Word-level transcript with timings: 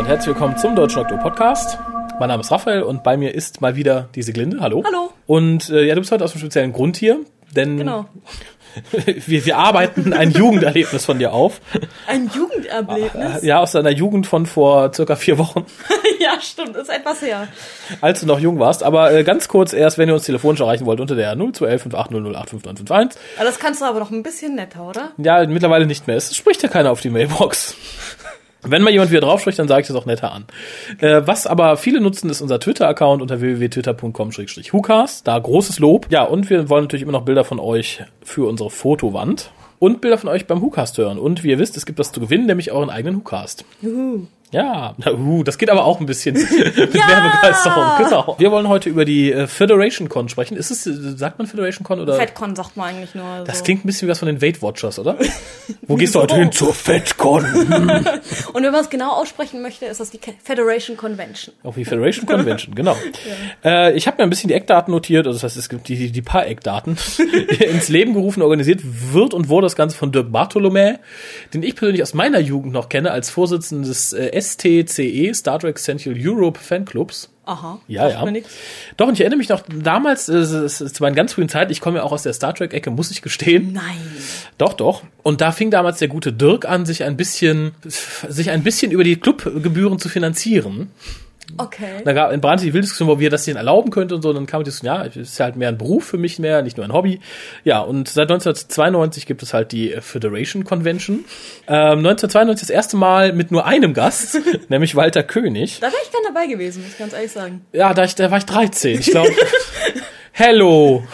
Und 0.00 0.06
herzlich 0.06 0.28
willkommen 0.28 0.56
zum 0.56 0.74
Deutschen 0.74 1.00
Doktor 1.00 1.18
Podcast. 1.18 1.76
Mein 2.18 2.30
Name 2.30 2.40
ist 2.40 2.50
Raphael 2.50 2.82
und 2.82 3.02
bei 3.02 3.18
mir 3.18 3.34
ist 3.34 3.60
mal 3.60 3.76
wieder 3.76 4.08
diese 4.14 4.32
Glinde. 4.32 4.58
Hallo. 4.60 4.82
Hallo. 4.86 5.12
Und 5.26 5.68
äh, 5.68 5.84
ja, 5.84 5.94
du 5.94 6.00
bist 6.00 6.10
heute 6.10 6.24
aus 6.24 6.32
einem 6.32 6.40
speziellen 6.40 6.72
Grund 6.72 6.96
hier, 6.96 7.20
denn 7.54 7.76
Genau. 7.76 8.06
wir, 9.26 9.44
wir 9.44 9.58
arbeiten 9.58 10.14
ein 10.14 10.30
Jugenderlebnis 10.30 11.04
von 11.04 11.18
dir 11.18 11.34
auf. 11.34 11.60
Ein 12.06 12.30
Jugenderlebnis? 12.34 13.42
Ja, 13.42 13.58
aus 13.58 13.72
deiner 13.72 13.90
Jugend 13.90 14.26
von 14.26 14.46
vor 14.46 14.90
circa 14.94 15.16
vier 15.16 15.36
Wochen, 15.36 15.66
ja, 16.18 16.40
stimmt, 16.40 16.76
ist 16.76 16.88
etwas 16.88 17.20
her. 17.20 17.48
als 18.00 18.20
du 18.20 18.26
noch 18.26 18.40
jung 18.40 18.58
warst. 18.58 18.82
Aber 18.82 19.12
äh, 19.12 19.22
ganz 19.22 19.48
kurz 19.48 19.74
erst, 19.74 19.98
wenn 19.98 20.08
ihr 20.08 20.14
uns 20.14 20.24
telefonisch 20.24 20.60
erreichen 20.62 20.86
wollt, 20.86 21.00
unter 21.00 21.14
der 21.14 21.36
0211 21.36 21.82
5800 21.82 22.36
85951. 22.36 23.20
Aber 23.36 23.44
das 23.44 23.58
kannst 23.58 23.82
du 23.82 23.84
aber 23.84 24.00
noch 24.00 24.10
ein 24.10 24.22
bisschen 24.22 24.54
netter, 24.54 24.82
oder? 24.82 25.10
Ja, 25.18 25.46
mittlerweile 25.46 25.84
nicht 25.84 26.06
mehr. 26.06 26.16
Es 26.16 26.34
spricht 26.34 26.62
ja 26.62 26.70
keiner 26.70 26.90
auf 26.90 27.02
die 27.02 27.10
Mailbox. 27.10 27.76
Wenn 28.62 28.82
mal 28.82 28.90
jemand 28.90 29.10
wieder 29.10 29.22
drauf 29.22 29.40
spricht, 29.40 29.58
dann 29.58 29.68
sage 29.68 29.82
ich 29.82 29.86
das 29.86 29.96
auch 29.96 30.06
netter 30.06 30.32
an. 30.32 30.44
Äh, 30.98 31.22
was 31.24 31.46
aber 31.46 31.76
viele 31.76 32.00
nutzen, 32.00 32.28
ist 32.28 32.42
unser 32.42 32.60
Twitter-Account 32.60 33.22
unter 33.22 33.40
www.twitter.com-hucast. 33.40 35.26
Da 35.26 35.38
großes 35.38 35.78
Lob. 35.78 36.06
Ja, 36.10 36.24
und 36.24 36.50
wir 36.50 36.68
wollen 36.68 36.84
natürlich 36.84 37.02
immer 37.02 37.12
noch 37.12 37.24
Bilder 37.24 37.44
von 37.44 37.58
euch 37.58 38.02
für 38.22 38.48
unsere 38.48 38.70
Fotowand. 38.70 39.52
Und 39.78 40.02
Bilder 40.02 40.18
von 40.18 40.28
euch 40.28 40.46
beim 40.46 40.60
Hucast 40.60 40.98
hören. 40.98 41.18
Und 41.18 41.42
wie 41.42 41.50
ihr 41.50 41.58
wisst, 41.58 41.76
es 41.78 41.86
gibt 41.86 41.98
was 41.98 42.12
zu 42.12 42.20
gewinnen, 42.20 42.46
nämlich 42.46 42.70
euren 42.70 42.90
eigenen 42.90 43.16
Hucast. 43.16 43.64
Juhu. 43.80 44.26
Ja, 44.52 44.94
na, 44.98 45.12
uh, 45.12 45.44
das 45.44 45.58
geht 45.58 45.70
aber 45.70 45.84
auch 45.84 46.00
ein 46.00 46.06
bisschen 46.06 46.34
mit 46.34 46.76
mehr 46.76 46.84
Begeisterung. 46.92 47.84
Genau. 47.98 48.34
Wir 48.38 48.50
wollen 48.50 48.68
heute 48.68 48.88
über 48.88 49.04
die 49.04 49.30
äh, 49.30 49.46
Federation 49.46 50.08
Con 50.08 50.28
sprechen. 50.28 50.56
Ist 50.56 50.72
es, 50.72 50.86
äh, 50.86 51.16
sagt 51.16 51.38
man 51.38 51.46
Federation 51.46 51.84
Con 51.84 52.00
oder? 52.00 52.14
FedCon 52.14 52.56
sagt 52.56 52.76
man 52.76 52.88
eigentlich 52.88 53.14
nur. 53.14 53.44
Das 53.46 53.58
so. 53.58 53.64
klingt 53.64 53.84
ein 53.84 53.86
bisschen 53.86 54.08
wie 54.08 54.10
was 54.10 54.18
von 54.18 54.26
den 54.26 54.42
Weight 54.42 54.60
Watchers, 54.60 54.98
oder? 54.98 55.16
Wo 55.86 55.94
gehst 55.94 56.16
du 56.16 56.20
heute 56.20 56.34
hin? 56.34 56.50
Zur 56.50 56.74
FedCon. 56.74 57.44
Und 58.52 58.62
wenn 58.64 58.72
man 58.72 58.80
es 58.80 58.90
genau 58.90 59.12
aussprechen 59.12 59.62
möchte, 59.62 59.86
ist 59.86 60.00
das 60.00 60.10
die 60.10 60.18
Federation 60.42 60.96
Convention. 60.96 61.54
Auf 61.62 61.76
die 61.76 61.84
Federation 61.84 62.26
Convention, 62.26 62.74
genau. 62.74 62.96
Äh, 63.64 63.94
ich 63.96 64.08
habe 64.08 64.16
mir 64.16 64.24
ein 64.24 64.30
bisschen 64.30 64.48
die 64.48 64.54
Eckdaten 64.54 64.92
notiert, 64.92 65.28
also 65.28 65.36
das 65.36 65.44
heißt, 65.44 65.56
es 65.56 65.68
gibt 65.68 65.86
die, 65.86 65.96
die, 65.96 66.10
die 66.10 66.22
paar 66.22 66.46
Eckdaten 66.46 66.96
ins 67.60 67.88
Leben 67.88 68.14
gerufen, 68.14 68.42
organisiert 68.42 68.80
wird 68.82 69.32
und 69.32 69.48
wurde 69.48 69.66
das 69.66 69.76
Ganze 69.76 69.96
von 69.96 70.10
Dirk 70.10 70.32
Bartholomä, 70.32 70.98
den 71.54 71.62
ich 71.62 71.76
persönlich 71.76 72.02
aus 72.02 72.14
meiner 72.14 72.40
Jugend 72.40 72.72
noch 72.72 72.88
kenne, 72.88 73.12
als 73.12 73.30
Vorsitzender 73.30 73.86
des 73.86 74.12
äh, 74.12 74.39
STCE, 74.40 75.34
Star 75.34 75.58
Trek 75.58 75.78
Central 75.78 76.14
Europe 76.18 76.58
Fanclubs. 76.58 77.30
Aha. 77.44 77.80
Ja, 77.88 78.08
ja. 78.08 78.24
Doch, 78.96 79.08
und 79.08 79.14
ich 79.14 79.20
erinnere 79.20 79.38
mich 79.38 79.48
noch 79.48 79.62
damals, 79.68 80.28
äh, 80.28 80.36
es 80.36 80.80
ist 80.80 80.94
zu 80.94 81.02
meinen 81.02 81.16
ganz 81.16 81.32
frühen 81.32 81.48
Zeiten, 81.48 81.72
ich 81.72 81.80
komme 81.80 81.98
ja 81.98 82.04
auch 82.04 82.12
aus 82.12 82.22
der 82.22 82.32
Star 82.32 82.54
Trek-Ecke, 82.54 82.90
muss 82.90 83.10
ich 83.10 83.22
gestehen. 83.22 83.72
Nein. 83.72 84.00
Doch, 84.56 84.74
doch. 84.74 85.02
Und 85.24 85.40
da 85.40 85.50
fing 85.50 85.70
damals 85.70 85.98
der 85.98 86.08
gute 86.08 86.32
Dirk 86.32 86.64
an, 86.64 86.86
sich 86.86 87.02
ein 87.02 87.16
bisschen, 87.16 87.72
sich 87.84 88.50
ein 88.50 88.62
bisschen 88.62 88.92
über 88.92 89.02
die 89.02 89.16
Clubgebühren 89.16 89.98
zu 89.98 90.08
finanzieren. 90.08 90.90
Okay. 91.64 92.02
Da 92.04 92.12
gab 92.12 92.32
in 92.32 92.40
brannte 92.40 92.64
die 92.64 92.72
wilde 92.72 92.82
Diskussion, 92.82 93.08
wo 93.08 93.18
wir 93.18 93.30
das 93.30 93.44
denen 93.44 93.56
erlauben 93.56 93.90
könnte 93.90 94.14
und 94.14 94.22
so. 94.22 94.30
Und 94.30 94.36
dann 94.36 94.46
kam 94.46 94.60
die 94.62 94.70
Diskussion, 94.70 94.94
ja, 94.94 95.04
es 95.04 95.16
ist 95.16 95.40
halt 95.40 95.56
mehr 95.56 95.68
ein 95.68 95.78
Beruf 95.78 96.04
für 96.04 96.18
mich 96.18 96.38
mehr, 96.38 96.62
nicht 96.62 96.76
nur 96.76 96.86
ein 96.86 96.92
Hobby. 96.92 97.20
Ja, 97.64 97.80
und 97.80 98.08
seit 98.08 98.30
1992 98.30 99.26
gibt 99.26 99.42
es 99.42 99.54
halt 99.54 99.72
die 99.72 99.96
Federation 100.00 100.64
Convention. 100.64 101.24
Ähm, 101.68 101.98
1992 101.98 102.68
das 102.68 102.70
erste 102.70 102.96
Mal 102.96 103.32
mit 103.32 103.50
nur 103.50 103.66
einem 103.66 103.94
Gast, 103.94 104.38
nämlich 104.68 104.96
Walter 104.96 105.22
König. 105.22 105.80
Da 105.80 105.88
wäre 105.88 106.02
ich 106.04 106.10
gern 106.10 106.22
dabei 106.26 106.46
gewesen, 106.46 106.82
muss 106.82 106.92
ich 106.92 106.98
ganz 106.98 107.12
ehrlich 107.12 107.32
sagen. 107.32 107.64
Ja, 107.72 107.94
da, 107.94 108.04
ich, 108.04 108.14
da 108.14 108.30
war 108.30 108.38
ich 108.38 108.46
13. 108.46 109.00
Ich 109.00 109.10
glaube, 109.10 109.30
hello, 110.32 111.04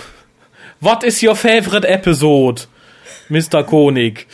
what 0.80 1.02
is 1.02 1.22
your 1.22 1.36
favorite 1.36 1.86
episode? 1.86 2.62
Mr. 3.28 3.64
Konig. 3.64 4.26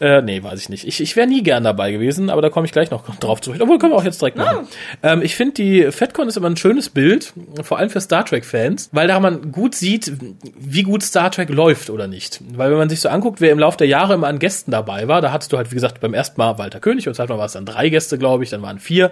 Äh, 0.00 0.22
nee, 0.22 0.42
weiß 0.42 0.60
ich 0.60 0.68
nicht. 0.68 0.86
Ich, 0.86 1.00
ich 1.00 1.16
wäre 1.16 1.26
nie 1.26 1.42
gern 1.42 1.64
dabei 1.64 1.92
gewesen, 1.92 2.30
aber 2.30 2.42
da 2.42 2.48
komme 2.48 2.66
ich 2.66 2.72
gleich 2.72 2.90
noch 2.90 3.04
drauf 3.18 3.40
zurück. 3.40 3.60
Obwohl, 3.60 3.78
können 3.78 3.92
wir 3.92 3.96
auch 3.96 4.04
jetzt 4.04 4.20
direkt 4.20 4.38
machen. 4.38 4.66
Ähm, 5.02 5.22
ich 5.22 5.36
finde, 5.36 5.54
die 5.54 5.92
FedCon 5.92 6.28
ist 6.28 6.36
immer 6.36 6.48
ein 6.48 6.56
schönes 6.56 6.88
Bild, 6.88 7.32
vor 7.62 7.78
allem 7.78 7.90
für 7.90 8.00
Star 8.00 8.24
Trek-Fans, 8.24 8.90
weil 8.92 9.08
da 9.08 9.20
man 9.20 9.52
gut 9.52 9.74
sieht, 9.74 10.12
wie 10.58 10.82
gut 10.82 11.02
Star 11.02 11.30
Trek 11.30 11.50
läuft 11.50 11.90
oder 11.90 12.06
nicht. 12.06 12.40
Weil 12.54 12.70
wenn 12.70 12.78
man 12.78 12.88
sich 12.88 13.00
so 13.00 13.08
anguckt, 13.08 13.40
wer 13.40 13.52
im 13.52 13.58
Laufe 13.58 13.78
der 13.78 13.86
Jahre 13.86 14.14
immer 14.14 14.28
an 14.28 14.38
Gästen 14.38 14.70
dabei 14.70 15.08
war, 15.08 15.20
da 15.20 15.32
hattest 15.32 15.52
du 15.52 15.56
halt, 15.56 15.70
wie 15.70 15.74
gesagt, 15.74 16.00
beim 16.00 16.14
ersten 16.14 16.40
Mal 16.40 16.58
Walter 16.58 16.80
König 16.80 17.06
und 17.08 17.14
zweitmal 17.14 17.38
war 17.38 17.46
es 17.46 17.52
dann 17.52 17.66
drei 17.66 17.88
Gäste, 17.88 18.18
glaube 18.18 18.44
ich, 18.44 18.50
dann 18.50 18.62
waren 18.62 18.78
vier. 18.78 19.10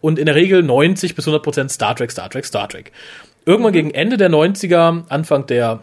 Und 0.00 0.18
in 0.18 0.26
der 0.26 0.34
Regel 0.34 0.62
90 0.62 1.14
bis 1.14 1.26
100 1.26 1.42
Prozent 1.42 1.70
Star 1.72 1.96
Trek, 1.96 2.10
Star 2.10 2.30
Trek, 2.30 2.44
Star 2.44 2.68
Trek. 2.68 2.92
Irgendwann 3.44 3.72
gegen 3.72 3.90
Ende 3.90 4.16
der 4.16 4.30
90er, 4.30 5.04
Anfang 5.08 5.46
der, 5.46 5.80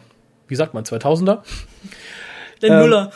wie 0.48 0.56
sagt 0.56 0.74
man, 0.74 0.84
2000er, 0.84 1.40
Der 2.62 2.70
Ähm, 2.72 2.80
Nuller. 2.80 3.12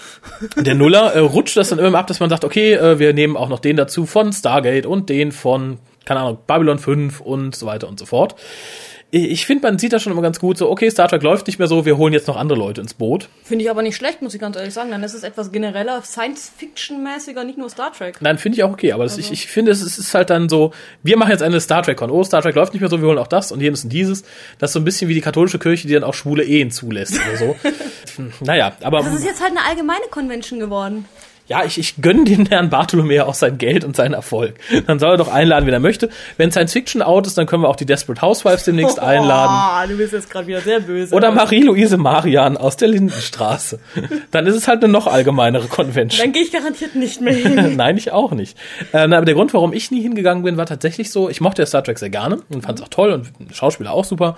der 0.58 0.76
Nuller 0.76 1.14
äh, 1.14 1.20
rutscht 1.20 1.58
das 1.58 1.70
dann 1.70 1.80
immer 1.80 1.98
ab, 2.00 2.08
dass 2.08 2.20
man 2.20 2.30
sagt, 2.30 2.44
okay, 2.44 2.74
äh, 2.74 3.00
wir 3.00 3.14
nehmen 3.14 3.38
auch 3.38 3.50
noch 3.50 3.60
den 3.60 3.78
dazu 3.78 4.06
von 4.06 4.34
Stargate 4.34 4.86
und 4.86 5.10
den 5.10 5.32
von, 5.32 5.80
keine 6.06 6.22
Ahnung, 6.22 6.40
Babylon 6.48 6.80
5 6.80 7.22
und 7.22 7.56
so 7.56 7.66
weiter 7.66 7.88
und 7.88 8.00
so 8.00 8.06
fort. 8.06 8.36
Ich, 9.12 9.24
ich 9.32 9.46
finde, 9.48 9.68
man 9.68 9.80
sieht 9.80 9.92
das 9.92 10.04
schon 10.04 10.12
immer 10.14 10.22
ganz 10.22 10.40
gut 10.40 10.58
so, 10.58 10.70
okay, 10.70 10.90
Star 10.92 11.08
Trek 11.08 11.24
läuft 11.24 11.48
nicht 11.48 11.58
mehr 11.58 11.68
so, 11.68 11.84
wir 11.86 11.98
holen 11.98 12.14
jetzt 12.14 12.28
noch 12.28 12.38
andere 12.38 12.60
Leute 12.60 12.82
ins 12.82 12.94
Boot. 12.94 13.28
Finde 13.44 13.64
ich 13.66 13.72
aber 13.72 13.82
nicht 13.82 13.96
schlecht, 13.96 14.22
muss 14.22 14.36
ich 14.36 14.40
ganz 14.40 14.56
ehrlich 14.56 14.74
sagen. 14.74 14.92
Dann 14.92 15.02
ist 15.02 15.14
es 15.16 15.24
etwas 15.24 15.52
genereller, 15.52 16.04
Science-Fiction-mäßiger, 16.04 17.44
nicht 17.44 17.58
nur 17.58 17.70
Star 17.70 17.92
Trek. 17.92 18.18
Nein, 18.22 18.38
finde 18.38 18.58
ich 18.58 18.64
auch 18.64 18.72
okay, 18.72 18.92
aber 18.92 19.04
das, 19.04 19.18
ich, 19.18 19.32
ich 19.32 19.48
finde, 19.48 19.72
es 19.72 19.82
ist- 19.82 19.98
es 19.98 20.08
ist 20.08 20.14
halt 20.14 20.30
dann 20.30 20.48
so, 20.50 20.74
wir 21.04 21.18
machen 21.18 21.32
jetzt 21.32 21.42
eine 21.44 21.60
Star 21.60 21.82
Trek-Con. 21.84 22.12
Oh, 22.12 22.24
Star 22.24 22.42
Trek 22.42 22.56
läuft 22.56 22.74
nicht 22.74 22.82
mehr 22.82 22.90
so, 22.90 23.02
wir 23.02 23.08
holen 23.08 23.18
auch 23.18 23.28
das 23.28 23.52
und 23.52 23.62
jenes 23.62 23.84
und 23.84 23.90
dieses. 23.92 24.24
Das 24.60 24.70
ist 24.70 24.74
so 24.74 24.80
ein 24.80 24.86
bisschen 24.86 25.10
wie 25.10 25.14
die 25.16 25.22
katholische 25.22 25.60
Kirche, 25.60 25.88
die 25.88 25.94
dann 25.94 26.04
auch 26.04 26.14
schwule 26.14 26.44
Ehen 26.44 26.70
zulässt 26.72 27.16
oder 27.16 27.38
so. 27.38 27.56
naja, 28.46 28.74
aber 28.82 29.00
Das 29.02 29.14
ist 29.14 29.26
jetzt 29.26 29.42
halt 29.42 29.52
eine 29.58 29.66
allgemeine 29.68 30.06
Convention 30.12 30.60
geworden. 30.60 31.06
Ja, 31.50 31.64
ich, 31.66 31.80
ich 31.80 32.00
gönne 32.00 32.26
dem 32.26 32.46
Herrn 32.46 32.70
Bartholomew 32.70 33.24
auch 33.24 33.34
sein 33.34 33.58
Geld 33.58 33.84
und 33.84 33.96
seinen 33.96 34.14
Erfolg. 34.14 34.54
Dann 34.86 35.00
soll 35.00 35.16
er 35.16 35.18
doch 35.18 35.34
einladen, 35.34 35.66
wenn 35.66 35.74
er 35.74 35.80
möchte. 35.80 36.10
Wenn 36.38 36.52
Science 36.52 36.74
Fiction 36.74 37.02
out 37.02 37.26
ist, 37.26 37.40
dann 37.40 37.48
können 37.48 37.64
wir 37.64 37.70
auch 37.70 37.76
die 37.76 37.88
Desperate 37.88 38.22
Housewives 38.22 38.66
demnächst 38.66 39.00
einladen. 39.00 39.52
Ah, 39.52 39.88
du 39.88 39.98
bist 39.98 40.14
jetzt 40.14 40.30
gerade 40.30 40.46
wieder 40.46 40.62
sehr 40.62 40.80
böse. 40.80 41.16
Oder 41.16 41.32
Marie-Louise 41.32 41.98
Marian 41.98 42.56
aus 42.56 42.78
der 42.78 42.90
Lindenstraße. 42.90 43.80
Dann 44.32 44.46
ist 44.46 44.54
es 44.56 44.68
halt 44.68 44.84
eine 44.84 44.94
noch 44.94 45.08
allgemeinere 45.08 45.68
Convention. 45.68 46.24
Dann 46.24 46.34
gehe 46.34 46.44
ich 46.44 46.52
garantiert 46.52 46.94
nicht 46.94 47.20
mehr 47.20 47.34
hin. 47.36 47.76
Nein, 47.76 47.98
ich 47.98 48.12
auch 48.12 48.32
nicht. 48.32 48.56
Äh, 48.92 49.00
aber 49.00 49.26
der 49.26 49.34
Grund, 49.34 49.52
warum 49.56 49.74
ich 49.74 49.90
nie 49.90 50.04
hingegangen 50.04 50.44
bin, 50.44 50.56
war 50.56 50.68
tatsächlich 50.68 51.10
so, 51.10 51.30
ich 51.30 51.42
mochte 51.42 51.64
ja 51.64 51.66
Star 51.66 51.84
Trek 51.84 51.98
sehr 51.98 52.12
gerne 52.12 52.42
und 52.50 52.62
fand 52.62 52.78
es 52.78 52.86
auch 52.86 52.90
toll 52.90 53.12
und 53.12 53.56
Schauspieler 53.56 53.92
auch 53.92 54.06
super. 54.06 54.36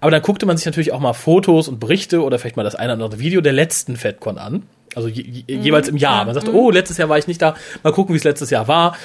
Aber 0.00 0.10
dann 0.10 0.22
guckte 0.22 0.44
man 0.44 0.56
sich 0.56 0.66
natürlich 0.66 0.92
auch 0.92 0.98
mal 0.98 1.12
Fotos 1.12 1.68
und 1.68 1.78
Berichte 1.78 2.24
oder 2.24 2.40
vielleicht 2.40 2.56
mal 2.56 2.64
das 2.64 2.74
eine 2.74 2.94
oder 2.94 3.04
andere 3.04 3.20
Video 3.20 3.40
der 3.40 3.52
letzten 3.52 3.96
FedCon 3.96 4.38
an. 4.38 4.64
Also 4.94 5.08
je, 5.08 5.22
je, 5.22 5.56
jeweils 5.56 5.88
im 5.88 5.96
Jahr. 5.96 6.24
Man 6.24 6.34
sagt, 6.34 6.48
oh, 6.48 6.70
letztes 6.70 6.98
Jahr 6.98 7.08
war 7.08 7.18
ich 7.18 7.26
nicht 7.26 7.40
da. 7.42 7.54
Mal 7.82 7.92
gucken, 7.92 8.14
wie 8.14 8.18
es 8.18 8.24
letztes 8.24 8.50
Jahr 8.50 8.68
war. 8.68 8.96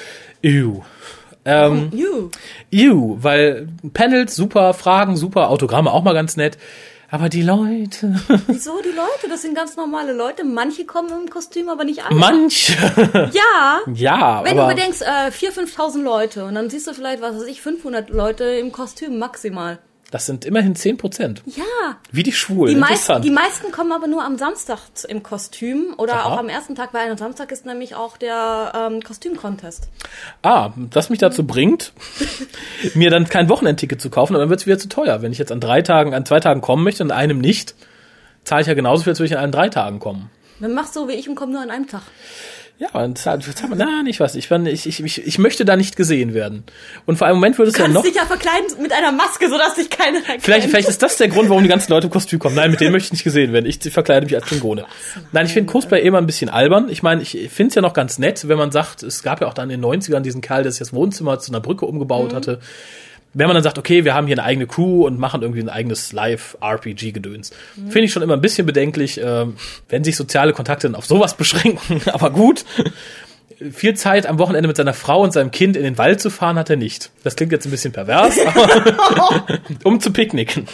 Ew. 0.42 0.82
Ähm, 1.44 1.90
You. 1.94 2.30
ew, 2.70 3.16
weil 3.22 3.68
Panels 3.94 4.36
super, 4.36 4.74
Fragen 4.74 5.16
super, 5.16 5.48
Autogramme 5.48 5.90
auch 5.92 6.02
mal 6.02 6.12
ganz 6.14 6.36
nett. 6.36 6.58
Aber 7.10 7.30
die 7.30 7.40
Leute, 7.42 8.20
Wieso 8.48 8.82
die 8.82 8.90
Leute? 8.94 9.30
Das 9.30 9.40
sind 9.40 9.54
ganz 9.54 9.76
normale 9.76 10.12
Leute. 10.12 10.44
Manche 10.44 10.84
kommen 10.84 11.08
im 11.22 11.30
Kostüm, 11.30 11.70
aber 11.70 11.84
nicht 11.84 12.04
alle. 12.04 12.14
manche, 12.16 12.74
Ja. 13.32 13.80
ja, 13.94 14.44
Wenn 14.44 14.58
aber 14.58 14.68
du 14.70 14.76
bedenkst, 14.76 15.00
äh, 15.00 15.30
4.000, 15.30 15.74
5.000 15.74 16.02
Leute 16.02 16.44
und 16.44 16.54
dann 16.54 16.68
siehst 16.68 16.86
du 16.86 16.92
vielleicht, 16.92 17.22
was 17.22 17.36
weiß 17.36 17.46
ich, 17.46 17.62
500 17.62 18.10
Leute 18.10 18.44
im 18.44 18.72
Kostüm 18.72 19.18
maximal. 19.18 19.78
Das 20.10 20.24
sind 20.24 20.46
immerhin 20.46 20.74
10 20.74 20.96
Prozent. 20.96 21.42
Ja. 21.44 21.64
Wie 22.10 22.22
die 22.22 22.32
Schwulen, 22.32 22.74
Die, 22.74 22.80
meisten, 22.80 23.20
die 23.20 23.30
meisten 23.30 23.70
kommen 23.72 23.92
aber 23.92 24.06
nur 24.06 24.24
am 24.24 24.38
Samstag 24.38 24.78
im 25.06 25.22
Kostüm 25.22 25.94
oder 25.98 26.14
Aha. 26.14 26.24
auch 26.24 26.38
am 26.38 26.48
ersten 26.48 26.74
Tag, 26.74 26.94
weil 26.94 27.10
am 27.10 27.18
Samstag 27.18 27.52
ist 27.52 27.66
nämlich 27.66 27.94
auch 27.94 28.16
der 28.16 28.72
ähm, 28.74 29.02
Kostüm-Contest. 29.02 29.88
Ah, 30.42 30.70
das 30.76 31.10
mich 31.10 31.18
dazu 31.18 31.46
bringt, 31.46 31.92
mir 32.94 33.10
dann 33.10 33.28
kein 33.28 33.50
Wochenendticket 33.50 34.00
zu 34.00 34.08
kaufen, 34.08 34.34
aber 34.34 34.44
dann 34.44 34.50
wird 34.50 34.60
es 34.60 34.66
wieder 34.66 34.78
zu 34.78 34.88
teuer. 34.88 35.20
Wenn 35.20 35.32
ich 35.32 35.38
jetzt 35.38 35.52
an 35.52 35.60
drei 35.60 35.82
Tagen, 35.82 36.14
an 36.14 36.24
zwei 36.24 36.40
Tagen 36.40 36.62
kommen 36.62 36.84
möchte 36.84 37.02
und 37.02 37.10
an 37.10 37.18
einem 37.18 37.38
nicht, 37.38 37.74
zahle 38.44 38.62
ich 38.62 38.66
ja 38.66 38.74
genauso 38.74 39.02
viel, 39.02 39.10
als 39.10 39.18
würde 39.18 39.26
ich 39.26 39.36
an 39.36 39.42
allen 39.42 39.52
drei 39.52 39.68
Tagen 39.68 39.98
kommen. 39.98 40.30
Dann 40.60 40.72
machst 40.72 40.94
so 40.94 41.06
wie 41.06 41.12
ich 41.12 41.28
und 41.28 41.34
komm 41.34 41.52
nur 41.52 41.60
an 41.60 41.70
einem 41.70 41.86
Tag. 41.86 42.02
Ja, 42.78 42.88
und 43.00 43.20
nicht 44.04 44.20
was. 44.20 44.36
Ich, 44.36 44.48
bin- 44.48 44.64
ich, 44.66 44.86
ich, 44.86 45.02
ich, 45.02 45.26
ich 45.26 45.38
möchte 45.38 45.64
da 45.64 45.74
nicht 45.76 45.96
gesehen 45.96 46.32
werden. 46.32 46.62
Und 47.06 47.16
vor 47.16 47.26
einem 47.26 47.36
Moment 47.38 47.58
würde 47.58 47.72
es 47.72 47.76
ja 47.76 47.82
Kannst 47.84 47.96
noch. 47.96 48.02
dich 48.04 48.14
ja 48.14 48.24
verkleiden 48.24 48.66
mit 48.80 48.92
einer 48.92 49.10
Maske, 49.10 49.48
sodass 49.48 49.74
dich 49.74 49.90
keiner 49.90 50.18
erkennt. 50.18 50.44
Vielleicht, 50.44 50.68
vielleicht 50.68 50.88
ist 50.88 51.02
das 51.02 51.16
der 51.16 51.26
Grund, 51.26 51.48
warum 51.48 51.64
die 51.64 51.68
ganzen 51.68 51.90
Leute 51.90 52.06
im 52.06 52.12
Kostüm 52.12 52.38
kommen. 52.38 52.54
Nein, 52.54 52.70
mit 52.70 52.80
denen 52.80 52.92
möchte 52.92 53.06
ich 53.06 53.12
nicht 53.12 53.24
gesehen 53.24 53.52
werden. 53.52 53.66
Ich 53.66 53.80
verkleide 53.92 54.26
mich 54.26 54.34
als 54.36 54.44
Klingone. 54.46 54.84
Nein, 55.32 55.46
ich 55.46 55.52
finde 55.52 55.72
Cosplay 55.72 56.00
immer 56.02 56.18
ein 56.18 56.26
bisschen 56.26 56.50
albern. 56.50 56.88
Ich 56.88 57.02
meine, 57.02 57.20
ich 57.22 57.32
finde 57.52 57.70
es 57.70 57.74
ja 57.74 57.82
noch 57.82 57.94
ganz 57.94 58.18
nett, 58.20 58.46
wenn 58.46 58.58
man 58.58 58.70
sagt, 58.70 59.02
es 59.02 59.24
gab 59.24 59.40
ja 59.40 59.48
auch 59.48 59.54
dann 59.54 59.70
in 59.70 59.82
den 59.82 59.90
90ern 60.00 60.20
diesen 60.20 60.40
Kerl, 60.40 60.62
der 60.62 60.70
sich 60.70 60.78
das 60.78 60.92
Wohnzimmer 60.92 61.40
zu 61.40 61.50
einer 61.50 61.60
Brücke 61.60 61.84
umgebaut 61.84 62.32
hatte. 62.32 62.60
Wenn 63.34 63.46
man 63.46 63.54
dann 63.54 63.62
sagt, 63.62 63.78
okay, 63.78 64.04
wir 64.04 64.14
haben 64.14 64.26
hier 64.26 64.36
eine 64.36 64.44
eigene 64.44 64.66
Crew 64.66 65.06
und 65.06 65.18
machen 65.18 65.42
irgendwie 65.42 65.60
ein 65.60 65.68
eigenes 65.68 66.12
Live-RPG-Gedöns. 66.12 67.52
Finde 67.74 68.00
ich 68.00 68.12
schon 68.12 68.22
immer 68.22 68.34
ein 68.34 68.40
bisschen 68.40 68.66
bedenklich, 68.66 69.20
ähm, 69.22 69.56
wenn 69.88 70.02
sich 70.02 70.16
soziale 70.16 70.52
Kontakte 70.52 70.88
dann 70.88 70.94
auf 70.94 71.06
sowas 71.06 71.34
beschränken. 71.36 72.00
Aber 72.12 72.30
gut. 72.30 72.64
viel 73.72 73.94
Zeit 73.94 74.26
am 74.26 74.38
Wochenende 74.38 74.68
mit 74.68 74.76
seiner 74.76 74.94
Frau 74.94 75.22
und 75.22 75.32
seinem 75.32 75.50
Kind 75.50 75.76
in 75.76 75.82
den 75.82 75.98
Wald 75.98 76.20
zu 76.20 76.30
fahren 76.30 76.56
hat 76.58 76.70
er 76.70 76.76
nicht. 76.76 77.10
Das 77.24 77.36
klingt 77.36 77.52
jetzt 77.52 77.66
ein 77.66 77.70
bisschen 77.70 77.92
pervers, 77.92 78.38
aber 78.46 79.44
um 79.84 80.00
zu 80.00 80.12
picknicken. 80.12 80.66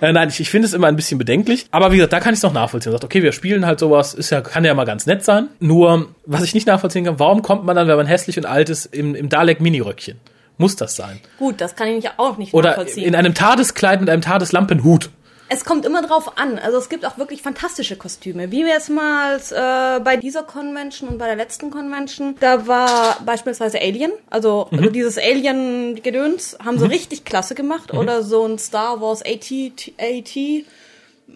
Äh, 0.00 0.12
nein, 0.12 0.28
ich, 0.28 0.40
ich 0.40 0.50
finde 0.50 0.66
es 0.66 0.74
immer 0.74 0.86
ein 0.86 0.96
bisschen 0.96 1.18
bedenklich. 1.18 1.66
Aber 1.70 1.92
wie 1.92 1.96
gesagt, 1.96 2.12
da 2.12 2.20
kann 2.20 2.32
ich 2.32 2.38
es 2.38 2.42
noch 2.42 2.52
nachvollziehen. 2.52 2.92
Man 2.92 3.00
sagt, 3.00 3.04
okay, 3.04 3.22
wir 3.22 3.32
spielen 3.32 3.66
halt 3.66 3.78
sowas, 3.78 4.14
ist 4.14 4.30
ja, 4.30 4.40
kann 4.40 4.64
ja 4.64 4.74
mal 4.74 4.84
ganz 4.84 5.06
nett 5.06 5.24
sein. 5.24 5.48
Nur, 5.60 6.08
was 6.24 6.42
ich 6.42 6.54
nicht 6.54 6.66
nachvollziehen 6.66 7.04
kann, 7.04 7.18
warum 7.18 7.42
kommt 7.42 7.64
man 7.64 7.76
dann, 7.76 7.88
wenn 7.88 7.96
man 7.96 8.06
hässlich 8.06 8.38
und 8.38 8.46
alt 8.46 8.70
ist, 8.70 8.86
im, 8.86 9.14
im 9.14 9.28
Dalek-Miniröckchen? 9.28 10.16
Muss 10.58 10.76
das 10.76 10.96
sein? 10.96 11.20
Gut, 11.38 11.60
das 11.60 11.76
kann 11.76 11.88
ich 11.88 11.94
nicht- 12.04 12.18
auch 12.18 12.36
nicht 12.38 12.54
Oder 12.54 12.70
nachvollziehen. 12.70 13.04
in 13.04 13.14
einem 13.14 13.34
Tadeskleid 13.34 14.00
mit 14.00 14.08
einem 14.10 14.22
Tadeslampenhut. 14.22 15.10
Es 15.48 15.64
kommt 15.64 15.84
immer 15.86 16.02
drauf 16.02 16.38
an. 16.38 16.58
Also 16.58 16.76
es 16.78 16.88
gibt 16.88 17.06
auch 17.06 17.18
wirklich 17.18 17.40
fantastische 17.42 17.94
Kostüme. 17.94 18.50
Wie 18.50 18.64
wir 18.64 18.72
jetzt 18.72 18.90
mal 18.90 19.36
äh, 19.36 20.00
bei 20.00 20.16
dieser 20.16 20.42
Convention 20.42 21.08
und 21.08 21.18
bei 21.18 21.26
der 21.26 21.36
letzten 21.36 21.70
Convention, 21.70 22.34
da 22.40 22.66
war 22.66 23.18
beispielsweise 23.24 23.80
Alien, 23.80 24.10
also, 24.28 24.66
Mhm. 24.72 24.92
dieses 24.92 25.18
Alien-Gedöns, 25.18 26.56
haben 26.64 26.78
sie 26.78 26.86
richtig 26.88 27.24
klasse 27.24 27.54
gemacht. 27.54 27.92
Mhm. 27.92 27.98
Oder 28.00 28.22
so 28.24 28.44
ein 28.44 28.58
Star 28.58 29.00
Wars 29.00 29.22
AT, 29.22 29.52
AT 30.00 30.64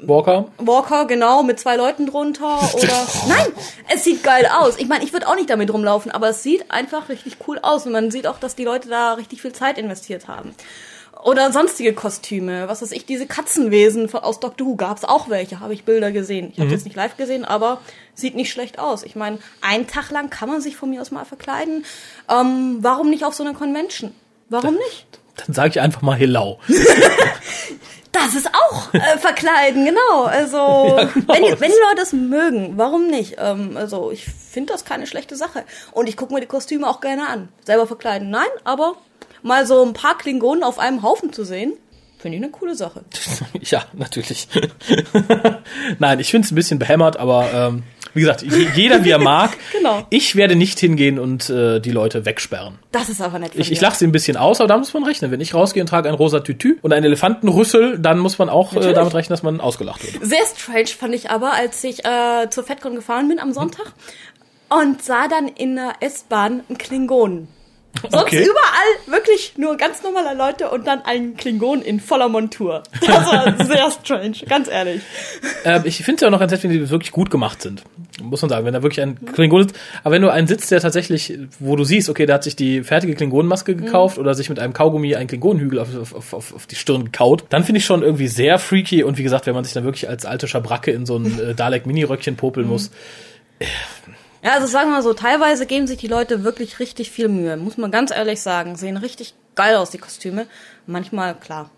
Walker. 0.03 0.47
Walker, 0.59 1.07
genau, 1.07 1.43
mit 1.43 1.61
zwei 1.61 1.77
Leuten 1.77 2.07
drunter. 2.07 2.59
Oder 2.75 3.07
nein, 3.29 3.47
es 3.93 4.05
sieht 4.05 4.23
geil 4.23 4.49
aus. 4.53 4.79
Ich 4.79 4.89
meine, 4.89 5.05
ich 5.05 5.13
würde 5.13 5.29
auch 5.29 5.35
nicht 5.35 5.51
damit 5.51 5.73
rumlaufen, 5.73 6.11
aber 6.11 6.31
es 6.31 6.43
sieht 6.43 6.71
einfach 6.71 7.09
richtig 7.09 7.37
cool 7.47 7.59
aus. 7.61 7.87
Und 7.87 7.93
man 7.93 8.11
sieht 8.11 8.27
auch, 8.27 8.39
dass 8.39 8.55
die 8.55 8.65
Leute 8.65 8.89
da 8.89 9.15
richtig 9.15 9.43
viel 9.43 9.53
Zeit 9.53 9.79
investiert 9.79 10.29
haben. 10.29 10.55
Oder 11.23 11.53
sonstige 11.53 11.93
Kostüme, 11.93 12.67
was 12.69 12.81
weiß 12.81 12.93
ich, 12.93 13.05
diese 13.05 13.27
Katzenwesen 13.27 14.09
von, 14.09 14.21
aus 14.21 14.41
Doctor 14.41 14.67
Who 14.67 14.77
gab's 14.77 15.05
auch 15.05 15.29
welche, 15.29 15.61
habe 15.61 15.75
ich 15.75 15.85
Bilder 15.85 16.13
gesehen. 16.13 16.51
Ich 16.53 16.61
habe 16.61 16.71
jetzt 16.71 16.87
nicht 16.87 16.97
live 16.97 17.17
gesehen, 17.19 17.45
aber 17.45 17.81
sieht 18.15 18.35
nicht 18.35 18.51
schlecht 18.51 18.79
aus. 18.79 19.03
Ich 19.03 19.17
meine, 19.17 19.39
einen 19.61 19.87
Tag 19.87 20.11
lang 20.11 20.31
kann 20.31 20.49
man 20.49 20.63
sich 20.63 20.77
von 20.77 20.89
mir 20.89 21.03
aus 21.03 21.11
mal 21.11 21.27
verkleiden. 21.27 21.85
Ähm, 22.31 22.79
warum 22.81 23.11
nicht 23.11 23.25
auf 23.25 23.35
so 23.35 23.43
einer 23.43 23.53
Convention? 23.53 24.13
Warum 24.49 24.75
nicht? 24.75 25.07
Dann 25.37 25.55
sage 25.55 25.71
ich 25.71 25.81
einfach 25.81 26.03
mal 26.03 26.17
Hello. 26.17 26.59
Das 28.13 28.35
ist 28.35 28.49
auch 28.53 28.93
äh, 28.93 29.19
verkleiden, 29.19 29.85
genau. 29.85 30.25
Also 30.25 30.99
genau. 31.15 31.35
wenn, 31.35 31.45
die, 31.45 31.61
wenn 31.61 31.71
die 31.71 31.89
Leute 31.89 32.03
es 32.03 32.13
mögen, 32.13 32.73
warum 32.77 33.07
nicht? 33.07 33.37
Ähm, 33.39 33.77
also 33.77 34.11
ich 34.11 34.25
finde 34.25 34.73
das 34.73 34.85
keine 34.85 35.07
schlechte 35.07 35.37
Sache. 35.37 35.65
Und 35.93 36.09
ich 36.09 36.17
gucke 36.17 36.35
mir 36.35 36.41
die 36.41 36.47
Kostüme 36.47 36.89
auch 36.89 37.01
gerne 37.01 37.29
an. 37.29 37.49
Selber 37.65 37.87
verkleiden, 37.87 38.31
nein, 38.31 38.49
aber 38.65 38.97
mal 39.43 39.67
so 39.67 39.85
ein 39.85 39.93
paar 39.93 40.19
Klingonen 40.19 40.65
auf 40.65 40.79
einem 40.79 41.03
Haufen 41.03 41.33
zu 41.33 41.45
sehen, 41.45 41.75
finde 42.21 42.37
ich 42.39 42.43
eine 42.43 42.53
coole 42.53 42.75
Sache. 42.75 43.03
ja, 43.63 43.83
natürlich. 43.95 44.49
Nein, 45.99 46.21
ich 46.21 46.31
finde 46.31 46.47
es 46.47 46.53
ein 46.53 46.55
bisschen 46.55 46.79
behämmert, 46.79 47.17
aber 47.19 47.49
ähm, 47.53 47.83
wie 48.15 48.21
gesagt, 48.21 48.43
je- 48.43 48.69
jeder 48.75 49.05
wie 49.05 49.11
er 49.11 49.19
mag. 49.19 49.51
Genau. 49.73 50.05
Ich 50.11 50.37
werde 50.37 50.57
nicht 50.57 50.79
hingehen 50.79 51.19
und 51.19 51.49
äh, 51.49 51.81
die 51.81 51.91
Leute 51.93 52.27
wegsperren. 52.27 52.79
Das 52.93 53.09
ist 53.09 53.23
aber 53.23 53.39
nett 53.39 53.53
Ich, 53.55 53.71
ich 53.73 53.81
lache 53.81 53.97
sie 53.97 54.07
ein 54.07 54.13
bisschen 54.13 54.37
aus, 54.37 54.61
aber 54.61 54.69
da 54.69 54.77
muss 54.77 54.93
man 54.93 55.05
rechnen. 55.05 55.31
Wenn 55.31 55.41
ich 55.41 55.55
rausgehe 55.55 55.83
und 55.83 55.87
trage 55.89 56.09
ein 56.09 56.15
rosa 56.15 56.41
Tütü 56.41 56.77
und 56.83 56.93
einen 56.93 57.07
Elefantenrüssel, 57.07 57.99
dann 57.99 58.19
muss 58.19 58.39
man 58.39 58.49
auch 58.51 58.75
äh, 58.75 58.93
damit 58.93 59.15
rechnen, 59.15 59.31
dass 59.31 59.43
man 59.43 59.61
ausgelacht 59.61 60.03
wird. 60.05 60.23
Sehr 60.25 60.45
strange 60.55 60.89
fand 60.89 61.15
ich 61.15 61.31
aber, 61.31 61.53
als 61.55 61.83
ich 61.85 62.05
äh, 62.05 62.51
zur 62.51 62.65
FedCon 62.65 62.95
gefahren 62.97 63.29
bin 63.29 63.39
am 63.39 63.53
Sonntag 63.53 63.93
und 64.69 65.03
sah 65.03 65.27
dann 65.29 65.49
in 65.49 65.77
der 65.77 65.93
S-Bahn 66.01 66.63
einen 66.69 66.77
Klingonen. 66.79 67.49
Sonst 68.03 68.15
Okay. 68.15 68.45
überall 68.45 69.19
wirklich 69.21 69.55
nur 69.57 69.77
ganz 69.77 70.03
normale 70.03 70.37
Leute 70.37 70.71
und 70.71 70.87
dann 70.87 71.05
einen 71.05 71.37
Klingon 71.37 71.83
in 71.83 72.01
voller 72.01 72.29
Montur. 72.29 72.83
Das 73.01 73.27
war 73.27 73.65
sehr 73.67 73.91
strange, 73.91 74.37
ganz 74.49 74.69
ehrlich. 74.69 75.03
Äh, 75.65 75.81
ich 75.85 75.97
finde 75.99 76.15
es 76.15 76.21
ja 76.23 76.29
auch 76.29 76.33
noch 76.33 76.39
ganz 76.41 76.53
nett, 76.53 76.63
wenn 76.63 76.71
die 76.71 76.89
wirklich 76.89 77.11
gut 77.11 77.31
gemacht 77.31 77.61
sind. 77.61 77.83
Muss 78.23 78.41
man 78.43 78.49
sagen, 78.49 78.65
wenn 78.65 78.73
da 78.75 78.83
wirklich 78.83 79.01
ein 79.03 79.19
Klingon 79.35 79.67
ist. 79.67 79.75
Aber 80.05 80.15
wenn 80.15 80.23
du 80.23 80.31
einen 80.31 80.47
sitzt, 80.47 80.71
der 80.71 80.81
tatsächlich, 80.81 81.37
wo 81.59 81.75
du 81.77 81.85
siehst, 81.85 82.09
okay, 82.09 82.27
der 82.27 82.37
hat 82.37 82.45
sich 82.45 82.55
die 82.57 82.83
fertige 82.85 83.15
Klingonenmaske 83.15 83.75
gekauft 83.75 84.19
oder 84.19 84.35
sich 84.35 84.49
mit 84.49 84.59
einem 84.61 84.73
Kaugummi 84.73 85.15
einen 85.17 85.27
Klingonenhügel 85.29 85.79
auf, 85.81 85.89
auf, 86.15 86.33
auf, 86.33 86.55
auf 86.55 86.67
die 86.67 86.77
Stirn 86.77 87.07
gekaut, 87.07 87.45
dann 87.51 87.65
finde 87.65 87.79
ich 87.81 87.85
schon 87.85 88.03
irgendwie 88.03 88.29
sehr 88.29 88.59
freaky. 88.59 89.03
Und 89.03 89.19
wie 89.19 89.23
gesagt, 89.25 89.47
wenn 89.47 89.55
man 89.55 89.65
sich 89.65 89.73
dann 89.75 89.85
wirklich 89.85 90.09
als 90.09 90.25
alte 90.27 90.49
Schabracke 90.49 90.91
in 90.91 91.07
so 91.07 91.17
ein 91.17 91.39
äh, 91.41 91.55
Dalek-Mini-Röckchen 91.55 92.37
popeln 92.37 92.67
muss, 92.69 92.91
Ja, 94.43 94.53
also 94.53 94.67
sagen 94.67 94.89
wir 94.89 94.97
mal 94.97 95.03
so, 95.03 95.13
teilweise 95.13 95.67
geben 95.67 95.87
sich 95.87 95.99
die 95.99 96.09
Leute 96.09 96.45
wirklich 96.45 96.79
richtig 96.79 97.11
viel 97.11 97.29
Mühe, 97.29 97.57
muss 97.57 97.77
man 97.77 97.91
ganz 97.91 98.11
ehrlich 98.11 98.41
sagen. 98.41 98.77
Sehen 98.77 98.97
richtig 98.97 99.35
geil 99.55 99.77
aus, 99.77 99.91
die 99.91 99.99
Kostüme. 99.99 100.47
Manchmal, 100.87 101.35
klar. 101.35 101.71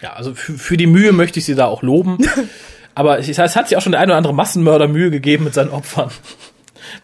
Ja, 0.00 0.14
also 0.14 0.34
für, 0.34 0.54
für 0.54 0.76
die 0.76 0.86
Mühe 0.86 1.12
möchte 1.12 1.38
ich 1.38 1.44
sie 1.44 1.54
da 1.54 1.66
auch 1.66 1.82
loben. 1.82 2.18
Aber 2.94 3.18
es, 3.18 3.28
es 3.28 3.56
hat 3.56 3.68
sich 3.68 3.76
auch 3.76 3.82
schon 3.82 3.92
der 3.92 4.00
ein 4.00 4.08
oder 4.08 4.16
andere 4.16 4.34
Massenmörder 4.34 4.88
Mühe 4.88 5.10
gegeben 5.10 5.44
mit 5.44 5.52
seinen 5.52 5.70
Opfern. 5.70 6.10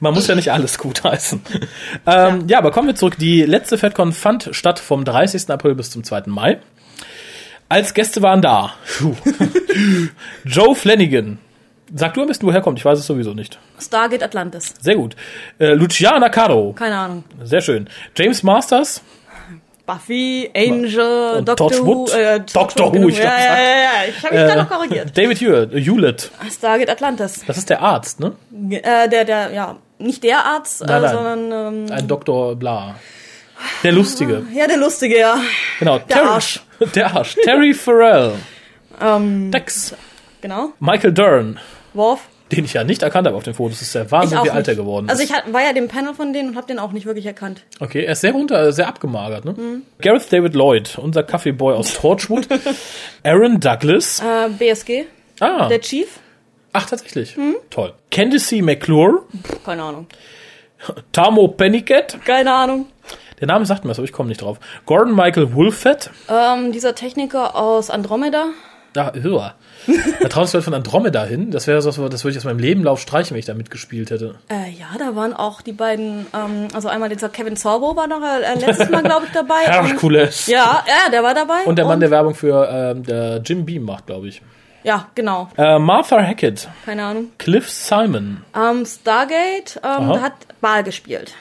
Man 0.00 0.14
muss 0.14 0.26
ja 0.26 0.34
nicht 0.34 0.52
alles 0.52 0.78
gutheißen. 0.78 1.42
Ähm, 2.04 2.48
ja, 2.48 2.58
aber 2.58 2.72
kommen 2.72 2.88
wir 2.88 2.96
zurück. 2.96 3.16
Die 3.18 3.42
letzte 3.42 3.78
FedCon 3.78 4.12
fand 4.12 4.48
statt 4.50 4.80
vom 4.80 5.04
30. 5.04 5.48
April 5.50 5.76
bis 5.76 5.90
zum 5.90 6.02
2. 6.02 6.24
Mai. 6.26 6.58
Als 7.68 7.94
Gäste 7.94 8.22
waren 8.22 8.42
da. 8.42 8.74
Joe 10.44 10.74
Flanagan. 10.74 11.38
Sag 11.94 12.14
du 12.14 12.22
am 12.22 12.28
besten, 12.28 12.46
woher 12.46 12.60
kommt. 12.62 12.78
Ich 12.78 12.84
weiß 12.84 12.98
es 12.98 13.06
sowieso 13.06 13.34
nicht. 13.34 13.58
Stargate 13.80 14.22
Atlantis. 14.22 14.74
Sehr 14.80 14.96
gut. 14.96 15.14
Äh, 15.58 15.74
Luciana 15.74 16.28
Caro. 16.30 16.72
Keine 16.72 16.96
Ahnung. 16.96 17.24
Sehr 17.42 17.60
schön. 17.60 17.88
James 18.16 18.42
Masters. 18.42 19.02
Buffy, 19.84 20.48
Angel, 20.54 21.38
Und 21.38 21.48
Doctor 21.48 21.70
Who. 21.70 22.06
Torchwood? 22.06 22.14
Äh, 22.14 22.40
Doctor 22.52 22.94
Who, 22.94 23.08
ich 23.08 23.16
glaub, 23.16 23.26
ja, 23.28 23.38
ja, 23.38 23.56
ja, 23.56 23.64
ja, 23.64 23.90
ich 24.08 24.24
habe 24.24 24.34
mich 24.36 24.46
da 24.46 24.62
noch 24.62 24.70
korrigiert. 24.70 25.18
David 25.18 25.40
Hewlett. 25.40 26.30
Stargate 26.50 26.88
Atlantis. 26.88 27.42
Das 27.46 27.58
ist 27.58 27.68
der 27.68 27.82
Arzt, 27.82 28.20
ne? 28.20 28.32
Äh, 28.70 29.08
der, 29.08 29.24
der, 29.24 29.50
ja, 29.52 29.76
nicht 29.98 30.22
der 30.22 30.44
Arzt, 30.44 30.84
Nein, 30.86 30.90
äh, 30.90 31.00
nein. 31.06 31.14
sondern, 31.14 31.74
ähm, 31.74 31.92
Ein 31.92 32.06
Doktor 32.08 32.54
Bla. 32.56 32.94
Der 33.82 33.92
Lustige. 33.92 34.44
ja, 34.54 34.66
der 34.68 34.76
Lustige, 34.76 35.18
ja. 35.18 35.36
Genau. 35.80 35.98
Der 35.98 36.22
Arsch. 36.30 36.60
Der 36.94 37.14
Arsch. 37.14 37.34
Terry 37.44 37.74
Farrell. 37.74 38.32
Ähm, 39.00 39.50
Dex. 39.50 39.96
genau. 40.42 40.68
Michael 40.78 41.12
Dern. 41.12 41.58
Worf. 41.94 42.20
Den 42.50 42.66
ich 42.66 42.74
ja 42.74 42.84
nicht 42.84 43.02
erkannt 43.02 43.26
habe 43.26 43.36
auf 43.36 43.44
den 43.44 43.54
Fotos. 43.54 43.78
Das 43.78 43.88
ist 43.88 43.94
der 43.94 44.04
Ich 44.04 44.10
Wahnsinn, 44.10 44.38
auch 44.38 44.44
wie 44.44 44.50
alt 44.50 44.68
er 44.68 44.74
geworden 44.74 45.06
ist. 45.06 45.12
Also 45.12 45.22
ich 45.22 45.52
war 45.52 45.62
ja 45.62 45.72
dem 45.72 45.88
Panel 45.88 46.12
von 46.12 46.32
denen 46.34 46.50
und 46.50 46.56
habe 46.56 46.66
den 46.66 46.78
auch 46.78 46.92
nicht 46.92 47.06
wirklich 47.06 47.24
erkannt. 47.24 47.62
okay, 47.80 48.04
er 48.04 48.12
ist 48.12 48.20
sehr 48.20 48.32
runter, 48.32 48.72
sehr 48.72 48.88
abgemagert, 48.88 49.44
ne? 49.46 49.52
Mhm. 49.52 49.82
Gareth 50.02 50.30
David 50.30 50.54
Lloyd, 50.54 50.98
unser 50.98 51.22
Kaffeeboy 51.22 51.74
aus 51.74 51.94
Torchwood. 51.94 52.46
Aaron 53.24 53.58
Douglas. 53.58 54.20
Äh, 54.20 54.50
BSG, 54.50 55.04
Ah, 55.40 55.68
der 55.68 55.80
Chief. 55.80 56.08
ach, 56.74 56.84
tatsächlich. 56.86 57.36
Mhm. 57.38 57.56
Toll. 57.70 57.94
Candice 58.10 58.60
McClure. 58.60 59.22
Keine 59.64 59.82
Ahnung. 59.84 60.06
Tamo 61.12 61.48
Pennicat. 61.48 62.18
Keine 62.24 62.52
Ahnung. 62.52 62.86
Der 63.40 63.46
Name 63.48 63.64
sagt 63.66 63.84
mir 63.84 63.90
was, 63.90 63.98
aber 63.98 64.04
ich 64.04 64.12
komme 64.12 64.28
nicht 64.28 64.42
drauf. 64.42 64.58
Gordon 64.86 65.14
Michael 65.16 65.54
Wolfett. 65.54 66.10
Ähm, 66.28 66.70
dieser 66.72 66.94
Techniker 66.94 67.56
aus 67.56 67.88
Andromeda. 67.90 68.46
Ja, 68.94 69.12
höher. 69.14 69.54
Da 70.20 70.28
traust 70.28 70.52
du 70.52 70.56
halt 70.56 70.64
von 70.64 70.74
Andromeda 70.74 71.24
hin. 71.24 71.50
Das 71.50 71.66
wäre 71.66 71.80
so, 71.80 71.90
das 72.08 72.24
würde 72.24 72.32
ich 72.32 72.38
aus 72.38 72.44
meinem 72.44 72.58
Lebenlauf 72.58 73.00
streichen, 73.00 73.30
wenn 73.34 73.38
ich 73.38 73.46
da 73.46 73.54
mitgespielt 73.54 74.10
hätte. 74.10 74.34
Äh, 74.50 74.70
ja, 74.70 74.86
da 74.98 75.16
waren 75.16 75.32
auch 75.32 75.62
die 75.62 75.72
beiden, 75.72 76.26
ähm, 76.34 76.68
also 76.74 76.88
einmal 76.88 77.08
dieser 77.08 77.30
Kevin 77.30 77.56
Sorbo 77.56 77.96
war 77.96 78.06
noch 78.06 78.20
äh, 78.22 78.54
letztes 78.58 78.90
Mal, 78.90 79.02
glaube 79.02 79.26
ich, 79.26 79.32
dabei. 79.32 79.64
Und, 79.80 79.86
Herkules. 79.88 80.46
ja, 80.46 80.84
ja, 80.86 81.10
der 81.10 81.22
war 81.22 81.34
dabei. 81.34 81.62
Und 81.64 81.76
der 81.76 81.86
Mann, 81.86 82.00
der 82.00 82.10
Werbung 82.10 82.34
für 82.34 82.68
ähm, 82.70 83.02
der 83.02 83.38
Jim 83.44 83.64
Beam 83.64 83.84
macht, 83.84 84.06
glaube 84.06 84.28
ich. 84.28 84.42
Ja, 84.84 85.06
genau. 85.14 85.48
Äh, 85.56 85.78
Martha 85.78 86.20
Hackett, 86.20 86.68
Keine 86.84 87.04
Ahnung. 87.04 87.28
Cliff 87.38 87.70
Simon, 87.70 88.42
Ähm, 88.54 88.84
Stargate, 88.84 89.76
ähm, 89.84 90.08
da 90.12 90.20
hat 90.20 90.32
Baal 90.60 90.82
gespielt. 90.82 91.32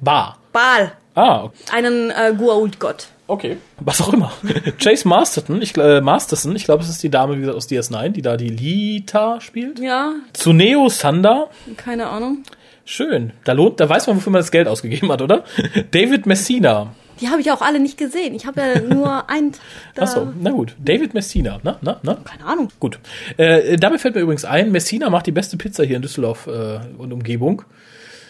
Bar. 0.00 0.38
Baal. 0.52 0.92
Ah, 1.14 1.48
Einen 1.72 2.10
äh, 2.10 2.34
Gua'uld-Gott. 2.36 3.08
Okay. 3.28 3.56
Was 3.80 4.00
auch 4.00 4.12
immer. 4.12 4.32
Chase 4.78 5.06
Masterson, 5.08 5.60
ich, 5.62 5.76
äh, 5.76 6.00
Masterson, 6.00 6.54
ich 6.56 6.64
glaube, 6.64 6.82
es 6.82 6.88
ist 6.88 7.02
die 7.02 7.10
Dame 7.10 7.36
wie 7.36 7.40
gesagt, 7.40 7.56
aus 7.56 7.68
DS9, 7.68 8.08
die 8.10 8.22
da 8.22 8.36
die 8.36 8.48
Lita 8.48 9.40
spielt. 9.40 9.78
Ja, 9.78 10.14
Tsuneo 10.32 10.88
Sanda, 10.88 11.48
keine 11.76 12.06
Ahnung. 12.08 12.42
schön. 12.84 13.32
Da 13.44 13.52
lohnt, 13.52 13.80
da 13.80 13.88
weiß 13.88 14.06
man, 14.06 14.16
wofür 14.16 14.32
man 14.32 14.40
das 14.40 14.50
Geld 14.50 14.68
ausgegeben 14.68 15.10
hat, 15.12 15.22
oder? 15.22 15.44
David 15.90 16.26
Messina. 16.26 16.92
Die 17.20 17.28
habe 17.28 17.40
ich 17.40 17.50
auch 17.50 17.62
alle 17.62 17.80
nicht 17.80 17.96
gesehen. 17.96 18.34
Ich 18.34 18.44
habe 18.44 18.60
ja 18.60 18.80
nur 18.94 19.30
einen. 19.30 19.52
Achso, 19.98 20.28
na 20.38 20.50
gut. 20.50 20.76
David 20.78 21.14
Messina, 21.14 21.58
na, 21.62 21.78
na, 21.80 21.98
na. 22.02 22.14
Keine 22.24 22.44
Ahnung. 22.44 22.68
Gut. 22.78 22.98
Äh, 23.38 23.76
dabei 23.76 23.96
fällt 23.96 24.14
mir 24.16 24.20
übrigens 24.20 24.44
ein, 24.44 24.70
Messina 24.70 25.08
macht 25.08 25.26
die 25.26 25.32
beste 25.32 25.56
Pizza 25.56 25.82
hier 25.84 25.96
in 25.96 26.02
Düsseldorf 26.02 26.46
äh, 26.46 26.78
und 26.98 27.12
Umgebung. 27.14 27.62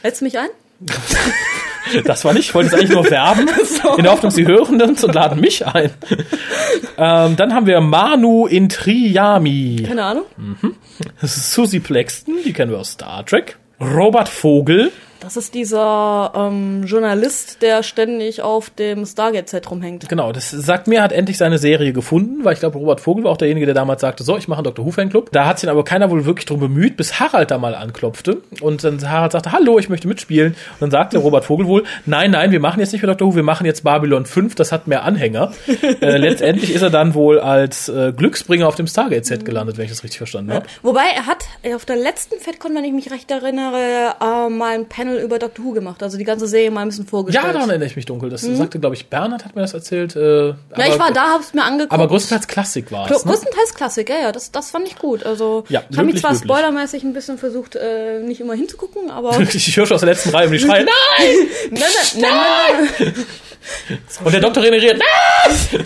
Hältst 0.03 0.21
du 0.21 0.25
mich 0.27 0.39
ein? 0.39 0.49
Das 2.05 2.25
war 2.25 2.33
nicht, 2.33 2.49
ich 2.49 2.55
wollte 2.55 2.71
jetzt 2.71 2.79
eigentlich 2.79 2.93
nur 2.93 3.11
werben, 3.11 3.49
in 3.97 4.03
der 4.05 4.13
Hoffnung, 4.13 4.31
sie 4.31 4.47
hören 4.47 4.81
uns 4.83 5.03
und 5.05 5.15
laden 5.15 5.41
mich 5.41 5.67
ein. 5.67 5.91
ähm, 6.99 7.37
dann 7.37 7.55
haben 7.55 7.67
wir 7.67 7.81
Manu 7.81 8.47
Intriyami, 8.47 9.85
Keine 9.87 10.05
Ahnung. 10.05 10.25
Susie 11.23 11.81
Plexton, 11.81 12.35
die 12.45 12.53
kennen 12.53 12.71
wir 12.71 12.79
aus 12.79 12.93
Star 12.93 13.25
Trek, 13.25 13.57
Robert 13.81 14.29
Vogel, 14.29 14.91
Das 15.21 15.37
ist 15.37 15.55
dieser 15.55 16.33
ähm, 16.35 16.85
Journalist, 16.85 17.63
der 17.63 17.83
ständig 17.83 18.43
auf 18.43 18.71
dem 18.71 19.05
Stargate-Set 19.07 19.71
rumhängt. 19.71 20.09
Genau, 20.09 20.33
das 20.33 20.51
sagt 20.51 20.87
mir, 20.87 21.03
hat 21.03 21.13
endlich 21.13 21.39
seine 21.39 21.59
Serie 21.59 21.93
gefunden, 21.93 22.45
weil 22.45 22.55
ich 22.55 22.61
glaube, 22.61 22.79
Robert 22.79 23.01
Vogel 23.01 23.25
war 23.25 23.33
auch 23.33 23.37
derjenige, 23.37 23.67
der 23.67 23.75
damals 23.75 24.01
sagte, 24.01 24.25
so, 24.25 24.37
ich 24.37 24.49
mache 24.49 24.59
einen 24.59 24.65
Dr. 24.65 24.85
Who 24.85 24.91
Fanclub. 24.91 25.33
Da 25.33 25.47
hat 25.47 25.59
sich 25.59 25.69
aber 25.71 25.85
keiner 25.85 26.11
wohl 26.11 26.27
wirklich 26.27 26.47
drum 26.47 26.61
bemüht, 26.61 26.97
bis 26.97 27.19
Harald 27.19 27.51
da 27.51 27.59
mal 27.59 27.75
anklopfte 27.75 28.43
und 28.61 28.85
dann 28.85 29.09
Harald 29.09 29.33
sagte, 29.33 29.53
hallo, 29.53 29.79
ich 29.79 29.89
möchte 29.89 30.09
mitspielen. 30.09 30.53
Und 30.53 30.81
dann 30.81 30.91
sagte 30.91 31.19
Robert 31.19 31.45
Vogel 31.45 31.67
wohl, 31.67 31.85
nein, 32.05 32.31
nein, 32.31 32.51
wir 32.51 32.61
machen 32.61 32.81
jetzt 32.81 32.93
nicht 32.93 33.03
mehr 33.03 33.15
Dr. 33.15 33.29
Who, 33.29 33.37
wir 33.37 33.43
machen 33.43 33.67
jetzt 33.67 33.85
Babylon 33.85 34.27
5, 34.27 34.55
das 34.55 34.73
hat 34.73 34.87
mehr 34.87 35.05
Anhänger. 35.05 35.53
äh, 36.01 36.17
letztendlich 36.17 36.75
ist 36.75 36.83
er 36.83 36.91
dann 36.91 37.15
wohl 37.15 37.41
als 37.41 37.89
äh, 37.89 38.13
Glücksbringer 38.17 38.67
auf 38.69 38.75
dem 38.75 38.87
Stargate-Set 38.87 39.45
gelandet, 39.45 39.79
wenn 39.79 39.85
ich 39.85 39.91
das 39.91 40.05
richtig 40.05 40.19
verstanden 40.19 40.53
habe. 40.53 40.67
Wobei 40.83 41.05
er 41.15 41.27
hat 41.27 41.45
auf 41.75 41.85
der 41.85 41.97
letzten 41.97 42.39
FedCon, 42.41 42.75
wenn 42.75 42.85
ich 42.85 42.93
mich 42.93 43.11
recht 43.11 43.31
erinnere, 43.31 44.15
äh, 44.21 44.49
mal 44.51 44.75
ein 44.75 44.89
Panel 45.07 45.23
über 45.23 45.39
Dr. 45.39 45.65
Who 45.65 45.73
gemacht. 45.73 46.03
Also 46.03 46.19
die 46.19 46.25
ganze 46.25 46.47
Serie 46.47 46.71
mal 46.71 46.83
ein 46.83 46.89
bisschen 46.89 47.07
vorgestellt. 47.07 47.45
Ja, 47.47 47.53
daran 47.53 47.69
erinnere 47.71 47.87
ich 47.89 47.97
mich 47.97 48.07
dunkel. 48.07 48.31
Das 48.31 48.43
sagte, 48.43 48.79
glaube 48.79 48.95
ich, 48.97 49.09
Bernhard 49.09 49.45
hat 49.45 49.55
mir 49.55 49.63
das 49.63 49.75
erzählt. 49.75 50.17
Äh, 50.17 50.49
ja, 50.49 50.55
ich 50.87 50.99
war 50.99 51.13
da, 51.13 51.35
hab's 51.35 51.55
mir 51.55 51.63
angeguckt. 51.63 51.93
Aber 51.93 52.09
größtenteils 52.09 52.47
Klassik 52.49 52.91
war 52.93 53.11
es. 53.11 53.25
Ne? 53.25 53.33
Größtenteils 53.33 53.75
Klassik, 53.75 54.09
ja, 54.11 54.17
ja, 54.23 54.33
das, 54.33 54.51
das 54.51 54.71
fand 54.71 54.89
ich 54.89 54.97
gut. 54.99 55.25
Also 55.25 55.65
Ja, 55.69 55.83
ich 55.89 55.97
habe 55.97 56.07
mich 56.07 56.21
zwar 56.21 56.33
wirklich. 56.33 56.51
spoilermäßig 56.51 57.05
ein 57.05 57.13
bisschen 57.13 57.39
versucht, 57.39 57.77
äh, 57.77 58.21
nicht 58.21 58.41
immer 58.41 58.55
hinzugucken, 58.55 59.11
aber 59.11 59.39
Ich 59.55 59.77
höre 59.77 59.87
schon 59.87 59.95
aus 59.95 60.01
der 60.01 60.11
letzten 60.11 60.31
Reihe 60.31 60.47
und 60.47 60.53
die 60.53 60.59
schreien, 60.59 60.87
nein! 61.19 61.27
nein, 61.71 61.81
nein, 61.81 62.21
nein, 62.21 62.31
nein, 62.31 62.89
nein. 62.99 63.15
Und 64.25 64.33
der 64.33 64.41
Doktor 64.41 64.63
generiert, 64.63 64.97
nein! 64.97 65.85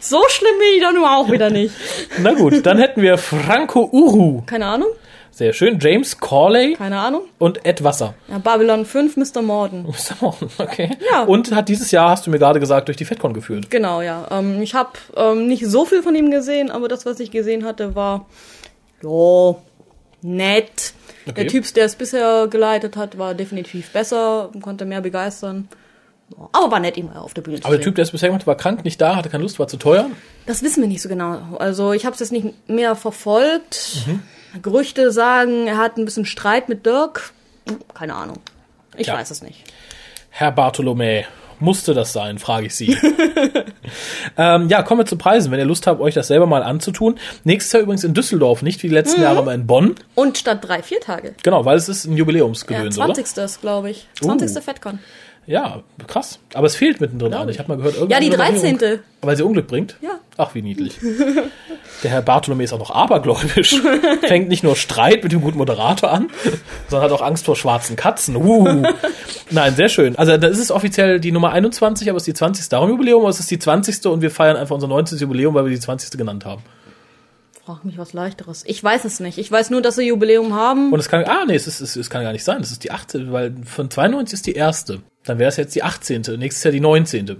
so 0.00 0.22
schlimm 0.28 0.54
bin 0.58 0.68
ich 0.76 0.82
doch 0.82 0.92
nun 0.92 1.04
auch 1.04 1.30
wieder 1.30 1.50
nicht. 1.50 1.74
Na 2.18 2.32
gut, 2.32 2.64
dann 2.64 2.78
hätten 2.78 3.02
wir 3.02 3.18
Franco 3.18 3.88
Uru. 3.90 4.42
Keine 4.46 4.66
Ahnung, 4.66 4.88
Sehr 5.38 5.52
schön. 5.52 5.78
James 5.80 6.18
Corley 6.18 6.74
keine 6.74 6.98
Ahnung. 6.98 7.22
und 7.38 7.64
Ed 7.64 7.84
Wasser. 7.84 8.14
Ja, 8.26 8.38
Babylon 8.38 8.84
5, 8.84 9.16
Mr. 9.16 9.40
Morden. 9.42 9.86
Okay. 10.58 10.96
Ja. 11.12 11.22
Und 11.22 11.54
hat 11.54 11.68
dieses 11.68 11.92
Jahr, 11.92 12.10
hast 12.10 12.26
du 12.26 12.32
mir 12.32 12.40
gerade 12.40 12.58
gesagt, 12.58 12.88
durch 12.88 12.96
die 12.96 13.04
FedCon 13.04 13.34
geführt. 13.34 13.70
Genau, 13.70 14.02
ja. 14.02 14.26
Ähm, 14.32 14.60
ich 14.60 14.74
habe 14.74 14.90
ähm, 15.16 15.46
nicht 15.46 15.64
so 15.64 15.84
viel 15.84 16.02
von 16.02 16.16
ihm 16.16 16.32
gesehen, 16.32 16.72
aber 16.72 16.88
das, 16.88 17.06
was 17.06 17.20
ich 17.20 17.30
gesehen 17.30 17.64
hatte, 17.64 17.94
war 17.94 18.26
ja 19.00 19.54
nett. 20.22 20.92
Okay. 21.28 21.34
Der 21.36 21.46
Typ, 21.46 21.72
der 21.72 21.84
es 21.84 21.94
bisher 21.94 22.48
geleitet 22.48 22.96
hat, 22.96 23.16
war 23.16 23.34
definitiv 23.34 23.90
besser, 23.92 24.50
konnte 24.60 24.86
mehr 24.86 25.02
begeistern. 25.02 25.68
Aber 26.50 26.72
war 26.72 26.80
nett, 26.80 26.96
ihn 26.96 27.06
mal 27.06 27.18
auf 27.18 27.32
der 27.32 27.42
Bühne 27.42 27.60
zu 27.60 27.64
Aber 27.64 27.76
der. 27.76 27.84
Typ, 27.84 27.94
der 27.94 28.02
es 28.02 28.10
bisher 28.10 28.30
gemacht 28.30 28.42
hat, 28.42 28.48
war 28.48 28.56
krank, 28.56 28.84
nicht 28.84 29.00
da, 29.00 29.14
hatte 29.14 29.28
keine 29.28 29.44
Lust, 29.44 29.60
war 29.60 29.68
zu 29.68 29.76
teuer. 29.76 30.10
Das 30.46 30.64
wissen 30.64 30.80
wir 30.82 30.88
nicht 30.88 31.00
so 31.00 31.08
genau. 31.08 31.56
Also 31.60 31.92
ich 31.92 32.06
habe 32.06 32.14
es 32.14 32.18
jetzt 32.18 32.32
nicht 32.32 32.68
mehr 32.68 32.96
verfolgt. 32.96 34.04
Mhm. 34.08 34.20
Gerüchte 34.62 35.10
sagen, 35.12 35.66
er 35.66 35.76
hat 35.78 35.96
ein 35.96 36.04
bisschen 36.04 36.24
Streit 36.24 36.68
mit 36.68 36.86
Dirk. 36.86 37.32
Keine 37.94 38.14
Ahnung. 38.14 38.38
Ich 38.96 39.06
Ja. 39.08 39.14
weiß 39.14 39.30
es 39.30 39.42
nicht. 39.42 39.64
Herr 40.30 40.52
Bartolomä, 40.52 41.24
musste 41.60 41.92
das 41.94 42.12
sein, 42.12 42.38
frage 42.38 42.66
ich 42.66 42.74
Sie. 42.74 42.96
ähm, 44.36 44.68
ja, 44.68 44.82
kommen 44.82 45.00
wir 45.00 45.06
zu 45.06 45.16
Preisen, 45.16 45.50
wenn 45.50 45.58
ihr 45.58 45.64
Lust 45.64 45.86
habt, 45.86 46.00
euch 46.00 46.14
das 46.14 46.28
selber 46.28 46.46
mal 46.46 46.62
anzutun. 46.62 47.18
Nächstes 47.44 47.72
Jahr 47.72 47.82
übrigens 47.82 48.04
in 48.04 48.14
Düsseldorf, 48.14 48.62
nicht 48.62 48.82
wie 48.82 48.88
die 48.88 48.94
letzten 48.94 49.20
Jahre 49.22 49.44
mal 49.44 49.54
in 49.54 49.66
Bonn. 49.66 49.94
Und 50.14 50.38
statt 50.38 50.58
drei, 50.62 50.82
vier 50.82 51.00
Tage. 51.00 51.34
Genau, 51.42 51.64
weil 51.64 51.76
es 51.76 51.88
ist 51.88 52.04
ein 52.04 52.12
Ja, 52.12 52.18
Jubiläumsgedöns, 52.18 52.96
oder? 52.98 53.12
20. 53.14 53.36
ist, 53.44 53.60
glaube 53.60 53.90
ich. 53.90 54.06
Uh. 54.22 54.26
20. 54.26 54.62
FedCon. 54.62 54.98
Ja, 55.48 55.82
krass. 56.06 56.38
Aber 56.52 56.66
es 56.66 56.76
fehlt 56.76 57.00
mittendrin 57.00 57.32
eine. 57.32 57.50
Ich 57.50 57.58
habe 57.58 57.70
mal 57.70 57.76
gehört, 57.78 57.94
Ja, 58.10 58.20
die 58.20 58.26
irgendeine 58.26 58.52
13. 58.60 58.76
Nummerierung- 58.76 58.98
Weil 59.22 59.36
sie 59.36 59.42
Unglück 59.42 59.66
bringt? 59.66 59.96
Ja. 60.02 60.18
Ach, 60.36 60.54
wie 60.54 60.60
niedlich. 60.60 60.98
Der 62.02 62.10
Herr 62.10 62.20
Bartholomä 62.22 62.64
ist 62.64 62.72
auch 62.74 62.78
noch 62.78 62.90
abergläubisch. 62.90 63.80
Fängt 64.28 64.48
nicht 64.50 64.62
nur 64.62 64.76
Streit 64.76 65.22
mit 65.22 65.32
dem 65.32 65.40
guten 65.40 65.56
Moderator 65.56 66.12
an, 66.12 66.28
sondern 66.88 67.10
hat 67.10 67.18
auch 67.18 67.24
Angst 67.24 67.46
vor 67.46 67.56
schwarzen 67.56 67.96
Katzen. 67.96 68.36
Uh. 68.36 68.82
Nein, 69.50 69.74
sehr 69.74 69.88
schön. 69.88 70.16
Also 70.16 70.36
das 70.36 70.58
ist 70.58 70.70
offiziell 70.70 71.18
die 71.18 71.32
Nummer 71.32 71.50
21, 71.52 72.08
aber 72.10 72.18
es 72.18 72.22
ist 72.22 72.26
die 72.28 72.34
20. 72.34 72.68
Darum 72.68 72.90
Jubiläum, 72.90 73.22
aber 73.22 73.30
es 73.30 73.40
ist 73.40 73.50
die 73.50 73.58
20. 73.58 74.04
und 74.06 74.20
wir 74.20 74.30
feiern 74.30 74.56
einfach 74.56 74.74
unser 74.74 74.86
19. 74.86 75.16
Jubiläum, 75.18 75.54
weil 75.54 75.64
wir 75.64 75.72
die 75.72 75.80
20. 75.80 76.10
genannt 76.18 76.44
haben. 76.44 76.62
Frag 77.64 77.84
mich 77.84 77.98
was 77.98 78.12
leichteres. 78.12 78.64
Ich 78.66 78.82
weiß 78.84 79.04
es 79.04 79.18
nicht. 79.20 79.38
Ich 79.38 79.50
weiß 79.50 79.70
nur, 79.70 79.82
dass 79.82 79.96
sie 79.96 80.06
Jubiläum 80.06 80.54
haben. 80.54 80.92
Und 80.92 81.00
es 81.00 81.08
kann, 81.08 81.24
ah 81.24 81.44
nee, 81.46 81.54
es, 81.54 81.66
ist, 81.66 81.80
es, 81.80 81.96
es 81.96 82.08
kann 82.10 82.22
gar 82.22 82.32
nicht 82.32 82.44
sein. 82.44 82.60
Es 82.60 82.70
ist 82.70 82.84
die 82.84 82.90
18., 82.92 83.32
weil 83.32 83.54
von 83.64 83.90
92 83.90 84.34
ist 84.34 84.46
die 84.46 84.52
erste. 84.52 85.00
Dann 85.28 85.38
wäre 85.38 85.50
es 85.50 85.56
jetzt 85.58 85.74
die 85.74 85.82
18., 85.82 86.22
nächstes 86.38 86.64
Jahr 86.64 86.72
die 86.72 86.80
19. 86.80 87.36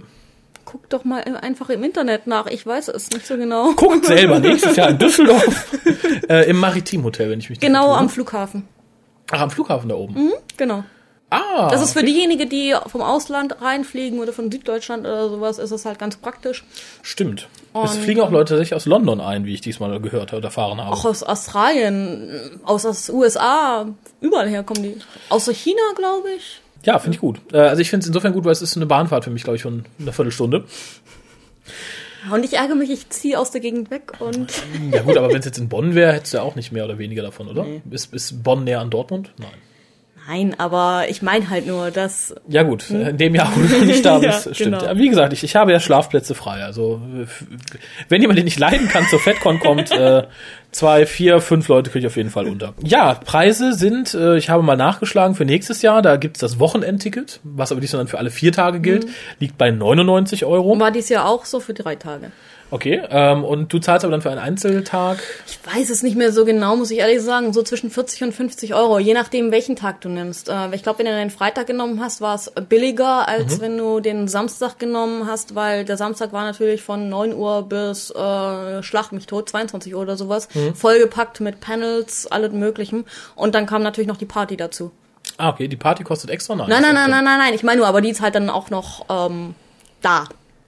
Guck 0.63 0.87
doch 0.89 1.03
mal 1.03 1.23
einfach 1.23 1.69
im 1.69 1.83
Internet 1.83 2.27
nach. 2.27 2.45
Ich 2.45 2.63
weiß 2.63 2.89
es 2.89 3.09
nicht 3.09 3.25
so 3.25 3.35
genau. 3.35 3.73
Guckt 3.73 4.05
selber 4.05 4.39
nächstes 4.39 4.75
Jahr 4.75 4.89
in 4.89 4.99
Düsseldorf 4.99 5.75
äh, 6.29 6.47
im 6.47 6.57
Maritimhotel, 6.57 7.31
wenn 7.31 7.39
ich 7.39 7.49
mich 7.49 7.59
nicht 7.59 7.67
Genau 7.67 7.93
am 7.93 8.07
Flughafen. 8.09 8.67
Ach, 9.31 9.41
am 9.41 9.49
Flughafen 9.49 9.89
da 9.89 9.95
oben. 9.95 10.31
Genau. 10.57 10.83
Ah, 11.31 11.69
Das 11.69 11.81
ist 11.81 11.93
für 11.93 12.03
diejenigen, 12.03 12.49
die 12.49 12.75
vom 12.87 13.01
Ausland 13.01 13.61
reinfliegen 13.61 14.19
oder 14.19 14.33
von 14.33 14.51
Süddeutschland 14.51 15.05
oder 15.05 15.29
sowas, 15.29 15.59
ist 15.59 15.71
es 15.71 15.85
halt 15.85 15.99
ganz 15.99 16.17
praktisch. 16.17 16.63
stimmt. 17.03 17.47
es 17.83 17.95
Und, 17.95 18.03
fliegen 18.03 18.21
auch 18.21 18.31
Leute 18.31 18.53
tatsächlich 18.53 18.75
aus 18.75 18.85
London 18.85 19.21
ein, 19.21 19.45
wie 19.45 19.53
ich 19.53 19.61
diesmal 19.61 19.99
gehört 19.99 20.33
oder 20.33 20.45
erfahren 20.45 20.83
habe. 20.83 20.95
Auch 20.95 21.05
aus 21.05 21.21
Australien, 21.21 22.59
aus 22.63 22.85
aus 22.85 23.09
USA, 23.09 23.87
überall 24.21 24.49
her 24.49 24.63
kommen 24.63 24.83
die. 24.83 24.97
Außer 25.29 25.53
China, 25.53 25.81
glaube 25.95 26.29
ich. 26.35 26.61
Ja, 26.83 26.99
finde 26.99 27.15
ich 27.15 27.21
gut. 27.21 27.39
Äh, 27.51 27.57
also 27.57 27.81
ich 27.81 27.89
finde 27.89 28.03
es 28.03 28.07
insofern 28.07 28.33
gut, 28.33 28.45
weil 28.45 28.51
es 28.51 28.61
ist 28.61 28.75
eine 28.75 28.85
Bahnfahrt 28.85 29.23
für 29.23 29.29
mich, 29.29 29.43
glaube 29.43 29.57
ich, 29.57 29.63
von 29.63 29.85
einer 29.99 30.13
Viertelstunde. 30.13 30.65
Und 32.31 32.43
ich 32.43 32.53
ärgere 32.53 32.75
mich, 32.75 32.89
ich 32.89 33.09
ziehe 33.09 33.39
aus 33.39 33.51
der 33.51 33.61
Gegend 33.61 33.91
weg 33.91 34.13
und 34.19 34.51
Ja 34.91 35.01
gut, 35.03 35.17
aber 35.17 35.29
wenn 35.29 35.39
es 35.39 35.45
jetzt 35.45 35.57
in 35.57 35.69
Bonn 35.69 35.95
wäre, 35.95 36.13
hättest 36.13 36.33
du 36.33 36.37
ja 36.37 36.43
auch 36.43 36.55
nicht 36.55 36.71
mehr 36.71 36.83
oder 36.85 36.97
weniger 36.97 37.21
davon, 37.21 37.47
oder? 37.47 37.65
Ist, 37.89 38.13
ist 38.13 38.43
Bonn 38.43 38.65
näher 38.65 38.81
an 38.81 38.89
Dortmund? 38.89 39.31
Nein. 39.37 39.49
Nein, 40.29 40.55
aber 40.57 41.05
ich 41.09 41.21
meine 41.21 41.49
halt 41.49 41.65
nur, 41.67 41.91
dass 41.91 42.35
Ja 42.47 42.63
gut, 42.63 42.89
in 42.89 43.17
dem 43.17 43.33
Jahr, 43.35 43.51
wo 43.55 43.61
du 43.61 43.85
nicht 43.85 44.05
da 44.05 44.17
Ja, 44.21 44.27
bist, 44.29 44.55
stimmt. 44.55 44.79
genau. 44.79 44.83
Ja, 44.85 44.97
wie 44.97 45.09
gesagt, 45.09 45.33
ich, 45.33 45.43
ich 45.43 45.55
habe 45.55 45.71
ja 45.71 45.79
Schlafplätze 45.79 46.35
frei. 46.35 46.63
Also 46.63 47.01
wenn 48.09 48.21
jemand 48.21 48.37
den 48.37 48.45
nicht 48.45 48.59
leiden 48.59 48.87
kann, 48.87 49.05
zur 49.07 49.19
FedCon 49.19 49.59
kommt, 49.59 49.91
äh, 49.97 50.23
zwei, 50.71 51.05
vier, 51.05 51.41
fünf 51.41 51.67
Leute 51.67 51.89
kriege 51.89 52.05
ich 52.05 52.11
auf 52.11 52.15
jeden 52.17 52.29
Fall 52.29 52.47
unter. 52.47 52.73
Ja, 52.83 53.15
Preise 53.15 53.73
sind, 53.73 54.13
äh, 54.13 54.37
ich 54.37 54.49
habe 54.49 54.61
mal 54.63 54.75
nachgeschlagen 54.75 55.35
für 55.35 55.45
nächstes 55.45 55.81
Jahr, 55.81 56.01
da 56.01 56.15
gibt's 56.17 56.39
das 56.39 56.59
Wochenendticket, 56.59 57.39
was 57.43 57.71
aber 57.71 57.81
diesmal 57.81 58.01
dann 58.01 58.07
für 58.07 58.19
alle 58.19 58.29
vier 58.31 58.51
Tage 58.51 58.79
gilt, 58.79 59.05
Mhm. 59.05 59.09
liegt 59.39 59.57
bei 59.57 59.71
99 59.71 60.45
Euro. 60.45 60.79
war 60.79 60.91
dies 60.91 61.09
Jahr 61.09 61.27
auch 61.27 61.45
so 61.45 61.59
für 61.59 61.73
drei 61.73 61.95
Tage. 61.95 62.31
Okay, 62.71 63.01
ähm, 63.09 63.43
und 63.43 63.73
du 63.73 63.79
zahlst 63.79 64.05
aber 64.05 64.11
dann 64.11 64.21
für 64.21 64.29
einen 64.29 64.39
Einzeltag. 64.39 65.17
Ich 65.47 65.59
weiß 65.65 65.89
es 65.89 66.03
nicht 66.03 66.15
mehr 66.15 66.31
so 66.31 66.45
genau, 66.45 66.75
muss 66.75 66.91
ich 66.91 66.99
ehrlich 66.99 67.21
sagen. 67.21 67.51
So 67.51 67.63
zwischen 67.63 67.89
40 67.89 68.23
und 68.23 68.31
50 68.31 68.75
Euro, 68.75 68.99
je 68.99 69.13
nachdem, 69.15 69.51
welchen 69.51 69.75
Tag 69.75 70.01
du 70.01 70.09
nimmst. 70.09 70.49
Äh, 70.49 70.75
ich 70.75 70.83
glaube, 70.83 70.99
wenn 70.99 71.07
du 71.07 71.11
den 71.11 71.31
Freitag 71.31 71.65
genommen 71.65 71.99
hast, 71.99 72.21
war 72.21 72.35
es 72.35 72.51
billiger, 72.69 73.27
als 73.27 73.59
wenn 73.59 73.77
du 73.77 73.99
den 73.99 74.27
Samstag 74.27 74.77
genommen 74.77 75.25
hast, 75.25 75.55
weil 75.55 75.83
der 75.83 75.97
Samstag 75.97 76.31
war 76.31 76.43
natürlich 76.43 76.83
von 76.83 77.09
9 77.09 77.33
Uhr 77.33 77.63
bis 77.63 78.11
äh, 78.11 78.83
Schlag 78.83 79.11
mich 79.11 79.25
tot, 79.25 79.49
22 79.49 79.95
Uhr 79.95 80.01
oder 80.01 80.15
sowas, 80.15 80.47
vollgepackt 80.75 81.39
mit 81.39 81.61
Panels, 81.61 82.27
allem 82.27 82.59
möglichen. 82.59 83.05
Und 83.35 83.55
dann 83.55 83.65
kam 83.65 83.81
natürlich 83.81 84.07
noch 84.07 84.17
die 84.17 84.25
Party 84.25 84.57
dazu. 84.57 84.91
Ah, 85.37 85.49
okay, 85.49 85.67
die 85.67 85.75
Party 85.77 86.03
kostet 86.03 86.29
extra? 86.29 86.55
Nein, 86.55 86.67
Nein, 86.69 86.81
nein, 86.81 86.93
nein, 86.93 87.23
nein, 87.23 87.39
nein. 87.39 87.53
Ich 87.53 87.63
meine 87.63 87.79
nur, 87.79 87.87
aber 87.87 88.01
die 88.01 88.09
ist 88.09 88.21
halt 88.21 88.35
dann 88.35 88.49
auch 88.49 88.69
noch 88.69 89.05
ähm, 89.09 89.55
da. 90.01 90.25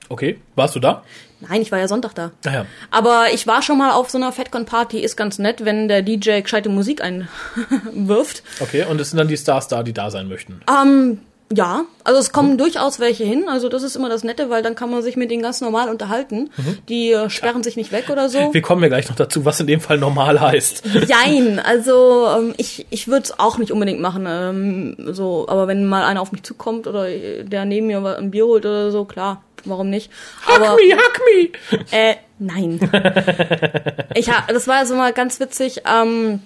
Okay, 0.10 0.40
warst 0.56 0.76
du 0.76 0.80
da? 0.80 1.04
Nein, 1.48 1.62
ich 1.62 1.72
war 1.72 1.80
ja 1.80 1.88
Sonntag 1.88 2.14
da. 2.14 2.32
Ah 2.46 2.52
ja. 2.52 2.66
Aber 2.92 3.26
ich 3.34 3.48
war 3.48 3.62
schon 3.62 3.78
mal 3.78 3.92
auf 3.92 4.10
so 4.10 4.18
einer 4.18 4.32
FedCon-Party, 4.32 5.00
ist 5.00 5.18
ganz 5.18 5.40
nett, 5.40 5.66
wenn 5.66 5.88
der 5.88 6.02
DJ 6.02 6.42
gescheite 6.42 6.70
Musik 6.70 7.02
einwirft. 7.04 8.44
Okay, 8.60 8.86
und 8.86 9.02
es 9.02 9.10
sind 9.10 9.18
dann 9.18 9.28
die 9.28 9.38
Stars 9.38 9.68
da, 9.68 9.82
die 9.82 9.94
da 9.94 10.12
sein 10.12 10.28
möchten. 10.28 10.62
Ähm, 10.70 11.20
ja, 11.54 11.84
also 12.04 12.20
es 12.20 12.32
kommen 12.32 12.58
durchaus 12.58 13.00
welche 13.00 13.24
hin. 13.24 13.46
Also 13.50 13.68
das 13.70 13.84
ist 13.84 13.96
immer 13.96 14.10
das 14.10 14.24
Nette, 14.24 14.50
weil 14.50 14.62
dann 14.62 14.76
kann 14.76 14.90
man 14.90 15.02
sich 15.02 15.18
mit 15.18 15.32
denen 15.32 15.42
ganz 15.42 15.62
normal 15.62 15.90
unterhalten. 15.90 16.50
Die 16.88 17.12
äh, 17.12 17.30
sperren 17.30 17.64
sich 17.64 17.76
nicht 17.76 17.92
weg 17.92 18.10
oder 18.10 18.30
so. 18.30 18.54
Wir 18.54 18.62
kommen 18.62 18.82
ja 18.84 18.88
gleich 18.88 19.10
noch 19.10 19.16
dazu, 19.16 19.44
was 19.44 19.60
in 19.60 19.68
dem 19.68 19.82
Fall 19.82 19.98
normal 19.98 20.40
heißt. 20.40 20.84
Jein, 21.08 21.60
also 21.60 22.28
ähm, 22.38 22.54
ich, 22.58 22.86
ich 22.90 23.08
würde 23.08 23.24
es 23.24 23.40
auch 23.40 23.58
nicht 23.58 23.72
unbedingt 23.72 24.00
machen. 24.00 24.26
Ähm, 24.28 24.96
so, 25.14 25.46
aber 25.50 25.68
wenn 25.68 25.86
mal 25.86 26.04
einer 26.04 26.22
auf 26.22 26.32
mich 26.32 26.44
zukommt 26.44 26.88
oder 26.88 27.08
der 27.10 27.66
neben 27.66 27.88
mir 27.88 28.18
ein 28.18 28.32
Bier 28.32 28.46
holt 28.46 28.66
oder 28.66 28.92
so, 28.92 29.06
klar, 29.06 29.44
warum 29.66 29.90
nicht? 29.90 30.12
Aber 30.46 30.70
Hack 30.70 30.78
me, 30.78 30.96
hack 30.96 31.22
me! 31.26 31.82
Äh, 31.92 32.16
nein. 32.40 32.80
ich 34.16 34.30
das 34.48 34.68
war 34.68 34.78
also 34.78 34.96
mal 34.96 35.14
ganz 35.14 35.40
witzig. 35.40 35.84
Ähm, 35.86 36.42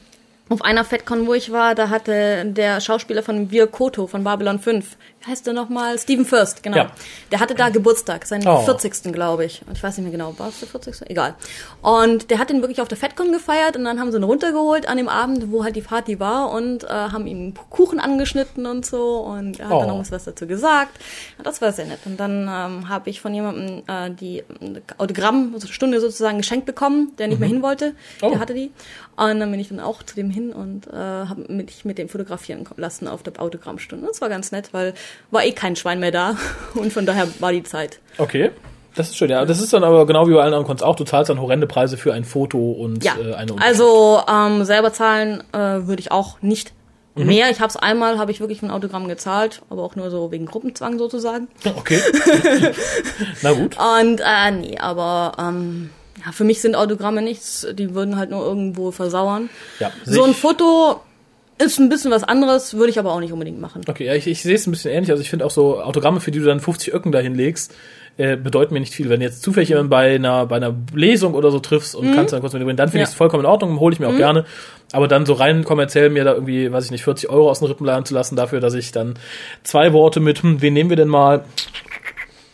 auf 0.50 0.62
einer 0.62 0.86
FedCon, 0.86 1.26
wo 1.26 1.34
ich 1.34 1.52
war, 1.52 1.74
da 1.74 1.90
hatte 1.90 2.46
der 2.46 2.80
Schauspieler 2.80 3.24
von 3.24 3.50
Wir 3.50 3.68
Koto 3.68 4.06
von 4.08 4.24
Babylon 4.24 4.60
5, 4.60 4.98
wie 5.15 5.15
heißt 5.28 5.46
der 5.48 5.54
nochmal? 5.54 5.98
Stephen 6.00 6.26
First, 6.26 6.62
genau. 6.64 6.78
Ja. 6.78 6.92
Der 7.32 7.40
hatte 7.40 7.56
da 7.56 7.70
Geburtstag, 7.70 8.26
seinen 8.26 8.48
Oh. 8.48 8.62
40. 8.62 9.12
glaube 9.14 9.46
ich. 9.46 9.62
Ich 9.74 9.82
weiß 9.84 9.98
nicht 9.98 10.04
mehr 10.04 10.12
genau, 10.12 10.38
war 10.38 10.50
es 10.50 10.60
der 10.60 10.68
40.? 10.68 11.10
Egal. 11.10 11.36
Und 11.82 12.30
der 12.30 12.40
hat 12.40 12.50
den 12.50 12.62
wirklich 12.62 12.82
auf 12.82 12.88
der 12.88 12.98
FedCon 12.98 13.32
gefeiert 13.32 13.76
und 13.78 13.84
dann 13.86 14.00
haben 14.00 14.12
sie 14.12 14.18
ihn 14.18 14.24
runtergeholt 14.24 14.88
an 14.88 14.98
dem 14.98 15.10
Abend, 15.10 15.52
wo 15.52 15.64
halt 15.64 15.76
die 15.76 15.82
Party 15.82 16.20
war 16.20 16.52
und 16.52 16.84
äh, 16.84 16.88
haben 16.88 17.28
ihm 17.28 17.54
Kuchen 17.70 18.00
angeschnitten 18.00 18.66
und 18.66 18.86
so 18.86 19.20
und 19.20 19.60
er 19.60 19.66
hat 19.68 19.74
Oh. 19.74 19.80
dann 19.80 19.88
noch 19.98 20.12
was 20.12 20.24
dazu 20.26 20.48
gesagt. 20.48 20.98
Ja, 21.38 21.44
das 21.44 21.62
war 21.62 21.72
sehr 21.72 21.86
nett. 21.86 22.00
Und 22.06 22.20
dann 22.20 22.42
ähm, 22.50 22.90
habe 22.90 23.10
ich 23.10 23.22
von 23.22 23.34
jemandem 23.34 23.84
äh, 23.88 24.12
die 24.12 24.44
Autogrammstunde 24.98 26.00
sozusagen 26.00 26.38
geschenkt 26.38 26.66
bekommen, 26.66 27.12
der 27.18 27.28
nicht 27.28 27.40
mehr 27.40 27.50
hin 27.50 27.62
wollte. 27.62 27.94
Oh. 28.22 28.30
Der 28.30 28.40
hatte 28.40 28.54
die. 28.54 28.72
Und 29.18 29.40
dann 29.40 29.50
bin 29.52 29.60
ich 29.60 29.70
dann 29.70 29.80
auch 29.80 30.04
zu 30.04 30.16
dem 30.16 30.30
hin 30.30 30.52
und 30.52 30.88
äh, 30.88 30.92
habe 30.94 31.46
mich 31.48 31.86
mit 31.86 31.98
dem 31.98 32.10
fotografieren 32.10 32.66
lassen 32.76 33.08
auf 33.08 33.24
der 33.24 33.40
Autogrammstunde. 33.42 34.06
Das 34.08 34.20
war 34.22 34.28
ganz 34.30 34.52
nett, 34.52 34.70
weil 34.74 34.94
war 35.32 35.44
eh 35.44 35.52
kein 35.52 35.76
Schwein 35.76 36.00
mehr 36.00 36.12
da 36.12 36.38
und 36.76 36.94
von 36.94 37.06
daher 37.06 37.28
war 37.40 37.52
die 37.52 37.64
Zeit. 37.64 38.00
Okay. 38.18 38.52
Das 38.96 39.10
ist 39.10 39.18
schön, 39.18 39.30
ja. 39.30 39.44
Das 39.44 39.60
ist 39.60 39.74
dann 39.74 39.84
aber 39.84 40.06
genau 40.06 40.26
wie 40.28 40.32
bei 40.32 40.38
allen 40.40 40.54
anderen 40.54 40.66
Kunst 40.66 40.82
auch. 40.82 40.96
Du 40.96 41.04
zahlst 41.04 41.30
dann 41.30 41.42
horrende 41.42 41.68
Preise 41.68 41.98
für 41.98 42.14
ein 42.14 42.24
Foto 42.24 42.72
und 42.72 43.04
Ja, 43.04 43.18
äh, 43.20 43.34
eine 43.34 43.54
also 43.60 44.22
ähm, 44.26 44.64
selber 44.64 44.94
zahlen 44.94 45.44
äh, 45.52 45.58
würde 45.86 46.00
ich 46.00 46.14
auch 46.14 46.42
nicht 46.42 46.72
mehr. 47.16 47.50
Ich 47.50 47.60
habe 47.60 47.70
es 47.70 47.78
einmal, 47.78 48.18
habe 48.18 48.32
ich 48.32 48.40
wirklich 48.40 48.62
ein 48.62 48.72
Autogramm 48.72 49.08
gezahlt, 49.08 49.62
aber 49.70 49.84
auch 49.84 49.96
nur 49.96 50.10
so 50.10 50.32
wegen 50.32 50.46
Gruppenzwang 50.46 50.98
sozusagen. 50.98 51.48
Okay. 51.78 52.00
Na 53.42 53.52
gut. 53.52 53.78
Und 53.78 54.22
äh, 54.22 54.52
nee, 54.52 54.78
aber 54.78 55.34
ähm, 55.40 55.90
ja, 56.26 56.32
für 56.32 56.44
mich 56.44 56.62
sind 56.62 56.76
Autogramme 56.76 57.22
nichts. 57.22 57.68
Die 57.74 57.94
würden 57.94 58.18
halt 58.18 58.32
nur 58.32 58.46
irgendwo 58.46 58.92
versauern. 58.92 59.50
Ja, 59.80 59.92
So 60.06 60.24
ein 60.24 60.34
Foto 60.34 61.02
ist 61.58 61.80
ein 61.80 61.90
bisschen 61.90 62.12
was 62.12 62.24
anderes, 62.24 62.74
würde 62.76 62.90
ich 62.90 63.00
aber 63.00 63.12
auch 63.14 63.20
nicht 63.20 63.32
unbedingt 63.34 63.60
machen. 63.62 63.82
Okay, 63.88 64.06
ja, 64.06 64.14
ich, 64.14 64.28
ich 64.28 64.42
sehe 64.44 64.56
es 64.56 64.68
ein 64.68 64.72
bisschen 64.72 64.92
ähnlich. 64.92 65.10
Also 65.12 65.22
ich 65.22 65.30
finde 65.30 65.46
auch 65.46 65.52
so 65.52 65.82
Autogramme, 65.82 66.20
für 66.20 66.32
die 66.32 66.40
du 66.40 66.46
dann 66.46 66.60
50 66.60 66.94
Öcken 66.94 67.12
dahin 67.12 67.34
legst, 67.36 67.74
äh, 68.18 68.36
bedeuten 68.38 68.74
mir 68.74 68.80
nicht 68.80 68.94
viel. 68.94 69.10
Wenn 69.10 69.20
du 69.20 69.26
jetzt 69.26 69.42
zufällig 69.42 69.70
jemanden 69.70 69.90
bei 69.90 70.16
einer, 70.16 70.46
bei 70.46 70.56
einer 70.58 70.74
Lesung 70.94 71.34
oder 71.34 71.52
so 71.52 71.60
triffst 71.60 71.96
und 71.96 72.14
kannst 72.14 72.34
dann 72.34 72.40
kurz 72.42 72.54
mit 72.54 72.62
reden, 72.62 72.78
dann 72.78 72.88
finde 72.90 73.00
Ja. 73.00 73.04
ich 73.04 73.10
es 73.10 73.16
vollkommen 73.16 73.44
in 73.44 73.50
Ordnung, 73.50 73.80
hole 73.80 73.94
ich 73.94 74.00
mir 74.00 74.08
auch 74.08 74.16
gerne. 74.18 74.46
Aber 74.92 75.08
dann 75.08 75.26
so 75.26 75.34
rein 75.34 75.64
kommerziell 75.66 76.10
mir 76.10 76.24
da 76.24 76.34
irgendwie, 76.34 76.72
weiß 76.72 76.86
ich 76.86 76.92
nicht, 76.92 77.04
40 77.04 77.30
Euro 77.30 77.50
aus 77.50 77.60
den 77.60 77.68
Rippen 77.68 77.86
leihen 77.86 78.06
zu 78.06 78.14
lassen 78.14 78.36
dafür, 78.36 78.60
dass 78.62 78.74
ich 78.74 78.92
dann 78.92 79.16
zwei 79.64 79.92
Worte 79.94 80.20
mit, 80.20 80.44
hm, 80.44 80.62
wen 80.62 80.74
nehmen 80.74 80.90
wir 80.90 80.98
denn 80.98 81.08
mal? 81.10 81.44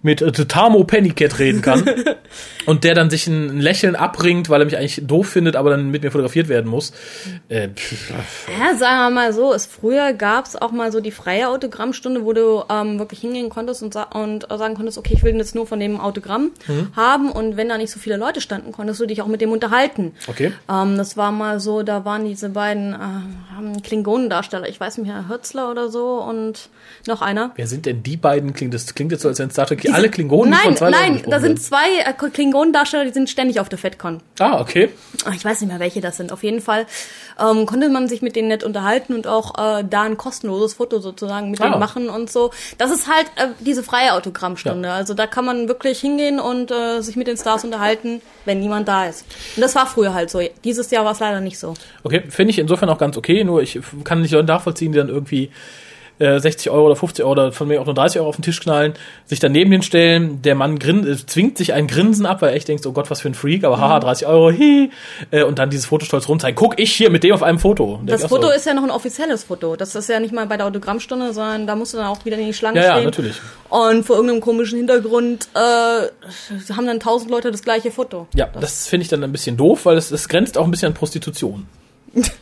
Mit 0.03 0.22
äh, 0.22 0.31
Tamo 0.31 0.84
Pennycat 0.84 1.39
reden 1.39 1.62
kann 1.62 1.86
und 2.65 2.84
der 2.84 2.96
dann 2.96 3.10
sich 3.10 3.27
ein 3.27 3.60
Lächeln 3.60 3.96
abbringt, 3.96 4.50
weil 4.50 4.62
er 4.62 4.65
mich 4.65 4.77
eigentlich 4.77 5.01
doof 5.05 5.29
findet, 5.29 5.55
aber 5.55 5.70
dann 5.70 5.91
mit 5.91 6.03
mir 6.03 6.12
fotografiert 6.12 6.48
werden 6.48 6.70
muss. 6.70 6.93
Äh, 7.50 7.70
Ja, 8.60 8.75
sagen 8.75 9.00
wir 9.00 9.10
mal 9.10 9.34
so, 9.34 9.53
es 9.53 9.65
früher 9.65 10.13
gab's 10.13 10.55
auch 10.55 10.72
mal 10.72 10.91
so 10.91 11.00
die 11.00 11.12
freie 11.12 11.50
Autogrammstunde, 11.50 12.25
wo 12.25 12.34
du 12.34 12.63
ähm, 12.70 13.00
wirklich 13.00 13.22
hingehen 13.22 13.50
konntest 13.50 13.84
und, 13.84 13.93
sa 13.93 14.03
und 14.03 14.48
sagen 14.50 14.75
konntest, 14.75 14.98
okay, 14.98 15.13
ich 15.15 15.24
will 15.24 15.36
jetzt 15.36 15.55
nur 15.55 15.67
von 15.67 15.79
dem 15.79 16.00
Autogramm 16.00 16.51
haben 16.96 17.31
und 17.31 17.58
wenn 17.58 17.70
da 17.70 17.77
nicht 17.77 17.91
so 17.91 18.00
viele 18.00 18.17
Leute 18.17 18.41
standen, 18.41 18.72
konntest 18.72 19.00
du 19.00 19.05
dich 19.05 19.22
auch 19.22 19.27
mit 19.27 19.41
dem 19.41 19.51
unterhalten. 19.51 20.13
okay. 20.27 20.51
Ähm, 20.70 20.98
das 20.98 21.17
war 21.17 21.31
mal 21.31 21.60
so, 21.60 21.84
da 21.84 22.05
waren 22.05 22.25
diese 22.25 22.50
beiden 22.50 22.93
äh, 22.93 23.81
Klingonendarsteller, 23.81 24.67
ich 24.67 24.79
weiß 24.79 24.98
nicht, 24.98 25.10
Herr 25.10 25.29
Hürzler 25.29 25.70
oder 25.70 25.89
so 25.89 26.22
und 26.22 26.70
noch 27.08 27.22
einer. 27.22 27.51
Wer 27.55 27.67
sind 27.67 27.86
denn 27.86 28.03
die 28.03 28.17
beiden? 28.17 28.53
Klingt 28.53 28.74
das 28.74 28.93
klingt 28.96 29.12
jetzt 29.12 29.22
so, 29.22 29.27
als 29.27 29.39
wenn 29.39 29.51
Star 29.51 29.65
Trek 29.65 29.90
alle 29.93 30.10
Klingonen 30.10 30.51
die 30.51 30.57
Nein, 30.57 30.65
von 30.67 30.77
zwei 30.77 30.89
Leuten 30.91 31.13
nein, 31.13 31.24
da 31.27 31.39
sind 31.39 31.62
zwei 31.62 32.00
äh, 32.05 32.13
Klingonendarsteller, 32.13 33.05
die 33.05 33.12
sind 33.13 33.29
ständig 33.29 33.60
auf 33.60 33.69
der 33.69 33.77
FedCon. 33.79 34.21
Ah, 34.39 34.60
okay. 34.60 34.89
Ah, 35.25 35.31
Ich 35.36 35.43
weiß 35.45 35.62
nicht 35.62 35.69
mehr, 35.69 35.79
welche 35.79 36.01
das 36.01 36.17
sind. 36.17 36.31
Auf 36.31 36.43
jeden 36.43 36.62
Fall 36.62 36.86
ähm, 37.39 37.65
konnte 37.65 37.89
man 37.89 38.07
sich 38.07 38.21
mit 38.21 38.36
denen 38.36 38.48
nett 38.48 38.63
unterhalten 38.63 39.13
und 39.13 39.27
auch 39.27 39.55
äh, 39.79 39.83
da 39.89 40.03
ein 40.03 40.17
kostenloses 40.17 40.74
Foto 40.75 41.00
sozusagen 41.00 41.51
mit 41.51 41.62
Ah. 41.62 41.67
denen 41.69 41.79
machen 41.79 42.10
und 42.10 42.31
so. 42.31 42.51
Das 42.77 42.91
ist 42.91 43.07
halt 43.07 43.27
äh, 43.36 43.48
diese 43.60 43.83
freie 43.83 44.13
Autogrammstunde. 44.13 44.88
Ja. 44.88 44.95
Also 44.95 45.13
da 45.13 45.27
kann 45.27 45.45
man 45.45 45.67
wirklich 45.67 46.00
hingehen 46.00 46.39
und 46.39 46.71
äh, 46.71 47.01
sich 47.01 47.15
mit 47.15 47.27
den 47.27 47.38
Stars 47.38 47.63
unterhalten, 47.63 48.21
wenn 48.45 48.60
niemand 48.60 48.88
da 48.88 49.05
ist. 49.05 49.25
Und 49.55 49.62
das 49.62 49.75
war 49.75 49.86
früher 49.88 50.13
halt 50.13 50.29
so. 50.29 50.41
Dieses 50.63 50.89
Jahr 50.91 51.05
war 51.05 51.12
es 51.12 51.19
leider 51.19 51.41
nicht 51.41 51.60
so. 51.60 51.74
Okay, 52.03 52.24
finde 52.29 52.51
ich 52.51 52.60
insofern 52.60 52.89
auch 52.89 52.98
ganz 52.98 53.17
okay, 53.17 53.43
nur 53.43 53.62
ich 53.62 53.79
kann 54.03 54.21
nicht 54.21 54.31
Leute 54.31 54.48
nachvollziehen, 54.48 54.91
die 54.91 54.98
dann 54.98 55.10
irgendwie 55.10 55.51
äh, 56.22 56.40
60 56.40 56.70
Euro 56.70 56.86
oder 56.86 56.96
50 56.96 57.24
Euro 57.24 57.32
oder 57.32 57.51
von 57.51 57.68
mir 57.68 57.82
auch 57.82 57.86
nur 57.86 57.96
30 57.96 58.20
Euro 58.20 58.30
auf 58.30 58.36
den 58.38 58.44
Tisch 58.44 58.60
knallen, 58.62 58.94
sich 59.25 59.40
dann 59.40 59.51
neben 59.51 59.72
den 59.72 59.82
stellen, 59.82 60.42
der 60.42 60.56
Mann 60.56 60.80
grin 60.80 61.06
äh, 61.08 61.18
zwingt 61.18 61.58
sich 61.58 61.74
ein 61.74 61.88
Grinsen 61.88 62.25
ab, 62.25 62.42
weil 62.42 62.50
er 62.50 62.56
echt 62.56 62.68
denkt, 62.68 62.86
oh 62.86 62.92
Gott, 62.92 63.10
was 63.10 63.22
für 63.22 63.30
ein 63.30 63.34
Freak, 63.34 63.63
aber 63.63 63.78
Mhm. 63.78 63.82
haha, 63.82 64.00
30 64.00 64.28
Euro, 64.28 64.51
hi, 64.51 64.92
äh, 65.32 65.44
und 65.44 65.60
dann 65.60 65.70
dieses 65.70 65.88
Foto 65.88 66.06
stolz 66.06 66.28
rumzeigen, 66.30 66.56
guck, 66.56 66.80
ich 66.80 66.94
hier 66.94 67.10
mit 67.10 67.24
dem 67.24 67.34
auf 67.34 67.44
einem 67.44 67.60
Foto. 67.60 67.96
Und 67.96 68.10
Das 68.10 68.25
Foto 68.25 68.48
so, 68.48 68.51
ist 68.54 68.66
ja 68.66 68.74
noch 68.74 68.84
ein 68.84 68.92
offizielles 68.92 69.44
Foto. 69.46 69.75
Das 69.75 69.96
ist 69.96 70.08
ja 70.10 70.20
nicht 70.20 70.34
mal 70.34 70.46
bei 70.46 70.58
der 70.58 70.68
Autogrammstunde, 70.68 71.34
sondern 71.34 71.66
da 71.68 71.75
musst 71.75 71.94
du 71.94 71.98
dann 71.98 72.08
auch 72.08 72.24
wieder 72.25 72.38
in 72.38 72.46
die 72.46 72.54
Schlange 72.54 72.78
Ja, 72.80 72.86
ja, 72.86 72.92
stehen. 72.94 73.06
natürlich. 73.06 73.36
Und 73.70 74.06
vor 74.06 74.16
irgendeinem 74.18 74.42
komischen 74.42 74.78
Hintergrund 74.78 75.48
äh, 75.56 76.70
haben 76.74 76.86
dann 76.88 77.00
tausend 77.00 77.32
Leute 77.32 77.51
das 77.51 77.63
gleiche 77.63 77.92
Foto. 77.92 78.28
Ja, 78.36 78.48
das 78.60 78.88
finde 78.88 79.04
ich 79.04 79.10
dann 79.10 79.24
ein 79.24 79.32
bisschen 79.32 79.58
doof, 79.58 79.86
weil 79.86 79.98
es, 79.98 80.12
es 80.12 80.28
grenzt 80.30 80.58
auch 80.58 80.66
ein 80.66 80.72
bisschen 80.72 80.88
an 80.90 80.94
Prostitution. 80.94 81.68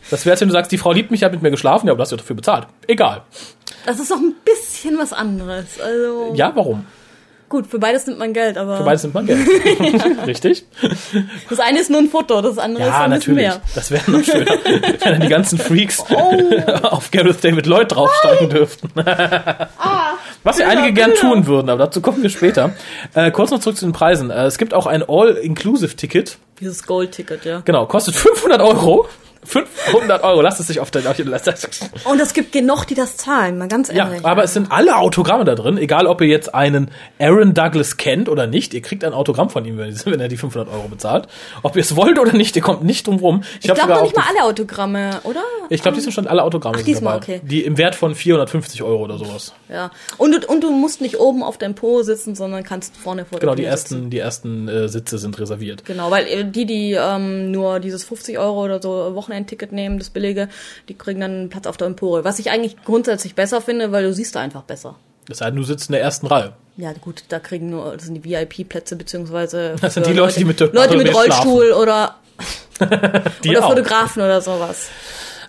Das 0.09 0.25
wäre, 0.25 0.39
wenn 0.39 0.47
du 0.47 0.53
sagst, 0.53 0.71
die 0.71 0.77
Frau 0.77 0.91
liebt 0.91 1.11
mich, 1.11 1.23
hat 1.23 1.31
mit 1.31 1.41
mir 1.41 1.51
geschlafen, 1.51 1.87
ja, 1.87 1.91
aber 1.93 1.97
du 1.97 2.01
hast 2.03 2.11
ja 2.11 2.17
dafür 2.17 2.35
bezahlt. 2.35 2.67
Egal. 2.87 3.21
Das 3.85 3.99
ist 3.99 4.09
doch 4.11 4.17
ein 4.17 4.33
bisschen 4.43 4.97
was 4.97 5.13
anderes. 5.13 5.79
Also 5.79 6.33
Ja, 6.35 6.51
warum? 6.55 6.85
gut, 7.47 7.65
für 7.65 7.79
beides 7.79 8.05
nimmt 8.05 8.19
man 8.19 8.31
Geld, 8.33 8.57
aber 8.59 8.77
Für 8.77 8.83
beides 8.83 9.01
nimmt 9.03 9.15
man 9.15 9.25
Geld. 9.25 9.39
Richtig? 10.27 10.65
das 11.49 11.59
eine 11.59 11.79
ist 11.79 11.89
nur 11.89 11.99
ein 11.99 12.07
Foto, 12.09 12.41
das 12.41 12.59
andere 12.59 12.83
ist 12.83 12.89
Ja, 12.89 13.01
ein 13.01 13.09
bisschen 13.11 13.35
natürlich. 13.35 13.49
mehr. 13.49 13.61
Das 13.73 13.89
wäre 13.89 14.11
noch 14.11 14.23
schöner, 14.23 14.45
wenn 14.63 14.99
dann 15.13 15.21
die 15.21 15.27
ganzen 15.29 15.57
Freaks 15.57 16.03
Oh. 16.11 16.35
auf 16.83 17.09
Gareth 17.09 17.43
David 17.43 17.65
Lloyd 17.65 17.91
draufsteigen 17.91 18.49
dürften. 18.51 18.89
Ah. 18.99 20.13
Was 20.43 20.59
ja 20.59 20.67
einige 20.67 20.93
gern 20.93 21.13
tun 21.15 21.47
würden, 21.47 21.69
aber 21.71 21.85
dazu 21.85 22.01
kommen 22.01 22.21
wir 22.21 22.29
später. 22.29 22.73
Äh, 23.15 23.31
kurz 23.31 23.49
noch 23.51 23.59
zurück 23.59 23.77
zu 23.77 23.85
den 23.85 23.93
Preisen. 23.93 24.29
Äh, 24.29 24.45
es 24.45 24.57
gibt 24.59 24.73
auch 24.75 24.85
ein 24.85 25.03
All-Inclusive-Ticket. 25.07 26.37
Dieses 26.59 26.85
Gold-Ticket, 26.85 27.45
ja. 27.45 27.61
Genau, 27.65 27.87
kostet 27.87 28.15
500 28.15 28.61
Euro. 28.61 29.07
500 29.43 30.23
Euro, 30.23 30.41
lasst 30.41 30.59
es 30.59 30.67
sich 30.67 30.79
auf 30.79 30.91
die, 30.91 30.99
Und 30.99 32.19
es 32.19 32.33
gibt 32.33 32.51
genug, 32.51 32.85
die 32.85 32.93
das 32.93 33.17
zahlen, 33.17 33.57
mal 33.57 33.67
ganz 33.67 33.87
ja, 33.89 34.05
ehrlich. 34.05 34.25
aber 34.25 34.43
es 34.43 34.53
sind 34.53 34.71
alle 34.71 34.97
Autogramme 34.97 35.45
da 35.45 35.55
drin, 35.55 35.77
egal 35.77 36.07
ob 36.07 36.21
ihr 36.21 36.27
jetzt 36.27 36.53
einen 36.53 36.91
Aaron 37.19 37.53
Douglas 37.53 37.97
kennt 37.97 38.27
oder 38.29 38.47
nicht. 38.47 38.73
Ihr 38.73 38.81
kriegt 38.81 39.03
ein 39.03 39.13
Autogramm 39.13 39.49
von 39.49 39.63
ihm, 39.65 39.77
wenn 39.77 40.19
er 40.19 40.27
die 40.27 40.37
500 40.37 40.71
Euro 40.73 40.87
bezahlt. 40.89 41.27
Ob 41.63 41.75
ihr 41.75 41.81
es 41.81 41.95
wollt 41.95 42.19
oder 42.19 42.33
nicht, 42.33 42.55
ihr 42.55 42.61
kommt 42.61 42.83
nicht 42.83 43.07
drum 43.07 43.17
rum. 43.17 43.43
ich 43.61 43.69
hab 43.69 43.77
glaube 43.77 43.93
noch 43.93 44.03
nicht 44.03 44.15
mal 44.15 44.25
alle 44.29 44.43
Autogramme, 44.43 45.19
oder? 45.23 45.41
Ich 45.69 45.81
glaube, 45.81 45.95
die 45.95 46.01
sind 46.01 46.13
schon 46.13 46.27
alle 46.27 46.43
Autogramme 46.43 46.77
Ach, 46.79 46.83
diesmal, 46.83 47.19
dabei. 47.19 47.35
okay. 47.37 47.41
Die 47.43 47.63
im 47.63 47.77
Wert 47.77 47.95
von 47.95 48.15
450 48.15 48.83
Euro 48.83 49.03
oder 49.03 49.17
sowas. 49.17 49.53
Ja. 49.69 49.91
Und 50.17 50.31
du, 50.31 50.47
und 50.47 50.63
du 50.63 50.71
musst 50.71 50.99
nicht 51.01 51.19
oben 51.19 51.43
auf 51.43 51.57
deinem 51.57 51.75
Po 51.75 52.01
sitzen, 52.01 52.35
sondern 52.35 52.63
kannst 52.63 52.95
vorne 52.97 53.25
vor 53.25 53.39
Genau, 53.39 53.55
die 53.55 53.63
sitzen. 53.63 53.71
ersten, 53.71 54.09
die 54.09 54.19
ersten 54.19 54.67
äh, 54.67 54.89
Sitze 54.89 55.17
sind 55.17 55.39
reserviert. 55.39 55.85
Genau, 55.85 56.11
weil 56.11 56.27
äh, 56.27 56.45
die, 56.45 56.65
die 56.65 56.93
ähm, 56.99 57.51
nur 57.51 57.79
dieses 57.79 58.03
50 58.03 58.37
Euro 58.37 58.65
oder 58.65 58.81
so 58.81 59.15
Wochenendticket 59.29 59.71
nehmen, 59.71 59.99
das 59.99 60.09
billige, 60.09 60.49
die 60.87 60.95
kriegen 60.95 61.21
dann 61.21 61.31
einen 61.31 61.49
Platz 61.49 61.67
auf 61.67 61.77
der 61.77 61.87
Empore. 61.87 62.23
Was 62.23 62.39
ich 62.39 62.49
eigentlich 62.49 62.83
grundsätzlich 62.83 63.35
besser 63.35 63.61
finde, 63.61 63.91
weil 63.91 64.03
du 64.03 64.13
siehst 64.13 64.35
da 64.35 64.41
einfach 64.41 64.63
besser. 64.63 64.95
Das 65.27 65.39
sei 65.39 65.45
denn, 65.45 65.57
du 65.57 65.63
sitzt 65.63 65.89
in 65.89 65.93
der 65.93 66.01
ersten 66.01 66.25
Reihe. 66.25 66.53
Ja, 66.75 66.91
gut, 66.93 67.23
da 67.29 67.39
kriegen 67.39 67.69
nur, 67.69 67.93
das 67.93 68.05
sind 68.05 68.15
die 68.15 68.23
VIP-Plätze, 68.23 68.95
beziehungsweise 68.95 69.75
Das 69.81 69.93
sind 69.93 70.07
die 70.07 70.13
Leute, 70.13 70.39
die 70.39 70.45
mit 70.45 70.59
Leute 70.59 70.97
mit 70.97 71.13
Rollstuhl 71.13 71.71
oder, 71.73 72.15
Die 73.43 73.49
oder 73.49 73.65
auch. 73.65 73.69
Fotografen 73.69 74.23
oder 74.23 74.41
sowas. 74.41 74.89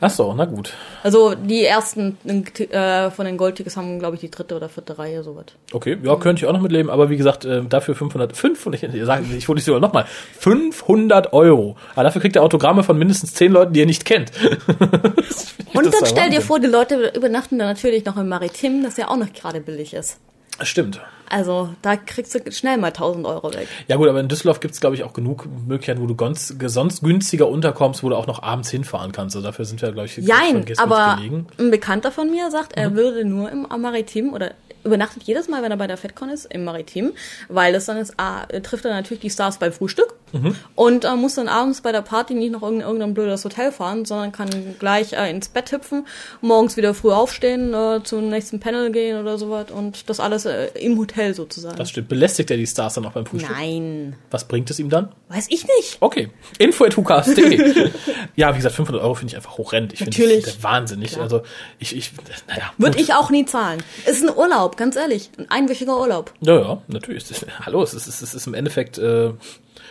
Ach 0.02 0.10
so, 0.10 0.32
na 0.34 0.46
gut. 0.46 0.72
Also 1.02 1.34
die 1.34 1.64
ersten 1.64 2.16
äh, 2.24 3.10
von 3.10 3.26
den 3.26 3.36
Goldtickets 3.36 3.76
haben, 3.76 3.98
glaube 3.98 4.14
ich, 4.14 4.20
die 4.20 4.30
dritte 4.30 4.56
oder 4.56 4.68
vierte 4.68 4.98
Reihe, 4.98 5.22
sowas. 5.22 5.46
Okay, 5.72 5.98
ja, 6.02 6.16
könnte 6.16 6.40
ich 6.40 6.48
auch 6.48 6.52
noch 6.54 6.62
mitleben, 6.62 6.90
aber 6.90 7.10
wie 7.10 7.18
gesagt, 7.18 7.44
äh, 7.44 7.62
dafür 7.62 7.94
500, 7.94 8.34
500, 8.34 8.94
ich, 8.94 9.04
sag, 9.04 9.22
ich 9.36 9.46
hole 9.48 9.56
dich 9.56 9.64
sogar 9.64 9.80
nochmal, 9.80 10.06
500 10.38 11.32
Euro. 11.34 11.76
Aber 11.92 12.04
dafür 12.04 12.22
kriegt 12.22 12.36
ihr 12.36 12.42
Autogramme 12.42 12.82
von 12.82 12.96
mindestens 12.98 13.34
10 13.34 13.52
Leuten, 13.52 13.72
die 13.74 13.80
ihr 13.80 13.86
nicht 13.86 14.04
kennt. 14.06 14.32
Und 15.74 15.86
dann 15.86 16.06
stell 16.06 16.30
dir 16.30 16.40
vor, 16.40 16.60
die 16.60 16.66
Leute 16.66 17.12
übernachten 17.14 17.58
dann 17.58 17.68
natürlich 17.68 18.04
noch 18.04 18.16
im 18.16 18.28
Maritim, 18.28 18.82
das 18.82 18.96
ja 18.96 19.08
auch 19.08 19.16
noch 19.16 19.32
gerade 19.32 19.60
billig 19.60 19.94
ist. 19.94 20.18
Stimmt. 20.62 21.00
Also 21.32 21.68
da 21.80 21.94
kriegst 21.96 22.34
du 22.34 22.50
schnell 22.52 22.76
mal 22.76 22.88
1000 22.88 23.24
Euro 23.24 23.54
weg. 23.54 23.68
Ja 23.86 23.94
gut, 23.96 24.08
aber 24.08 24.18
in 24.18 24.26
Düsseldorf 24.28 24.58
gibt's 24.58 24.80
glaube 24.80 24.96
ich, 24.96 25.04
auch 25.04 25.12
genug 25.12 25.46
Möglichkeiten, 25.66 26.00
wo 26.02 26.06
du 26.06 26.16
ganz, 26.16 26.52
sonst 26.66 27.02
günstiger 27.04 27.48
unterkommst, 27.48 28.02
wo 28.02 28.08
du 28.08 28.16
auch 28.16 28.26
noch 28.26 28.42
abends 28.42 28.68
hinfahren 28.70 29.12
kannst. 29.12 29.36
Also 29.36 29.46
dafür 29.46 29.64
sind 29.64 29.80
wir, 29.80 29.92
glaube 29.92 30.06
ich, 30.06 30.14
schon 30.14 30.24
Jein, 30.24 30.64
gestern 30.64 30.90
aber 30.90 31.16
gelegen. 31.16 31.46
ein 31.58 31.70
Bekannter 31.70 32.10
von 32.10 32.30
mir 32.30 32.50
sagt, 32.50 32.74
Mhm. 32.76 32.82
er 32.82 32.94
würde 32.96 33.24
nur 33.24 33.48
im 33.50 33.66
Maritim 33.80 34.32
oder 34.34 34.54
übernachtet 34.84 35.22
jedes 35.24 35.48
Mal, 35.48 35.62
wenn 35.62 35.70
er 35.70 35.76
bei 35.76 35.86
der 35.86 35.96
FedCon 35.96 36.30
ist, 36.30 36.46
im 36.46 36.64
Maritim, 36.64 37.12
weil 37.48 37.74
es 37.74 37.86
dann 37.86 37.96
ist, 37.96 38.14
ah, 38.16 38.46
trifft 38.62 38.84
er 38.84 38.92
natürlich 38.94 39.20
die 39.20 39.30
Stars 39.30 39.58
beim 39.58 39.72
Frühstück 39.72 40.14
Mhm. 40.32 40.54
und 40.76 41.04
äh, 41.04 41.16
muss 41.16 41.34
dann 41.34 41.48
abends 41.48 41.80
bei 41.80 41.90
der 41.90 42.02
Party 42.02 42.34
nicht 42.34 42.52
noch 42.52 42.62
irgendein, 42.62 42.86
irgendein 42.86 43.14
blödes 43.14 43.44
Hotel 43.44 43.72
fahren, 43.72 44.04
sondern 44.04 44.30
kann 44.30 44.48
gleich 44.78 45.12
äh, 45.12 45.28
ins 45.28 45.48
Bett 45.48 45.72
hüpfen, 45.72 46.06
morgens 46.40 46.76
wieder 46.76 46.94
früh 46.94 47.10
aufstehen, 47.10 47.74
äh, 47.74 48.00
zum 48.04 48.28
nächsten 48.28 48.60
Panel 48.60 48.92
gehen 48.92 49.18
oder 49.20 49.38
sowas 49.38 49.72
und 49.72 50.08
das 50.08 50.20
alles 50.20 50.44
äh, 50.46 50.66
im 50.78 50.96
Hotel 50.98 51.34
sozusagen. 51.34 51.76
Das 51.76 51.90
stimmt. 51.90 52.08
Belästigt 52.08 52.48
er 52.52 52.56
die 52.56 52.66
Stars 52.68 52.94
dann 52.94 53.06
auch 53.06 53.12
beim 53.12 53.26
Frühstück? 53.26 53.50
Nein, 53.50 54.14
Was 54.30 54.46
bringt 54.46 54.70
es 54.70 54.78
ihm 54.78 54.88
dann? 54.88 55.08
weiß 55.30 55.46
ich 55.50 55.64
nicht. 55.78 55.96
Okay. 56.00 56.28
Info 56.58 56.84
at 56.84 56.96
ja, 58.36 58.52
wie 58.52 58.56
gesagt, 58.56 58.74
500 58.74 59.02
Euro 59.02 59.14
finde 59.14 59.30
ich 59.32 59.36
einfach 59.36 59.58
horrend. 59.58 59.92
Ich 59.92 60.00
finde 60.00 60.10
Natürlich. 60.16 60.44
das 60.44 60.62
wahnsinnig. 60.62 61.18
Also, 61.20 61.42
ich, 61.78 61.96
ich, 61.96 62.10
naja. 62.48 62.72
Würde 62.78 62.98
ich 63.00 63.14
auch 63.14 63.30
nie 63.30 63.44
zahlen. 63.46 63.80
Ist 64.06 64.22
ein 64.24 64.34
Urlaub, 64.36 64.69
ganz 64.76 64.96
ehrlich. 64.96 65.30
Ein 65.38 65.50
einwöchiger 65.50 65.98
Urlaub. 65.98 66.32
Ja, 66.40 66.58
ja, 66.60 66.78
natürlich. 66.88 67.26
Das, 67.28 67.44
hallo, 67.64 67.82
es 67.82 67.94
ist, 67.94 68.06
es 68.08 68.22
ist, 68.22 68.28
es 68.28 68.34
ist 68.34 68.46
im 68.46 68.54
Endeffekt 68.54 68.98
äh, 68.98 69.30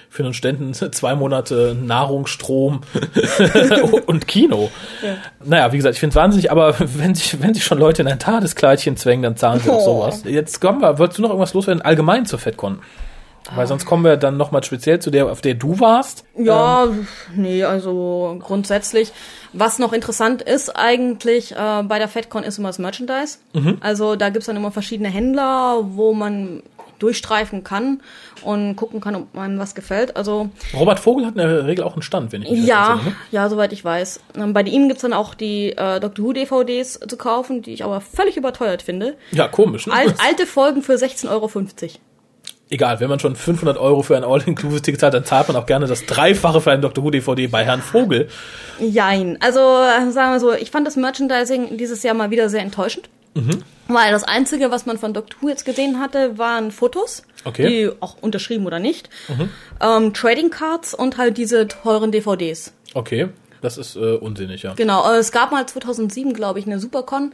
für 0.10 0.24
einen 0.24 0.34
Ständen 0.34 0.74
zwei 0.92 1.16
Monate 1.16 1.76
Nahrung, 1.80 2.26
Strom 2.28 2.82
und 4.08 4.28
Kino. 4.28 4.72
Naja, 5.44 5.72
wie 5.72 5.78
gesagt, 5.78 5.94
ich 5.96 6.00
finde 6.00 6.12
es 6.14 6.16
wahnsinnig, 6.16 6.52
aber 6.52 6.76
wenn 6.80 7.16
sich, 7.16 7.42
wenn 7.42 7.54
sich 7.54 7.64
schon 7.64 7.78
Leute 7.80 8.02
in 8.02 8.08
ein 8.08 8.20
Tadeskleidchen 8.20 8.98
zwängen, 8.98 9.24
dann 9.24 9.38
zahlen 9.38 9.60
sie 9.60 9.70
auch 9.70 9.82
Oh. 9.82 10.02
sowas. 10.02 10.24
Jetzt 10.26 10.60
kommen 10.62 10.82
wir, 10.82 10.98
wolltest 11.00 11.18
du 11.20 11.22
noch 11.24 11.30
irgendwas 11.30 11.54
loswerden? 11.54 11.82
Allgemein 11.82 12.26
zur 12.26 12.40
FedCon. 12.40 12.80
Weil 13.56 13.68
sonst 13.68 13.86
kommen 13.86 14.04
wir 14.04 14.18
dann 14.18 14.38
nochmal 14.38 14.64
speziell 14.64 15.00
zu 15.00 15.12
der, 15.12 15.32
auf 15.32 15.42
der 15.42 15.56
du 15.56 15.80
warst. 15.80 16.24
Ja, 16.38 16.88
nee, 17.36 17.64
also 17.64 18.38
grundsätzlich. 18.40 19.12
Was 19.54 19.80
noch 19.80 19.94
interessant 19.94 20.42
ist 20.42 20.76
eigentlich 20.76 21.54
äh, 21.54 21.84
bei 21.84 21.98
der 21.98 22.08
FedCon 22.08 22.44
ist 22.44 22.60
immer 22.60 22.70
das 22.70 22.80
Merchandise. 22.80 23.40
Also 23.80 24.16
da 24.16 24.30
gibt's 24.30 24.46
dann 24.46 24.56
immer 24.56 24.72
verschiedene 24.72 25.10
Händler, 25.10 25.80
wo 25.82 26.14
man 26.14 26.62
durchstreifen 27.00 27.64
kann 27.64 28.02
und 28.44 28.76
gucken 28.76 29.02
kann, 29.02 29.16
ob 29.16 29.38
einem 29.38 29.58
was 29.58 29.74
gefällt. 29.74 30.16
Also 30.16 30.50
Robert 30.78 31.00
Vogel 31.00 31.26
hat 31.26 31.32
in 31.32 31.40
der 31.40 31.66
Regel 31.66 31.84
auch 31.84 31.94
einen 31.94 32.02
Stand, 32.02 32.32
wenn 32.32 32.44
ich 32.44 32.52
mich 32.52 32.66
ja, 32.66 32.94
recht 32.94 32.96
entsinne. 32.98 33.16
ja, 33.32 33.50
soweit 33.50 33.74
ich 33.74 33.84
weiß. 33.84 34.20
Ähm, 34.38 34.54
Bei 34.54 34.62
ihm 34.62 34.88
gibt's 34.88 35.02
dann 35.02 35.14
auch 35.14 35.34
die 35.34 35.72
äh, 35.72 36.00
Doctor 36.00 36.26
Who 36.26 36.34
DVDs 36.34 37.00
zu 37.08 37.18
kaufen, 37.18 37.62
die 37.62 37.74
ich 37.74 37.84
aber 37.84 38.02
völlig 38.02 38.38
überteuert 38.38 38.82
finde. 38.82 39.16
Ja, 39.32 39.48
komisch. 39.48 39.88
Ne? 39.88 39.94
Al 39.94 40.14
alte 40.28 40.46
Folgen 40.46 40.84
für 40.84 40.94
16,50 40.94 41.30
Euro. 41.30 41.50
Egal, 42.72 43.00
wenn 43.00 43.10
man 43.10 43.20
schon 43.20 43.36
500 43.36 43.78
Euro 43.78 44.04
für 44.04 44.16
ein 44.16 44.24
All-Inclusive-Ticket 44.24 45.00
zahlt, 45.02 45.14
dann 45.16 45.26
zahlt 45.26 45.48
man 45.48 45.58
auch 45.58 45.66
gerne 45.66 45.88
das 45.88 46.06
Dreifache 46.06 46.62
für 46.62 46.72
einen 46.72 46.84
Doctor 46.84 47.04
Who-DVD 47.04 47.48
bei 47.48 47.66
Herrn 47.66 47.82
Vogel. 47.82 48.30
Jein. 48.80 49.38
Also 49.42 49.60
äh, 49.60 50.12
sagen 50.12 50.34
wir 50.34 50.40
so, 50.40 50.54
ich 50.54 50.70
fand 50.70 50.86
das 50.86 50.96
Merchandising 50.96 51.78
dieses 51.78 52.04
Jahr 52.04 52.14
mal 52.14 52.30
wieder 52.30 52.48
sehr 52.50 52.62
enttäuschend. 52.62 53.10
Mhm. 53.34 53.64
Weil 53.88 54.12
das 54.12 54.24
Einzige, 54.24 54.70
was 54.70 54.86
man 54.86 55.00
von 55.00 55.14
Doctor 55.16 55.42
Who 55.42 55.50
jetzt 55.50 55.66
gesehen 55.66 56.00
hatte, 56.00 56.38
waren 56.38 56.72
Fotos, 56.72 57.24
Okay. 57.46 57.64
Mhm. 57.64 57.68
die 57.70 57.90
auch 58.02 58.18
unterschrieben 58.22 58.66
oder 58.68 58.80
nicht, 58.80 59.10
ähm, 59.82 60.14
Trading 60.14 60.50
Cards 60.52 60.94
und 60.94 61.18
halt 61.18 61.38
diese 61.38 61.68
teuren 61.68 62.12
DVDs. 62.12 62.74
Okay, 62.94 63.30
das 63.62 63.78
ist 63.78 63.96
äh, 63.96 64.16
unsinnig, 64.16 64.64
ja. 64.64 64.74
Genau, 64.76 65.12
äh, 65.12 65.18
es 65.18 65.32
gab 65.32 65.52
mal 65.52 65.66
2007, 65.66 66.34
glaube 66.34 66.60
ich, 66.60 66.66
eine 66.66 66.80
Supercon, 66.80 67.34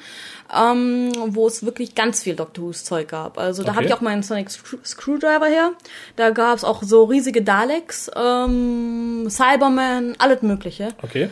ähm, 0.56 1.12
wo 1.28 1.48
es 1.48 1.66
wirklich 1.66 1.96
ganz 1.96 2.24
viel 2.24 2.36
Doctor 2.36 2.66
Who's 2.66 2.84
Zeug 2.84 3.08
gab. 3.10 3.38
Also 3.38 3.64
da 3.64 3.70
Okay. 3.70 3.76
habe 3.78 3.88
ich 3.88 3.94
auch 3.94 4.02
meinen 4.02 4.24
Sonic 4.24 4.50
Screw 4.50 4.78
Screwdriver 4.84 5.48
her. 5.48 5.72
Da 6.16 6.30
gab 6.32 6.58
es 6.58 6.64
auch 6.64 6.84
so 6.84 7.04
riesige 7.06 7.42
Daleks, 7.42 8.10
ähm, 8.16 9.28
Cyberman, 9.30 10.16
alles 10.18 10.42
Mögliche. 10.42 10.90
Okay. 11.02 11.30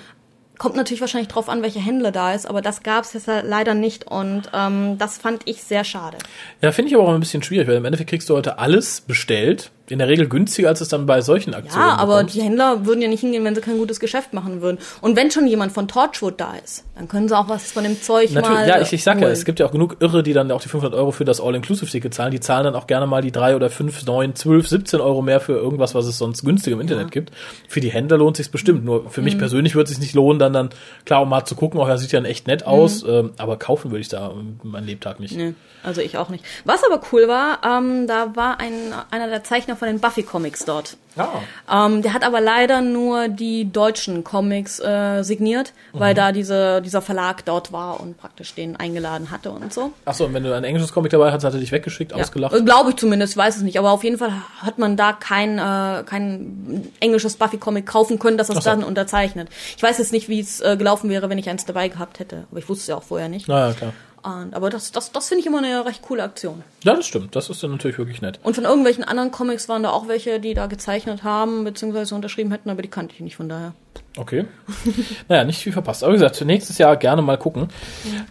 Kommt 0.60 0.76
natürlich 0.76 1.02
wahrscheinlich 1.02 1.28
drauf 1.30 1.50
an, 1.50 1.62
welcher 1.64 1.80
Händler 1.82 2.12
da 2.12 2.34
ist, 2.34 2.46
aber 2.46 2.62
das 2.62 2.84
gab 2.84 3.04
es 3.04 3.14
jetzt 3.14 3.28
leider 3.28 3.74
nicht 3.74 4.06
und 4.10 4.44
ähm, 4.54 4.98
das 5.00 5.18
fand 5.18 5.42
ich 5.46 5.64
sehr 5.64 5.84
schade. 5.84 6.18
Ja, 6.62 6.72
finde 6.72 6.90
ich 6.90 6.96
aber 6.96 7.06
auch 7.08 7.14
ein 7.14 7.20
bisschen 7.20 7.44
schwierig, 7.44 7.68
weil 7.68 7.76
im 7.76 7.86
Endeffekt 7.86 8.12
kriegst 8.12 8.30
du 8.30 8.36
heute 8.36 8.60
alles 8.60 9.02
bestellt. 9.02 9.72
In 9.90 10.00
der 10.00 10.08
Regel 10.08 10.30
günstiger, 10.30 10.70
als 10.70 10.80
es 10.80 10.88
dann 10.88 11.06
bei 11.06 11.20
solchen 11.20 11.54
Aktionen 11.54 11.86
Ja, 11.86 11.96
aber 11.98 12.16
bekommst. 12.16 12.36
die 12.36 12.42
Händler 12.42 12.86
würden 12.86 13.02
ja 13.02 13.10
nicht 13.10 13.20
hingehen, 13.20 13.44
wenn 13.44 13.54
sie 13.54 13.60
kein 13.60 13.78
gutes 13.78 14.00
Geschäft 14.00 14.32
machen 14.34 14.62
würden. 14.62 14.78
Und 15.02 15.18
wenn 15.18 15.30
schon 15.30 15.46
jemand 15.46 15.74
von 15.74 15.90
Torchwood 15.90 16.40
da 16.40 16.54
ist, 16.64 16.86
dann 16.96 17.10
können 17.10 17.28
sie 17.28 17.38
auch 17.38 17.50
was 17.50 17.74
von 17.74 17.84
dem 17.84 18.02
Zeug 18.02 18.32
Natürlich, 18.32 18.60
mal 18.60 18.68
ja, 18.68 18.80
ich, 18.80 18.94
ich 18.94 19.04
sag 19.04 19.18
ja, 19.18 19.24
holen. 19.24 19.34
es 19.34 19.44
gibt 19.44 19.60
ja 19.60 19.66
auch 19.66 19.72
genug 19.72 19.98
Irre, 20.00 20.24
die 20.24 20.32
dann 20.32 20.50
auch 20.52 20.62
die 20.62 20.70
500 20.70 20.98
Euro 20.98 21.12
für 21.12 21.26
das 21.26 21.42
All-Inclusive-Ticket 21.42 22.14
zahlen. 22.14 22.32
Die 22.32 22.40
zahlen 22.40 22.64
dann 22.64 22.76
auch 22.76 22.88
gerne 22.88 23.08
mal 23.08 23.22
die 23.22 23.34
drei 23.34 23.58
oder 23.58 23.70
fünf, 23.70 24.06
neun, 24.06 24.36
zwölf, 24.36 24.70
17 24.70 25.02
Euro 25.02 25.22
mehr 25.22 25.42
für 25.42 25.54
irgendwas, 25.54 25.94
was 25.94 26.06
es 26.06 26.18
sonst 26.18 26.46
günstig 26.46 26.72
im 26.72 26.80
Internet 26.80 27.12
gibt. 27.12 27.32
Für 27.68 27.82
die 27.82 27.90
Händler 27.90 28.18
lohnt 28.18 28.38
sich's 28.38 28.48
bestimmt. 28.50 28.86
Nur 28.86 29.10
für 29.10 29.20
Mhm. 29.20 29.26
mich 29.26 29.38
persönlich 29.38 29.76
würde 29.76 29.84
es 29.84 29.90
sich 29.90 30.00
nicht 30.00 30.16
lohnen, 30.16 30.40
dann 30.40 30.54
dann 30.54 30.70
klar, 31.06 31.22
um 31.24 31.30
mal 31.30 31.44
zu 31.44 31.56
gucken, 31.56 31.78
auch 31.82 31.90
er 31.90 31.98
sieht 31.98 32.14
ja 32.14 32.24
echt 32.24 32.48
nett 32.48 32.66
aus, 32.66 33.04
ähm, 33.06 33.32
aber 33.38 33.58
kaufen 33.58 33.92
würde 33.92 34.00
ich 34.02 34.08
da 34.08 34.32
ähm, 34.32 34.62
mein 34.64 34.86
Lebtag 34.86 35.20
nicht. 35.20 35.36
Nee, 35.36 35.56
also 35.84 36.00
ich 36.00 36.18
auch 36.18 36.30
nicht. 36.30 36.46
Was 36.64 36.84
aber 36.86 37.02
cool 37.12 37.28
war, 37.28 37.60
ähm, 37.66 38.08
da 38.08 38.34
war 38.38 38.62
ein, 38.62 38.72
einer 39.12 39.28
der 39.28 39.44
Zeichner 39.44 39.73
von 39.76 39.88
den 39.88 40.00
Buffy-Comics 40.00 40.66
dort. 40.66 40.98
Ah, 41.16 41.86
Ähm, 41.86 42.02
der 42.02 42.14
hat 42.14 42.24
aber 42.24 42.42
leider 42.42 42.82
nur 42.82 43.28
die 43.28 43.72
deutschen 43.72 44.24
Comics 44.24 44.80
äh, 44.80 45.22
signiert, 45.24 45.72
weil 45.92 46.16
da 46.16 46.32
diese, 46.32 46.82
dieser 46.82 47.04
Verlag 47.04 47.46
dort 47.46 47.72
war 47.72 48.00
und 48.00 48.18
praktisch 48.18 48.56
den 48.56 48.76
eingeladen 48.78 49.30
hatte 49.30 49.52
und 49.52 49.72
so. 49.72 49.92
Achso, 50.06 50.26
und 50.26 50.34
wenn 50.34 50.44
du 50.44 50.56
ein 50.56 50.64
englisches 50.64 50.92
Comic 50.92 51.12
dabei 51.12 51.32
hast, 51.32 51.44
hat 51.44 51.54
er 51.54 51.60
dich 51.60 51.72
weggeschickt, 51.72 52.14
ausgelacht. 52.14 52.66
Glaube 52.66 52.90
ich 52.92 52.96
zumindest, 52.96 53.38
weiß 53.38 53.58
es 53.58 53.62
nicht. 53.62 53.78
Aber 53.78 53.92
auf 53.92 54.04
jeden 54.04 54.18
Fall 54.18 54.32
hat 54.60 54.80
man 54.80 54.98
da 54.98 55.14
kein, 55.14 55.60
äh, 55.60 56.04
kein 56.04 56.88
englisches 57.00 57.36
Buffy-Comic 57.36 57.86
kaufen 57.86 58.18
können, 58.18 58.38
das 58.40 58.50
Ach 58.50 58.56
so. 58.56 58.62
dann 58.62 58.84
unterzeichnet. 58.84 59.50
Ich 59.78 59.84
weiß 59.84 60.00
jetzt 60.00 60.14
nicht, 60.14 60.30
wie 60.30 60.40
es 60.40 60.62
äh, 60.62 60.78
gelaufen 60.78 61.12
wäre, 61.12 61.30
wenn 61.30 61.38
ich 61.38 61.48
eins 61.48 61.64
dabei 61.66 61.90
gehabt 61.90 62.18
hätte. 62.20 62.46
Aber 62.50 62.60
ich 62.60 62.68
wusste 62.68 62.82
es 62.82 62.88
ja 62.88 62.96
auch 62.96 63.04
vorher 63.04 63.30
nicht. 63.30 63.48
Naja, 63.48 63.74
klar. 63.74 63.94
Und, 64.24 64.54
aber 64.56 64.70
das, 64.70 64.94
das, 64.94 65.12
das 65.12 65.28
finde 65.28 65.42
ich 65.42 65.48
immer 65.48 65.58
eine 65.58 65.86
recht 65.86 66.02
coole 66.02 66.24
Aktion. 66.24 66.64
Ja, 66.86 66.94
das 66.96 67.06
stimmt. 67.06 67.36
Das 67.36 67.50
ist 67.50 67.62
dann 67.62 67.72
natürlich 67.72 67.98
wirklich 67.98 68.22
nett. 68.22 68.40
Und 68.42 68.56
von 68.56 68.64
irgendwelchen 68.64 69.04
anderen 69.04 69.32
Comics 69.32 69.68
waren 69.68 69.84
da 69.84 69.90
auch 69.90 70.08
welche, 70.08 70.40
die 70.40 70.54
da 70.54 70.68
gezeichnet 70.68 71.24
haben, 71.24 71.66
beziehungsweise 71.66 72.16
unterschrieben 72.16 72.52
hätten, 72.52 72.70
aber 72.70 72.82
die 72.82 72.88
kannte 72.88 73.14
ich 73.16 73.20
nicht, 73.20 73.36
von 73.36 73.50
daher. 73.50 73.74
Okay. 74.18 74.46
naja, 75.28 75.44
nicht 75.44 75.60
viel 75.60 75.74
verpasst. 75.74 76.04
Aber 76.04 76.14
wie 76.14 76.18
gesagt, 76.18 76.40
nächstes 76.46 76.78
Jahr 76.78 76.96
gerne 76.96 77.22
mal 77.22 77.38
gucken. 77.38 77.68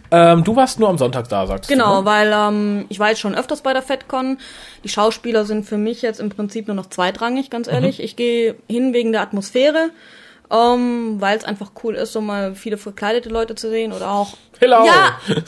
Ähm, 0.09 0.43
du 0.43 0.55
warst 0.55 0.79
nur 0.79 0.89
am 0.89 0.97
Sonntag 0.97 1.29
da, 1.29 1.45
sagst 1.45 1.69
Genau, 1.69 1.97
du. 1.97 1.99
ne? 2.01 2.05
weil 2.05 2.31
ähm, 2.33 2.85
ich 2.89 2.97
war 2.99 3.09
jetzt 3.09 3.19
schon 3.19 3.35
öfters 3.35 3.61
bei 3.61 3.73
der 3.73 3.83
FedCon. 3.83 4.39
Die 4.83 4.89
Schauspieler 4.89 5.45
sind 5.45 5.65
für 5.65 5.77
mich 5.77 6.01
jetzt 6.01 6.19
im 6.19 6.29
Prinzip 6.29 6.67
nur 6.67 6.75
noch 6.75 6.87
zweitrangig, 6.87 7.51
ganz 7.51 7.67
ehrlich. 7.67 8.01
Ich 8.01 8.15
gehe 8.15 8.55
hin 8.67 8.93
wegen 8.93 9.11
der 9.11 9.21
Atmosphäre, 9.21 9.91
ähm, 10.49 11.17
weil 11.21 11.37
es 11.37 11.43
einfach 11.43 11.71
cool 11.83 11.93
ist, 11.95 12.13
so 12.13 12.21
mal 12.21 12.55
viele 12.55 12.77
verkleidete 12.77 13.29
Leute 13.29 13.53
zu 13.53 13.69
sehen 13.69 13.93
oder 13.93 14.09
auch. 14.09 14.33
Hello! 14.59 14.85
Ja! 14.87 15.19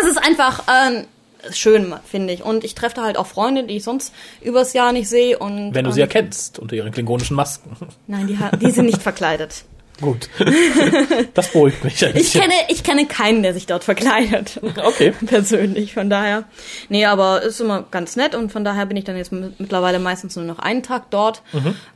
es 0.00 0.06
ist 0.08 0.18
einfach 0.18 0.64
ähm, 0.68 1.04
schön, 1.52 1.94
finde 2.04 2.32
ich. 2.32 2.42
Und 2.42 2.64
ich 2.64 2.74
treffe 2.74 2.96
da 2.96 3.02
halt 3.04 3.16
auch 3.16 3.26
Freunde, 3.26 3.64
die 3.64 3.76
ich 3.76 3.84
sonst 3.84 4.14
übers 4.40 4.72
Jahr 4.72 4.92
nicht 4.92 5.08
sehe. 5.08 5.38
Und 5.38 5.74
Wenn 5.74 5.84
du 5.84 5.90
ähm, 5.90 5.94
sie 5.94 6.00
erkennst 6.00 6.58
unter 6.58 6.76
ihren 6.76 6.92
klingonischen 6.92 7.36
Masken. 7.36 7.76
Nein, 8.06 8.26
die, 8.26 8.38
die 8.58 8.70
sind 8.70 8.86
nicht 8.86 9.02
verkleidet. 9.02 9.64
Gut. 10.00 10.28
das 11.34 11.52
beruhigt 11.52 11.84
mich 11.84 12.04
ein 12.04 12.16
Ich 12.16 12.32
kenne, 12.32 12.52
ich 12.68 12.82
kenne 12.82 13.06
keinen, 13.06 13.42
der 13.42 13.54
sich 13.54 13.66
dort 13.66 13.84
verkleidet. 13.84 14.60
Okay. 14.84 15.12
Persönlich, 15.26 15.94
von 15.94 16.10
daher. 16.10 16.44
Nee, 16.88 17.04
aber 17.06 17.42
ist 17.42 17.60
immer 17.60 17.84
ganz 17.90 18.16
nett 18.16 18.34
und 18.34 18.50
von 18.50 18.64
daher 18.64 18.86
bin 18.86 18.96
ich 18.96 19.04
dann 19.04 19.16
jetzt 19.16 19.30
mit- 19.32 19.58
mittlerweile 19.60 19.98
meistens 19.98 20.34
nur 20.36 20.44
noch 20.44 20.58
einen 20.58 20.82
Tag 20.82 21.10
dort. 21.10 21.42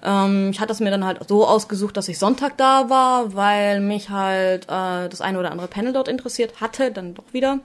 Ähm, 0.04 0.50
ich 0.52 0.60
hatte 0.60 0.72
es 0.72 0.80
mir 0.80 0.90
dann 0.90 1.04
halt 1.04 1.18
so 1.28 1.46
ausgesucht, 1.46 1.96
dass 1.96 2.08
ich 2.08 2.18
Sonntag 2.18 2.56
da 2.56 2.88
war, 2.88 3.34
weil 3.34 3.80
mich 3.80 4.10
halt 4.10 4.64
äh, 4.64 5.08
das 5.08 5.20
eine 5.20 5.38
oder 5.38 5.50
andere 5.50 5.68
Panel 5.68 5.92
dort 5.92 6.08
interessiert 6.08 6.60
hatte, 6.60 6.90
dann 6.92 7.14
doch 7.14 7.24
wieder. 7.32 7.58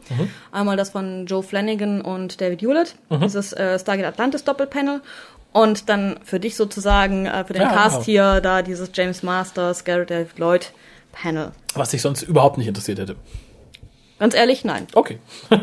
Einmal 0.51 0.77
das 0.77 0.89
von 0.89 1.25
Joe 1.27 1.43
Flanagan 1.43 2.01
und 2.01 2.41
David 2.41 2.61
Hewlett, 2.61 2.95
dieses 3.21 3.53
äh, 3.53 3.77
Stargate 3.79 4.05
Atlantis 4.07 4.43
Doppelpanel. 4.43 5.01
Und 5.53 5.87
dann 5.89 6.19
für 6.23 6.39
dich 6.39 6.55
sozusagen, 6.55 7.25
äh, 7.27 7.45
für 7.45 7.53
den 7.53 7.61
Ja, 7.61 7.69
Cast 7.69 7.95
genau. 7.95 8.05
hier, 8.05 8.41
da 8.41 8.61
dieses 8.63 8.89
James 8.93 9.21
Masters, 9.23 9.83
Garrett 9.85 10.09
David 10.09 10.39
Lloyd 10.39 10.71
Panel. 11.11 11.51
Was 11.75 11.89
dich 11.89 12.01
sonst 12.01 12.23
überhaupt 12.23 12.57
nicht 12.57 12.67
interessiert 12.67 12.97
hätte. 12.99 13.15
Ganz 14.19 14.35
ehrlich, 14.35 14.63
nein. 14.65 14.87
Okay. 14.93 15.19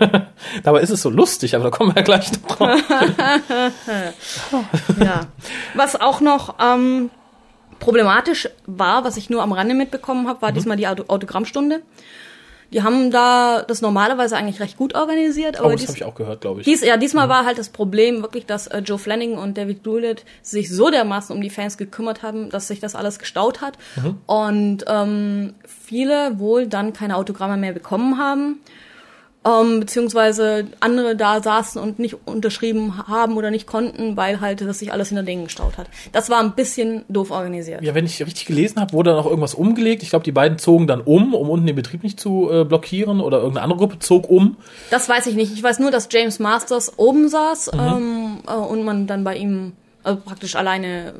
Dabei 0.64 0.81
ist 0.81 0.90
es 0.90 1.03
so 1.03 1.11
lustig, 1.11 1.55
aber 1.55 1.64
da 1.64 1.70
kommen 1.70 1.90
wir 1.90 1.96
ja 1.96 2.03
gleich 2.03 2.31
noch 2.33 2.57
drauf. 2.57 2.81
Ja. 5.00 5.26
Was 5.74 6.00
auch 6.00 6.20
noch 6.20 6.57
ähm, 6.61 7.11
problematisch 7.79 8.48
war, 8.66 9.05
was 9.05 9.16
ich 9.16 9.31
nur 9.31 9.42
am 9.42 9.53
Rande 9.53 9.74
mitbekommen 9.74 10.26
habe, 10.29 10.38
Mhm. 10.38 10.42
war 10.42 10.53
diesmal 10.53 10.76
die 10.76 10.88
Auto 10.88 11.05
Autogrammstunde. 11.09 11.83
Die 12.72 12.83
haben 12.85 13.11
da 13.11 13.62
das 13.62 13.83
normalerweise 13.83 14.37
eigentlich 14.37 14.61
recht 14.61 14.76
gut 14.76 14.94
organisiert, 14.94 15.59
aber 15.59 15.68
Oh, 15.68 15.72
das 15.72 15.88
habe 15.88 15.96
ich 15.96 16.04
auch 16.04 16.14
gehört, 16.14 16.40
glaube 16.40 16.61
ich. 16.61 16.64
dies, 16.66 16.85
ja, 16.85 16.96
diesmal 16.96 17.28
war 17.28 17.44
halt 17.44 17.59
das 17.59 17.68
Problem 17.68 18.22
wirklich, 18.22 18.46
dass 18.46 18.68
äh, 18.68 18.78
Joe 18.78 18.98
Flanagan 18.98 19.38
und 19.38 19.59
David 19.59 19.85
Hewlett 19.85 20.24
sich 20.42 20.70
so 20.70 20.88
dermaßen 20.90 21.35
um 21.35 21.42
die 21.42 21.50
Fans 21.50 21.76
gekümmert 21.78 22.22
haben, 22.22 22.48
dass 22.50 22.68
sich 22.68 22.78
das 22.78 22.94
alles 22.94 23.18
gestaut 23.18 23.61
hat 23.61 23.76
Mhm. 23.96 24.18
und 24.26 24.85
ähm, 24.87 25.54
viele 25.66 26.38
wohl 26.38 26.66
dann 26.68 26.92
keine 26.92 27.16
Autogramme 27.16 27.56
mehr 27.56 27.72
bekommen 27.72 28.18
haben. 28.18 28.61
Ähm, 29.42 29.81
beziehungsweise 29.81 30.66
andere 30.81 31.16
da 31.16 31.42
saßen 31.42 31.81
und 31.81 31.98
nicht 31.98 32.14
unterschrieben 32.26 33.09
haben 33.09 33.38
oder 33.38 33.50
nicht 33.50 33.66
konnten, 33.66 34.14
weil 34.14 34.42
halt 34.42 34.61
das 34.61 34.81
sich 34.81 34.92
alles 34.92 35.09
hinter 35.09 35.22
denen 35.22 35.44
gestaut 35.44 35.79
hat. 35.79 35.88
Das 36.12 36.29
war 36.29 36.40
ein 36.40 36.53
bisschen 36.55 37.07
doof 37.09 37.31
organisiert. 37.31 37.83
Ja, 37.83 37.94
wenn 37.94 38.05
ich 38.05 38.20
richtig 38.20 38.44
gelesen 38.44 38.79
habe, 38.81 38.92
wurde 38.92 39.11
dann 39.11 39.18
auch 39.18 39.24
irgendwas 39.24 39.55
umgelegt. 39.55 40.03
Ich 40.03 40.11
glaube, 40.11 40.24
die 40.26 40.33
beiden 40.33 40.59
zogen 40.59 40.87
dann 40.87 41.00
um, 41.00 41.33
um 41.33 41.48
unten 41.48 41.66
den 41.66 41.74
Betrieb 41.76 42.03
nicht 42.03 42.20
zu 42.20 42.50
äh, 42.53 42.64
blockieren 42.64 43.22
oder 43.22 43.38
irgendeine 43.38 43.62
andere 43.64 43.79
Gruppe 43.79 43.98
zog 43.98 44.29
um. 44.29 44.59
Das 44.90 45.09
weiß 45.09 45.26
ich 45.29 45.37
nicht. 45.37 45.55
Ich 45.55 45.62
weiß 45.62 45.79
nur, 45.79 45.90
dass 45.90 46.09
James 46.12 46.38
Masters 46.38 46.98
oben 46.98 47.29
saß 47.31 47.70
Mhm. 47.72 47.81
ähm, 47.81 48.38
äh, 48.46 48.53
und 48.53 48.85
man 48.85 49.07
dann 49.07 49.24
bei 49.24 49.37
ihm 49.37 49.72
äh, 50.05 50.15
praktisch 50.15 50.57
alleine, 50.57 51.15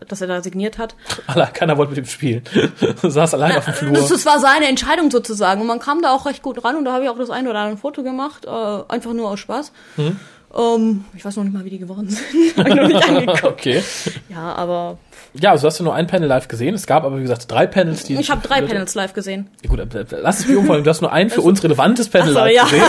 äh, 0.00 0.04
dass 0.06 0.20
er 0.20 0.26
da 0.26 0.42
signiert 0.42 0.78
hat. 0.78 0.94
Keiner 1.54 1.76
wollte 1.76 1.90
mit 1.90 1.98
ihm 1.98 2.06
spielen. 2.06 2.42
Saß 3.02 3.34
allein 3.34 3.56
auf 3.56 3.64
dem 3.64 3.74
Flur. 3.74 3.92
Das, 3.92 4.08
das 4.08 4.26
war 4.26 4.40
seine 4.40 4.66
Entscheidung 4.66 5.10
sozusagen 5.10 5.60
und 5.60 5.66
man 5.66 5.78
kam 5.78 6.02
da 6.02 6.12
auch 6.12 6.26
recht 6.26 6.42
gut 6.42 6.64
ran 6.64 6.76
und 6.76 6.84
da 6.84 6.92
habe 6.92 7.04
ich 7.04 7.10
auch 7.10 7.18
das 7.18 7.30
eine 7.30 7.50
oder 7.50 7.60
andere 7.60 7.78
Foto 7.78 8.02
gemacht, 8.02 8.44
äh, 8.44 8.48
einfach 8.48 9.12
nur 9.12 9.30
aus 9.30 9.40
Spaß. 9.40 9.72
Mhm. 9.96 10.18
Ähm, 10.56 11.04
ich 11.14 11.24
weiß 11.24 11.36
noch 11.36 11.44
nicht 11.44 11.52
mal, 11.52 11.64
wie 11.64 11.70
die 11.70 11.78
geworden 11.78 12.08
sind. 12.10 12.56
Hab 12.56 12.66
ich 12.66 12.74
noch 12.74 12.88
nicht 12.88 13.08
angeguckt. 13.08 13.44
okay. 13.44 13.82
Ja, 14.28 14.54
aber 14.54 14.98
Ja, 15.40 15.50
also 15.52 15.66
hast 15.66 15.80
du 15.80 15.84
nur 15.84 15.94
ein 15.94 16.06
Panel 16.06 16.28
live 16.28 16.48
gesehen. 16.48 16.74
Es 16.74 16.86
gab 16.86 17.04
aber, 17.04 17.18
wie 17.18 17.22
gesagt, 17.22 17.50
drei 17.50 17.66
Panels, 17.66 18.04
die. 18.04 18.14
ich 18.14 18.30
habe 18.30 18.46
drei 18.46 18.62
Panels 18.62 18.94
live 18.94 19.12
gesehen. 19.12 19.48
Ja, 19.62 19.70
gut, 19.70 19.80
äh, 19.80 20.04
lass 20.20 20.40
es 20.40 20.48
mich 20.48 20.56
umfallen. 20.56 20.84
Du 20.84 20.90
hast 20.90 21.00
nur 21.00 21.12
ein 21.12 21.30
für 21.30 21.40
uns 21.40 21.62
relevantes 21.62 22.08
Panel 22.08 22.32
so, 22.32 22.38
live 22.38 22.54
ja. 22.54 22.64
gesehen. 22.64 22.82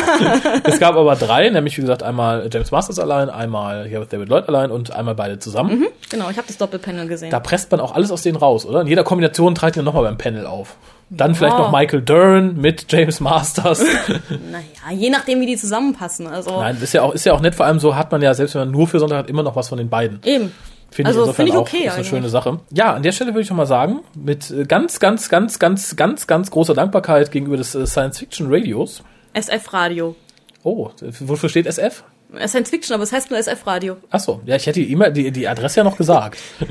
Es 0.64 0.80
gab 0.80 0.96
aber 0.96 1.16
drei, 1.16 1.50
nämlich, 1.50 1.78
wie 1.78 1.82
gesagt, 1.82 2.04
einmal 2.04 2.50
James 2.52 2.72
Masters 2.72 3.00
allein, 3.00 3.30
einmal 3.30 3.88
hier 3.88 4.00
mit 4.00 4.12
David 4.12 4.30
Lloyd 4.30 4.48
allein 4.48 4.72
und 4.72 4.92
einmal 4.92 5.16
beide 5.16 5.40
zusammen. 5.40 5.86
Genau, 6.10 6.30
ich 6.30 6.38
habe 6.38 6.48
das 6.48 6.58
Doppelpanel 6.58 7.08
gesehen. 7.08 7.32
Da 7.32 7.40
presst 7.40 7.72
man 7.72 7.80
auch 7.80 7.96
alles 7.96 8.12
aus 8.12 8.22
denen 8.22 8.38
raus, 8.38 8.66
oder? 8.66 8.82
In 8.82 8.88
jeder 8.88 9.04
Kombination 9.04 9.56
treibt 9.56 9.78
ihr 9.78 9.84
nochmal 9.84 10.04
beim 10.04 10.18
Panel 10.18 10.46
auf. 10.46 10.76
Dann 11.10 11.36
vielleicht 11.36 11.58
noch 11.58 11.72
Michael 11.72 12.02
Dern 12.02 12.58
mit 12.58 12.92
James 12.92 13.20
Masters. 13.20 13.84
Naja, 14.30 14.98
je 14.98 15.10
nachdem, 15.10 15.40
wie 15.40 15.46
die 15.46 15.58
zusammenpassen. 15.58 16.28
Also 16.28 16.60
Nein, 16.60 16.78
ist 16.82 16.94
ja 16.94 17.02
auch, 17.02 17.14
ist 17.14 17.26
ja 17.26 17.34
auch 17.34 17.40
nett. 17.40 17.56
Vor 17.56 17.66
allem 17.66 17.80
so 17.80 17.96
hat 17.96 18.12
man 18.12 18.22
ja, 18.22 18.34
selbst 18.34 18.56
wenn 18.56 18.64
man 18.64 18.72
nur 18.72 18.88
für 18.88 19.00
Sonntag 19.00 19.18
hat, 19.20 19.30
immer 19.30 19.44
noch 19.44 19.56
was 19.56 19.70
von 19.70 19.78
den 19.78 19.90
beiden. 19.90 20.20
eben. 20.24 20.52
Finde 20.98 21.10
Also, 21.10 21.20
ich 21.22 21.28
insofern 21.28 21.46
finde 21.46 21.52
ich 21.52 21.58
auch 21.58 21.62
okay 21.62 21.88
ist 21.88 21.94
eine 21.94 22.04
schöne 22.06 22.30
Sache. 22.30 22.60
Ja, 22.72 22.96
an 22.96 23.04
der 23.04 23.12
Stelle 23.12 23.32
würde 23.34 23.42
ich 23.42 23.50
noch 23.52 23.58
mal 23.58 23.68
sagen, 23.68 24.00
mit 24.16 24.50
äh, 24.50 24.64
ganz, 24.66 25.00
ganz, 25.00 25.30
ganz, 25.30 25.60
ganz, 25.60 25.96
ganz, 25.96 26.26
ganz 26.26 26.50
großer 26.50 26.74
Dankbarkeit 26.74 27.32
gegenüber 27.32 27.56
des 27.56 27.76
äh, 27.76 27.86
Science 27.86 28.18
Fiction 28.18 28.48
Radios. 28.50 29.04
SF 29.34 29.74
Radio. 29.74 30.16
Oh, 30.64 30.90
äh, 31.04 31.12
wofür 31.20 31.50
steht 31.50 31.68
SF? 31.68 32.04
Science 32.48 32.72
Fiction, 32.72 32.96
aber 32.96 33.04
es 33.04 33.12
heißt 33.12 33.30
nur 33.30 33.38
SF 33.38 33.68
Radio. 33.68 33.98
Ach 34.10 34.20
so, 34.20 34.42
ja, 34.48 34.56
ich 34.56 34.66
hätte 34.66 34.80
die 34.80 34.92
E-Mail, 34.92 35.14
die, 35.14 35.30
die 35.30 35.48
Adresse 35.48 35.82
ja 35.82 35.84
noch 35.84 35.98
gesagt. 35.98 36.40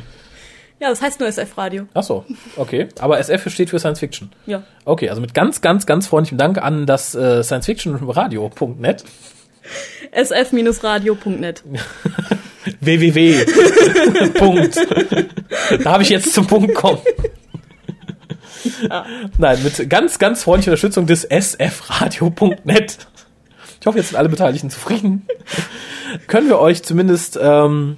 Ja, 0.79 0.91
das 0.91 1.01
heißt 1.01 1.21
nur 1.21 1.29
SF 1.31 1.57
Radio. 1.57 1.87
Ach 1.95 2.03
so, 2.03 2.27
okay. 2.57 2.89
Aber 2.99 3.19
SF 3.19 3.51
steht 3.51 3.71
für 3.71 3.79
Science 3.79 3.99
Fiction. 4.01 4.31
Ja. 4.45 4.63
Okay, 4.85 5.09
also 5.09 5.23
mit 5.23 5.33
ganz, 5.33 5.63
ganz, 5.63 5.87
ganz 5.87 6.07
freundlichem 6.07 6.37
Dank 6.37 6.59
an 6.63 6.85
das 6.85 7.15
äh, 7.15 7.43
Science-Fiction-Radio.net. 7.43 9.05
sf-radio.net. 10.13 11.65
www. 12.81 13.45
Punkt. 14.35 14.77
Da 15.83 15.93
habe 15.93 16.03
ich 16.03 16.09
jetzt 16.09 16.33
zum 16.33 16.47
Punkt 16.47 16.75
kommen. 16.75 16.99
Nein, 19.39 19.63
mit 19.63 19.89
ganz, 19.89 20.19
ganz 20.19 20.43
freundlicher 20.43 20.73
Unterstützung 20.73 21.07
des 21.07 21.23
sfradio.net. 21.31 22.99
Ich 23.81 23.87
hoffe, 23.87 23.99
jetzt 23.99 24.09
sind 24.09 24.19
alle 24.19 24.29
Beteiligten 24.29 24.71
zufrieden. 24.71 25.27
Können 26.27 26.49
wir 26.49 26.59
euch 26.59 26.83
zumindest 26.83 27.39
ähm, 27.41 27.97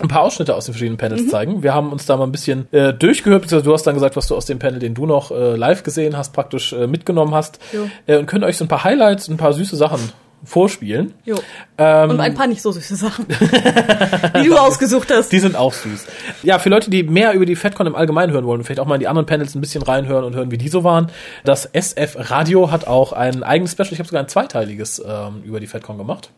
ein 0.00 0.08
paar 0.08 0.22
Ausschnitte 0.22 0.54
aus 0.54 0.64
den 0.64 0.72
verschiedenen 0.72 0.98
Panels 0.98 1.28
zeigen. 1.28 1.62
Wir 1.62 1.74
haben 1.74 1.92
uns 1.92 2.06
da 2.06 2.16
mal 2.16 2.24
ein 2.24 2.32
bisschen 2.32 2.72
äh, 2.72 2.92
durchgehört, 2.92 3.42
beziehungsweise 3.42 3.68
du 3.68 3.74
hast 3.74 3.82
dann 3.84 3.94
gesagt, 3.94 4.16
was 4.16 4.28
du 4.28 4.34
aus 4.34 4.46
dem 4.46 4.58
Panel, 4.58 4.78
den 4.78 4.94
du 4.94 5.06
noch 5.06 5.30
äh, 5.30 5.56
live 5.56 5.82
gesehen 5.82 6.16
hast, 6.16 6.32
praktisch 6.32 6.72
äh, 6.72 6.86
mitgenommen 6.86 7.34
hast. 7.34 7.58
Äh, 8.06 8.16
und 8.16 8.26
können 8.26 8.44
euch 8.44 8.56
so 8.56 8.64
ein 8.64 8.68
paar 8.68 8.84
Highlights, 8.84 9.28
ein 9.28 9.36
paar 9.36 9.52
süße 9.52 9.76
Sachen 9.76 10.00
vorspielen. 10.44 11.14
Jo. 11.24 11.36
Ähm, 11.78 12.10
Und 12.10 12.20
ein 12.20 12.34
paar 12.34 12.46
nicht 12.46 12.62
so 12.62 12.72
süße 12.72 12.96
Sachen. 12.96 13.26
die 13.28 14.48
du 14.48 14.56
ausgesucht 14.56 15.10
hast. 15.12 15.30
Die 15.32 15.40
sind 15.40 15.56
auch 15.56 15.72
süß. 15.72 16.06
Ja, 16.42 16.58
für 16.58 16.68
Leute, 16.68 16.90
die 16.90 17.02
mehr 17.02 17.32
über 17.32 17.46
die 17.46 17.56
FedCon 17.56 17.86
im 17.86 17.94
Allgemeinen 17.94 18.32
hören 18.32 18.46
wollen, 18.46 18.62
vielleicht 18.64 18.80
auch 18.80 18.86
mal 18.86 18.94
in 18.96 19.00
die 19.00 19.08
anderen 19.08 19.26
Panels 19.26 19.54
ein 19.54 19.60
bisschen 19.60 19.82
reinhören 19.82 20.24
und 20.24 20.34
hören, 20.34 20.50
wie 20.50 20.58
die 20.58 20.68
so 20.68 20.84
waren. 20.84 21.10
Das 21.44 21.66
SF 21.66 22.16
Radio 22.30 22.70
hat 22.70 22.86
auch 22.86 23.12
ein 23.12 23.42
eigenes 23.42 23.72
Special, 23.72 23.92
ich 23.92 23.98
habe 23.98 24.08
sogar 24.08 24.22
ein 24.22 24.28
zweiteiliges 24.28 25.02
ähm, 25.06 25.42
über 25.44 25.60
die 25.60 25.66
FedCon 25.66 25.98
gemacht. 25.98 26.30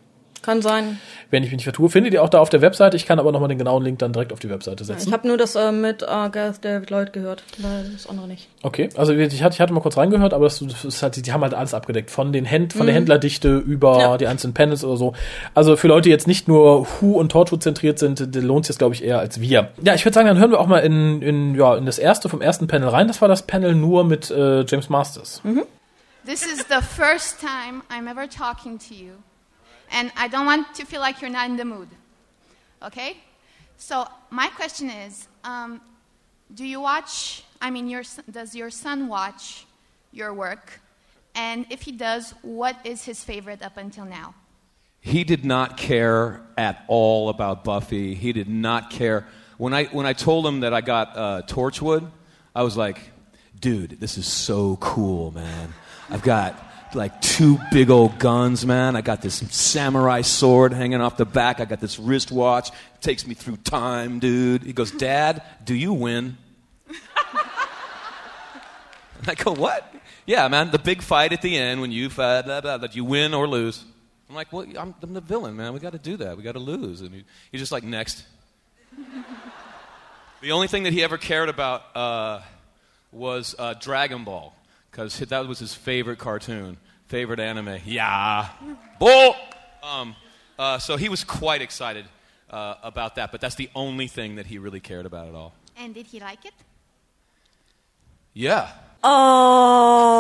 Kann 0.47 0.63
sein. 0.63 1.01
Wenn 1.31 1.43
ich 1.43 1.49
mich 1.51 1.57
nicht 1.59 1.65
vertue, 1.65 1.91
findet 1.91 2.15
ihr 2.15 2.23
auch 2.23 2.29
da 2.29 2.39
auf 2.39 2.49
der 2.51 2.61
Webseite. 2.63 2.97
Ich 2.97 3.05
kann 3.05 3.19
aber 3.19 3.33
nochmal 3.33 3.49
den 3.49 3.59
genauen 3.59 3.83
Link 3.83 3.99
dann 3.99 4.13
direkt 4.13 4.33
auf 4.33 4.39
die 4.39 4.49
Webseite 4.49 4.85
setzen. 4.85 5.09
Ich 5.09 5.13
habe 5.13 5.27
nur 5.27 5.37
das 5.37 5.57
äh, 5.57 5.73
mit 5.73 6.03
äh, 6.03 6.07
Gareth 6.07 6.65
David 6.65 6.89
Lloyd 6.91 7.13
gehört. 7.13 7.43
Das 7.93 8.09
andere 8.09 8.29
nicht. 8.29 8.47
Okay, 8.63 8.89
also 8.97 9.13
ich 9.13 9.43
hatte, 9.43 9.55
ich 9.55 9.61
hatte 9.61 9.73
mal 9.73 9.81
kurz 9.81 9.97
reingehört, 9.97 10.33
aber 10.33 10.45
das, 10.45 10.65
das 10.85 11.03
halt, 11.03 11.27
die 11.27 11.33
haben 11.33 11.43
halt 11.43 11.53
alles 11.53 11.75
abgedeckt. 11.75 12.11
Von 12.13 12.33
den 12.33 12.45
Händ, 12.45 12.73
von 12.75 12.87
der 12.87 12.95
Händlerdichte 12.95 13.57
über 13.59 13.99
Ja. 14.01 14.17
die 14.17 14.29
einzelnen 14.29 14.55
Panels 14.55 14.85
oder 14.85 14.97
so. 14.97 15.15
Also 15.53 15.77
für 15.77 15.89
Leute, 15.89 16.03
die 16.05 16.11
jetzt 16.11 16.29
nicht 16.29 16.47
nur 16.47 16.87
Who 17.01 17.19
und 17.19 17.33
Torchwood 17.33 17.61
zentriert 17.63 17.99
sind, 17.99 18.21
lohnt 18.37 18.65
sich 18.67 18.75
das, 18.75 18.79
glaube 18.79 18.95
ich, 18.95 19.03
eher 19.03 19.19
als 19.19 19.41
wir. 19.41 19.71
Ja, 19.83 19.95
ich 19.95 20.05
würde 20.05 20.15
sagen, 20.15 20.29
dann 20.29 20.39
hören 20.39 20.53
wir 20.53 20.61
auch 20.61 20.69
mal 20.69 20.79
in, 20.79 21.23
in, 21.23 21.55
ja, 21.57 21.75
in 21.77 21.87
das 21.87 21.99
erste 21.99 22.29
vom 22.29 22.41
ersten 22.41 22.69
Panel 22.69 22.89
rein. 22.89 23.09
Das 23.09 23.21
war 23.21 23.27
das 23.29 23.43
Panel 23.49 23.75
nur 23.75 24.05
mit 24.05 24.31
äh, 24.31 24.61
James 24.65 24.89
Masters. 24.89 25.43
This 26.25 26.43
is 26.45 26.65
the 26.69 26.83
first 26.83 27.41
time 27.41 27.83
I'm 27.91 28.09
ever 28.11 28.29
talking 28.29 28.79
to 28.79 28.95
you, 28.95 29.13
and 29.91 30.13
I 30.17 30.29
don't 30.29 30.47
want 30.47 30.75
to 30.77 30.85
feel 30.85 31.01
like 31.01 31.21
you're 31.21 31.31
not 31.31 31.49
in 31.49 31.57
the 31.57 31.65
mood. 31.65 31.89
Okay? 32.83 33.19
So, 33.77 34.09
my 34.31 34.49
question 34.49 34.91
is 34.91 35.29
um, 35.45 35.81
do 36.55 36.65
you 36.65 36.81
watch, 36.81 37.45
I 37.61 37.71
mean, 37.71 37.89
your, 37.89 38.03
does 38.31 38.55
your 38.55 38.71
son 38.71 39.09
watch 39.09 39.67
your 40.13 40.33
work? 40.33 40.81
And 41.35 41.67
if 41.71 41.83
he 41.83 41.93
does, 41.93 42.33
what 42.43 42.77
is 42.85 43.05
his 43.05 43.23
favorite 43.23 43.63
up 43.63 43.77
until 43.77 44.05
now? 44.05 44.35
He 45.01 45.23
did 45.23 45.45
not 45.45 45.77
care 45.77 46.41
at 46.57 46.85
all 46.89 47.29
about 47.29 47.63
Buffy. 47.63 48.15
He 48.15 48.33
did 48.33 48.49
not 48.49 48.91
care. 48.91 49.27
When 49.59 49.73
I, 49.73 49.85
when 49.85 50.07
I 50.07 50.13
told 50.13 50.47
him 50.47 50.61
that 50.61 50.73
I 50.73 50.81
got 50.81 51.17
uh, 51.17 51.43
Torchwood, 51.47 52.11
I 52.55 52.63
was 52.63 52.77
like, 52.77 52.99
dude, 53.61 54.01
this 54.01 54.19
is 54.19 54.27
so 54.27 54.77
cool, 54.77 55.31
man. 55.33 55.75
I've 56.11 56.23
got 56.23 56.66
like 56.97 57.21
two 57.21 57.59
big 57.71 57.91
old 57.91 58.19
guns, 58.19 58.67
man. 58.67 58.97
I 58.97 59.03
got 59.03 59.23
this 59.23 59.37
samurai 59.51 60.23
sword 60.23 60.73
hanging 60.73 61.01
off 61.01 61.17
the 61.17 61.25
back. 61.25 61.61
I 61.61 61.65
got 61.65 61.81
this 61.81 61.99
wristwatch. 61.99 62.71
It 62.71 63.01
takes 63.01 63.27
me 63.27 63.35
through 63.35 63.59
time, 63.59 64.19
dude. 64.19 64.63
He 64.63 64.73
goes, 64.73 64.91
Dad, 64.91 65.43
do 65.65 65.75
you 65.75 65.93
win? 65.93 66.39
I 69.27 69.35
go, 69.35 69.53
what? 69.53 69.93
Yeah, 70.25 70.49
man, 70.49 70.71
the 70.71 70.79
big 70.79 71.03
fight 71.03 71.33
at 71.33 71.43
the 71.43 71.57
end 71.57 71.81
when 71.81 71.93
you 71.93 72.11
fight, 72.11 72.43
blah, 72.43 72.61
blah, 72.61 72.79
that 72.79 72.97
you 72.97 73.05
win 73.05 73.33
or 73.33 73.47
lose. 73.47 73.85
I'm 74.29 74.35
like, 74.35 74.53
well, 74.53 74.67
I'm, 74.77 74.95
I'm 75.03 75.15
the 75.15 75.21
villain, 75.21 75.57
man. 75.57 75.73
We 75.73 75.79
got 75.79 75.93
to 75.93 75.99
do 75.99 76.17
that. 76.17 76.37
We 76.37 76.43
got 76.43 76.53
to 76.53 76.59
lose. 76.59 77.01
And 77.01 77.15
he, 77.15 77.25
he's 77.53 77.61
just 77.61 77.71
like, 77.71 77.85
next. 77.85 78.25
the 80.41 80.53
only 80.53 80.67
thing 80.67 80.83
that 80.83 80.93
he 80.93 81.05
ever 81.05 81.17
cared 81.17 81.49
about 81.49 81.85
uh, 81.95 82.41
was 83.13 83.55
uh, 83.59 83.75
Dragon 83.75 84.25
Ball, 84.25 84.53
because 84.91 85.17
that 85.19 85.47
was 85.47 85.61
his 85.61 85.75
favorite 85.75 86.19
cartoon, 86.19 86.77
favorite 87.07 87.41
anime. 87.41 87.81
Yeah. 87.85 88.49
Bull! 88.99 89.37
Um, 89.83 90.15
uh, 90.59 90.79
so 90.79 90.97
he 90.97 91.09
was 91.09 91.25
quite 91.25 91.63
excited 91.63 92.05
uh, 92.51 92.75
about 92.83 93.15
that, 93.17 93.33
but 93.33 93.41
that's 93.41 93.57
the 93.57 93.71
only 93.75 94.09
thing 94.09 94.37
that 94.37 94.47
he 94.47 94.59
really 94.59 94.81
cared 94.81 95.07
about 95.07 95.29
at 95.29 95.35
all. 95.35 95.55
And 95.79 95.95
did 95.95 96.07
he 96.07 96.21
like 96.21 96.45
it? 96.45 96.55
Yeah. 98.35 98.69
Oh, 99.03 100.17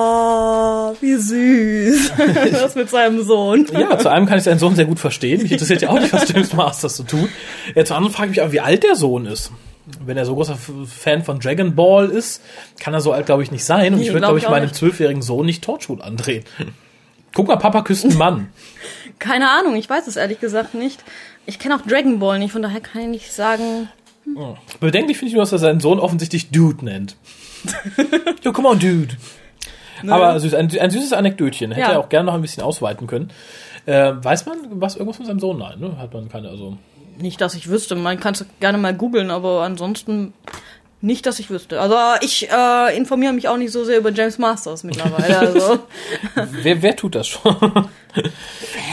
wie 1.00 1.16
süß. 1.16 2.12
das 2.52 2.74
mit 2.74 2.88
seinem 2.88 3.22
Sohn. 3.22 3.66
Ja, 3.72 3.98
zu 3.98 4.10
einem 4.10 4.26
kann 4.26 4.38
ich 4.38 4.44
seinen 4.44 4.58
Sohn 4.58 4.76
sehr 4.76 4.84
gut 4.84 4.98
verstehen. 5.00 5.42
Mich 5.42 5.52
interessiert 5.52 5.82
ja 5.82 5.88
auch 5.88 5.98
nicht, 5.98 6.12
was 6.12 6.28
James 6.28 6.52
Masters 6.52 6.96
so 6.96 7.02
tut. 7.02 7.28
Ja, 7.74 7.84
zu 7.84 7.94
anderen 7.94 8.14
frage 8.14 8.30
ich 8.30 8.36
mich 8.36 8.42
aber, 8.42 8.52
wie 8.52 8.60
alt 8.60 8.84
der 8.84 8.94
Sohn 8.94 9.26
ist. 9.26 9.50
Wenn 10.06 10.16
er 10.16 10.24
so 10.24 10.34
großer 10.34 10.56
Fan 10.86 11.22
von 11.24 11.38
Dragon 11.40 11.74
Ball 11.74 12.08
ist, 12.10 12.42
kann 12.78 12.94
er 12.94 13.00
so 13.00 13.12
alt, 13.12 13.26
glaube 13.26 13.42
ich, 13.42 13.50
nicht 13.50 13.64
sein. 13.64 13.92
Und 13.92 13.98
Nee, 14.00 14.06
ich 14.06 14.08
würde, 14.10 14.20
glaub 14.20 14.30
glaube 14.30 14.38
ich 14.38 14.48
meinem 14.48 14.72
zwölfjährigen 14.72 15.22
Sohn 15.22 15.46
nicht 15.46 15.62
Torchwood 15.64 16.00
andrehen. 16.00 16.44
Guck 17.34 17.48
mal, 17.48 17.56
Papa 17.56 17.82
küsst 17.82 18.04
einen 18.04 18.16
Mann. 18.16 18.48
Keine 19.18 19.50
Ahnung, 19.50 19.76
ich 19.76 19.88
weiß 19.90 20.06
es 20.06 20.16
ehrlich 20.16 20.40
gesagt 20.40 20.74
nicht. 20.74 21.02
Ich 21.46 21.58
kenne 21.58 21.76
auch 21.76 21.82
Dragon 21.82 22.18
Ball 22.18 22.38
nicht, 22.38 22.52
von 22.52 22.62
daher 22.62 22.80
kann 22.80 23.02
ich 23.02 23.08
nicht 23.08 23.32
sagen. 23.32 23.88
Bedenklich 24.80 25.16
finde 25.18 25.28
ich 25.28 25.34
nur, 25.34 25.42
dass 25.42 25.52
er 25.52 25.58
seinen 25.58 25.80
Sohn 25.80 26.00
offensichtlich 26.00 26.50
Dude 26.50 26.84
nennt. 26.84 27.16
Yo, 28.42 28.52
come 28.52 28.68
on, 28.68 28.78
Dude. 28.78 29.14
Aber 30.06 30.38
süß, 30.40 30.54
ein, 30.54 30.76
ein 30.78 30.90
süßes 30.90 31.12
Anekdötchen. 31.12 31.70
Hätte 31.70 31.80
Ja. 31.88 31.92
er 31.94 32.00
auch 32.00 32.08
gerne 32.08 32.26
noch 32.26 32.34
ein 32.34 32.42
bisschen 32.42 32.62
ausweiten 32.62 33.06
können. 33.06 33.30
Äh, 33.86 34.12
weiß 34.16 34.46
man 34.46 34.58
was 34.80 34.96
irgendwas 34.96 35.16
von 35.16 35.26
seinem 35.26 35.38
Sohn? 35.40 35.58
Nein, 35.58 35.78
ne? 35.78 35.96
Hat 35.98 36.12
man 36.12 36.28
keine, 36.28 36.48
also. 36.48 36.76
Nicht, 37.18 37.40
dass 37.40 37.54
ich 37.54 37.68
wüsste. 37.68 37.94
Man 37.94 38.20
kann 38.20 38.34
es 38.34 38.44
gerne 38.60 38.78
mal 38.78 38.94
googeln, 38.94 39.30
aber 39.30 39.62
ansonsten 39.62 40.32
nicht, 41.02 41.26
dass 41.26 41.38
ich 41.38 41.50
wüsste. 41.50 41.80
Also 41.80 41.96
ich 42.20 42.48
äh, 42.50 42.96
informiere 42.96 43.32
mich 43.32 43.48
auch 43.48 43.56
nicht 43.58 43.70
so 43.70 43.84
sehr 43.84 43.98
über 43.98 44.10
James 44.10 44.38
Masters 44.38 44.82
mittlerweile. 44.84 45.36
Also. 45.54 45.78
Wer, 46.62 46.82
wer 46.82 46.96
tut 46.96 47.14
das 47.14 47.28
schon? 47.28 47.88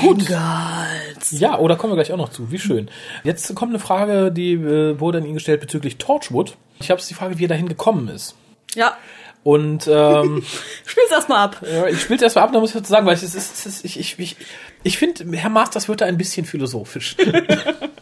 Girls. 0.01 1.31
Ja, 1.31 1.57
oder 1.57 1.75
kommen 1.75 1.93
wir 1.93 1.95
gleich 1.95 2.11
auch 2.11 2.17
noch 2.17 2.29
zu. 2.29 2.51
Wie 2.51 2.59
schön. 2.59 2.89
Jetzt 3.23 3.53
kommt 3.55 3.71
eine 3.71 3.79
Frage, 3.79 4.31
die 4.31 4.53
äh, 4.53 4.99
wurde 4.99 5.19
an 5.19 5.25
ihn 5.25 5.33
gestellt 5.33 5.61
bezüglich 5.61 5.97
Torchwood. 5.97 6.55
Ich 6.79 6.91
habe 6.91 7.01
die 7.01 7.13
Frage, 7.13 7.39
wie 7.39 7.45
er 7.45 7.49
dahin 7.49 7.69
gekommen 7.69 8.09
ist. 8.09 8.35
Ja, 8.75 8.97
Und 9.43 9.87
ähm, 9.87 10.43
spiel's 10.85 11.11
erst 11.11 11.29
mal 11.29 11.43
ab. 11.43 11.61
ja, 11.61 11.87
ich 11.87 12.01
spiele 12.01 12.21
erst 12.21 12.35
mal 12.35 12.43
ab, 12.43 12.51
da 12.53 12.59
muss 12.59 12.71
ich 12.71 12.75
dazu 12.75 12.91
sagen, 12.91 13.05
weil 13.05 13.15
es 13.15 13.23
ist, 13.23 13.35
es 13.35 13.65
ist, 13.65 13.85
ich, 13.85 13.99
ich, 13.99 14.19
ich, 14.19 14.35
ich 14.83 14.97
finde, 14.97 15.25
Herr 15.37 15.49
Masters 15.49 15.87
wird 15.87 16.01
da 16.01 16.05
ein 16.05 16.17
bisschen 16.17 16.45
philosophisch. 16.45 17.15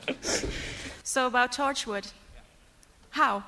So 1.03 1.27
about 1.27 1.51
Torchwood, 1.51 2.11
how? 3.11 3.43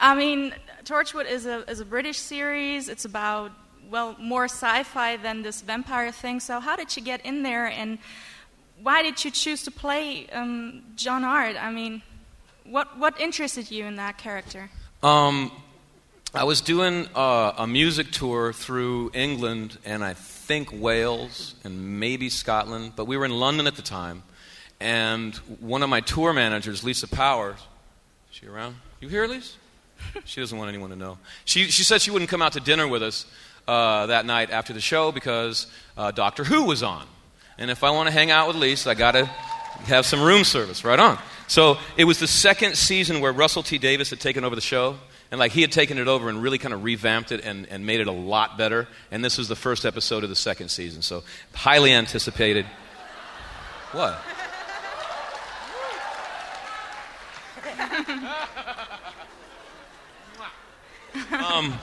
I 0.00 0.14
mean, 0.14 0.54
Torchwood 0.84 1.30
is 1.30 1.46
a 1.46 1.68
is 1.70 1.80
a 1.80 1.84
British 1.84 2.18
series. 2.18 2.88
It's 2.88 3.04
about 3.04 3.52
well 3.90 4.16
more 4.18 4.44
sci-fi 4.44 5.16
than 5.16 5.42
this 5.42 5.60
vampire 5.60 6.12
thing. 6.12 6.40
So 6.40 6.60
how 6.60 6.76
did 6.76 6.96
you 6.96 7.02
get 7.02 7.24
in 7.24 7.42
there, 7.42 7.66
and 7.66 7.98
why 8.82 9.02
did 9.02 9.24
you 9.24 9.30
choose 9.30 9.62
to 9.64 9.70
play 9.70 10.26
um, 10.32 10.82
John 10.96 11.24
Art? 11.24 11.56
I 11.56 11.70
mean, 11.70 12.02
what 12.64 12.98
what 12.98 13.20
interested 13.20 13.70
you 13.70 13.84
in 13.86 13.96
that 13.96 14.18
character? 14.18 14.70
Um, 15.02 15.50
I 16.34 16.44
was 16.44 16.62
doing 16.62 17.08
uh, 17.14 17.52
a 17.58 17.66
music 17.66 18.10
tour 18.10 18.54
through 18.54 19.10
England 19.12 19.76
and 19.84 20.02
I 20.02 20.14
think 20.14 20.72
Wales 20.72 21.54
and 21.64 22.00
maybe 22.00 22.30
Scotland, 22.30 22.92
but 22.96 23.06
we 23.06 23.18
were 23.18 23.26
in 23.26 23.32
London 23.32 23.66
at 23.66 23.76
the 23.76 23.82
time. 23.82 24.22
And 24.82 25.36
one 25.60 25.84
of 25.84 25.88
my 25.88 26.00
tour 26.00 26.32
managers, 26.32 26.82
Lisa 26.82 27.06
Powers, 27.06 27.58
is 28.30 28.36
she 28.36 28.46
around? 28.48 28.74
You 29.00 29.08
here, 29.08 29.26
Lisa? 29.26 29.56
She 30.24 30.40
doesn't 30.40 30.58
want 30.58 30.68
anyone 30.68 30.90
to 30.90 30.96
know. 30.96 31.18
She, 31.44 31.66
she 31.66 31.84
said 31.84 32.02
she 32.02 32.10
wouldn't 32.10 32.28
come 32.28 32.42
out 32.42 32.54
to 32.54 32.60
dinner 32.60 32.88
with 32.88 33.04
us 33.04 33.24
uh, 33.68 34.06
that 34.06 34.26
night 34.26 34.50
after 34.50 34.72
the 34.72 34.80
show 34.80 35.12
because 35.12 35.68
uh, 35.96 36.10
Doctor 36.10 36.42
Who 36.42 36.64
was 36.64 36.82
on. 36.82 37.06
And 37.58 37.70
if 37.70 37.84
I 37.84 37.90
want 37.90 38.08
to 38.08 38.12
hang 38.12 38.32
out 38.32 38.48
with 38.48 38.56
Lisa, 38.56 38.90
I 38.90 38.94
got 38.94 39.12
to 39.12 39.26
have 39.84 40.04
some 40.04 40.20
room 40.20 40.42
service. 40.42 40.84
Right 40.84 40.98
on. 40.98 41.16
So 41.46 41.78
it 41.96 42.04
was 42.04 42.18
the 42.18 42.26
second 42.26 42.76
season 42.76 43.20
where 43.20 43.30
Russell 43.32 43.62
T 43.62 43.78
Davis 43.78 44.10
had 44.10 44.18
taken 44.18 44.42
over 44.42 44.56
the 44.56 44.60
show, 44.60 44.96
And 45.30 45.38
like 45.38 45.52
he 45.52 45.60
had 45.60 45.70
taken 45.70 45.98
it 45.98 46.08
over 46.08 46.28
and 46.28 46.42
really 46.42 46.58
kind 46.58 46.74
of 46.74 46.82
revamped 46.82 47.30
it 47.30 47.44
and, 47.44 47.68
and 47.68 47.86
made 47.86 48.00
it 48.00 48.08
a 48.08 48.12
lot 48.12 48.58
better. 48.58 48.88
And 49.12 49.24
this 49.24 49.38
was 49.38 49.46
the 49.46 49.54
first 49.54 49.84
episode 49.84 50.24
of 50.24 50.30
the 50.30 50.36
second 50.36 50.70
season. 50.70 51.02
So 51.02 51.22
highly 51.54 51.92
anticipated. 51.92 52.66
What? 53.92 54.20
um, 61.32 61.74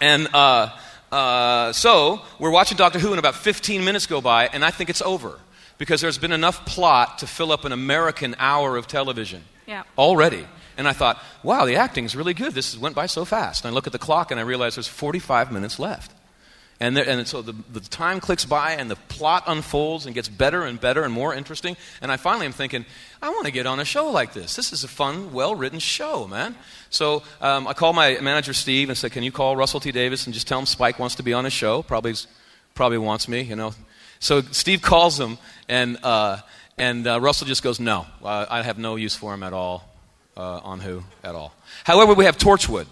and 0.00 0.28
uh, 0.32 0.76
uh, 1.12 1.72
so 1.72 2.20
we're 2.38 2.50
watching 2.50 2.76
Doctor 2.76 2.98
Who, 2.98 3.10
and 3.10 3.18
about 3.18 3.34
15 3.34 3.84
minutes 3.84 4.06
go 4.06 4.20
by, 4.20 4.46
and 4.46 4.64
I 4.64 4.70
think 4.70 4.90
it's 4.90 5.02
over 5.02 5.38
because 5.78 6.00
there's 6.00 6.18
been 6.18 6.32
enough 6.32 6.64
plot 6.66 7.18
to 7.18 7.26
fill 7.26 7.52
up 7.52 7.64
an 7.64 7.72
American 7.72 8.34
hour 8.38 8.76
of 8.76 8.86
television 8.86 9.44
Yeah. 9.66 9.82
already. 9.96 10.46
And 10.76 10.88
I 10.88 10.92
thought, 10.92 11.22
wow, 11.42 11.66
the 11.66 11.76
acting's 11.76 12.16
really 12.16 12.34
good. 12.34 12.54
This 12.54 12.76
went 12.76 12.94
by 12.94 13.06
so 13.06 13.24
fast. 13.24 13.64
And 13.64 13.72
I 13.72 13.74
look 13.74 13.86
at 13.86 13.92
the 13.92 13.98
clock 13.98 14.30
and 14.30 14.40
I 14.40 14.44
realize 14.44 14.76
there's 14.76 14.88
45 14.88 15.52
minutes 15.52 15.78
left. 15.78 16.12
And, 16.82 16.96
there, 16.96 17.06
and 17.06 17.28
so 17.28 17.42
the, 17.42 17.54
the 17.70 17.80
time 17.80 18.20
clicks 18.20 18.46
by 18.46 18.72
and 18.72 18.90
the 18.90 18.96
plot 18.96 19.44
unfolds 19.46 20.06
and 20.06 20.14
gets 20.14 20.30
better 20.30 20.64
and 20.64 20.80
better 20.80 21.02
and 21.02 21.12
more 21.12 21.34
interesting. 21.34 21.76
And 22.00 22.10
I 22.10 22.16
finally 22.16 22.46
am 22.46 22.52
thinking, 22.52 22.86
I 23.20 23.28
want 23.28 23.44
to 23.44 23.52
get 23.52 23.66
on 23.66 23.80
a 23.80 23.84
show 23.84 24.10
like 24.10 24.32
this. 24.32 24.56
This 24.56 24.72
is 24.72 24.82
a 24.82 24.88
fun, 24.88 25.34
well 25.34 25.54
written 25.54 25.78
show, 25.78 26.26
man. 26.26 26.56
So 26.88 27.22
um, 27.42 27.68
I 27.68 27.74
called 27.74 27.96
my 27.96 28.18
manager, 28.22 28.54
Steve, 28.54 28.88
and 28.88 28.96
said, 28.96 29.12
Can 29.12 29.22
you 29.22 29.30
call 29.30 29.56
Russell 29.56 29.78
T. 29.78 29.92
Davis 29.92 30.24
and 30.24 30.32
just 30.32 30.48
tell 30.48 30.58
him 30.58 30.64
Spike 30.64 30.98
wants 30.98 31.16
to 31.16 31.22
be 31.22 31.34
on 31.34 31.44
his 31.44 31.52
show? 31.52 31.82
Probably, 31.82 32.14
probably 32.74 32.98
wants 32.98 33.28
me, 33.28 33.42
you 33.42 33.56
know. 33.56 33.74
So 34.18 34.40
Steve 34.40 34.80
calls 34.80 35.20
him, 35.20 35.36
and, 35.68 35.98
uh, 36.02 36.38
and 36.78 37.06
uh, 37.06 37.20
Russell 37.20 37.46
just 37.46 37.62
goes, 37.62 37.78
No, 37.78 38.06
uh, 38.24 38.46
I 38.48 38.62
have 38.62 38.78
no 38.78 38.96
use 38.96 39.14
for 39.14 39.34
him 39.34 39.42
at 39.42 39.52
all 39.52 39.86
uh, 40.34 40.60
on 40.64 40.80
Who 40.80 41.04
at 41.22 41.34
all. 41.34 41.52
However, 41.84 42.14
we 42.14 42.24
have 42.24 42.38
Torchwood. 42.38 42.86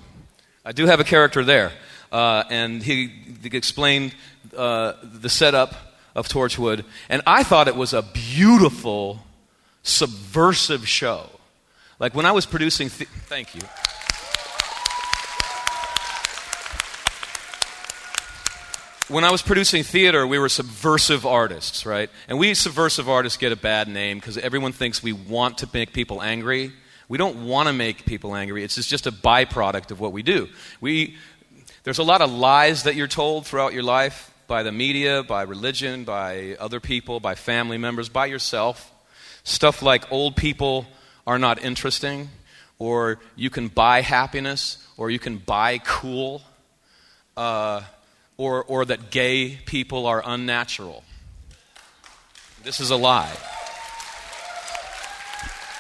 I 0.63 0.73
do 0.73 0.85
have 0.85 1.01
a 1.01 1.05
character 1.05 1.43
there. 1.43 1.73
Uh, 2.11 2.45
and 2.51 2.83
he, 2.83 3.09
he 3.43 3.57
explained 3.57 4.15
uh, 4.57 4.95
the 5.03 5.29
setup 5.29 5.75
of 6.15 6.29
Torchwood. 6.29 6.85
And 7.09 7.23
I 7.27 7.43
thought 7.43 7.69
it 7.69 7.77
was 7.77 7.93
a 7.93 8.03
beautiful, 8.03 9.21
subversive 9.83 10.89
show. 10.89 11.31
Like 11.99 12.15
when 12.15 12.27
I 12.27 12.33
was 12.33 12.47
producing. 12.47 12.89
The- 12.89 13.07
Thank 13.27 13.55
you. 13.55 13.63
When 19.09 19.25
I 19.25 19.31
was 19.31 19.41
producing 19.41 19.85
theater, 19.85 20.27
we 20.27 20.39
were 20.39 20.51
subversive 20.51 21.25
artists, 21.25 21.87
right? 21.87 22.11
And 22.29 22.39
we 22.39 22.53
subversive 22.53 23.09
artists 23.09 23.39
get 23.39 23.53
a 23.53 23.57
bad 23.57 23.89
name 23.89 24.19
because 24.19 24.37
everyone 24.37 24.73
thinks 24.73 25.03
we 25.03 25.15
want 25.15 25.59
to 25.59 25.69
make 25.73 25.95
people 25.95 26.21
angry. 26.21 26.73
We 27.09 27.17
don't 27.17 27.47
want 27.47 27.69
to 27.69 27.73
make 27.73 28.05
people 28.05 28.37
angry. 28.37 28.65
It's 28.65 28.75
just 28.87 29.07
a 29.07 29.13
byproduct 29.13 29.91
of 29.91 29.99
what 29.99 30.13
we 30.13 30.23
do. 30.23 30.49
We, 30.83 31.17
there's 31.89 31.99
a 31.99 32.03
lot 32.03 32.21
of 32.21 32.31
lies 32.31 32.83
that 32.83 32.97
you're 32.97 33.07
told 33.07 33.47
throughout 33.47 33.73
your 33.73 33.83
life 33.83 34.31
by 34.47 34.63
the 34.63 34.71
media, 34.71 35.23
by 35.23 35.41
religion, 35.41 36.05
by 36.05 36.55
other 36.61 36.81
people, 36.81 37.19
by 37.19 37.35
family 37.35 37.79
members, 37.79 38.11
by 38.11 38.27
yourself. 38.27 38.93
Stuff 39.43 39.81
like 39.81 40.13
old 40.13 40.37
people 40.37 40.85
are 41.27 41.39
not 41.39 41.65
interesting, 41.65 42.29
or 42.79 43.19
you 43.37 43.49
can 43.49 43.69
buy 43.69 44.03
happiness, 44.03 44.87
or 44.99 45.09
you 45.09 45.19
can 45.19 45.39
buy 45.39 45.79
cool, 45.79 46.43
uh, 47.39 47.81
or, 48.37 48.65
or 48.65 48.85
that 48.85 49.11
gay 49.11 49.57
people 49.65 50.05
are 50.05 50.23
unnatural. 50.27 51.03
This 52.65 52.81
is 52.81 52.91
a 52.91 52.97
lie. 52.97 53.35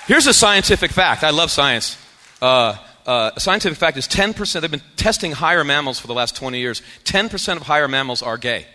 Here's 0.06 0.26
a 0.26 0.32
scientific 0.32 0.90
fact. 0.90 1.22
I 1.22 1.28
love 1.28 1.50
science. 1.50 1.98
Uh, 2.40 2.78
uh, 3.08 3.30
a 3.34 3.40
scientific 3.40 3.78
fact 3.78 3.96
is 3.96 4.06
10%, 4.06 4.60
they've 4.60 4.70
been 4.70 4.82
testing 4.96 5.32
higher 5.32 5.64
mammals 5.64 5.98
for 5.98 6.06
the 6.06 6.12
last 6.12 6.36
20 6.36 6.58
years. 6.58 6.82
10% 7.04 7.56
of 7.56 7.62
higher 7.62 7.88
mammals 7.88 8.22
are 8.22 8.36
gay, 8.36 8.66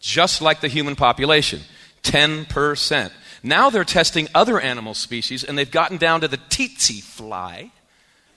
just 0.00 0.42
like 0.42 0.60
the 0.60 0.68
human 0.68 0.94
population. 0.94 1.62
10%. 2.02 3.10
Now 3.42 3.70
they're 3.70 3.84
testing 3.84 4.28
other 4.34 4.60
animal 4.60 4.92
species, 4.92 5.44
and 5.44 5.56
they've 5.56 5.70
gotten 5.70 5.96
down 5.96 6.20
to 6.20 6.28
the 6.28 6.36
tsetse 6.36 7.02
fly. 7.02 7.70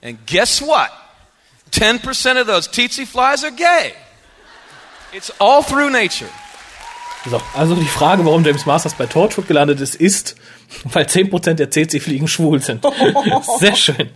And 0.02 0.24
guess 0.24 0.62
what? 0.62 0.90
10% 1.72 2.40
of 2.40 2.46
those 2.46 2.66
tsetse 2.66 3.06
flies 3.06 3.44
are 3.44 3.50
gay. 3.50 3.92
It's 5.12 5.30
all 5.38 5.62
through 5.62 5.90
nature. 5.90 6.30
So, 7.28 7.40
also 7.54 7.74
die 7.74 7.84
Frage, 7.84 8.24
warum 8.24 8.44
James 8.44 8.64
Masters 8.64 8.94
bei 8.94 9.06
Torchwood 9.06 9.46
gelandet 9.46 9.80
ist, 9.80 9.94
ist, 9.94 10.36
weil 10.92 11.04
10% 11.04 11.54
der 11.54 11.70
CC-Fliegen 11.70 12.28
schwul 12.28 12.60
sind. 12.60 12.84
Sehr 13.58 13.74
schön. 13.74 14.08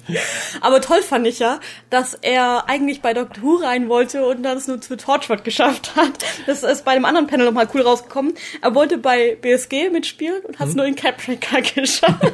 Aber 0.61 0.81
toll 0.81 1.03
fand 1.03 1.27
ich 1.27 1.39
ja, 1.39 1.61
dass 1.91 2.15
er 2.15 2.69
eigentlich 2.69 3.01
bei 3.03 3.15
Doctor 3.15 3.43
Who 3.43 3.57
rein 3.57 3.89
wollte 3.89 4.27
und 4.27 4.43
dann 4.43 4.57
es 4.59 4.67
nur 4.67 4.81
zu 4.81 4.97
Torchwood 4.97 5.45
geschafft 5.45 5.97
hat. 5.97 6.11
Das 6.47 6.63
ist 6.63 6.85
bei 6.85 6.95
dem 6.95 7.05
anderen 7.05 7.27
Panel 7.27 7.47
nochmal 7.47 7.69
cool 7.75 7.83
rausgekommen. 7.83 8.35
Er 8.63 8.75
wollte 8.75 8.99
bei 8.99 9.37
BSG 9.41 9.91
mitspielen 9.91 10.43
und 10.47 10.59
hat 10.59 10.69
es 10.69 10.75
nur 10.75 10.85
in 10.87 10.95
Caprica 10.95 11.61
geschafft. 11.75 12.33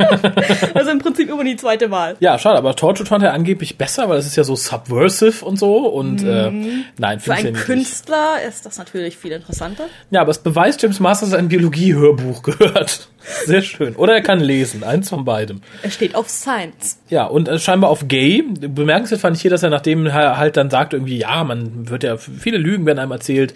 also 0.74 0.90
im 0.90 0.98
Prinzip 0.98 1.28
immer 1.28 1.44
die 1.44 1.56
zweite 1.56 1.90
Wahl. 1.90 2.16
Ja, 2.20 2.38
schade, 2.38 2.58
aber 2.58 2.74
Torchwood 2.74 3.08
fand 3.08 3.24
er 3.24 3.32
angeblich 3.32 3.76
besser, 3.78 4.08
weil 4.08 4.18
es 4.18 4.26
ist 4.26 4.36
ja 4.36 4.44
so 4.44 4.56
subversive 4.56 5.44
und 5.44 5.58
so 5.58 5.86
und 5.88 6.22
äh, 6.22 6.50
nein, 6.98 7.20
Für 7.20 7.24
finde 7.24 7.38
ich 7.38 7.44
ja 7.44 7.48
einen 7.48 7.52
nicht. 7.52 7.64
Künstler 7.64 8.42
ist 8.46 8.66
das 8.66 8.78
natürlich 8.78 9.16
viel 9.16 9.32
interessanter. 9.32 9.84
Ja, 10.10 10.20
aber 10.22 10.30
es 10.30 10.38
beweist, 10.38 10.82
James 10.82 11.00
Masters 11.00 11.32
hat 11.32 11.38
ein 11.38 11.48
Biologie-Hörbuch 11.48 12.42
gehört. 12.42 13.08
Sehr 13.46 13.62
schön. 13.62 13.96
Oder 13.96 14.14
er 14.14 14.20
kann 14.22 14.40
lesen, 14.40 14.84
eins 14.84 15.08
von 15.08 15.24
beidem. 15.24 15.60
Er 15.82 15.90
steht 15.90 16.14
auf 16.14 16.28
Science. 16.28 16.98
Ja, 17.08 17.24
und 17.24 17.48
äh, 17.48 17.58
scheinbar 17.58 17.90
auf 17.90 18.06
Gay. 18.08 18.42
Bemerkenswert 18.42 19.20
fand 19.20 19.36
ich 19.36 19.42
hier, 19.42 19.50
dass 19.50 19.62
er 19.62 19.70
nachdem 19.70 20.06
er 20.06 20.36
halt 20.36 20.56
dann 20.56 20.70
sagt, 20.70 20.92
irgendwie, 20.92 21.18
ja, 21.18 21.42
man 21.44 21.88
wird 21.88 22.02
ja, 22.04 22.16
viele 22.16 22.58
Lügen 22.58 22.86
werden 22.86 22.98
einem 22.98 23.12
erzählt, 23.12 23.54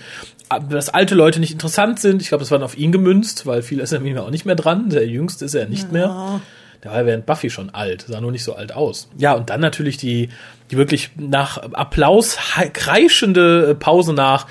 dass 0.71 0.89
alte 0.89 1.15
Leute 1.15 1.41
nicht 1.41 1.53
interessant 1.53 2.01
sind. 2.01 2.23
Ich 2.23 2.29
glaube, 2.29 2.41
das 2.43 2.51
war 2.51 2.59
dann 2.59 2.65
auf 2.65 2.79
ihn 2.79 2.93
gemünzt, 2.93 3.45
weil 3.47 3.63
viel 3.63 3.81
ist 3.81 3.93
er 3.93 4.01
mir 4.01 4.23
auch 4.23 4.31
nicht 4.31 4.47
mehr 4.47 4.55
dran. 4.57 4.89
Der 4.89 5.07
Jüngste 5.07 5.45
ist 5.45 5.55
er 5.55 5.69
nicht 5.69 5.93
mehr. 5.93 6.41
Der 6.85 6.93
war 6.93 7.05
während 7.07 7.27
Buffy 7.27 7.51
schon 7.51 7.71
alt, 7.71 8.05
sah 8.09 8.21
nur 8.21 8.31
nicht 8.33 8.45
so 8.45 8.55
alt 8.55 8.73
aus. 8.73 9.09
Ja, 9.19 9.33
und 9.35 9.51
dann 9.51 9.61
natürlich 9.61 9.97
die, 9.97 10.29
die 10.71 10.77
wirklich 10.77 11.11
nach 11.17 11.59
Applaus 11.73 12.39
he- 12.57 12.71
kreischende 12.71 13.75
Pause 13.79 14.13
nach, 14.15 14.47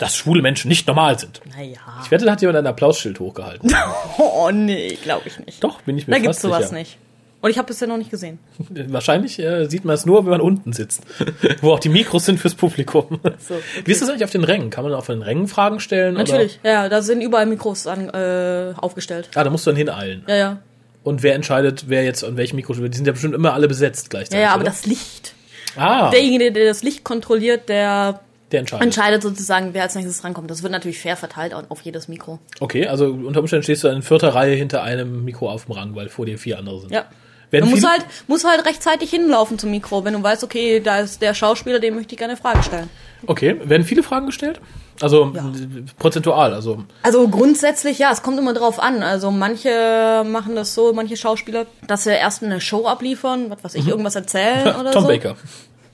dass 0.00 0.16
schwule 0.16 0.42
Menschen 0.42 0.68
nicht 0.68 0.86
normal 0.88 1.18
sind. 1.18 1.40
Naja. 1.56 1.78
Ich 2.04 2.10
wette, 2.10 2.24
da 2.24 2.32
hat 2.32 2.40
jemand 2.40 2.58
ein 2.58 2.66
Applausschild 2.66 3.20
hochgehalten. 3.20 3.72
Oh 4.18 4.50
nee, 4.52 4.98
glaube 5.02 5.22
ich 5.28 5.38
nicht. 5.38 5.62
Doch, 5.62 5.82
bin 5.82 5.96
ich 5.98 6.06
mir 6.08 6.12
Da 6.12 6.16
fast 6.16 6.26
gibt's 6.26 6.42
sowas 6.42 6.64
sicher. 6.70 6.74
nicht. 6.74 6.98
Und 7.42 7.48
ich 7.50 7.56
habe 7.56 7.68
bisher 7.68 7.88
noch 7.88 7.96
nicht 7.96 8.10
gesehen. 8.10 8.38
Wahrscheinlich 8.88 9.38
äh, 9.38 9.64
sieht 9.66 9.84
man 9.86 9.94
es 9.94 10.04
nur, 10.04 10.24
wenn 10.24 10.30
man 10.30 10.40
unten 10.42 10.72
sitzt, 10.74 11.02
wo 11.62 11.72
auch 11.72 11.78
die 11.78 11.88
Mikros 11.88 12.26
sind 12.26 12.38
fürs 12.38 12.54
Publikum. 12.54 13.18
So, 13.38 13.54
okay. 13.54 13.62
Wie 13.84 13.92
ist 13.92 14.02
das 14.02 14.10
eigentlich 14.10 14.24
auf 14.24 14.30
den 14.30 14.44
Rängen? 14.44 14.68
Kann 14.70 14.84
man 14.84 14.92
auf 14.92 15.06
den 15.06 15.22
Rängen 15.22 15.48
Fragen 15.48 15.80
stellen? 15.80 16.14
Natürlich, 16.14 16.60
ja, 16.62 16.70
ja, 16.84 16.88
da 16.90 17.00
sind 17.00 17.22
überall 17.22 17.46
Mikros 17.46 17.86
an, 17.86 18.08
äh, 18.10 18.74
aufgestellt. 18.76 19.28
Oder? 19.32 19.40
Ah, 19.40 19.44
da 19.44 19.50
musst 19.50 19.66
du 19.66 19.70
dann 19.70 19.76
hineilen. 19.78 20.24
Ja, 20.28 20.36
ja. 20.36 20.58
Und 21.02 21.22
wer 21.22 21.34
entscheidet, 21.34 21.84
wer 21.88 22.04
jetzt 22.04 22.24
an 22.24 22.36
welchem 22.36 22.56
Mikro? 22.56 22.74
Die 22.74 22.94
sind 22.96 23.06
ja 23.06 23.12
bestimmt 23.12 23.34
immer 23.34 23.54
alle 23.54 23.68
besetzt 23.68 24.04
Ja, 24.06 24.10
gleichzeitig. 24.10 24.42
ja, 24.42 24.50
aber 24.52 24.62
oder? 24.62 24.70
das 24.70 24.84
Licht. 24.84 25.34
ah, 25.76 26.10
Derjenige, 26.10 26.52
der 26.52 26.66
das 26.66 26.82
Licht 26.82 27.04
kontrolliert, 27.04 27.70
der 27.70 28.20
der 28.52 28.60
entscheidet. 28.60 28.82
entscheidet 28.84 29.22
sozusagen, 29.22 29.74
wer 29.74 29.82
als 29.82 29.94
nächstes 29.94 30.24
rankommt. 30.24 30.50
Das 30.50 30.62
wird 30.62 30.72
natürlich 30.72 30.98
fair 30.98 31.16
verteilt 31.16 31.54
auf 31.54 31.80
jedes 31.82 32.08
Mikro. 32.08 32.38
Okay, 32.60 32.86
also 32.86 33.06
unter 33.06 33.40
Umständen 33.40 33.62
stehst 33.64 33.84
du 33.84 33.88
in 33.88 34.02
vierter 34.02 34.34
Reihe 34.34 34.54
hinter 34.54 34.82
einem 34.82 35.24
Mikro 35.24 35.50
auf 35.50 35.66
dem 35.66 35.72
Rang, 35.72 35.94
weil 35.94 36.08
vor 36.08 36.26
dir 36.26 36.38
vier 36.38 36.58
andere 36.58 36.80
sind. 36.80 36.90
Ja. 36.92 37.04
Werden 37.50 37.64
Du 37.64 37.70
musst 37.72 37.88
halt, 37.88 38.06
musst 38.28 38.44
halt 38.48 38.64
rechtzeitig 38.64 39.10
hinlaufen 39.10 39.58
zum 39.58 39.72
Mikro, 39.72 40.04
wenn 40.04 40.12
du 40.14 40.22
weißt, 40.22 40.44
okay, 40.44 40.78
da 40.78 41.00
ist 41.00 41.20
der 41.20 41.34
Schauspieler, 41.34 41.80
dem 41.80 41.96
möchte 41.96 42.14
ich 42.14 42.18
gerne 42.18 42.34
eine 42.34 42.40
Frage 42.40 42.62
stellen. 42.62 42.88
Okay, 43.26 43.56
werden 43.64 43.82
viele 43.84 44.04
Fragen 44.04 44.26
gestellt? 44.26 44.60
Also 45.00 45.32
Ja. 45.34 45.50
prozentual, 45.98 46.54
also 46.54 46.84
Also 47.02 47.26
grundsätzlich, 47.28 47.98
ja, 47.98 48.12
es 48.12 48.22
kommt 48.22 48.38
immer 48.38 48.54
drauf 48.54 48.78
an. 48.78 49.02
Also 49.02 49.32
manche 49.32 50.22
machen 50.24 50.54
das 50.54 50.74
so, 50.74 50.92
manche 50.92 51.16
Schauspieler, 51.16 51.66
dass 51.88 52.04
sie 52.04 52.10
erst 52.10 52.44
eine 52.44 52.60
Show 52.60 52.86
abliefern, 52.86 53.50
was 53.50 53.64
weiß 53.64 53.74
ich, 53.74 53.88
irgendwas 53.88 54.14
erzählen 54.14 54.68
oder 54.80 54.90
Mhm. 54.90 54.94
Tom 54.94 55.02
so. 55.02 55.08
Baker. 55.08 55.36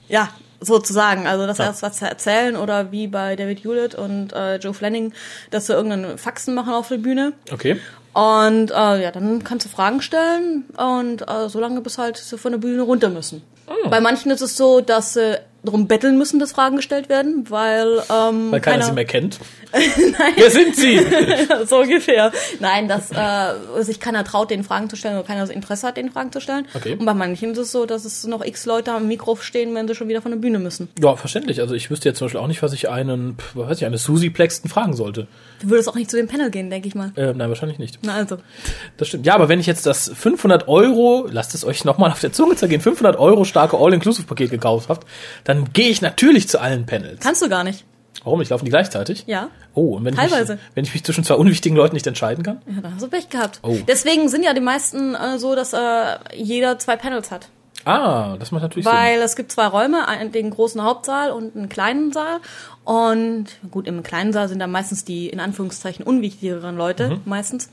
Ja, 0.09 0.29
sozusagen. 0.61 1.27
Also 1.27 1.47
dass 1.47 1.59
Ja. 1.59 1.67
erst 1.67 1.83
was 1.83 2.01
erzählen 2.03 2.57
oder 2.57 2.93
wie 2.93 3.07
bei 3.07 3.37
David 3.37 3.65
Hewlett 3.65 3.95
und 3.95 4.33
äh, 4.33 4.57
Joe 4.57 4.75
Flanning, 4.75 5.13
dass 5.51 5.67
sie 5.67 5.73
irgendeinen 5.75 6.19
Faxen 6.19 6.55
machen 6.55 6.73
auf 6.73 6.89
der 6.89 6.99
Bühne. 6.99 7.33
Okay. 7.53 7.79
Und 8.13 8.71
äh, 8.71 9.03
ja, 9.03 9.11
dann 9.11 9.45
kannst 9.45 9.67
du 9.67 9.71
Fragen 9.71 10.01
stellen 10.01 10.65
und 10.77 11.29
äh, 11.29 11.49
so 11.49 11.61
lange 11.61 11.81
bis 11.83 11.99
halt 11.99 12.17
sie 12.17 12.39
von 12.39 12.53
der 12.53 12.59
Bühne 12.59 12.83
runter 12.83 13.11
müssen. 13.11 13.43
Oh. 13.67 13.91
Bei 13.91 14.01
manchen 14.01 14.31
ist 14.31 14.41
es 14.41 14.57
so, 14.57 14.81
dass 14.81 15.15
sie 15.15 15.39
darum 15.67 15.87
betteln 15.87 16.17
müssen, 16.19 16.41
dass 16.41 16.53
Fragen 16.53 16.77
gestellt 16.77 17.09
werden, 17.09 17.47
weil, 17.51 18.03
ähm, 18.11 18.51
Weil 18.51 18.61
keiner 18.61 18.85
sie 18.85 18.93
mehr 18.93 19.05
kennt. 19.05 19.39
Wer 20.37 20.51
sind 20.51 20.77
sie? 20.77 21.01
so 21.67 21.81
ungefähr. 21.81 22.33
Nein, 22.61 22.89
dass 22.89 23.11
äh, 23.11 23.83
sich 23.83 24.01
keiner 24.01 24.25
traut, 24.25 24.51
den 24.51 24.65
Fragen 24.65 24.89
zu 24.89 24.97
stellen 24.97 25.17
oder 25.17 25.27
keiner 25.27 25.41
das 25.41 25.51
Interesse 25.51 25.87
hat, 25.87 25.97
den 25.97 26.11
Fragen 26.11 26.33
zu 26.33 26.41
stellen. 26.41 26.67
Okay. 26.75 26.97
Und 26.99 27.05
bei 27.05 27.15
manchen 27.15 27.53
ist 27.53 27.59
es 27.59 27.73
so, 27.73 27.85
dass 27.85 28.05
es 28.05 28.27
noch 28.27 28.45
x 28.45 28.65
Leute 28.67 28.93
am 28.93 29.09
Mikro 29.09 29.37
stehen, 29.37 29.75
wenn 29.75 29.87
sie 29.87 29.95
schon 29.95 30.09
wieder 30.09 30.23
von 30.23 30.31
der 30.31 30.39
Bühne 30.39 30.59
müssen. 30.59 30.89
Ja, 31.01 31.17
verständlich. 31.17 31.61
Also 31.61 31.75
ich 31.75 31.91
wüsste 31.91 32.09
jetzt 32.09 32.19
zum 32.19 32.27
Beispiel 32.27 32.41
auch 32.41 32.47
nicht, 32.47 32.63
was 32.63 32.73
ich 32.73 32.89
einen, 32.89 33.37
was 33.55 33.69
weiß 33.69 33.79
ich, 33.79 33.87
eine 33.87 33.99
Susi 33.99 34.31
Plexton 34.31 34.71
fragen 34.71 34.95
sollte. 34.95 35.27
Du 35.61 35.71
würdest 35.71 35.89
auch 35.89 35.95
nicht 35.95 36.11
zu 36.11 36.17
dem 36.17 36.29
Panel 36.29 36.51
gehen, 36.51 36.71
denke 36.71 36.89
ich 36.89 36.95
mal. 36.95 37.13
Äh, 37.17 37.35
nein, 37.35 37.49
wahrscheinlich 37.49 37.79
nicht. 37.79 37.99
Na 38.03 38.15
also. 38.15 38.39
Das 38.97 39.09
stimmt. 39.09 39.27
Ja, 39.27 39.35
aber 39.35 39.49
wenn 39.49 39.61
ich 39.61 39.67
jetzt 39.67 39.87
das 39.87 40.11
500 40.15 40.69
Euro, 40.69 41.27
lasst 41.31 41.55
es 41.55 41.65
euch 41.65 41.85
nochmal 41.85 42.11
auf 42.11 42.21
der 42.21 42.33
Zunge 42.33 42.57
zergehen, 42.57 42.81
500 42.81 43.19
Euro 43.19 43.45
starke 43.45 43.77
All-Inclusive-Paket 43.77 44.51
gekauft 44.51 44.89
habt, 44.89 45.07
dann 45.45 45.56
gehe 45.73 45.89
ich 45.89 46.03
natürlich 46.03 46.49
zu 46.49 46.61
allen 46.61 46.87
Panels. 46.87 47.21
Kannst 47.21 47.43
du 47.43 47.49
gar 47.49 47.65
nicht. 47.65 47.85
Warum? 48.25 48.41
Ich 48.41 48.49
laufen 48.49 48.65
die 48.65 48.71
gleichzeitig? 48.71 49.25
Ja. 49.27 49.49
Oh, 49.75 49.97
und 49.97 50.05
wenn 50.05 50.15
ich, 50.15 50.19
Teilweise. 50.21 50.55
mich, 50.55 50.63
wenn 50.75 50.85
ich 50.85 50.95
mich 50.95 51.05
zwischen 51.05 51.23
zwei 51.23 51.35
unwichtigen 51.35 51.77
Leuten 51.77 51.95
nicht 51.95 52.07
entscheiden 52.07 52.43
kann? 52.43 52.61
Ja, 52.67 52.81
da 52.81 52.91
hast 52.93 53.03
du 53.03 53.09
Pech 53.09 53.29
gehabt. 53.29 53.61
Oh. 53.63 53.77
Deswegen 53.87 54.29
sind 54.29 54.43
ja 54.43 54.53
die 54.55 54.61
meisten 54.61 55.15
äh, 55.15 55.39
so, 55.39 55.55
dass 55.55 55.73
äh, 55.73 55.79
jeder 56.35 56.79
zwei 56.79 56.97
Panels 56.97 57.31
hat. 57.31 57.49
Ah, 57.85 58.37
das 58.39 58.51
macht 58.51 58.63
natürlich 58.65 58.85
Sinn. 58.85 58.93
Weil 58.97 59.21
es 59.21 59.37
gibt 59.37 59.53
zwei 59.53 59.67
Räume, 59.69 60.09
einen, 60.09 60.33
den 60.33 60.51
großen 60.51 60.83
Hauptsaal 60.83 61.31
und 61.31 61.55
einen 61.55 61.69
kleinen 61.69 62.13
Saal. 62.13 62.39
Und 62.85 63.47
gut, 63.71 63.87
im 63.87 64.03
kleinen 64.03 64.33
Saal 64.33 64.49
sind 64.49 64.59
dann 64.59 64.73
meistens 64.73 65.05
die 65.05 65.29
in 65.29 65.39
Anführungszeichen 65.39 66.05
unwichtigeren 66.05 66.77
Leute, 66.77 67.11
Mhm. 67.11 67.21
meistens. 67.27 67.69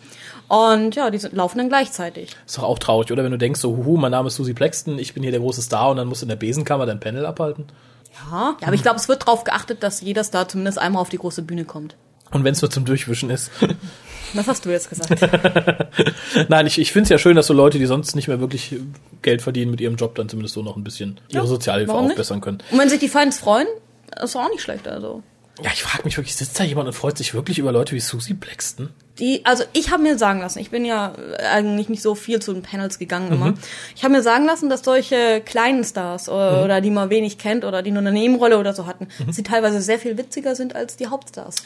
Und 0.47 0.95
ja, 0.95 1.09
die 1.09 1.17
sind, 1.17 1.33
laufen 1.33 1.57
dann 1.57 1.69
gleichzeitig. 1.69 2.35
Ist 2.45 2.57
doch 2.57 2.63
auch 2.63 2.79
traurig, 2.79 3.11
oder? 3.11 3.23
Wenn 3.23 3.31
du 3.31 3.37
denkst, 3.37 3.59
so, 3.59 3.77
huhu, 3.77 3.97
mein 3.97 4.11
Name 4.11 4.27
ist 4.27 4.35
Susi 4.35 4.53
Plexton, 4.53 4.99
ich 4.99 5.13
bin 5.13 5.23
hier 5.23 5.31
der 5.31 5.41
große 5.41 5.61
Star 5.61 5.89
und 5.89 5.97
dann 5.97 6.07
musst 6.07 6.21
du 6.21 6.25
in 6.25 6.29
der 6.29 6.35
Besenkammer 6.35 6.85
dein 6.85 6.99
Panel 6.99 7.25
abhalten. 7.25 7.65
Ja, 8.31 8.55
ja 8.59 8.67
aber 8.67 8.75
ich 8.75 8.83
glaube, 8.83 8.97
es 8.97 9.07
wird 9.07 9.23
darauf 9.23 9.43
geachtet, 9.43 9.83
dass 9.83 10.01
jeder 10.01 10.23
Star 10.23 10.47
zumindest 10.47 10.77
einmal 10.79 11.01
auf 11.01 11.09
die 11.09 11.17
große 11.17 11.41
Bühne 11.41 11.65
kommt. 11.65 11.95
Und 12.31 12.43
wenn 12.43 12.53
es 12.53 12.61
nur 12.61 12.71
zum 12.71 12.85
Durchwischen 12.85 13.29
ist. 13.29 13.51
Was 14.33 14.47
hast 14.47 14.65
du 14.65 14.71
jetzt 14.71 14.89
gesagt? 14.89 15.21
Nein, 16.49 16.65
ich, 16.65 16.79
ich 16.79 16.91
finde 16.91 17.03
es 17.03 17.09
ja 17.09 17.19
schön, 17.19 17.35
dass 17.35 17.45
so 17.45 17.53
Leute, 17.53 17.77
die 17.77 17.85
sonst 17.85 18.15
nicht 18.15 18.27
mehr 18.27 18.39
wirklich 18.39 18.75
Geld 19.21 19.43
verdienen 19.43 19.69
mit 19.69 19.79
ihrem 19.79 19.95
Job, 19.95 20.15
dann 20.15 20.27
zumindest 20.27 20.55
so 20.55 20.63
noch 20.63 20.75
ein 20.75 20.83
bisschen 20.83 21.19
ihre 21.29 21.45
Sozialhilfe 21.45 21.91
warum 21.91 22.05
nicht? 22.05 22.13
aufbessern 22.13 22.41
können. 22.41 22.57
Und 22.71 22.79
wenn 22.79 22.89
sich 22.89 22.99
die 22.99 23.09
Fans 23.09 23.37
freuen, 23.37 23.67
ist 24.21 24.35
auch 24.35 24.49
nicht 24.49 24.61
schlecht. 24.61 24.87
Also 24.87 25.21
Ja, 25.61 25.69
ich 25.71 25.83
frage 25.83 26.03
mich 26.05 26.17
wirklich, 26.17 26.35
sitzt 26.35 26.59
da 26.59 26.63
jemand 26.63 26.87
und 26.87 26.93
freut 26.93 27.17
sich 27.17 27.35
wirklich 27.35 27.59
über 27.59 27.71
Leute 27.71 27.93
wie 27.93 27.99
Susi 27.99 28.33
Plexton? 28.33 28.89
Die, 29.19 29.45
also 29.45 29.63
ich 29.73 29.91
habe 29.91 30.01
mir 30.01 30.17
sagen 30.17 30.39
lassen, 30.39 30.59
ich 30.59 30.71
bin 30.71 30.85
ja 30.85 31.13
äh, 31.37 31.43
eigentlich 31.43 31.89
nicht 31.89 32.01
so 32.01 32.15
viel 32.15 32.41
zu 32.41 32.51
den 32.53 32.63
Panels 32.63 32.97
gegangen 32.97 33.31
immer. 33.31 33.53
Ich 33.95 34.03
habe 34.03 34.13
mir 34.13 34.23
sagen 34.23 34.45
lassen, 34.45 34.69
dass 34.69 34.83
solche 34.83 35.41
kleinen 35.41 35.83
Stars 35.83 36.29
oder, 36.29 36.63
oder 36.63 36.81
die 36.81 36.89
man 36.89 37.09
wenig 37.11 37.37
kennt 37.37 37.63
oder 37.63 37.83
die 37.83 37.91
nur 37.91 38.01
eine 38.01 38.11
Nebenrolle 38.11 38.57
oder 38.57 38.73
so 38.73 38.87
hatten, 38.87 39.07
dass 39.25 39.35
sie 39.35 39.43
teilweise 39.43 39.81
sehr 39.81 39.99
viel 39.99 40.17
witziger 40.17 40.55
sind 40.55 40.75
als 40.75 40.95
die 40.95 41.07
Hauptstars. 41.07 41.57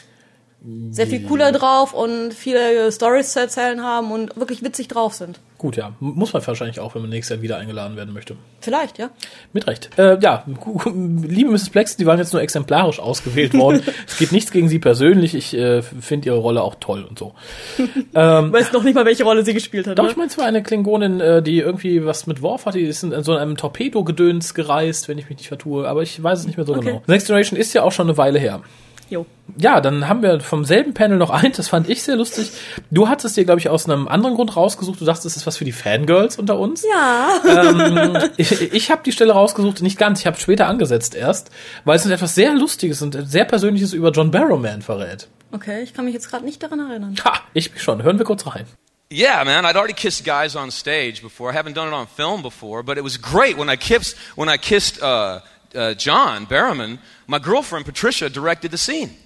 Sehr 0.90 1.06
viel 1.06 1.22
cooler 1.22 1.52
drauf 1.52 1.94
und 1.94 2.34
viele 2.34 2.90
Stories 2.90 3.32
zu 3.32 3.38
erzählen 3.38 3.80
haben 3.84 4.10
und 4.10 4.36
wirklich 4.36 4.64
witzig 4.64 4.88
drauf 4.88 5.14
sind. 5.14 5.38
Gut, 5.56 5.76
ja. 5.76 5.92
Muss 6.00 6.32
man 6.32 6.44
wahrscheinlich 6.44 6.80
auch, 6.80 6.96
wenn 6.96 7.02
man 7.02 7.10
nächstes 7.10 7.36
Jahr 7.36 7.42
wieder 7.42 7.58
eingeladen 7.58 7.96
werden 7.96 8.12
möchte. 8.12 8.36
Vielleicht, 8.60 8.98
ja. 8.98 9.10
Mit 9.52 9.68
Recht. 9.68 9.90
Äh, 9.96 10.18
ja, 10.20 10.44
liebe 10.84 11.50
Mrs. 11.52 11.70
Plexton, 11.70 12.02
die 12.02 12.06
waren 12.06 12.18
jetzt 12.18 12.32
nur 12.32 12.42
exemplarisch 12.42 12.98
ausgewählt 12.98 13.54
worden. 13.54 13.82
es 14.06 14.18
geht 14.18 14.32
nichts 14.32 14.50
gegen 14.50 14.68
sie 14.68 14.80
persönlich. 14.80 15.36
Ich 15.36 15.54
äh, 15.54 15.82
finde 15.82 16.26
ihre 16.26 16.38
Rolle 16.38 16.62
auch 16.62 16.74
toll 16.80 17.04
und 17.04 17.20
so. 17.20 17.34
Weiß 18.12 18.72
noch 18.72 18.82
nicht 18.82 18.94
mal, 18.94 19.04
welche 19.04 19.24
Rolle 19.24 19.44
sie 19.44 19.54
gespielt 19.54 19.86
hat. 19.86 19.96
Doch, 19.96 20.04
ne? 20.04 20.10
ich 20.10 20.16
meine, 20.16 20.28
es 20.28 20.38
war 20.38 20.44
eine 20.44 20.62
Klingonin, 20.64 21.20
äh, 21.20 21.40
die 21.40 21.60
irgendwie 21.60 22.04
was 22.04 22.26
mit 22.26 22.42
Worf 22.42 22.66
hatte. 22.66 22.78
Die 22.78 22.84
ist 22.84 23.04
in, 23.04 23.12
in 23.12 23.22
so 23.22 23.36
einem 23.36 23.56
Torpedo-Gedöns 23.56 24.54
gereist, 24.54 25.08
wenn 25.08 25.18
ich 25.18 25.28
mich 25.28 25.38
nicht 25.38 25.48
vertue. 25.48 25.88
Aber 25.88 26.02
ich 26.02 26.20
weiß 26.20 26.40
es 26.40 26.46
nicht 26.46 26.56
mehr 26.56 26.66
so 26.66 26.74
Okay. 26.74 26.84
genau. 26.84 27.02
Next 27.06 27.26
Generation 27.28 27.58
ist 27.58 27.72
ja 27.74 27.82
auch 27.84 27.92
schon 27.92 28.08
eine 28.08 28.16
Weile 28.16 28.40
her. 28.40 28.62
Jo. 29.10 29.26
Ja, 29.56 29.80
dann 29.80 30.08
haben 30.08 30.22
wir 30.22 30.40
vom 30.40 30.64
selben 30.64 30.94
Panel 30.94 31.18
noch 31.18 31.30
eins, 31.42 31.56
das 31.56 31.68
fand 31.68 31.88
ich 31.88 32.02
sehr 32.02 32.16
lustig. 32.16 32.50
Du 32.90 33.08
hattest 33.08 33.36
dir, 33.36 33.44
glaube 33.44 33.60
ich, 33.60 33.68
aus 33.68 33.88
einem 33.88 34.08
anderen 34.08 34.34
Grund 34.34 34.56
rausgesucht. 34.56 35.00
Du 35.00 35.04
dachtest, 35.04 35.26
das 35.26 35.36
ist 35.36 35.46
was 35.46 35.56
für 35.56 35.64
die 35.64 35.72
Fangirls 35.72 36.38
unter 36.38 36.58
uns. 36.58 36.84
Ja. 36.84 37.40
Ähm, 37.46 38.30
ich 38.36 38.72
ich 38.72 38.90
habe 38.90 39.02
die 39.04 39.12
Stelle 39.12 39.32
rausgesucht, 39.32 39.82
nicht 39.82 39.98
ganz, 39.98 40.20
ich 40.20 40.26
habe 40.26 40.38
später 40.38 40.66
angesetzt 40.66 41.14
erst, 41.14 41.50
weil 41.84 41.96
es 41.96 42.06
etwas 42.06 42.34
sehr 42.34 42.54
Lustiges 42.54 43.02
und 43.02 43.18
sehr 43.28 43.44
Persönliches 43.44 43.92
über 43.92 44.10
John 44.10 44.30
Barrowman 44.30 44.82
verrät. 44.82 45.28
Okay, 45.52 45.82
ich 45.82 45.94
kann 45.94 46.04
mich 46.04 46.14
jetzt 46.14 46.28
gerade 46.28 46.44
nicht 46.44 46.62
daran 46.62 46.78
erinnern. 46.78 47.16
Ha, 47.24 47.40
ich 47.54 47.72
mich 47.72 47.82
schon. 47.82 48.02
Hören 48.02 48.18
wir 48.18 48.26
kurz 48.26 48.46
rein. 48.46 48.66
Yeah, 49.10 49.42
man, 49.42 49.64
I'd 49.64 49.74
already 49.74 49.94
kissed 49.94 50.26
guys 50.26 50.54
on 50.54 50.70
stage 50.70 51.22
before. 51.22 51.50
I 51.50 51.54
haven't 51.54 51.72
done 51.74 51.88
it 51.88 51.94
on 51.94 52.06
film 52.06 52.42
before, 52.42 52.82
but 52.82 52.98
it 52.98 53.04
was 53.04 53.16
great 53.16 53.56
when 53.56 53.70
I 53.70 53.76
kissed 53.76 54.18
when 54.36 54.50
I 54.50 54.58
kissed 54.58 55.02
uh, 55.02 55.40
uh, 55.74 55.94
John 55.94 56.46
Barrowman. 56.46 56.98
My 57.26 57.38
girlfriend 57.38 57.84
Patricia 57.84 58.28
directed 58.28 58.70
the 58.70 58.78
scene. 58.78 59.16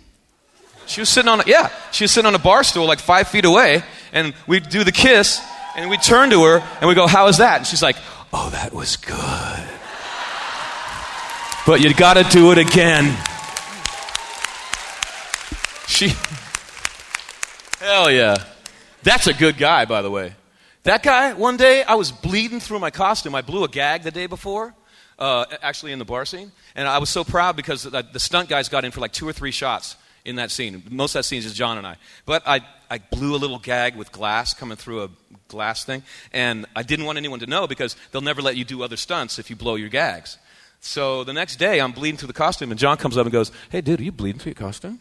She 0.87 1.01
was 1.01 1.09
sitting 1.09 1.29
on 1.29 1.41
a, 1.41 1.45
yeah, 1.47 1.71
she 1.93 2.05
was 2.05 2.11
sitting 2.11 2.27
on 2.27 2.35
a 2.35 2.39
bar 2.39 2.65
stool 2.65 2.87
like 2.87 2.99
five 2.99 3.29
feet 3.29 3.45
away, 3.45 3.83
and 4.13 4.35
we'd 4.47 4.69
do 4.69 4.85
the 4.85 4.93
kiss, 4.93 5.41
and 5.77 5.89
we'd 5.89 6.03
turn 6.03 6.31
to 6.31 6.43
her 6.45 6.59
and 6.81 6.89
we 6.89 6.95
go, 6.95 7.07
"How 7.07 7.27
was 7.27 7.39
that?" 7.39 7.59
And 7.59 7.67
she's 7.67 7.83
like, 7.83 7.97
"Oh, 8.33 8.51
that 8.51 8.73
was 8.73 8.97
good, 8.97 9.69
but 11.67 11.81
you 11.81 11.95
got 11.95 12.15
to 12.15 12.25
do 12.25 12.51
it 12.53 12.59
again." 12.59 13.17
She, 15.87 16.13
hell 17.79 18.11
yeah. 18.11 18.37
That's 19.03 19.27
a 19.27 19.35
good 19.35 19.59
guy, 19.59 19.85
by 19.85 20.03
the 20.03 20.11
way. 20.11 20.35
That 20.85 21.03
guy, 21.03 21.33
one 21.35 21.57
day, 21.57 21.83
I 21.85 21.95
was 21.95 22.11
bleeding 22.11 22.61
through 22.61 22.81
my 22.81 22.91
costume. 22.91 23.35
I 23.35 23.43
blew 23.43 23.63
a 23.63 23.69
gag 23.69 24.03
the 24.03 24.11
day 24.11 24.27
before, 24.27 24.75
uh, 25.23 25.47
actually 25.63 25.93
in 25.93 26.01
the 26.01 26.05
bar 26.05 26.25
scene. 26.25 26.51
And 26.75 26.89
I 26.89 26.99
was 26.99 27.09
so 27.09 27.23
proud 27.23 27.55
because 27.55 27.85
the, 27.85 28.03
the 28.03 28.19
stunt 28.19 28.49
guys 28.49 28.69
got 28.69 28.85
in 28.85 28.91
for 28.91 29.01
like 29.01 29.13
two 29.13 29.27
or 29.27 29.33
three 29.33 29.53
shots 29.53 29.95
in 30.25 30.37
that 30.37 30.51
scene. 30.51 30.83
Most 30.91 31.15
of 31.15 31.21
that 31.21 31.25
scene 31.25 31.39
is 31.39 31.45
just 31.45 31.57
John 31.57 31.79
and 31.79 31.87
I. 31.87 31.97
But 32.27 32.43
I, 32.45 32.61
I 32.91 32.99
blew 32.99 33.37
a 33.37 33.39
little 33.39 33.61
gag 33.61 33.95
with 33.95 34.11
glass 34.11 34.53
coming 34.53 34.77
through 34.77 35.05
a 35.05 35.09
glass 35.47 35.85
thing. 35.85 36.03
And 36.33 36.67
I 36.75 36.83
didn't 36.83 37.07
want 37.07 37.19
anyone 37.19 37.39
to 37.39 37.47
know 37.47 37.69
because 37.69 37.95
they'll 38.11 38.21
never 38.21 38.43
let 38.43 38.57
you 38.57 38.65
do 38.65 38.83
other 38.83 38.97
stunts 38.97 39.39
if 39.39 39.49
you 39.49 39.55
blow 39.55 39.77
your 39.77 39.91
gags. 39.91 40.39
So 40.81 41.23
the 41.23 41.33
next 41.33 41.57
day, 41.57 41.81
I'm 41.81 41.93
bleeding 41.93 42.19
through 42.19 42.27
the 42.27 42.33
costume, 42.33 42.73
and 42.73 42.81
John 42.81 42.97
comes 42.97 43.17
up 43.17 43.25
and 43.25 43.33
goes, 43.33 43.53
Hey, 43.71 43.81
dude, 43.81 44.01
are 44.01 44.03
you 44.03 44.11
bleeding 44.11 44.41
through 44.41 44.51
your 44.51 44.69
costume? 44.69 44.99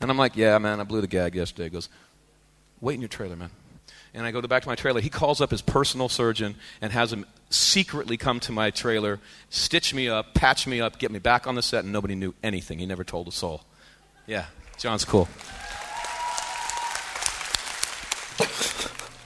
And 0.00 0.10
I'm 0.10 0.18
like, 0.18 0.34
Yeah, 0.34 0.58
man, 0.58 0.80
I 0.80 0.82
blew 0.82 1.00
the 1.00 1.06
gag 1.06 1.36
yesterday. 1.36 1.64
He 1.64 1.70
goes, 1.70 1.88
Wait 2.80 2.94
in 2.94 3.00
your 3.00 3.08
trailer, 3.08 3.36
man. 3.36 3.50
And 4.12 4.26
I 4.26 4.32
go 4.32 4.40
to 4.40 4.48
back 4.48 4.62
to 4.62 4.68
my 4.68 4.74
trailer. 4.74 5.00
He 5.00 5.08
calls 5.08 5.40
up 5.40 5.52
his 5.52 5.62
personal 5.62 6.08
surgeon 6.08 6.56
and 6.80 6.90
has 6.90 7.12
him 7.12 7.26
secretly 7.50 8.16
come 8.16 8.40
to 8.40 8.52
my 8.52 8.70
trailer, 8.70 9.18
stitch 9.50 9.94
me 9.94 10.08
up, 10.08 10.34
patch 10.34 10.66
me 10.66 10.80
up, 10.80 10.98
get 10.98 11.10
me 11.10 11.18
back 11.18 11.46
on 11.46 11.54
the 11.54 11.62
set, 11.62 11.84
and 11.84 11.92
nobody 11.92 12.14
knew 12.14 12.34
anything. 12.42 12.78
He 12.78 12.86
never 12.86 13.04
told 13.04 13.28
a 13.28 13.32
soul. 13.32 13.62
Yeah, 14.26 14.46
John's 14.78 15.04
cool. 15.04 15.28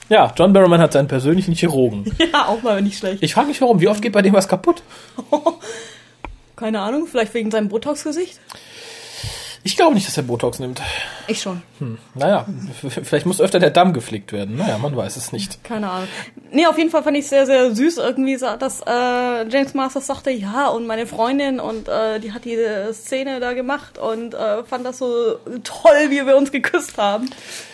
Ja, 0.09 0.33
John 0.35 0.51
Barrowman 0.51 0.81
hat 0.81 0.91
seinen 0.91 1.07
persönlichen 1.07 1.55
Chirurgen. 1.55 2.03
Ja, 2.33 2.47
auch 2.47 2.61
mal 2.61 2.81
nicht 2.81 2.97
schlecht. 2.97 3.23
Ich 3.23 3.33
frage 3.33 3.47
mich 3.47 3.61
warum, 3.61 3.79
wie 3.79 3.87
oft 3.87 4.01
geht 4.01 4.11
bei 4.11 4.21
dem 4.21 4.33
was 4.33 4.47
kaputt? 4.47 4.83
Keine 6.57 6.81
Ahnung, 6.81 7.07
vielleicht 7.07 7.33
wegen 7.33 7.49
seinem 7.49 7.69
Botox-Gesicht? 7.69 8.39
Ich 9.63 9.75
glaube 9.77 9.93
nicht, 9.93 10.07
dass 10.07 10.17
er 10.17 10.23
Botox 10.23 10.57
nimmt. 10.59 10.81
Ich 11.27 11.41
schon. 11.41 11.61
Naja, 12.15 12.47
f- 12.83 12.99
vielleicht 13.03 13.25
muss 13.27 13.39
öfter 13.39 13.59
der 13.59 13.69
Damm 13.69 13.93
geflickt 13.93 14.33
werden. 14.33 14.57
Naja, 14.57 14.77
man 14.79 14.95
weiß 14.95 15.17
es 15.17 15.31
nicht. 15.31 15.63
Keine 15.63 15.89
Ahnung. 15.89 16.07
Nee, 16.51 16.65
auf 16.65 16.77
jeden 16.79 16.89
Fall 16.89 17.03
fand 17.03 17.15
ich 17.17 17.27
sehr, 17.27 17.45
sehr 17.45 17.73
süß 17.75 17.97
irgendwie, 17.97 18.37
dass 18.37 18.81
äh, 18.81 19.47
James 19.49 19.73
Masters 19.75 20.07
sagte, 20.07 20.31
ja, 20.31 20.67
und 20.69 20.87
meine 20.87 21.05
Freundin 21.05 21.59
und 21.59 21.87
äh, 21.87 22.19
die 22.19 22.33
hat 22.33 22.45
diese 22.45 22.91
Szene 22.93 23.39
da 23.39 23.53
gemacht 23.53 23.97
und 23.99 24.33
äh, 24.33 24.63
fand 24.63 24.85
das 24.85 24.97
so 24.97 25.35
toll, 25.63 26.09
wie 26.09 26.25
wir 26.25 26.35
uns 26.37 26.51
geküsst 26.51 26.97
haben. 26.97 27.29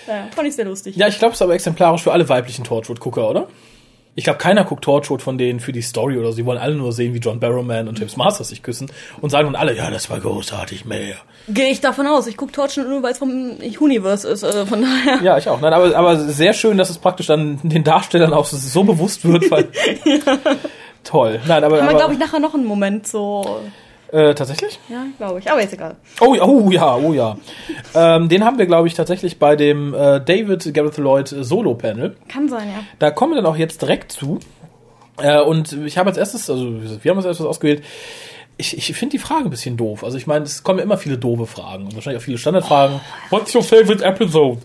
Ja, 0.07 0.27
fand 0.35 0.47
ich 0.47 0.55
sehr 0.55 0.65
lustig. 0.65 0.95
Ja, 0.97 1.07
ich 1.07 1.17
glaube, 1.19 1.33
es 1.33 1.37
ist 1.37 1.41
aber 1.41 1.53
exemplarisch 1.53 2.03
für 2.03 2.11
alle 2.11 2.27
weiblichen 2.27 2.63
Torchwood-Gucker, 2.65 3.29
oder? 3.29 3.47
Ich 4.17 4.23
glaube, 4.23 4.39
keiner 4.39 4.63
guckt 4.63 4.83
Torchwood 4.83 5.21
von 5.21 5.37
denen 5.37 5.59
für 5.59 5.71
die 5.71 5.83
Story 5.83 6.17
oder 6.17 6.29
so. 6.29 6.37
Sie 6.37 6.45
wollen 6.47 6.57
alle 6.57 6.73
nur 6.73 6.91
sehen, 6.91 7.13
wie 7.13 7.19
John 7.19 7.39
Barrowman 7.39 7.87
und 7.87 7.99
James 7.99 8.17
Masters 8.17 8.49
sich 8.49 8.63
küssen 8.63 8.91
und 9.21 9.29
sagen 9.29 9.45
dann 9.45 9.55
alle, 9.55 9.77
ja, 9.77 9.91
das 9.91 10.09
war 10.09 10.19
großartig, 10.19 10.85
mehr. 10.85 11.17
Gehe 11.47 11.69
ich 11.69 11.81
davon 11.81 12.07
aus. 12.07 12.25
Ich 12.25 12.35
gucke 12.35 12.51
Torchen 12.51 12.89
nur, 12.89 13.03
weil 13.03 13.11
es 13.11 13.19
vom 13.19 13.57
Universe 13.79 14.27
ist. 14.27 14.43
Also 14.43 14.65
von 14.65 14.81
daher. 14.81 15.21
Ja, 15.21 15.37
ich 15.37 15.47
auch. 15.47 15.61
Nein, 15.61 15.71
aber, 15.71 15.95
aber 15.95 16.17
sehr 16.17 16.53
schön, 16.53 16.79
dass 16.79 16.89
es 16.89 16.97
praktisch 16.97 17.27
dann 17.27 17.59
den 17.61 17.83
Darstellern 17.83 18.33
auch 18.33 18.45
so 18.45 18.83
bewusst 18.83 19.23
wird, 19.23 19.51
weil. 19.51 19.67
Toll. 21.03 21.39
Nein, 21.47 21.63
aber. 21.63 21.79
Haben 21.79 21.89
wir, 21.89 21.97
glaube 21.97 22.13
ich, 22.13 22.19
nachher 22.19 22.39
noch 22.39 22.55
einen 22.55 22.65
Moment 22.65 23.05
so. 23.05 23.61
Äh, 24.11 24.33
tatsächlich? 24.33 24.79
Ja, 24.89 25.05
glaube 25.17 25.39
ich. 25.39 25.51
Aber 25.51 25.61
ist 25.61 25.73
egal. 25.73 25.95
Oh, 26.21 26.33
ja, 26.35 26.45
oh 26.45 26.71
ja, 26.71 26.95
oh 26.95 27.13
ja. 27.13 27.37
ähm, 27.93 28.29
den 28.29 28.45
haben 28.45 28.57
wir, 28.57 28.65
glaube 28.65 28.87
ich, 28.87 28.93
tatsächlich 28.93 29.39
bei 29.39 29.55
dem 29.55 29.93
äh, 29.93 30.21
David 30.21 30.73
Gareth 30.73 30.97
Lloyd 30.97 31.27
Solo-Panel. 31.27 32.15
Kann 32.29 32.47
sein, 32.47 32.67
ja. 32.69 32.83
Da 32.99 33.11
kommen 33.11 33.33
wir 33.33 33.41
dann 33.41 33.51
auch 33.51 33.57
jetzt 33.57 33.81
direkt 33.81 34.11
zu. 34.11 34.39
Äh, 35.21 35.41
und 35.41 35.73
ich 35.73 35.97
habe 35.97 36.09
als 36.09 36.17
erstes, 36.17 36.49
also 36.49 36.81
wir 37.03 37.09
haben 37.09 37.17
als 37.17 37.25
erstes 37.25 37.45
ausgewählt, 37.45 37.83
ich, 38.59 38.75
ich 38.77 38.97
finde 38.97 39.11
die 39.11 39.19
Frage 39.19 39.45
ein 39.45 39.49
bisschen 39.49 39.77
doof. 39.77 40.03
Also 40.03 40.17
ich 40.17 40.25
meine, 40.25 40.45
es 40.45 40.63
kommen 40.63 40.79
immer 40.79 40.97
viele 40.97 41.17
doofe 41.17 41.45
Fragen 41.45 41.85
und 41.85 41.95
wahrscheinlich 41.95 42.21
auch 42.21 42.25
viele 42.25 42.37
Standardfragen. 42.39 42.99
What's 43.29 43.53
your 43.53 43.63
favorite 43.63 44.03
episode? 44.03 44.61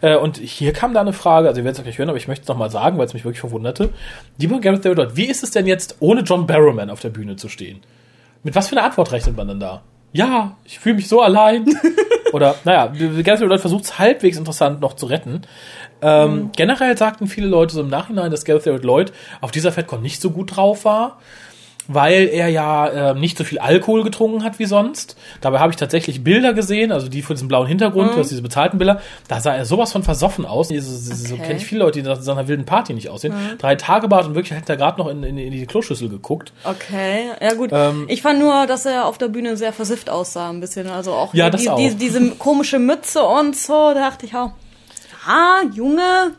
Äh, 0.00 0.16
und 0.16 0.38
hier 0.38 0.72
kam 0.72 0.94
da 0.94 1.00
eine 1.00 1.12
Frage, 1.12 1.48
also 1.48 1.60
ihr 1.60 1.64
werdet 1.64 1.76
es 1.76 1.80
auch 1.80 1.84
gleich 1.84 1.98
hören, 1.98 2.08
aber 2.08 2.18
ich 2.18 2.28
möchte 2.28 2.42
es 2.42 2.48
nochmal 2.48 2.70
sagen, 2.70 2.96
weil 2.96 3.06
es 3.06 3.12
mich 3.12 3.24
wirklich 3.24 3.40
verwunderte. 3.40 3.90
Lieber 4.38 4.60
Gareth 4.60 4.84
David 4.84 4.98
Lloyd, 4.98 5.16
wie 5.16 5.26
ist 5.26 5.42
es 5.42 5.50
denn 5.50 5.66
jetzt, 5.66 5.96
ohne 6.00 6.22
John 6.22 6.46
Barrowman 6.46 6.90
auf 6.90 7.00
der 7.00 7.10
Bühne 7.10 7.36
zu 7.36 7.48
stehen? 7.48 7.80
Mit 8.44 8.54
was 8.54 8.68
für 8.68 8.76
einer 8.76 8.86
Antwort 8.86 9.10
rechnet 9.10 9.36
man 9.36 9.48
denn 9.48 9.58
da? 9.58 9.82
Ja, 10.12 10.56
ich 10.64 10.78
fühle 10.78 10.94
mich 10.94 11.08
so 11.08 11.20
allein. 11.20 11.66
Oder, 12.32 12.54
naja, 12.64 12.86
ganz 12.86 13.40
viele 13.40 13.48
Leute 13.48 13.60
versucht 13.60 13.84
es 13.84 13.98
halbwegs 13.98 14.36
interessant 14.36 14.80
noch 14.80 14.94
zu 14.94 15.06
retten. 15.06 15.42
Ähm, 16.02 16.50
Generell 16.54 16.96
sagten 16.96 17.26
viele 17.26 17.46
Leute 17.46 17.74
so 17.74 17.80
im 17.80 17.88
Nachhinein, 17.88 18.30
dass 18.30 18.44
Gareth 18.44 18.66
Lloyd 18.84 19.12
auf 19.40 19.50
dieser 19.50 19.72
FedCon 19.72 20.02
nicht 20.02 20.20
so 20.20 20.30
gut 20.30 20.56
drauf 20.56 20.84
war, 20.84 21.18
weil 21.86 22.28
er 22.28 22.48
ja 22.48 23.10
äh, 23.10 23.14
nicht 23.14 23.36
so 23.36 23.44
viel 23.44 23.58
Alkohol 23.58 24.04
getrunken 24.04 24.42
hat 24.44 24.58
wie 24.58 24.64
sonst. 24.64 25.16
Dabei 25.40 25.58
habe 25.58 25.70
ich 25.70 25.76
tatsächlich 25.76 26.24
Bilder 26.24 26.54
gesehen, 26.54 26.92
also 26.92 27.08
die 27.08 27.22
von 27.22 27.36
diesem 27.36 27.48
blauen 27.48 27.66
Hintergrund, 27.66 28.14
du 28.14 28.18
hast 28.18 28.30
diese 28.30 28.42
bezahlten 28.42 28.78
Bilder. 28.78 29.00
Da 29.28 29.40
sah 29.40 29.54
er 29.54 29.64
sowas 29.64 29.92
von 29.92 30.02
versoffen 30.02 30.46
aus. 30.46 30.68
So, 30.68 30.80
so, 30.80 31.34
Okay. 31.34 31.42
kenne 31.42 31.56
ich 31.58 31.66
viele 31.66 31.80
Leute, 31.80 32.00
die 32.02 32.08
nach 32.08 32.20
so 32.20 32.32
einer 32.32 32.48
wilden 32.48 32.64
Party 32.64 32.94
nicht 32.94 33.08
aussehen. 33.08 33.34
Drei 33.58 33.76
Tage 33.76 34.08
Bart 34.08 34.26
und 34.26 34.34
wirklich 34.34 34.58
hat 34.58 34.68
er 34.68 34.76
gerade 34.76 34.98
noch 34.98 35.08
in, 35.08 35.22
in, 35.22 35.36
in 35.36 35.50
die 35.52 35.66
Kloschüssel 35.66 36.08
geguckt. 36.08 36.52
Okay, 36.64 37.26
ja 37.40 37.54
gut. 37.54 37.70
Ähm, 37.72 38.06
ich 38.08 38.22
fand 38.22 38.38
nur, 38.38 38.66
dass 38.66 38.86
er 38.86 39.06
auf 39.06 39.18
der 39.18 39.28
Bühne 39.28 39.56
sehr 39.56 39.72
versifft 39.72 40.08
aussah, 40.08 40.50
ein 40.50 40.60
bisschen. 40.60 40.88
Also 40.88 41.12
auch, 41.12 41.34
Ja, 41.34 41.50
die, 41.50 41.58
das 41.64 41.68
auch. 41.68 41.76
Die, 41.76 41.94
diese 41.94 42.30
komische 42.36 42.78
Mütze 42.78 43.22
und 43.22 43.56
so, 43.56 43.92
da 43.94 44.08
dachte 44.10 44.26
ich 44.26 44.34
auch, 44.34 44.52
ja, 45.26 45.62
Junge, 45.74 46.32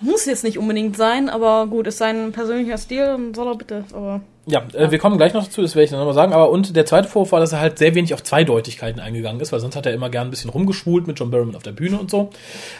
muss 0.00 0.26
jetzt 0.26 0.44
nicht 0.44 0.58
unbedingt 0.58 0.96
sein, 0.96 1.28
aber 1.30 1.66
gut, 1.66 1.86
ist 1.86 1.98
sein 1.98 2.32
persönlicher 2.32 2.78
Stil, 2.78 3.06
dann 3.06 3.34
soll 3.34 3.48
er 3.48 3.56
bitte. 3.56 3.84
Aber 3.92 4.20
Ja, 4.46 4.62
äh, 4.74 4.90
wir 4.90 4.98
kommen 4.98 5.16
gleich 5.16 5.32
noch 5.32 5.44
dazu, 5.44 5.62
das 5.62 5.74
werde 5.74 5.84
ich 5.84 5.90
dann 5.90 5.98
nochmal 5.98 6.14
sagen. 6.14 6.32
Aber 6.32 6.50
und 6.50 6.76
der 6.76 6.84
zweite 6.84 7.08
Vorwurf 7.08 7.32
war, 7.32 7.40
dass 7.40 7.52
er 7.52 7.60
halt 7.60 7.78
sehr 7.78 7.94
wenig 7.94 8.12
auf 8.12 8.22
Zweideutigkeiten 8.22 9.00
eingegangen 9.00 9.40
ist, 9.40 9.52
weil 9.52 9.60
sonst 9.60 9.74
hat 9.74 9.86
er 9.86 9.94
immer 9.94 10.10
gern 10.10 10.28
ein 10.28 10.30
bisschen 10.30 10.50
rumgeschwult 10.50 11.06
mit 11.06 11.18
John 11.18 11.30
Barrowman 11.30 11.56
auf 11.56 11.62
der 11.62 11.72
Bühne 11.72 11.98
und 11.98 12.10
so. 12.10 12.30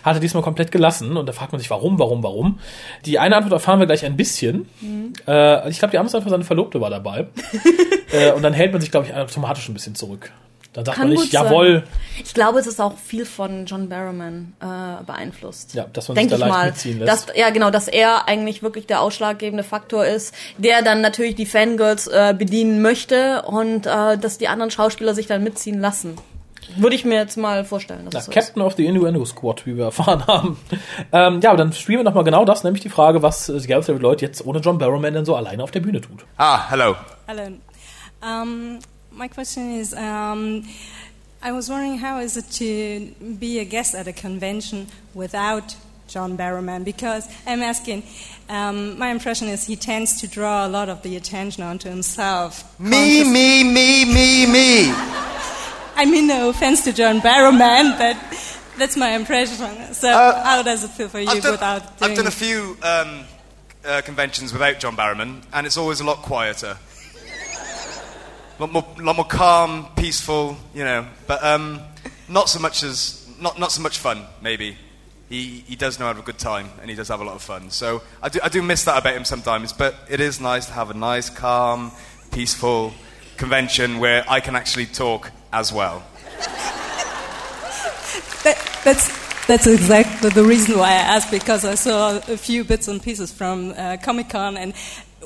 Hat 0.02 0.16
er 0.16 0.20
diesmal 0.20 0.42
komplett 0.42 0.72
gelassen 0.72 1.16
und 1.16 1.26
da 1.26 1.32
fragt 1.32 1.52
man 1.52 1.60
sich, 1.60 1.70
warum, 1.70 1.98
warum, 1.98 2.22
warum. 2.22 2.58
Die 3.06 3.18
eine 3.18 3.36
Antwort 3.36 3.52
erfahren 3.54 3.78
wir 3.78 3.86
gleich 3.86 4.04
ein 4.04 4.16
bisschen. 4.16 4.68
Mhm. 4.80 5.14
Äh, 5.26 5.70
ich 5.70 5.78
glaube, 5.78 5.92
die 5.92 5.98
einfach, 5.98 6.22
seine 6.28 6.44
Verlobte 6.44 6.80
war 6.80 6.90
dabei. 6.90 7.28
äh, 8.12 8.32
und 8.32 8.42
dann 8.42 8.52
hält 8.52 8.72
man 8.72 8.80
sich, 8.80 8.90
glaube 8.90 9.06
ich, 9.06 9.14
automatisch 9.14 9.68
ein 9.68 9.74
bisschen 9.74 9.94
zurück. 9.94 10.32
Dann 10.74 10.84
sagt 10.84 10.98
Kann 10.98 11.08
man 11.08 11.16
nicht, 11.16 11.32
jawohl, 11.32 11.84
ich 12.22 12.34
glaube, 12.34 12.58
es 12.58 12.66
ist 12.66 12.80
auch 12.80 12.98
viel 12.98 13.24
von 13.26 13.64
John 13.64 13.88
Barrowman 13.88 14.54
äh, 14.60 15.04
beeinflusst. 15.04 15.74
Ja, 15.74 15.86
dass 15.92 16.08
man 16.08 16.16
Denk 16.16 16.30
sich 16.30 16.38
da 16.38 16.46
ich 16.46 16.50
leicht 16.50 16.58
mal, 16.60 16.66
mitziehen 16.66 16.98
lässt. 16.98 17.28
Dass, 17.28 17.36
ja, 17.36 17.50
genau, 17.50 17.70
dass 17.70 17.86
er 17.86 18.28
eigentlich 18.28 18.62
wirklich 18.62 18.86
der 18.86 19.00
ausschlaggebende 19.00 19.62
Faktor 19.62 20.04
ist, 20.04 20.34
der 20.58 20.82
dann 20.82 21.00
natürlich 21.00 21.36
die 21.36 21.46
Fangirls 21.46 22.08
äh, 22.08 22.34
bedienen 22.36 22.82
möchte 22.82 23.42
und 23.42 23.86
äh, 23.86 24.18
dass 24.18 24.38
die 24.38 24.48
anderen 24.48 24.72
Schauspieler 24.72 25.14
sich 25.14 25.26
dann 25.28 25.44
mitziehen 25.44 25.80
lassen. 25.80 26.16
Würde 26.76 26.96
ich 26.96 27.04
mir 27.04 27.16
jetzt 27.16 27.36
mal 27.36 27.64
vorstellen. 27.64 28.06
Dass 28.06 28.14
Ja, 28.14 28.18
es 28.20 28.24
so 28.26 28.30
ist. 28.32 28.34
Captain 28.34 28.62
of 28.62 28.74
the 28.74 28.86
Innuendo 28.86 29.24
Squad, 29.24 29.64
wie 29.66 29.76
wir 29.76 29.84
erfahren 29.94 30.26
haben. 30.26 30.58
Ähm, 31.12 31.40
ja, 31.40 31.50
aber 31.50 31.58
dann 31.58 31.72
spielen 31.72 32.00
wir 32.00 32.04
nochmal 32.04 32.24
genau 32.24 32.44
das, 32.44 32.64
nämlich 32.64 32.82
die 32.82 32.88
Frage, 32.88 33.22
was 33.22 33.48
äh, 33.48 33.60
Gareth 33.66 33.88
David 33.88 34.02
Lloyd 34.02 34.22
jetzt 34.22 34.44
ohne 34.44 34.58
John 34.58 34.78
Barrowman 34.78 35.14
denn 35.14 35.24
so 35.24 35.36
alleine 35.36 35.62
auf 35.62 35.70
der 35.70 35.80
Bühne 35.80 36.00
tut. 36.00 36.24
Ah, 36.36 36.68
hello. 36.70 36.96
Hello. 37.26 37.42
Um, 38.22 38.78
my 39.14 39.28
question 39.28 39.72
is 39.72 39.94
um, 39.94 40.64
I 41.42 41.52
was 41.52 41.68
wondering 41.70 41.98
how 41.98 42.18
is 42.18 42.36
it 42.36 42.50
to 42.52 43.06
be 43.38 43.58
a 43.60 43.64
guest 43.64 43.94
at 43.94 44.08
a 44.08 44.12
convention 44.12 44.88
without 45.14 45.76
John 46.08 46.36
Barrowman? 46.36 46.84
Because 46.84 47.28
I'm 47.46 47.62
asking, 47.62 48.02
um, 48.48 48.98
my 48.98 49.10
impression 49.10 49.48
is 49.48 49.66
he 49.66 49.76
tends 49.76 50.20
to 50.20 50.28
draw 50.28 50.66
a 50.66 50.68
lot 50.68 50.88
of 50.88 51.02
the 51.02 51.16
attention 51.16 51.62
onto 51.62 51.88
himself. 51.88 52.78
Me, 52.80 53.22
Conscious- 53.22 53.32
me, 53.32 53.64
me, 53.64 54.04
me, 54.04 54.46
me. 54.46 54.92
I 55.96 56.06
mean, 56.06 56.26
no 56.26 56.48
offense 56.48 56.82
to 56.84 56.92
John 56.92 57.20
Barrowman, 57.20 57.96
but 57.96 58.16
that's 58.76 58.96
my 58.96 59.10
impression. 59.10 59.94
So, 59.94 60.10
Uh, 60.10 60.42
how 60.42 60.62
does 60.62 60.82
it 60.82 60.90
feel 60.90 61.08
for 61.08 61.20
you 61.20 61.28
I've 61.28 61.42
done, 61.42 61.52
without 61.52 61.98
doing 61.98 62.10
I've 62.10 62.16
done 62.16 62.26
a 62.26 62.32
few 62.32 62.76
um, 62.82 63.24
uh, 63.84 64.00
conventions 64.02 64.52
without 64.52 64.80
John 64.80 64.96
Barrowman, 64.96 65.42
and 65.52 65.66
it's 65.68 65.76
always 65.76 66.00
a 66.00 66.04
lot 66.04 66.22
quieter. 66.22 66.76
Lot 68.58 68.72
more, 68.72 68.86
lot 69.00 69.16
more 69.16 69.24
calm, 69.24 69.88
peaceful, 69.96 70.56
you 70.74 70.84
know, 70.84 71.06
but 71.26 71.42
um, 71.42 71.80
not 72.28 72.48
so 72.48 72.60
much 72.60 72.84
as 72.84 73.28
not, 73.40 73.58
not 73.58 73.72
so 73.72 73.82
much 73.82 73.98
fun. 73.98 74.24
Maybe 74.40 74.76
he, 75.28 75.64
he 75.66 75.74
does 75.74 75.98
know 75.98 76.06
how 76.06 76.12
to 76.12 76.18
have 76.18 76.24
a 76.24 76.26
good 76.26 76.38
time, 76.38 76.68
and 76.80 76.88
he 76.88 76.94
does 76.94 77.08
have 77.08 77.20
a 77.20 77.24
lot 77.24 77.34
of 77.34 77.42
fun. 77.42 77.70
So 77.70 78.02
I 78.22 78.28
do, 78.28 78.38
I 78.42 78.48
do 78.48 78.62
miss 78.62 78.84
that 78.84 78.96
about 78.98 79.14
him 79.14 79.24
sometimes. 79.24 79.72
But 79.72 79.96
it 80.08 80.20
is 80.20 80.40
nice 80.40 80.66
to 80.66 80.72
have 80.72 80.90
a 80.90 80.94
nice, 80.94 81.30
calm, 81.30 81.90
peaceful 82.30 82.94
convention 83.36 83.98
where 83.98 84.24
I 84.28 84.40
can 84.40 84.54
actually 84.54 84.86
talk 84.86 85.32
as 85.52 85.72
well. 85.72 86.04
That, 88.44 88.80
that's 88.84 89.24
that's 89.46 89.66
exactly 89.66 90.30
the 90.30 90.44
reason 90.44 90.78
why 90.78 90.88
I 90.88 91.16
asked 91.16 91.30
because 91.30 91.66
I 91.66 91.74
saw 91.74 92.16
a 92.16 92.36
few 92.36 92.64
bits 92.64 92.88
and 92.88 93.02
pieces 93.02 93.30
from 93.30 93.74
uh, 93.76 93.98
Comic 94.02 94.30
Con, 94.30 94.56
and 94.56 94.72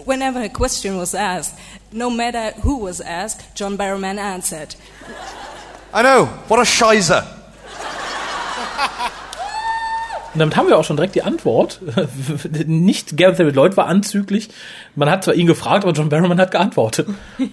whenever 0.09 0.42
a 0.42 0.48
question 0.48 0.96
was 0.96 1.14
asked, 1.14 1.54
no 1.92 2.11
matter 2.11 2.52
who 2.62 2.78
was 2.78 3.00
asked, 3.00 3.54
John 3.54 3.76
Barrowman 3.76 4.18
answered. 4.18 4.74
I 5.92 6.02
know. 6.02 6.26
What 6.48 6.61
a 6.61 6.64
shizer. 6.64 7.24
Und 10.34 10.40
damit 10.40 10.56
haben 10.56 10.68
wir 10.68 10.78
auch 10.78 10.84
schon 10.84 10.96
direkt 10.96 11.14
die 11.14 11.22
Antwort. 11.22 11.80
Nicht 12.66 13.16
Gareth 13.16 13.40
David 13.40 13.56
Lloyd 13.56 13.76
war 13.76 13.86
anzüglich. 13.86 14.50
Man 14.94 15.11
hat 15.11 15.24
zwar 15.24 15.34
ihn 15.34 15.46
gefragt, 15.46 15.84
aber 15.84 15.94
John 15.94 16.11
Barrowman 16.11 16.38
hat 16.38 16.50
geantwortet. 16.50 17.09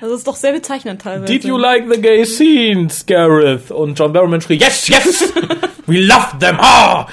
Das 0.00 0.10
ist 0.10 0.26
doch 0.26 0.36
sehr 0.36 0.52
bezeichnend 0.52 1.02
teilweise. 1.02 1.32
Did 1.32 1.44
you 1.44 1.58
like 1.58 1.84
the 1.92 2.00
gay 2.00 2.24
scenes, 2.24 3.04
Gareth? 3.04 3.70
Und 3.70 3.98
John 3.98 4.12
Barrowman 4.12 4.40
schrie, 4.40 4.56
yes, 4.56 4.88
yes! 4.88 5.32
We 5.86 6.00
love 6.00 6.38
them! 6.40 6.56
Ah! 6.58 7.06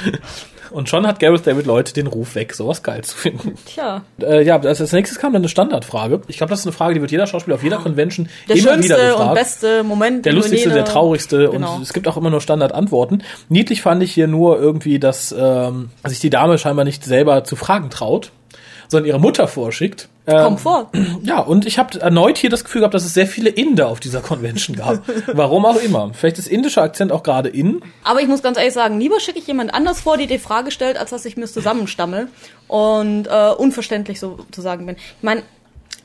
Und 0.72 0.89
schon 0.89 1.05
hat 1.07 1.20
Gareth 1.20 1.45
David 1.47 1.65
Lloyd 1.65 1.95
den 1.95 2.07
Ruf 2.07 2.36
weg, 2.36 2.53
sowas 2.53 2.84
geil 2.84 3.03
zu 3.03 3.15
finden. 3.18 3.55
Tja, 3.65 4.01
Äh, 4.22 4.43
ja, 4.43 4.59
als 4.59 4.82
als 4.82 4.91
nächstes 4.91 5.20
kam 5.20 5.34
dann 5.34 5.41
eine 5.41 5.49
Standardfrage. 5.49 6.22
Ich 6.28 6.38
glaube, 6.38 6.49
das 6.49 6.59
ist 6.61 6.65
eine 6.65 6.74
Frage, 6.74 6.93
die 6.95 7.01
wird 7.01 7.11
jeder 7.11 7.28
Schauspieler 7.28 7.55
auf 7.55 7.63
jeder 7.63 7.78
Convention 7.78 8.30
der 8.49 8.55
immer 8.55 8.63
wieder 8.63 8.74
schönste 8.74 8.95
gefragt. 8.95 9.30
und 9.30 9.34
beste 9.36 9.84
Moment. 9.84 10.26
der 10.26 10.34
lustigste, 10.34 10.70
der 10.70 10.86
traurigste 10.86 11.49
Genau. 11.49 11.76
und 11.76 11.82
es 11.82 11.93
gibt 11.93 12.07
auch 12.07 12.18
immer 12.18 12.30
nur 12.30 12.41
Standardantworten. 12.41 13.24
Niedlich 13.49 13.82
fand 13.82 14.01
ich 14.03 14.13
hier 14.13 14.28
nur 14.28 14.59
irgendwie, 14.59 14.99
dass 14.99 15.34
ähm, 15.38 15.89
sich 16.05 16.20
die 16.20 16.30
Dame 16.30 16.57
scheinbar 16.57 16.86
nicht 16.86 17.03
selber 17.03 17.43
zu 17.43 17.55
fragen 17.55 17.89
traut, 17.89 18.32
sondern 18.88 19.08
ihre 19.08 19.20
Mutter 19.20 19.48
vorschickt. 19.48 20.10
Ähm, 20.28 20.44
Komm 20.44 20.58
vor. 20.58 20.92
Ja, 21.24 21.40
und 21.40 21.66
ich 21.66 21.80
habe 21.80 22.00
erneut 22.00 22.38
hier 22.38 22.50
das 22.50 22.64
Gefühl 22.64 22.82
gehabt, 22.82 22.94
dass 22.94 23.06
es 23.06 23.14
sehr 23.14 23.28
viele 23.28 23.50
Inder 23.50 23.88
auf 23.88 24.00
dieser 24.00 24.22
Convention 24.22 24.76
gab. 24.76 25.02
Warum 25.34 25.66
auch 25.66 25.78
immer. 25.78 26.12
Vielleicht 26.14 26.38
ist 26.38 26.48
indischer 26.48 26.84
Akzent 26.84 27.12
auch 27.12 27.24
gerade 27.24 27.50
in. 27.50 27.82
Aber 28.04 28.22
ich 28.22 28.28
muss 28.28 28.44
ganz 28.44 28.58
ehrlich 28.58 28.74
sagen, 28.74 29.00
lieber 29.00 29.20
schicke 29.20 29.40
ich 29.40 29.48
jemand 29.48 29.74
anders 29.74 30.02
vor, 30.02 30.18
die 30.18 30.28
die 30.28 30.40
Frage 30.40 30.72
stellt, 30.72 30.98
als 30.98 31.10
dass 31.10 31.26
ich 31.26 31.38
mir 31.38 31.48
zusammenstammel 31.48 32.28
und 32.68 33.28
äh, 33.28 33.52
unverständlich 33.52 34.20
sozusagen 34.20 34.86
bin. 34.86 34.96
Ich 34.96 35.24
meine, 35.24 35.44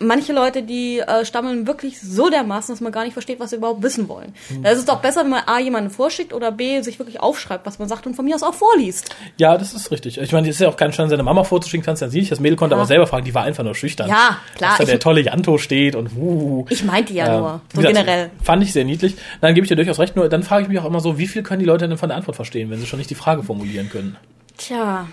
manche 0.02 0.32
Leute, 0.32 0.62
die 0.62 0.98
äh, 0.98 1.24
stammeln 1.24 1.66
wirklich 1.66 2.00
so 2.00 2.28
dermaßen, 2.30 2.72
dass 2.74 2.80
man 2.80 2.92
gar 2.92 3.04
nicht 3.04 3.12
versteht, 3.12 3.40
was 3.40 3.50
sie 3.50 3.56
überhaupt 3.56 3.82
wissen 3.82 4.08
wollen. 4.08 4.34
Da 4.62 4.70
ist 4.70 4.78
es 4.78 4.84
doch 4.84 5.00
besser, 5.00 5.22
wenn 5.22 5.30
man 5.30 5.42
A, 5.46 5.58
jemanden 5.58 5.90
vorschickt 5.90 6.32
oder 6.32 6.52
B, 6.52 6.80
sich 6.82 6.98
wirklich 6.98 7.20
aufschreibt, 7.20 7.64
was 7.66 7.78
man 7.78 7.88
sagt 7.88 8.06
und 8.06 8.14
von 8.14 8.24
mir 8.24 8.34
aus 8.34 8.42
auch 8.42 8.54
vorliest. 8.54 9.14
Ja, 9.36 9.56
das 9.56 9.72
ist 9.74 9.90
richtig. 9.90 10.18
Ich 10.18 10.32
meine, 10.32 10.48
es 10.48 10.56
ist 10.56 10.60
ja 10.60 10.68
auch 10.68 10.76
kein 10.76 10.92
Schein, 10.92 11.08
seine 11.08 11.22
Mama 11.22 11.44
vorzuschicken, 11.44 11.84
kannst 11.84 12.02
ja 12.02 12.08
sie 12.08 12.20
nicht. 12.20 12.30
Das 12.32 12.40
Mädel 12.40 12.56
konnte 12.56 12.74
Ja. 12.74 12.78
aber 12.80 12.86
selber 12.86 13.06
fragen, 13.06 13.24
die 13.24 13.34
war 13.34 13.44
einfach 13.44 13.64
nur 13.64 13.74
schüchtern. 13.74 14.08
Ja, 14.08 14.38
klar, 14.56 14.70
Dass 14.70 14.78
da 14.78 14.84
der 14.84 15.00
tolle 15.00 15.20
Janto 15.22 15.58
steht 15.58 15.94
und 15.96 16.10
uh, 16.16 16.66
Ich 16.68 16.84
meinte 16.84 17.12
ja 17.12 17.26
Ähm, 17.34 17.40
nur, 17.40 17.60
so 17.72 17.80
gesagt, 17.80 17.94
generell. 17.96 18.30
Fand 18.42 18.62
ich 18.62 18.72
sehr 18.72 18.84
niedlich. 18.84 19.16
Dann 19.40 19.54
gebe 19.54 19.64
ich 19.64 19.68
dir 19.68 19.76
durchaus 19.76 19.98
recht. 19.98 20.16
Nur 20.16 20.28
dann 20.28 20.42
frage 20.42 20.62
ich 20.64 20.68
mich 20.68 20.78
auch 20.78 20.84
immer 20.84 21.00
so, 21.00 21.18
wie 21.18 21.26
viel 21.26 21.42
können 21.42 21.60
die 21.60 21.66
Leute 21.66 21.88
denn 21.88 21.98
von 21.98 22.08
der 22.08 22.16
Antwort 22.16 22.36
verstehen, 22.36 22.70
wenn 22.70 22.78
sie 22.80 22.86
schon 22.86 22.98
nicht 22.98 23.10
die 23.10 23.14
Frage 23.14 23.42
formulieren 23.42 23.88
können? 23.90 24.16
Tja, 24.58 25.06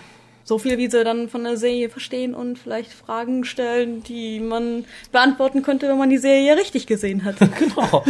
so 0.50 0.58
viel, 0.58 0.78
wie 0.78 0.90
sie 0.90 1.04
dann 1.04 1.28
von 1.28 1.44
der 1.44 1.56
Serie 1.56 1.88
verstehen 1.88 2.34
und 2.34 2.58
vielleicht 2.58 2.92
Fragen 2.92 3.44
stellen, 3.44 4.02
die 4.02 4.40
man 4.40 4.84
beantworten 5.12 5.62
könnte, 5.62 5.88
wenn 5.88 5.96
man 5.96 6.10
die 6.10 6.18
Serie 6.18 6.56
richtig 6.56 6.88
gesehen 6.88 7.24
hat. 7.24 7.36
Genau. 7.60 8.04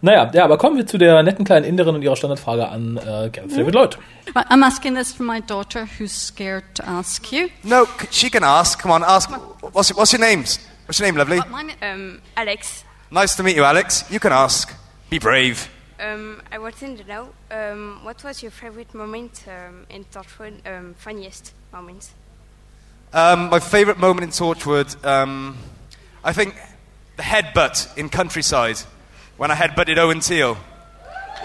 naja, 0.00 0.30
ja, 0.32 0.44
aber 0.44 0.58
kommen 0.58 0.76
wir 0.76 0.86
zu 0.86 0.96
der 0.96 1.22
netten 1.22 1.44
kleinen 1.44 1.64
Inderin 1.64 1.94
und 1.96 2.02
ihrer 2.02 2.14
Standardfrage 2.16 2.68
an 2.68 2.96
äh, 2.96 3.30
Gareth 3.30 3.56
David 3.56 3.74
Lloyd. 3.74 3.98
I'm 4.34 4.64
asking 4.64 4.94
this 4.94 5.12
for 5.12 5.26
my 5.26 5.40
daughter 5.40 5.86
who's 5.98 6.12
scared 6.12 6.64
to 6.74 6.84
ask 6.84 7.30
you. 7.32 7.48
No, 7.62 7.84
c- 7.84 8.08
she 8.10 8.30
can 8.30 8.44
ask. 8.44 8.80
Come 8.80 8.92
on, 8.94 9.02
ask. 9.02 9.28
What's, 9.72 9.94
what's 9.96 10.12
your 10.12 10.20
names? 10.20 10.60
What's 10.86 11.00
your 11.00 11.08
name, 11.08 11.18
lovely? 11.18 11.40
Mine, 11.50 11.72
um, 11.82 12.20
Alex. 12.36 12.84
Nice 13.10 13.34
to 13.36 13.42
meet 13.42 13.56
you, 13.56 13.64
Alex. 13.64 14.04
You 14.10 14.20
can 14.20 14.32
ask. 14.32 14.72
Be 15.10 15.18
brave. 15.18 15.68
Um, 16.00 16.42
I 16.52 16.58
wanted 16.58 16.98
to 16.98 17.04
know 17.04 17.30
um, 17.50 18.00
what 18.04 18.22
was 18.22 18.40
your 18.40 18.52
favorite 18.52 18.94
moment 18.94 19.44
um, 19.48 19.84
in 19.90 20.04
Torchwood, 20.04 20.64
um, 20.64 20.94
funniest 20.94 21.52
moment? 21.72 22.10
Um, 23.12 23.48
my 23.50 23.58
favourite 23.58 23.98
moment 23.98 24.22
in 24.22 24.30
Torchwood, 24.30 25.04
um, 25.04 25.56
I 26.22 26.32
think 26.32 26.54
the 27.16 27.24
headbutt 27.24 27.98
in 27.98 28.10
Countryside 28.10 28.78
when 29.38 29.50
I 29.50 29.56
headbutted 29.56 29.98
Owen 29.98 30.20
Teal. 30.20 30.56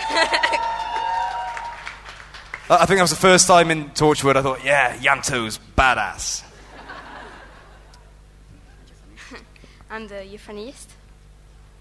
I 2.69 2.77
I 2.81 2.85
think 2.85 2.97
that 2.97 3.03
was 3.03 3.09
the 3.09 3.15
first 3.15 3.47
time 3.47 3.71
in 3.71 3.89
Torchwood 3.89 4.35
I 4.35 4.43
thought, 4.43 4.63
yeah, 4.63 4.95
Yanto's 4.97 5.59
badass. 5.75 6.43
And 9.89 10.11
uh, 10.11 10.19
your 10.19 10.39
funniest? 10.39 10.91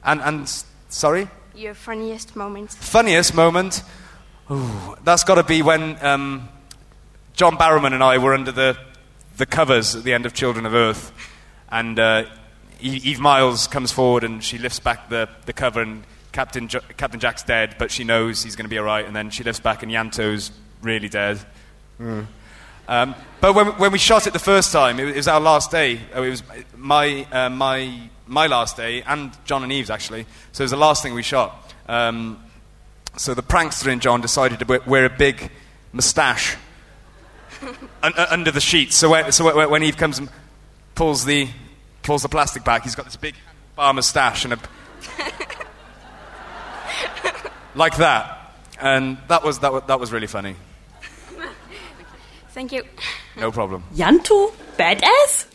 And, 0.04 0.22
and 0.22 0.64
sorry? 0.88 1.28
Your 1.54 1.74
funniest 1.74 2.34
moment? 2.34 2.70
Funniest 2.72 3.34
moment? 3.34 3.82
Ooh, 4.50 4.96
that's 5.04 5.24
got 5.24 5.34
to 5.36 5.42
be 5.44 5.62
when 5.62 6.02
um, 6.04 6.48
John 7.34 7.56
Barrowman 7.56 7.92
and 7.92 8.02
I 8.02 8.18
were 8.18 8.34
under 8.34 8.52
the, 8.52 8.76
the 9.36 9.46
covers 9.46 9.94
at 9.94 10.02
the 10.04 10.12
end 10.14 10.24
of 10.26 10.32
Children 10.34 10.66
of 10.66 10.74
Earth. 10.74 11.12
And 11.70 11.98
uh, 11.98 12.24
E- 12.80 13.00
Eve 13.04 13.20
Miles 13.20 13.66
comes 13.66 13.92
forward 13.92 14.24
and 14.24 14.42
she 14.42 14.58
lifts 14.58 14.80
back 14.80 15.08
the, 15.10 15.28
the 15.46 15.52
cover 15.52 15.80
and 15.82 16.04
Captain, 16.32 16.68
jo- 16.68 16.80
Captain 16.96 17.20
Jack's 17.20 17.42
dead, 17.42 17.76
but 17.78 17.90
she 17.90 18.04
knows 18.04 18.42
he's 18.42 18.56
going 18.56 18.64
to 18.64 18.70
be 18.70 18.78
alright. 18.78 19.06
And 19.06 19.14
then 19.14 19.30
she 19.30 19.44
lifts 19.44 19.60
back 19.60 19.82
and 19.82 19.92
Yanto's 19.92 20.50
really 20.82 21.08
dead. 21.08 21.38
Mm. 22.00 22.26
Um, 22.88 23.14
but 23.40 23.54
when, 23.54 23.66
when 23.78 23.92
we 23.92 23.98
shot 23.98 24.26
it 24.26 24.32
the 24.32 24.38
first 24.38 24.72
time, 24.72 24.98
it, 24.98 25.04
was- 25.04 25.12
it 25.14 25.18
was 25.18 25.28
our 25.28 25.40
last 25.40 25.70
day. 25.70 26.00
Oh, 26.14 26.22
It 26.22 26.30
was 26.30 26.42
my, 26.76 27.26
uh, 27.30 27.50
my, 27.50 28.08
my 28.32 28.46
last 28.46 28.76
day, 28.76 29.02
and 29.02 29.32
John 29.44 29.62
and 29.62 29.72
Eve's 29.72 29.90
actually. 29.90 30.26
So 30.52 30.62
it 30.62 30.64
was 30.64 30.70
the 30.70 30.76
last 30.76 31.02
thing 31.02 31.14
we 31.14 31.22
shot. 31.22 31.72
Um, 31.88 32.42
so 33.16 33.34
the 33.34 33.42
prankster 33.42 33.92
in 33.92 34.00
John 34.00 34.20
decided 34.20 34.58
to 34.60 34.80
wear, 34.86 35.04
a 35.04 35.10
big 35.10 35.50
moustache 35.92 36.56
un- 38.02 38.14
uh, 38.16 38.26
under 38.30 38.50
the 38.50 38.60
sheets. 38.60 38.96
So, 38.96 39.10
when, 39.10 39.30
so 39.32 39.54
when- 39.54 39.70
when 39.70 39.82
Eve 39.82 39.96
comes 39.98 40.18
and 40.18 40.30
pulls 40.94 41.24
the, 41.26 41.48
pulls 42.02 42.22
the 42.22 42.28
plastic 42.28 42.64
back, 42.64 42.84
he's 42.84 42.94
got 42.94 43.04
this 43.04 43.16
big 43.16 43.34
bar 43.76 43.92
moustache 43.92 44.44
and 44.44 44.54
a. 44.54 44.58
like 47.74 47.96
that. 47.98 48.54
And 48.80 49.18
that 49.28 49.44
was, 49.44 49.58
that 49.60 49.72
was, 49.72 49.82
that 49.86 50.00
was 50.00 50.10
really 50.10 50.26
funny. 50.26 50.56
Thank 52.50 52.72
you. 52.72 52.84
No 53.36 53.52
problem. 53.52 53.84
Janto? 53.94 54.52
Badass? 54.78 55.46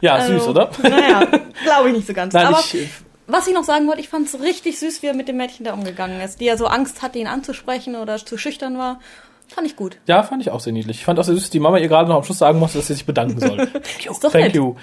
Ja, 0.00 0.14
Also, 0.14 0.32
süß, 0.38 0.48
oder? 0.48 0.70
Naja, 0.82 1.26
glaube 1.64 1.88
ich 1.90 1.94
nicht 1.96 2.06
so 2.06 2.12
ganz. 2.14 2.34
Nein, 2.34 2.46
Aber 2.46 2.58
ich- 2.60 2.88
was 3.26 3.46
ich 3.46 3.54
noch 3.54 3.64
sagen 3.64 3.86
wollte, 3.86 4.00
ich 4.00 4.08
fand 4.08 4.26
es 4.26 4.40
richtig 4.40 4.78
süß, 4.80 5.02
wie 5.02 5.06
er 5.06 5.14
mit 5.14 5.28
dem 5.28 5.36
Mädchen 5.36 5.64
da 5.64 5.72
umgegangen 5.74 6.20
ist, 6.20 6.40
die 6.40 6.46
ja 6.46 6.56
so 6.56 6.66
Angst 6.66 7.00
hatte, 7.02 7.18
ihn 7.18 7.26
anzusprechen 7.28 7.94
oder 7.94 8.16
zu 8.18 8.36
schüchtern 8.36 8.76
war. 8.76 8.98
Fand 9.46 9.66
ich 9.66 9.76
gut. 9.76 9.98
Ja, 10.06 10.22
fand 10.22 10.42
ich 10.42 10.50
auch 10.50 10.60
sehr 10.60 10.72
niedlich. 10.72 10.98
Ich 10.98 11.04
fand 11.04 11.18
auch 11.18 11.24
sehr 11.24 11.34
süß, 11.34 11.44
dass 11.44 11.50
die 11.50 11.58
Mama 11.60 11.78
ihr 11.78 11.88
gerade 11.88 12.08
noch 12.08 12.16
am 12.16 12.24
Schluss 12.24 12.38
sagen 12.38 12.58
musste, 12.58 12.78
dass 12.78 12.86
sie 12.88 12.94
sich 12.94 13.04
bedanken 13.04 13.40
soll. 13.40 13.56
Thank 13.72 14.04
you. 14.04 14.12
Thank 14.14 14.34
nett. 14.34 14.54
you. 14.54 14.76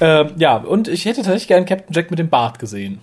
Ähm, 0.00 0.30
ja, 0.38 0.56
und 0.56 0.88
ich 0.88 1.04
hätte 1.04 1.16
tatsächlich 1.22 1.48
gern 1.48 1.64
Captain 1.66 1.92
Jack 1.94 2.10
mit 2.10 2.18
dem 2.18 2.28
Bart 2.28 2.58
gesehen. 2.58 3.00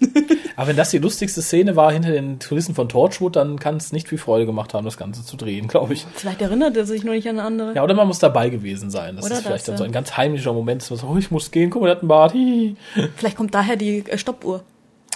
Aber 0.56 0.68
wenn 0.68 0.76
das 0.76 0.90
die 0.90 0.98
lustigste 0.98 1.42
Szene 1.42 1.76
war 1.76 1.92
hinter 1.92 2.10
den 2.10 2.38
Kulissen 2.38 2.74
von 2.74 2.88
Torchwood, 2.88 3.36
dann 3.36 3.58
kann 3.58 3.76
es 3.76 3.92
nicht 3.92 4.08
viel 4.08 4.18
Freude 4.18 4.46
gemacht 4.46 4.74
haben, 4.74 4.84
das 4.84 4.96
Ganze 4.96 5.24
zu 5.24 5.36
drehen, 5.36 5.68
glaube 5.68 5.94
ich. 5.94 6.06
Vielleicht 6.14 6.42
erinnert 6.42 6.76
er 6.76 6.86
sich 6.86 7.04
nur 7.04 7.14
nicht 7.14 7.28
an 7.28 7.38
andere. 7.38 7.74
Ja, 7.74 7.82
oder 7.82 7.94
man 7.94 8.06
muss 8.06 8.18
dabei 8.18 8.48
gewesen 8.48 8.90
sein. 8.90 9.16
Das 9.16 9.26
Oder 9.26 9.36
ist 9.36 9.42
vielleicht 9.42 9.60
das, 9.60 9.64
dann 9.66 9.74
ja. 9.74 9.78
so 9.78 9.84
ein 9.84 9.92
ganz 9.92 10.16
heimlicher 10.16 10.52
Moment, 10.52 10.82
so, 10.82 10.96
oh, 11.06 11.16
ich 11.16 11.30
muss 11.30 11.50
gehen, 11.50 11.70
guck 11.70 11.82
mal, 11.82 11.88
der 11.88 11.96
hat 11.96 12.02
einen 12.02 12.08
Bart. 12.08 12.32
Hihi. 12.32 12.76
Vielleicht 13.16 13.36
kommt 13.36 13.54
daher 13.54 13.76
die 13.76 14.04
äh, 14.06 14.18
Stoppuhr. 14.18 14.62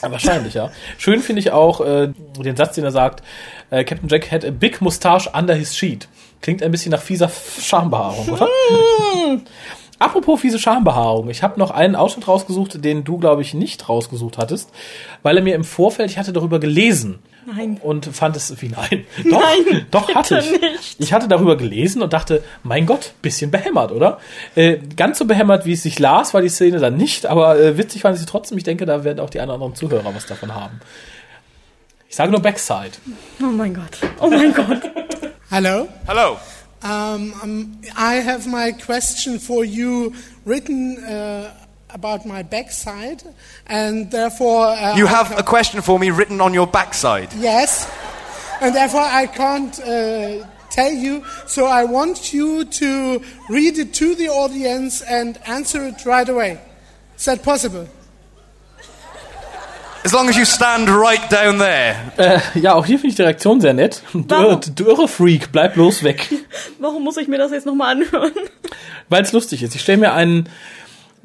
Wahrscheinlich, 0.02 0.54
ja. 0.54 0.70
Schön 0.96 1.20
finde 1.20 1.40
ich 1.40 1.50
auch 1.50 1.82
äh, 1.82 2.08
den 2.38 2.56
Satz, 2.56 2.74
den 2.74 2.84
er 2.84 2.90
sagt, 2.90 3.22
äh, 3.68 3.84
Captain 3.84 4.08
Jack 4.08 4.32
had 4.32 4.46
a 4.46 4.50
big 4.50 4.80
mustache 4.80 5.28
under 5.36 5.54
his 5.54 5.76
sheet. 5.76 6.08
Klingt 6.40 6.62
ein 6.62 6.70
bisschen 6.70 6.92
nach 6.92 7.02
fieser 7.02 7.28
Schambehaarung, 7.28 8.28
oder? 8.30 8.48
Apropos 10.00 10.40
fiese 10.40 10.58
Schambehaarung. 10.58 11.28
Ich 11.30 11.42
habe 11.44 11.60
noch 11.60 11.70
einen 11.70 11.94
Ausschnitt 11.94 12.26
rausgesucht, 12.26 12.82
den 12.84 13.04
du, 13.04 13.18
glaube 13.18 13.42
ich, 13.42 13.54
nicht 13.54 13.88
rausgesucht 13.88 14.38
hattest, 14.38 14.70
weil 15.22 15.36
er 15.36 15.42
mir 15.44 15.54
im 15.54 15.62
Vorfeld, 15.62 16.10
ich 16.10 16.18
hatte 16.18 16.32
darüber 16.32 16.58
gelesen. 16.58 17.18
Nein. 17.46 17.78
Und 17.82 18.06
fand 18.06 18.34
es, 18.36 18.60
wie 18.62 18.68
nein? 18.68 19.04
Doch, 19.30 19.40
Nein, 19.40 19.86
doch 19.90 20.14
hatte 20.14 20.38
ich. 20.38 20.60
nicht. 20.60 20.96
Ich 20.98 21.12
hatte 21.12 21.28
darüber 21.28 21.56
gelesen 21.56 22.00
und 22.02 22.12
dachte, 22.12 22.42
mein 22.62 22.86
Gott, 22.86 23.12
bisschen 23.22 23.50
behämmert, 23.50 23.92
oder? 23.92 24.18
Äh, 24.54 24.78
ganz 24.96 25.18
so 25.18 25.24
behämmert, 25.26 25.64
wie 25.66 25.72
es 25.74 25.82
sich 25.82 25.98
las, 25.98 26.32
war 26.34 26.42
die 26.42 26.48
Szene 26.48 26.78
dann 26.78 26.96
nicht, 26.96 27.26
aber 27.26 27.58
äh, 27.58 27.76
witzig 27.78 28.02
fand 28.02 28.14
ich 28.14 28.20
sie 28.20 28.26
trotzdem. 28.26 28.56
Ich 28.58 28.64
denke, 28.64 28.86
da 28.86 29.04
werden 29.04 29.20
auch 29.20 29.30
die 29.30 29.40
anderen 29.40 29.74
Zuhörer 29.74 30.14
was 30.14 30.26
davon 30.26 30.54
haben. 30.54 30.80
Ich 32.08 32.16
sage 32.16 32.30
nur 32.32 32.40
Backside. 32.40 32.92
Oh 33.42 33.46
mein 33.46 33.74
Gott. 33.74 33.98
Oh 34.20 34.28
mein 34.28 34.52
Gott. 34.54 34.80
Hello. 35.50 35.88
Hello. 36.06 36.36
Um, 36.82 37.34
um, 37.42 37.80
I 37.96 38.14
have 38.16 38.46
my 38.46 38.72
question 38.72 39.38
for 39.38 39.64
you 39.64 40.14
written 40.46 40.96
uh, 41.04 41.54
about 41.90 42.24
my 42.24 42.42
backside, 42.42 43.22
and 43.66 44.10
therefore 44.10 44.66
uh, 44.68 44.96
You 44.96 45.06
have 45.06 45.38
a 45.38 45.42
question 45.42 45.82
for 45.82 45.98
me 45.98 46.10
written 46.10 46.40
on 46.40 46.54
your 46.54 46.66
backside. 46.66 47.32
yes, 47.34 47.90
and 48.60 48.74
therefore 48.74 49.02
I 49.02 49.26
can't 49.26 49.78
uh, 49.80 50.46
tell 50.70 50.92
you. 50.92 51.22
So 51.46 51.66
I 51.66 51.84
want 51.84 52.32
you 52.32 52.64
to 52.64 53.22
read 53.50 53.78
it 53.78 53.92
to 53.94 54.14
the 54.14 54.28
audience 54.28 55.02
and 55.02 55.38
answer 55.46 55.84
it 55.84 56.06
right 56.06 56.28
away. 56.28 56.60
Is 57.18 57.24
that 57.26 57.42
possible? 57.42 57.86
As 60.02 60.12
long 60.12 60.28
as 60.30 60.36
you 60.36 60.46
stand 60.46 60.88
right 60.88 61.20
down 61.30 61.58
there. 61.58 61.94
Äh, 62.16 62.40
ja, 62.58 62.74
auch 62.74 62.86
hier 62.86 62.98
finde 62.98 63.08
ich 63.10 63.16
die 63.16 63.22
Reaktion 63.22 63.60
sehr 63.60 63.74
nett. 63.74 64.02
Du, 64.14 64.60
du 64.74 64.84
irre 64.84 65.08
Freak, 65.08 65.52
bleib 65.52 65.74
bloß 65.74 66.02
weg. 66.04 66.28
Warum 66.78 67.04
muss 67.04 67.18
ich 67.18 67.28
mir 67.28 67.36
das 67.36 67.52
jetzt 67.52 67.66
nochmal 67.66 67.96
anhören? 67.96 68.32
Weil 69.10 69.22
es 69.22 69.32
lustig 69.32 69.62
ist. 69.62 69.74
Ich 69.74 69.82
stelle 69.82 69.98
mir 69.98 70.14
einen, 70.14 70.48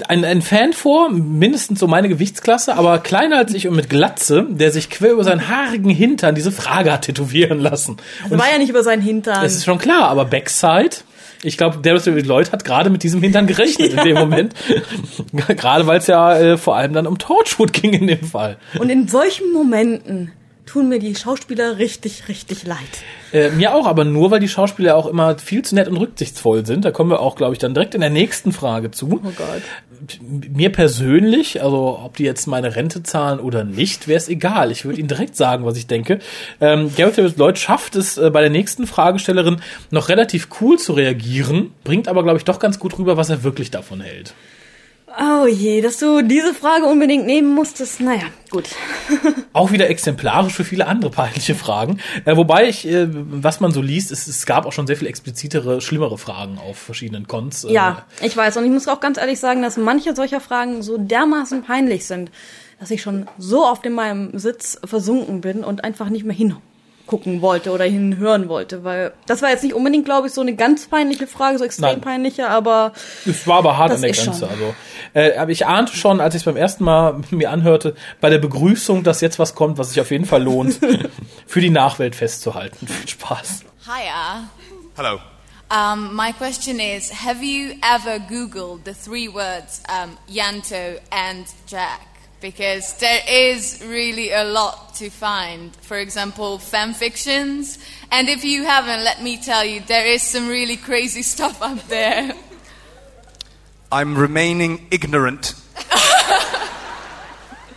einen, 0.08 0.26
einen 0.26 0.42
Fan 0.42 0.74
vor, 0.74 1.10
mindestens 1.10 1.80
so 1.80 1.88
meine 1.88 2.10
Gewichtsklasse, 2.10 2.76
aber 2.76 3.00
kleiner 3.00 3.38
als 3.38 3.54
ich 3.54 3.68
und 3.70 3.78
mit 3.78 3.90
Glatze, 3.90 4.46
der 4.50 4.72
sich 4.72 4.90
quer 4.90 5.14
über 5.14 5.24
seinen 5.24 5.48
haarigen 5.48 5.90
Hintern 5.90 6.36
diese 6.36 6.52
Frage 6.52 6.92
hat 6.92 7.04
tätowieren 7.04 7.60
lassen. 7.60 7.96
Das 8.30 8.38
war 8.38 8.52
ja 8.52 8.58
nicht 8.58 8.70
über 8.70 8.84
seinen 8.84 9.02
Hintern. 9.02 9.46
Es 9.46 9.56
ist 9.56 9.64
schon 9.64 9.78
klar, 9.78 10.10
aber 10.10 10.26
Backside. 10.26 10.98
Ich 11.46 11.58
glaube, 11.58 11.78
Darius 11.82 12.06
Lloyd 12.06 12.52
hat 12.52 12.66
gerade 12.66 12.90
mit 12.90 13.04
diesem 13.04 13.22
Hintern 13.22 13.46
gerechnet 13.46 13.94
in 13.94 14.04
dem 14.04 14.16
Moment. 14.16 14.54
gerade 15.48 15.86
weil 15.86 16.00
es 16.00 16.08
ja 16.08 16.38
äh, 16.38 16.58
vor 16.58 16.76
allem 16.76 16.94
dann 16.94 17.06
um 17.06 17.18
Torchwood 17.18 17.72
ging 17.72 17.94
in 17.94 18.08
dem 18.08 18.24
Fall. 18.24 18.58
Und 18.80 18.90
in 18.90 19.08
solchen 19.08 19.52
Momenten 19.54 20.32
tun 20.76 20.90
mir 20.90 21.00
die 21.00 21.16
Schauspieler 21.16 21.78
richtig, 21.78 22.28
richtig 22.28 22.66
leid. 22.66 22.78
Äh, 23.32 23.50
mir 23.52 23.74
auch, 23.74 23.88
aber 23.88 24.04
nur, 24.04 24.30
weil 24.30 24.42
die 24.42 24.50
Schauspieler 24.50 24.98
auch 24.98 25.06
immer 25.06 25.38
viel 25.38 25.62
zu 25.62 25.74
nett 25.74 25.88
und 25.88 25.96
rücksichtsvoll 25.96 26.66
sind. 26.66 26.84
Da 26.84 26.92
kommen 26.92 27.10
wir 27.12 27.22
auch, 27.22 27.38
glaube 27.38 27.54
ich, 27.54 27.60
dann 27.60 27.74
direkt 27.74 27.96
in 27.96 28.02
der 28.02 28.10
nächsten 28.10 28.52
Frage 28.52 28.92
zu. 28.92 29.22
Oh 29.24 29.32
Gott. 29.38 29.62
Mir 30.22 30.74
persönlich, 30.74 31.64
also 31.64 31.98
ob 32.04 32.18
die 32.18 32.26
jetzt 32.26 32.46
meine 32.48 32.76
Rente 32.76 33.04
zahlen 33.04 33.40
oder 33.40 33.64
nicht, 33.64 34.10
wäre 34.10 34.18
es 34.18 34.28
egal. 34.28 34.70
Ich 34.70 34.84
würde 34.84 35.00
Ihnen 35.00 35.08
direkt 35.08 35.38
sagen, 35.38 35.64
was 35.64 35.78
ich 35.78 35.88
denke. 35.88 36.20
Ähm, 36.60 36.92
Gareth 36.94 37.20
David 37.20 37.38
Lloyd 37.38 37.58
schafft 37.58 37.96
es 37.96 38.18
äh, 38.18 38.30
bei 38.30 38.42
der 38.42 38.50
nächsten 38.50 38.86
Fragestellerin 38.86 39.62
noch 39.92 40.10
relativ 40.10 40.50
cool 40.60 40.78
zu 40.78 40.92
reagieren, 40.92 41.72
bringt 41.86 42.10
aber, 42.10 42.22
glaube 42.24 42.38
ich, 42.38 42.44
doch 42.44 42.60
ganz 42.60 42.80
gut 42.80 43.00
rüber, 43.00 43.16
was 43.16 43.30
er 43.30 43.44
wirklich 43.44 43.72
davon 43.72 44.02
hält. 44.02 44.34
Oh 45.18 45.48
je, 45.48 45.82
dass 45.82 45.98
du 45.98 46.22
diese 46.22 46.54
Frage 46.54 46.86
unbedingt 46.86 47.26
nehmen 47.26 47.54
musstest. 47.54 48.02
Naja, 48.02 48.24
gut. 48.50 48.70
Auch 49.54 49.72
wieder 49.72 49.90
exemplarisch 49.90 50.54
für 50.54 50.66
viele 50.66 50.88
andere 50.88 51.10
peinliche 51.10 51.56
Fragen. 51.56 52.00
Äh, 52.26 52.36
wobei 52.36 52.68
ich, 52.68 52.86
äh, 52.88 53.08
was 53.10 53.60
man 53.62 53.72
so 53.72 53.82
liest, 53.82 54.12
es, 54.12 54.28
es 54.28 54.46
gab 54.46 54.66
auch 54.66 54.74
schon 54.74 54.88
sehr 54.88 54.98
viel 54.98 55.08
explizitere, 55.08 55.80
schlimmere 55.80 56.18
Fragen 56.18 56.58
auf 56.58 56.78
verschiedenen 56.78 57.28
Cons. 57.28 57.64
Äh, 57.64 57.72
Ja, 57.72 58.06
ich 58.22 58.36
weiß. 58.36 58.58
Und 58.58 58.66
ich 58.66 58.72
muss 58.72 58.88
auch 58.88 59.00
ganz 59.00 59.18
ehrlich 59.18 59.40
sagen, 59.40 59.62
dass 59.62 59.78
manche 59.78 60.16
solcher 60.16 60.42
Fragen 60.42 60.82
so 60.82 60.98
dermaßen 60.98 61.64
peinlich 61.64 62.06
sind, 62.06 62.30
dass 62.80 62.92
ich 62.92 63.02
schon 63.02 63.28
so 63.38 63.66
oft 63.66 63.86
in 63.86 63.94
meinem 63.94 64.38
Sitz 64.38 64.78
versunken 64.84 65.40
bin 65.40 65.64
und 65.64 65.84
einfach 65.84 66.10
nicht 66.10 66.26
mehr 66.26 66.36
hingucken 67.06 67.42
wollte 67.42 67.72
oder 67.72 67.86
hinhören 67.86 68.50
wollte. 68.50 68.84
Weil 68.84 69.14
das 69.28 69.42
war 69.42 69.50
jetzt 69.50 69.64
nicht 69.64 69.74
unbedingt, 69.74 70.06
glaube 70.06 70.28
ich, 70.28 70.34
so 70.34 70.42
eine 70.42 70.56
ganz 70.56 70.88
peinliche 70.88 71.28
Frage, 71.28 71.58
so 71.58 71.64
extrem 71.64 71.86
Nein. 71.86 72.02
peinliche, 72.02 72.50
aber 72.50 72.94
Es 73.26 73.48
war 73.48 73.58
aber 73.58 73.78
hart 73.78 73.92
an 73.92 74.02
der 74.02 74.12
Grenze. 74.12 74.40
schon. 74.40 74.50
Also, 74.50 74.76
äh, 75.14 75.38
aber 75.38 75.52
ich 75.52 75.66
ahnte 75.66 75.96
schon, 75.96 76.20
als 76.20 76.36
ich 76.36 76.42
es 76.42 76.46
beim 76.46 76.58
ersten 76.58 76.84
Mal 76.84 77.22
mir 77.32 77.52
anhörte, 77.52 77.96
bei 78.22 78.30
der 78.30 78.40
Begrüßung, 78.40 79.04
dass 79.04 79.22
jetzt 79.22 79.40
was 79.40 79.56
kommt, 79.56 79.78
was 79.78 79.90
sich 79.90 80.02
auf 80.02 80.12
jeden 80.12 80.26
Fall 80.26 80.44
lohnt, 80.44 80.80
für 81.48 81.62
die 81.62 81.70
Nachwelt 81.70 82.16
festzuhalten. 82.16 82.88
Viel 82.88 83.08
Spaß. 83.08 83.64
Hiya. 83.86 84.50
Hello. 84.96 85.20
Um, 85.72 86.16
my 86.16 86.32
question 86.32 86.80
is 86.80 87.12
Have 87.26 87.44
you 87.44 87.74
ever 87.82 88.20
Googled 88.20 88.86
the 88.86 88.94
three 88.94 89.28
words 89.28 89.82
um, 89.90 90.16
Yanto 90.32 91.00
and 91.12 91.48
Jack? 91.68 92.02
Because 92.46 92.94
there 92.98 93.22
is 93.28 93.84
really 93.88 94.32
a 94.32 94.44
lot 94.44 94.94
to 94.98 95.10
find. 95.10 95.76
For 95.78 95.98
example, 95.98 96.60
fan 96.60 96.94
fictions. 96.94 97.80
And 98.12 98.30
if 98.30 98.44
you 98.44 98.66
haven't, 98.66 99.04
let 99.04 99.20
me 99.20 99.42
tell 99.42 99.66
you, 99.66 99.80
there 99.80 100.06
is 100.06 100.22
some 100.22 100.48
really 100.48 100.78
crazy 100.78 101.24
stuff 101.34 101.60
out 101.64 101.90
there. 101.90 102.34
I'm 103.92 104.16
remaining 104.16 104.86
ignorant 104.92 105.46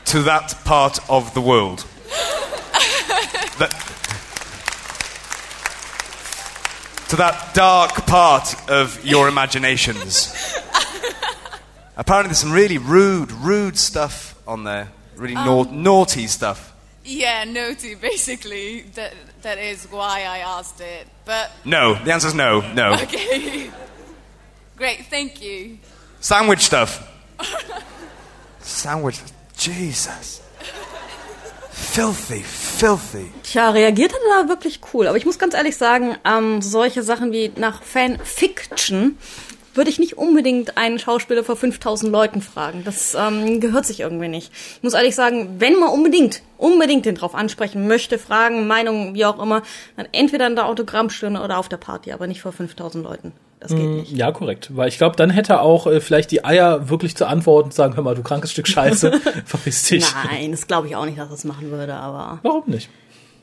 to 0.05 0.23
that 0.25 0.55
part 0.67 0.99
of 1.09 1.33
the 1.33 1.41
world. 1.41 1.87
That, 3.59 3.71
to 7.09 7.17
that 7.17 7.55
dark 7.55 8.07
part 8.07 8.71
of 8.71 9.03
your 9.03 9.29
imaginations. 9.29 10.55
Apparently, 11.97 12.29
there's 12.29 12.39
some 12.39 12.53
really 12.53 12.77
rude, 12.77 13.33
rude 13.33 13.79
stuff 13.79 14.38
on 14.49 14.65
there. 14.65 14.89
Really 15.17 15.35
nau- 15.35 15.69
naughty 15.71 16.27
stuff. 16.27 16.73
Yeah, 17.05 17.45
naughty, 17.45 17.95
basically. 17.95 18.83
That, 18.95 19.13
that 19.43 19.59
is 19.59 19.87
why 19.91 20.21
I 20.23 20.39
asked 20.39 20.81
it. 20.81 21.07
But, 21.25 21.51
No, 21.65 21.95
the 22.05 22.13
answer's 22.13 22.35
no, 22.35 22.61
no. 22.75 22.93
okay. 23.03 23.71
Great, 24.77 25.07
thank 25.11 25.43
you. 25.43 25.79
Sandwich 26.21 26.61
stuff. 26.61 27.07
Sandwich. 28.61 29.21
Jesus. 29.57 30.41
Filthy, 31.71 32.43
filthy. 32.43 33.31
Tja, 33.43 33.71
reagiert 33.71 34.13
hat 34.13 34.21
er 34.29 34.43
da 34.43 34.49
wirklich 34.49 34.81
cool. 34.93 35.07
Aber 35.09 35.17
ich 35.17 35.25
muss 35.25 35.39
ganz 35.39 35.55
ehrlich 35.55 35.77
sagen, 35.77 36.17
ähm, 36.25 36.61
solche 36.63 37.03
Sachen 37.03 37.33
wie 37.33 37.51
nach 37.57 37.83
Fanfiction 37.83 39.17
würde 39.79 39.89
ich 39.89 39.99
nicht 39.99 40.19
unbedingt 40.19 40.77
einen 40.77 40.99
Schauspieler 40.99 41.43
vor 41.43 41.57
5000 41.57 42.13
Leuten 42.13 42.43
fragen. 42.43 42.83
Das 42.85 43.15
ähm, 43.15 43.61
gehört 43.61 43.87
sich 43.87 44.01
irgendwie 44.01 44.29
nicht. 44.29 44.53
Ich 44.77 44.83
muss 44.83 44.93
ehrlich 44.93 45.15
sagen, 45.15 45.57
wenn 45.59 45.79
man 45.79 45.89
unbedingt, 45.89 46.43
unbedingt 46.59 47.07
den 47.07 47.15
drauf 47.15 47.35
ansprechen 47.35 47.89
möchte, 47.89 48.19
Fragen, 48.19 48.67
Meinungen, 48.67 49.15
wie 49.15 49.25
auch 49.25 49.41
immer, 49.41 49.63
dann 49.97 50.07
entweder 50.13 50.47
in 50.47 50.57
der 50.57 50.67
Autogrammstunde 50.67 51.41
oder 51.41 51.59
auf 51.59 51.71
der 51.71 51.79
Party, 51.79 52.13
aber 52.13 52.27
nicht 52.27 52.43
vor 52.43 52.53
5000 52.53 53.03
Leuten. 53.03 53.33
Das 53.61 53.75
geht 53.75 53.89
nicht. 53.89 54.13
Ja, 54.13 54.31
korrekt. 54.31 54.77
Weil 54.77 54.89
ich 54.89 54.99
glaube, 54.99 55.17
dann 55.17 55.31
hätte 55.31 55.55
er 55.55 55.63
auch 55.63 55.87
äh, 55.87 56.01
vielleicht 56.01 56.31
die 56.31 56.45
Eier 56.45 56.89
wirklich 56.91 57.17
zu 57.17 57.27
antworten 57.27 57.67
und 57.67 57.75
sagen, 57.75 57.97
hör 57.97 58.05
mal, 58.05 58.15
du 58.15 58.23
krankes 58.23 58.53
Stück 58.53 58.69
Scheiße, 58.69 59.21
verpiss 59.45 59.85
dich. 59.85 60.05
Nein, 60.31 60.53
das 60.53 60.67
glaube 60.67 60.87
ich 60.89 60.97
auch 60.97 61.07
nicht, 61.07 61.19
dass 61.19 61.29
er 61.29 61.35
es 61.35 61.45
machen 61.45 61.71
würde, 61.71 61.95
aber 61.95 62.39
Warum 62.43 62.65
nicht? 62.67 62.89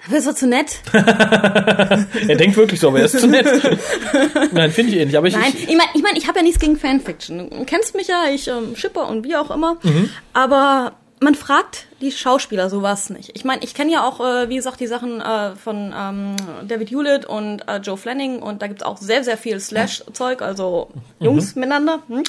Dafür 0.06 0.18
ist 0.18 0.28
er 0.28 0.36
zu 0.36 0.48
nett. 0.48 0.80
Er 2.28 2.36
denkt 2.36 2.58
wirklich 2.58 2.80
so, 2.80 2.88
aber 2.90 3.00
er 3.00 3.06
ist 3.06 3.20
zu 3.20 3.28
nett. 3.28 3.46
Nein, 4.52 4.72
finde 4.72 4.92
ich 4.92 5.00
eh 5.00 5.06
nicht. 5.06 5.16
Aber 5.16 5.28
ich, 5.28 5.36
Nein, 5.36 5.54
ich 5.56 5.68
meine, 5.76 5.90
ich, 5.94 6.02
mein, 6.02 6.16
ich 6.16 6.28
habe 6.28 6.40
ja 6.40 6.44
nichts 6.44 6.60
gegen 6.60 6.78
Fanfiction. 6.78 7.50
Du 7.50 7.66
kennst 7.66 7.96
mich 7.96 8.08
ja, 8.08 8.26
ich 8.34 8.48
ähm, 8.48 8.76
shipper 8.76 9.08
und 9.08 9.24
wie 9.24 9.36
auch 9.36 9.52
immer. 9.52 9.78
Mhm. 9.84 10.10
Aber 10.34 10.94
man 11.22 11.36
fragt 11.36 11.88
die 12.02 12.12
Schauspieler 12.12 12.70
sowas 12.70 13.10
nicht. 13.10 13.32
Ich 13.36 13.46
meine, 13.46 13.64
ich 13.64 13.74
kenne 13.74 13.92
ja 13.92 14.06
auch, 14.06 14.20
äh, 14.20 14.50
wie 14.50 14.56
gesagt, 14.56 14.80
die 14.80 14.88
Sachen 14.88 15.22
äh, 15.22 15.56
von 15.56 15.94
ähm, 15.98 16.36
David 16.68 16.92
Hewlett 16.92 17.26
und 17.26 17.68
äh, 17.68 17.78
Joe 17.78 17.98
Flanning 17.98 18.42
und 18.42 18.62
da 18.62 18.68
gibt's 18.68 18.84
auch 18.84 18.98
sehr, 18.98 19.24
sehr 19.24 19.38
viel 19.38 19.60
Slash-Zeug, 19.60 20.42
also 20.42 20.90
Jungs 21.20 21.56
miteinander 21.56 22.00
hm, 22.08 22.24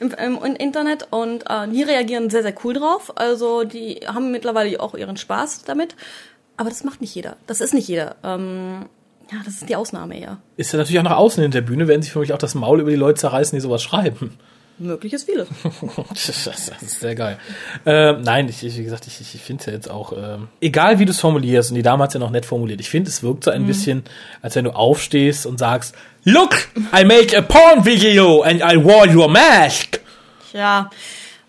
im, 0.00 0.10
im, 0.12 0.38
im 0.42 0.56
Internet 0.56 1.08
und 1.10 1.44
äh, 1.50 1.68
die 1.68 1.82
reagieren 1.82 2.30
sehr, 2.30 2.42
sehr 2.42 2.54
cool 2.64 2.74
drauf. 2.74 3.12
Also 3.16 3.64
die 3.64 4.00
haben 4.06 4.30
mittlerweile 4.30 4.78
auch 4.80 4.94
ihren 4.94 5.16
Spaß 5.16 5.64
damit. 5.64 5.96
Aber 6.58 6.68
das 6.68 6.84
macht 6.84 7.00
nicht 7.00 7.14
jeder. 7.14 7.36
Das 7.46 7.62
ist 7.62 7.72
nicht 7.72 7.88
jeder. 7.88 8.16
Ähm, 8.22 8.86
ja, 9.32 9.38
das 9.44 9.54
ist 9.54 9.68
die 9.68 9.76
Ausnahme 9.76 10.18
eher. 10.18 10.38
ist 10.56 10.72
ja 10.72 10.78
natürlich 10.78 10.98
auch 10.98 11.04
nach 11.04 11.16
außen 11.16 11.42
in 11.42 11.50
der 11.50 11.60
Bühne, 11.60 11.88
werden 11.88 12.02
sich 12.02 12.12
für 12.12 12.18
mich 12.18 12.32
auch 12.32 12.38
das 12.38 12.54
Maul 12.54 12.80
über 12.80 12.90
die 12.90 12.96
Leute 12.96 13.20
zerreißen, 13.20 13.56
die 13.56 13.60
sowas 13.60 13.82
schreiben. 13.82 14.38
Möglich 14.80 15.12
ist 15.12 15.24
vieles. 15.24 15.48
das, 16.10 16.44
das 16.44 16.82
ist 16.82 17.00
sehr 17.00 17.14
geil. 17.14 17.38
Ähm, 17.84 18.22
nein, 18.22 18.48
ich, 18.48 18.62
ich, 18.62 18.78
wie 18.78 18.84
gesagt, 18.84 19.06
ich, 19.08 19.20
ich 19.20 19.40
finde 19.40 19.60
es 19.60 19.66
ja 19.66 19.72
jetzt 19.72 19.90
auch, 19.90 20.12
ähm, 20.16 20.48
egal 20.60 20.98
wie 20.98 21.04
du 21.04 21.10
es 21.10 21.18
formulierst, 21.18 21.70
und 21.70 21.76
die 21.76 21.82
damals 21.82 22.14
ja 22.14 22.20
noch 22.20 22.30
nett 22.30 22.46
formuliert, 22.46 22.80
ich 22.80 22.88
finde, 22.88 23.10
es 23.10 23.22
wirkt 23.22 23.44
so 23.44 23.50
ein 23.50 23.66
bisschen, 23.66 24.04
als 24.40 24.54
wenn 24.54 24.64
du 24.64 24.70
aufstehst 24.70 25.46
und 25.46 25.58
sagst, 25.58 25.94
Look, 26.24 26.68
I 26.96 27.04
make 27.04 27.36
a 27.36 27.42
porn 27.42 27.84
video 27.84 28.42
and 28.42 28.60
I 28.60 28.82
wore 28.82 29.08
your 29.08 29.28
mask. 29.28 30.00
Ja. 30.52 30.90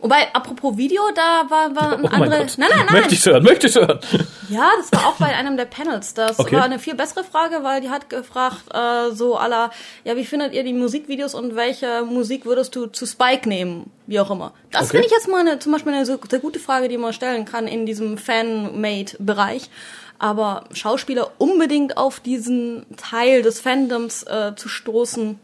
Wobei, 0.02 0.34
apropos 0.34 0.78
Video, 0.78 1.02
da 1.14 1.44
war, 1.50 1.76
war 1.76 1.94
ein 1.98 2.06
Oh 2.06 2.08
mein 2.10 2.24
andere. 2.24 2.40
Gott. 2.46 2.54
Nein, 2.58 2.70
nein, 2.74 2.86
nein. 2.86 2.96
Möchte 3.02 3.16
ich 3.16 3.26
hören, 3.26 3.44
möchte 3.44 3.68
ich 3.68 3.76
hören. 3.76 4.00
Ja, 4.48 4.70
das 4.78 4.92
war 4.94 5.08
auch 5.10 5.16
bei 5.18 5.36
einem 5.36 5.58
der 5.58 5.66
Panels. 5.66 6.14
Das 6.14 6.40
Okay. 6.40 6.56
war 6.56 6.64
eine 6.64 6.80
viel 6.80 6.96
bessere 6.96 7.26
Frage, 7.26 7.64
weil 7.64 7.82
die 7.82 7.90
hat 7.90 8.10
gefragt, 8.10 8.64
äh, 8.74 9.12
so 9.14 9.36
aller, 9.36 9.72
ja, 10.06 10.16
wie 10.16 10.24
findet 10.26 10.54
ihr 10.54 10.64
die 10.64 10.72
Musikvideos 10.74 11.36
und 11.36 11.56
welche 11.58 12.04
Musik 12.04 12.46
würdest 12.46 12.76
du 12.78 12.86
zu 12.86 13.06
Spike 13.06 13.48
nehmen? 13.50 13.92
Wie 14.08 14.20
auch 14.22 14.32
immer. 14.32 14.54
Das 14.72 14.84
Okay. 14.84 14.92
finde 14.92 15.08
ich 15.08 15.12
jetzt 15.12 15.28
mal 15.28 15.42
eine, 15.42 15.60
zum 15.60 15.74
Beispiel 15.74 15.94
eine 15.94 16.06
so, 16.06 16.18
sehr 16.30 16.40
gute 16.40 16.60
Frage, 16.60 16.88
die 16.88 16.98
man 16.98 17.12
stellen 17.12 17.44
kann 17.44 17.68
in 17.68 17.86
diesem 17.86 18.18
Fan-Made-Bereich. 18.18 19.70
Aber 20.18 20.64
Schauspieler 20.74 21.32
unbedingt 21.38 21.98
auf 21.98 22.20
diesen 22.20 22.86
Teil 22.98 23.42
des 23.42 23.60
Fandoms 23.62 24.24
äh, 24.24 24.54
zu 24.56 24.68
stoßen, 24.70 25.40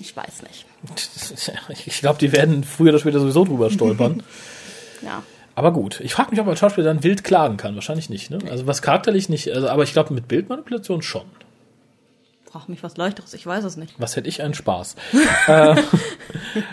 ich 0.00 0.16
weiß 0.16 0.42
nicht. 0.42 0.66
Ich 1.86 2.00
glaube, 2.00 2.18
die 2.18 2.32
werden 2.32 2.64
früher 2.64 2.90
oder 2.90 2.98
später 2.98 3.20
sowieso 3.20 3.44
drüber 3.44 3.70
stolpern. 3.70 4.22
Ja. 5.02 5.22
Aber 5.54 5.72
gut, 5.72 6.00
ich 6.00 6.12
frage 6.12 6.30
mich, 6.30 6.40
ob 6.40 6.46
ein 6.46 6.58
Schauspieler 6.58 6.84
dann 6.84 7.02
wild 7.02 7.24
klagen 7.24 7.56
kann. 7.56 7.74
Wahrscheinlich 7.74 8.10
nicht, 8.10 8.30
ne? 8.30 8.38
Also 8.50 8.66
was 8.66 8.82
charakterlich 8.82 9.30
nicht, 9.30 9.50
also, 9.50 9.66
aber 9.68 9.82
ich 9.82 9.94
glaube 9.94 10.12
mit 10.12 10.28
Bildmanipulation 10.28 11.00
schon. 11.00 11.24
Frag 12.52 12.68
mich 12.68 12.82
was 12.82 12.96
Leichteres, 12.96 13.32
ich 13.32 13.46
weiß 13.46 13.62
es 13.62 13.76
nicht. 13.76 13.94
Was 13.98 14.16
hätte 14.16 14.28
ich 14.28 14.42
einen 14.42 14.54
Spaß. 14.54 14.96
äh, 15.46 15.76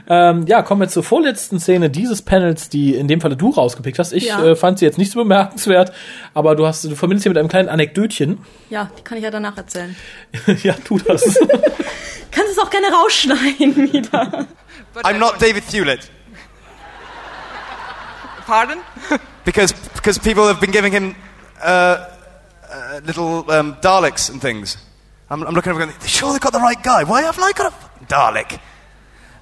ähm, 0.09 0.47
ja, 0.47 0.63
kommen 0.63 0.81
wir 0.81 0.87
zur 0.87 1.03
vorletzten 1.03 1.59
Szene 1.59 1.91
dieses 1.91 2.23
Panels, 2.23 2.69
die 2.69 2.95
in 2.95 3.07
dem 3.07 3.21
Falle 3.21 3.37
du 3.37 3.51
rausgepickt 3.51 3.99
hast. 3.99 4.11
Ich 4.11 4.25
Ja. 4.25 4.43
äh, 4.43 4.55
fand 4.55 4.79
sie 4.79 4.85
jetzt 4.85 4.97
nicht 4.97 5.11
so 5.11 5.19
bemerkenswert, 5.19 5.91
aber 6.33 6.55
du 6.55 6.65
hast, 6.65 6.83
du 6.83 6.95
verbindest 6.95 7.23
sie 7.25 7.29
mit 7.29 7.37
einem 7.37 7.47
kleinen 7.47 7.69
Anekdötchen. 7.69 8.39
Ja, 8.71 8.89
die 8.97 9.03
kann 9.03 9.19
ich 9.19 9.23
ja 9.23 9.29
danach 9.29 9.55
erzählen. 9.55 9.95
ja, 10.63 10.73
tu 10.83 10.97
das. 10.97 11.21
Kannst 12.31 12.51
es 12.53 12.57
auch 12.57 12.71
gerne 12.71 12.87
rausschneiden 12.87 13.93
wieder. 13.93 14.47
I'm 15.03 15.19
not 15.19 15.35
David 15.39 15.63
Hewlett. 15.71 16.09
Pardon? 18.47 18.77
Because, 19.45 19.75
because 19.93 20.19
people 20.19 20.47
have 20.47 20.59
been 20.59 20.71
giving 20.71 20.91
him 20.91 21.15
uh, 21.63 21.67
uh, 21.67 22.99
little 23.05 23.43
um, 23.47 23.75
Daleks 23.81 24.31
and 24.31 24.41
things. 24.41 24.79
I'm, 25.29 25.43
I'm 25.43 25.53
looking 25.53 25.71
over 25.71 25.79
going, 25.83 25.93
they 25.99 26.07
sure 26.07 26.31
they 26.33 26.39
got 26.39 26.53
the 26.53 26.59
right 26.59 26.81
guy. 26.81 27.03
Why 27.03 27.21
haven't 27.23 27.43
I 27.43 27.51
got 27.51 27.73
a 27.73 28.05
Dalek? 28.05 28.59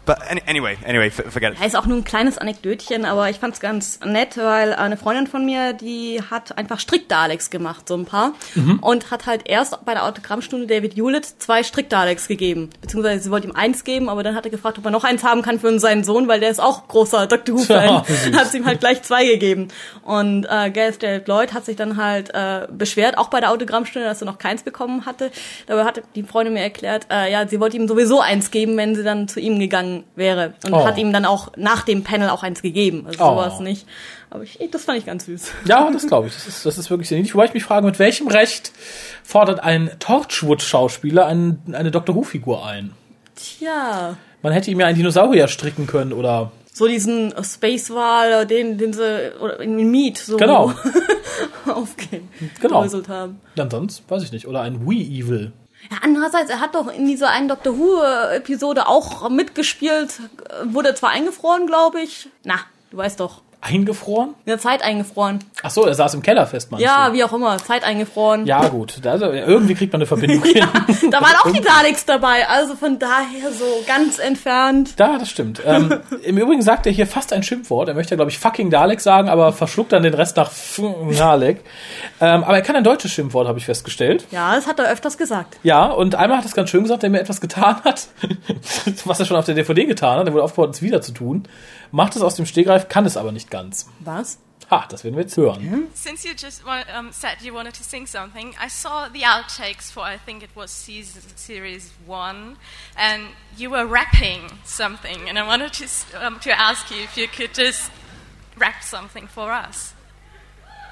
But 0.05 0.19
any, 0.29 0.41
anyway, 0.45 0.77
anyway, 0.85 1.09
forget 1.09 1.53
it. 1.53 1.59
Ja, 1.59 1.65
ist 1.65 1.75
auch 1.75 1.87
nur 1.87 1.97
ein 1.97 2.03
kleines 2.03 2.37
Anekdötchen, 2.37 3.05
aber 3.05 3.29
ich 3.29 3.39
fand's 3.39 3.59
ganz 3.59 3.99
nett, 4.05 4.37
weil 4.37 4.73
eine 4.73 4.97
Freundin 4.97 5.25
von 5.25 5.43
mir, 5.45 5.73
die 5.73 6.21
hat 6.29 6.57
einfach 6.57 6.79
Strick-Daleks 6.79 7.49
gemacht, 7.49 7.87
so 7.87 7.95
ein 7.95 8.05
paar. 8.05 8.33
Mhm. 8.53 8.79
Und 8.79 9.09
hat 9.09 9.25
halt 9.25 9.47
erst 9.47 9.83
bei 9.83 9.93
der 9.93 10.05
Autogrammstunde 10.05 10.67
David 10.67 10.95
Hewlett 10.95 11.25
zwei 11.25 11.63
Strick-Daleks 11.63 12.27
gegeben. 12.27 12.69
Beziehungsweise 12.81 13.23
sie 13.23 13.31
wollte 13.31 13.47
ihm 13.47 13.55
eins 13.55 13.83
geben, 13.83 14.09
aber 14.09 14.21
dann 14.21 14.35
hat 14.35 14.45
er 14.45 14.51
gefragt, 14.51 14.77
ob 14.77 14.85
er 14.85 14.91
noch 14.91 15.03
eins 15.03 15.23
haben 15.23 15.41
kann 15.41 15.59
für 15.59 15.77
seinen 15.79 16.03
Sohn, 16.03 16.27
weil 16.27 16.39
der 16.39 16.51
ist 16.51 16.61
auch 16.61 16.87
großer 16.87 17.25
Doctor 17.25 17.55
Who-Fan. 17.55 18.03
Süß. 18.07 18.37
hat 18.37 18.51
sie 18.51 18.57
ihm 18.57 18.65
halt 18.65 18.81
gleich 18.81 19.01
zwei 19.01 19.25
gegeben. 19.25 19.69
Und 20.03 20.45
äh, 20.45 20.69
Gareth 20.69 21.01
David 21.01 21.27
Lloyd 21.27 21.53
hat 21.53 21.65
sich 21.65 21.77
dann 21.77 21.97
halt 21.97 22.29
äh, 22.33 22.67
beschwert, 22.71 23.17
auch 23.17 23.29
bei 23.29 23.39
der 23.39 23.51
Autogrammstunde, 23.51 24.07
dass 24.07 24.21
er 24.21 24.25
noch 24.25 24.37
keins 24.37 24.61
bekommen 24.61 25.07
hatte. 25.07 25.31
Dabei 25.65 25.83
hat 25.83 26.01
die 26.13 26.23
Freundin 26.23 26.53
mir 26.53 26.61
erklärt, 26.61 27.07
äh, 27.09 27.31
ja, 27.31 27.47
sie 27.47 27.59
wollte 27.59 27.77
ihm 27.77 27.87
sowieso 27.87 28.21
eins 28.21 28.51
geben, 28.51 28.77
wenn 28.77 28.95
sie 28.95 29.03
dann 29.03 29.27
zu 29.27 29.39
ihm 29.39 29.59
gegangen 29.59 29.94
wäre. 30.15 30.53
Und 30.65 30.73
Oh. 30.73 30.85
hat 30.85 30.97
ihm 30.97 31.13
dann 31.13 31.25
auch 31.25 31.53
nach 31.55 31.83
dem 31.83 32.03
Panel 32.03 32.29
auch 32.29 32.43
eins 32.43 32.61
gegeben. 32.61 33.05
Also 33.07 33.23
Oh. 33.23 33.29
sowas 33.35 33.59
nicht. 33.59 33.87
Aber 34.29 34.43
ich, 34.43 34.59
das 34.71 34.83
fand 34.83 34.97
ich 34.97 35.05
ganz 35.05 35.25
süß. 35.25 35.51
ja, 35.65 35.89
das 35.91 36.07
glaube 36.07 36.27
ich. 36.27 36.33
Das 36.33 36.47
ist, 36.47 36.65
das 36.65 36.77
ist 36.77 36.89
wirklich 36.89 37.07
sehr 37.07 37.17
niedlich. 37.17 37.33
Wobei 37.35 37.45
ich 37.45 37.53
mich 37.53 37.63
frage, 37.63 37.85
mit 37.85 37.99
welchem 37.99 38.27
Recht 38.27 38.71
fordert 39.23 39.61
ein 39.61 39.89
Torchwood-Schauspieler 39.99 41.25
ein, 41.25 41.61
eine 41.71 41.91
Doctor 41.91 42.15
Who-Figur 42.15 42.65
ein? 42.65 42.91
Tja. 43.35 44.17
Man 44.41 44.53
hätte 44.53 44.69
ihm 44.71 44.79
ja 44.79 44.87
einen 44.87 44.97
Dinosaurier 44.97 45.47
stricken 45.47 45.87
können 45.87 46.13
oder. 46.13 46.51
So 46.73 46.87
diesen 46.87 47.33
Space-Wal, 47.41 48.45
den, 48.45 48.77
den 48.77 48.91
sie 48.93 49.31
oder 49.39 49.59
in 49.61 49.75
Meat 49.89 50.17
so 50.17 50.35
Genau. 50.37 50.73
aufgehen, 51.73 52.27
Genau. 52.61 52.83
haben. 53.07 53.39
Dann 53.55 53.69
sonst, 53.71 54.03
weiß 54.09 54.23
ich 54.23 54.31
nicht. 54.31 54.47
Oder 54.47 54.61
ein 54.61 54.87
Wee-Evil. 54.87 55.53
Ja, 55.91 55.97
andererseits, 56.01 56.49
er 56.49 56.59
hat 56.59 56.75
doch 56.75 56.87
in 56.87 57.05
dieser 57.05 57.29
einen 57.29 57.47
Doctor 57.47 57.77
Who-Episode 57.77 58.87
auch 58.87 59.29
mitgespielt, 59.29 60.19
äh, 60.49 60.73
wurde 60.73 60.95
zwar 60.95 61.11
eingefroren, 61.11 61.67
glaube 61.67 62.01
ich. 62.01 62.29
Na, 62.43 62.59
du 62.91 62.97
weißt 62.97 63.19
doch. 63.19 63.41
Eingefroren? 63.65 64.29
In 64.45 64.51
der 64.51 64.59
Zeit 64.59 64.83
eingefroren. 64.83 65.39
Ach 65.63 65.71
so, 65.71 65.85
er 65.87 65.95
saß 65.95 66.13
im 66.13 66.21
Keller 66.21 66.45
fest, 66.45 66.69
meinst 66.71 66.85
Ja, 66.85 67.07
du? 67.09 67.13
wie 67.15 67.23
auch 67.23 67.33
immer, 67.33 67.57
Zeit 67.57 67.83
eingefroren. 67.83 68.45
Ja, 68.45 68.67
gut. 68.67 69.03
Also, 69.03 69.25
irgendwie 69.31 69.73
kriegt 69.73 69.91
man 69.91 70.01
eine 70.01 70.05
Verbindung 70.05 70.43
hin. 70.43 70.63
Da 71.09 71.19
waren 71.21 71.35
auch 71.43 71.51
die 71.51 71.61
Daleks 71.61 72.05
dabei, 72.05 72.47
also 72.47 72.75
von 72.75 72.99
daher 72.99 73.51
so 73.51 73.65
ganz 73.87 74.19
entfernt. 74.19 74.91
Da, 74.99 75.17
das 75.17 75.29
stimmt. 75.31 75.61
Ähm, 75.65 75.99
Im 76.23 76.37
Übrigen 76.37 76.61
sagt 76.61 76.85
er 76.85 76.91
hier 76.91 77.07
fast 77.07 77.33
ein 77.33 77.41
Schimpfwort. 77.41 77.87
Er 77.89 77.95
möchte, 77.95 78.15
glaube 78.15 78.29
ich, 78.29 78.37
fucking 78.37 78.69
Dalek 78.69 79.01
sagen, 79.01 79.29
aber 79.29 79.51
verschluckt 79.51 79.93
dann 79.93 80.03
den 80.03 80.13
Rest 80.13 80.37
nach 80.37 80.51
Dalek. 81.17 81.61
Ähm, 82.21 82.43
aber 82.43 82.53
er 82.55 82.61
kann 82.61 82.75
ein 82.75 82.83
deutsches 82.83 83.11
Schimpfwort, 83.13 83.47
habe 83.47 83.57
ich 83.57 83.65
festgestellt. 83.65 84.27
Ja, 84.29 84.53
das 84.55 84.67
hat 84.67 84.77
er 84.77 84.91
öfters 84.91 85.17
gesagt. 85.17 85.57
Ja, 85.63 85.85
und 85.87 86.13
einmal 86.13 86.37
hat 86.37 86.45
er 86.45 86.49
es 86.49 86.55
ganz 86.55 86.69
schön 86.69 86.83
gesagt, 86.83 87.01
der 87.01 87.09
mir 87.09 87.19
etwas 87.19 87.41
getan 87.41 87.77
hat, 87.83 88.07
was 89.05 89.19
er 89.19 89.25
schon 89.25 89.37
auf 89.37 89.45
der 89.45 89.55
DVD 89.55 89.85
getan 89.85 90.19
hat. 90.19 90.27
Er 90.27 90.33
wurde 90.33 90.43
aufgefordert, 90.43 90.75
es 90.75 90.81
wieder 90.83 91.01
zu 91.01 91.13
tun. 91.13 91.47
Macht 91.91 92.15
es 92.15 92.21
aus 92.21 92.35
dem 92.35 92.45
Stegreif, 92.45 92.87
kann 92.89 93.05
es 93.05 93.17
aber 93.17 93.31
nicht 93.31 93.49
ganz. 93.51 93.87
Was? 93.99 94.37
Ha, 94.71 94.85
das 94.89 95.03
werden 95.03 95.15
wir 95.15 95.21
jetzt 95.23 95.37
hören. 95.37 95.89
Since 95.93 96.27
you 96.27 96.33
just 96.35 96.65
wa- 96.65 96.83
um, 96.97 97.11
said 97.11 97.39
you 97.41 97.53
wanted 97.53 97.75
to 97.75 97.83
sing 97.83 98.07
something, 98.07 98.55
I 98.59 98.67
saw 98.67 99.07
the 99.13 99.23
outtakes 99.23 99.91
for 99.91 100.03
I 100.03 100.17
think 100.25 100.41
it 100.41 100.49
was 100.55 100.71
season 100.71 101.21
series 101.35 101.91
one, 102.07 102.55
and 102.97 103.27
you 103.57 103.69
were 103.69 103.85
rapping 103.85 104.49
something, 104.63 105.29
and 105.29 105.37
I 105.37 105.43
wanted 105.45 105.71
to 105.73 105.85
um, 106.25 106.39
to 106.39 106.51
ask 106.51 106.89
you 106.89 107.03
if 107.03 107.15
you 107.15 107.27
could 107.27 107.53
just 107.53 107.91
rap 108.57 108.81
something 108.81 109.27
for 109.27 109.51
us. 109.51 109.93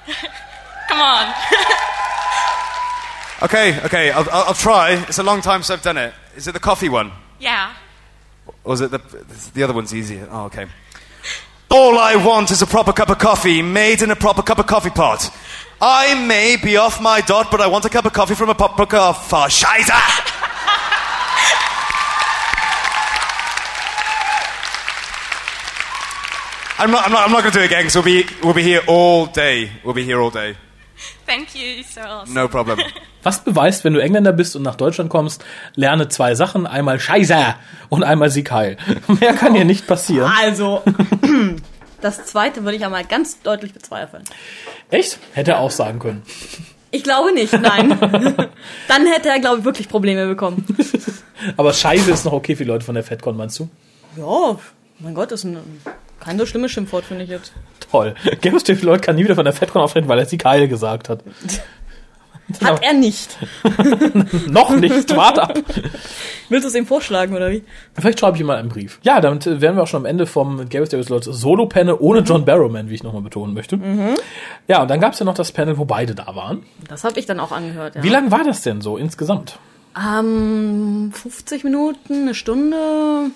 Come 0.89 0.99
on. 1.01 1.33
Okay, 3.41 3.77
okay, 3.85 4.09
I'll, 4.11 4.29
I'll, 4.31 4.43
I'll 4.49 4.53
try. 4.53 4.91
It's 5.07 5.17
a 5.19 5.23
long 5.23 5.41
time 5.41 5.63
since 5.63 5.71
I've 5.71 5.81
done 5.83 5.97
it. 5.97 6.13
Is 6.37 6.47
it 6.47 6.53
the 6.53 6.59
coffee 6.61 6.89
one? 6.89 7.11
yeah. 7.39 7.73
Or 8.65 8.73
is 8.73 8.81
it 8.81 8.91
the, 8.91 8.99
the 9.53 9.63
other 9.63 9.73
one's 9.73 9.93
easier? 9.93 10.27
Oh, 10.31 10.45
okay. 10.45 10.65
All 11.73 11.97
I 11.97 12.17
want 12.17 12.51
is 12.51 12.61
a 12.61 12.67
proper 12.67 12.93
cup 12.93 13.09
of 13.09 13.17
coffee 13.17 13.63
made 13.63 14.03
in 14.03 14.11
a 14.11 14.15
proper 14.15 14.43
cup 14.43 14.59
of 14.59 14.67
coffee 14.67 14.91
pot. 14.91 15.35
I 15.81 16.13
may 16.27 16.55
be 16.55 16.77
off 16.77 17.01
my 17.01 17.19
dot, 17.19 17.49
but 17.49 17.61
I 17.61 17.67
want 17.67 17.83
a 17.83 17.89
cup 17.89 18.05
of 18.05 18.13
coffee 18.13 18.35
from 18.35 18.49
a 18.49 18.53
proper 18.53 18.85
cup 18.85 19.15
of 19.15 19.33
oh, 19.33 19.47
Scheiße! 19.47 19.89
I'm 26.77 26.91
not, 26.91 27.05
I'm 27.07 27.11
not, 27.11 27.25
I'm 27.25 27.31
not 27.31 27.41
going 27.41 27.53
to 27.53 27.57
do 27.57 27.63
it 27.63 27.65
again 27.65 27.81
because 27.81 27.95
we'll 27.95 28.03
be, 28.03 28.25
we'll 28.43 28.53
be 28.53 28.61
here 28.61 28.81
all 28.87 29.25
day. 29.25 29.71
We'll 29.83 29.95
be 29.95 30.03
here 30.03 30.21
all 30.21 30.29
day. 30.29 30.55
Thank 31.25 31.55
you 31.55 31.81
so 31.81 32.03
awesome. 32.03 32.35
No 32.35 32.47
problem. 32.47 32.81
Was 33.23 33.43
beweist, 33.43 33.83
wenn 33.83 33.93
du 33.93 34.01
Engländer 34.01 34.33
bist 34.33 34.55
und 34.55 34.63
nach 34.63 34.75
Deutschland 34.75 35.09
kommst, 35.09 35.43
lerne 35.75 36.09
zwei 36.09 36.35
Sachen. 36.35 36.67
Einmal 36.67 36.99
Scheiße 36.99 37.55
und 37.89 38.03
einmal 38.03 38.29
Sieg 38.29 38.51
heil. 38.51 38.77
Mehr 39.19 39.33
kann 39.33 39.53
dir 39.53 39.65
nicht 39.65 39.87
passieren. 39.87 40.31
Also, 40.41 40.83
das 42.01 42.25
zweite 42.25 42.63
würde 42.63 42.77
ich 42.77 42.85
einmal 42.85 43.05
ganz 43.05 43.41
deutlich 43.41 43.73
bezweifeln. 43.73 44.23
Echt? 44.91 45.17
Hätte 45.33 45.51
er 45.51 45.59
auch 45.59 45.71
sagen 45.71 45.99
können. 45.99 46.23
Ich 46.91 47.03
glaube 47.03 47.33
nicht, 47.33 47.53
nein. 47.53 47.89
Dann 48.87 49.07
hätte 49.07 49.29
er, 49.29 49.39
glaube 49.39 49.59
ich, 49.59 49.65
wirklich 49.65 49.89
Probleme 49.89 50.27
bekommen. 50.27 50.63
Aber 51.57 51.73
Scheiße 51.73 52.11
ist 52.11 52.25
noch 52.25 52.33
okay 52.33 52.55
für 52.55 52.65
die 52.65 52.69
Leute 52.69 52.85
von 52.85 52.93
der 52.93 53.03
FedCon, 53.03 53.35
meinst 53.35 53.57
du? 53.57 53.67
Ja, 54.15 54.59
mein 54.99 55.15
Gott, 55.15 55.31
das 55.31 55.39
ist 55.39 55.45
ein, 55.45 55.57
kein 56.19 56.37
so 56.37 56.45
schlimmes 56.45 56.71
Schimpfwort, 56.71 57.03
finde 57.03 57.23
ich 57.23 57.31
jetzt. 57.31 57.51
Toll. 57.91 58.13
Gareth 58.41 58.81
Lloyd 58.83 59.01
kann 59.01 59.15
nie 59.15 59.23
wieder 59.23 59.35
von 59.35 59.45
der 59.45 59.53
FedCon 59.53 59.81
auftreten, 59.81 60.07
weil 60.07 60.19
er 60.19 60.25
Sieg 60.25 60.45
heil 60.45 60.67
gesagt 60.67 61.09
hat. 61.09 61.23
Hat 62.61 62.83
er 62.83 62.93
nicht. 62.93 63.37
noch 64.47 64.69
nicht, 64.75 65.15
warte 65.15 65.43
ab. 65.43 65.59
Willst 66.49 66.65
du 66.65 66.69
es 66.69 66.75
ihm 66.75 66.85
vorschlagen, 66.85 67.35
oder 67.35 67.51
wie? 67.51 67.63
Vielleicht 67.93 68.19
schreibe 68.19 68.37
ich 68.37 68.41
ihm 68.41 68.47
mal 68.47 68.57
einen 68.57 68.69
Brief. 68.69 68.99
Ja, 69.03 69.21
damit 69.21 69.47
äh, 69.47 69.61
wären 69.61 69.75
wir 69.75 69.83
auch 69.83 69.87
schon 69.87 70.01
am 70.01 70.05
Ende 70.05 70.25
vom 70.25 70.69
Gareth 70.69 70.93
Davis 70.93 71.09
Lloyds 71.09 71.25
Solo-Panel 71.25 71.97
ohne 71.99 72.19
John 72.19 72.45
Barrowman, 72.45 72.89
wie 72.89 72.95
ich 72.95 73.03
nochmal 73.03 73.21
betonen 73.21 73.53
möchte. 73.53 73.77
Mhm. 73.77 74.15
Ja, 74.67 74.81
und 74.81 74.91
dann 74.91 74.99
gab 74.99 75.13
es 75.13 75.19
ja 75.19 75.25
noch 75.25 75.33
das 75.33 75.51
Panel, 75.51 75.77
wo 75.77 75.85
beide 75.85 76.15
da 76.15 76.35
waren. 76.35 76.63
Das 76.87 77.03
habe 77.03 77.19
ich 77.19 77.25
dann 77.25 77.39
auch 77.39 77.51
angehört, 77.51 77.95
ja. 77.95 78.03
Wie 78.03 78.09
lang 78.09 78.31
war 78.31 78.43
das 78.43 78.61
denn 78.61 78.81
so 78.81 78.97
insgesamt? 78.97 79.57
Ähm, 79.97 81.11
50 81.13 81.63
Minuten, 81.63 82.23
eine 82.23 82.33
Stunde, 82.33 83.31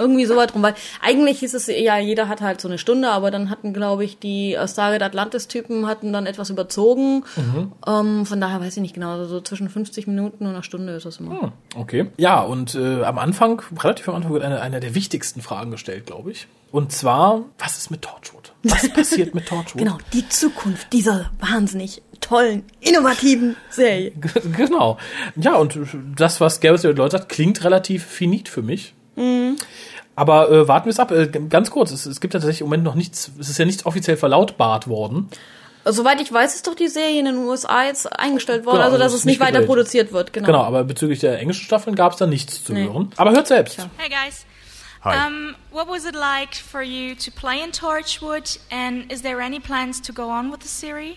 irgendwie 0.00 0.24
so 0.24 0.36
weit 0.36 0.54
rum. 0.54 0.62
Weil 0.62 0.74
eigentlich 1.00 1.40
hieß 1.40 1.54
es 1.54 1.66
ja, 1.66 1.98
jeder 1.98 2.28
hat 2.28 2.40
halt 2.40 2.60
so 2.60 2.68
eine 2.68 2.78
Stunde, 2.78 3.10
aber 3.10 3.30
dann 3.30 3.50
hatten, 3.50 3.72
glaube 3.72 4.04
ich, 4.04 4.18
die 4.18 4.54
äh, 4.54 4.66
Stargate 4.66 5.02
Atlantis-Typen 5.02 5.86
hatten 5.86 6.12
dann 6.12 6.26
etwas 6.26 6.50
überzogen. 6.50 7.24
Mhm. 7.36 7.72
Ähm, 7.86 8.26
von 8.26 8.40
daher 8.40 8.60
weiß 8.60 8.76
ich 8.76 8.82
nicht 8.82 8.94
genau, 8.94 9.12
also 9.12 9.26
so 9.26 9.40
zwischen 9.40 9.68
50 9.68 10.06
Minuten 10.06 10.46
und 10.46 10.52
einer 10.52 10.62
Stunde 10.62 10.94
ist 10.94 11.06
das 11.06 11.18
immer. 11.18 11.40
Hm, 11.40 11.52
okay. 11.76 12.06
Ja, 12.16 12.40
und 12.40 12.74
äh, 12.74 13.02
am 13.04 13.18
Anfang, 13.18 13.62
relativ 13.78 14.08
am 14.08 14.16
Anfang, 14.16 14.32
wird 14.32 14.42
eine, 14.42 14.60
eine 14.60 14.80
der 14.80 14.94
wichtigsten 14.94 15.42
Fragen 15.42 15.70
gestellt, 15.70 16.06
glaube 16.06 16.32
ich. 16.32 16.46
Und 16.72 16.92
zwar, 16.92 17.42
was 17.58 17.78
ist 17.78 17.90
mit 17.90 18.02
Torchwood? 18.02 18.52
Was 18.62 18.88
passiert 18.92 19.34
mit 19.34 19.46
Torchwood? 19.46 19.78
Genau, 19.78 19.98
die 20.12 20.28
Zukunft 20.28 20.92
dieser 20.92 21.30
wahnsinnig 21.40 22.02
tollen, 22.20 22.64
innovativen 22.80 23.56
Serie. 23.70 24.12
genau. 24.56 24.98
Ja, 25.36 25.56
und 25.56 25.78
das, 26.16 26.40
was 26.40 26.60
Gareth 26.60 26.84
Lloyd 26.84 27.12
sagt, 27.12 27.28
klingt 27.28 27.64
relativ 27.64 28.04
finit 28.04 28.48
für 28.48 28.62
mich. 28.62 28.94
Mhm. 29.16 29.56
Aber 30.20 30.50
äh, 30.50 30.68
warten 30.68 30.84
wir 30.86 30.90
es 30.90 30.98
ab. 30.98 31.10
Äh, 31.12 31.28
ganz 31.28 31.70
kurz, 31.70 31.90
es, 31.92 32.04
es 32.04 32.20
gibt 32.20 32.34
ja 32.34 32.40
tatsächlich 32.40 32.60
im 32.60 32.66
Moment 32.66 32.84
noch 32.84 32.94
nichts, 32.94 33.30
es 33.38 33.48
ist 33.48 33.58
ja 33.58 33.64
nichts 33.64 33.86
offiziell 33.86 34.16
verlautbart 34.18 34.86
worden. 34.86 35.28
Soweit 35.86 36.20
ich 36.20 36.30
weiß, 36.30 36.54
ist 36.56 36.66
doch 36.66 36.74
die 36.74 36.88
Serie 36.88 37.18
in 37.20 37.24
den 37.24 37.36
USA 37.38 37.84
jetzt 37.84 38.06
eingestellt 38.18 38.66
worden, 38.66 38.76
Genau, 38.76 38.84
also 38.86 38.98
dass 38.98 39.14
es 39.14 39.24
nicht 39.24 39.34
nicht 39.34 39.40
weiter 39.40 39.52
gedreht. 39.60 39.66
produziert 39.68 40.12
wird. 40.12 40.32
Genau. 40.34 40.46
Genau, 40.46 40.62
aber 40.62 40.84
bezüglich 40.84 41.20
der 41.20 41.38
englischen 41.38 41.64
Staffeln 41.64 41.96
gab 41.96 42.12
es 42.12 42.18
da 42.18 42.26
nichts 42.26 42.62
zu 42.62 42.74
Nee. 42.74 42.84
hören. 42.84 43.10
Aber 43.16 43.30
hört 43.32 43.46
selbst. 43.46 43.78
Hey 43.96 44.10
guys. 44.10 44.44
Hi. 45.02 45.16
Um, 45.26 45.54
what 45.70 45.88
was 45.88 46.04
it 46.04 46.14
like 46.14 46.54
for 46.54 46.82
you 46.82 47.14
to 47.14 47.30
play 47.30 47.62
in 47.64 47.72
Torchwood, 47.72 48.60
and 48.70 49.10
is 49.10 49.22
there 49.22 49.40
any 49.40 49.58
plans 49.58 50.02
to 50.02 50.12
go 50.12 50.24
on 50.28 50.50
with 50.52 50.60
the 50.60 50.68
series? 50.68 51.16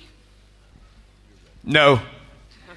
No. 1.63 1.99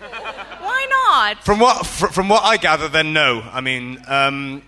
Why 0.00 0.86
not? 0.90 1.36
From 1.44 1.60
what 1.60 1.86
fr- 1.86 2.08
from 2.12 2.28
what 2.28 2.42
I 2.44 2.56
gather, 2.56 2.88
then 2.88 3.12
no. 3.12 3.42
I 3.54 3.60
mean, 3.60 3.98
um, 4.08 4.62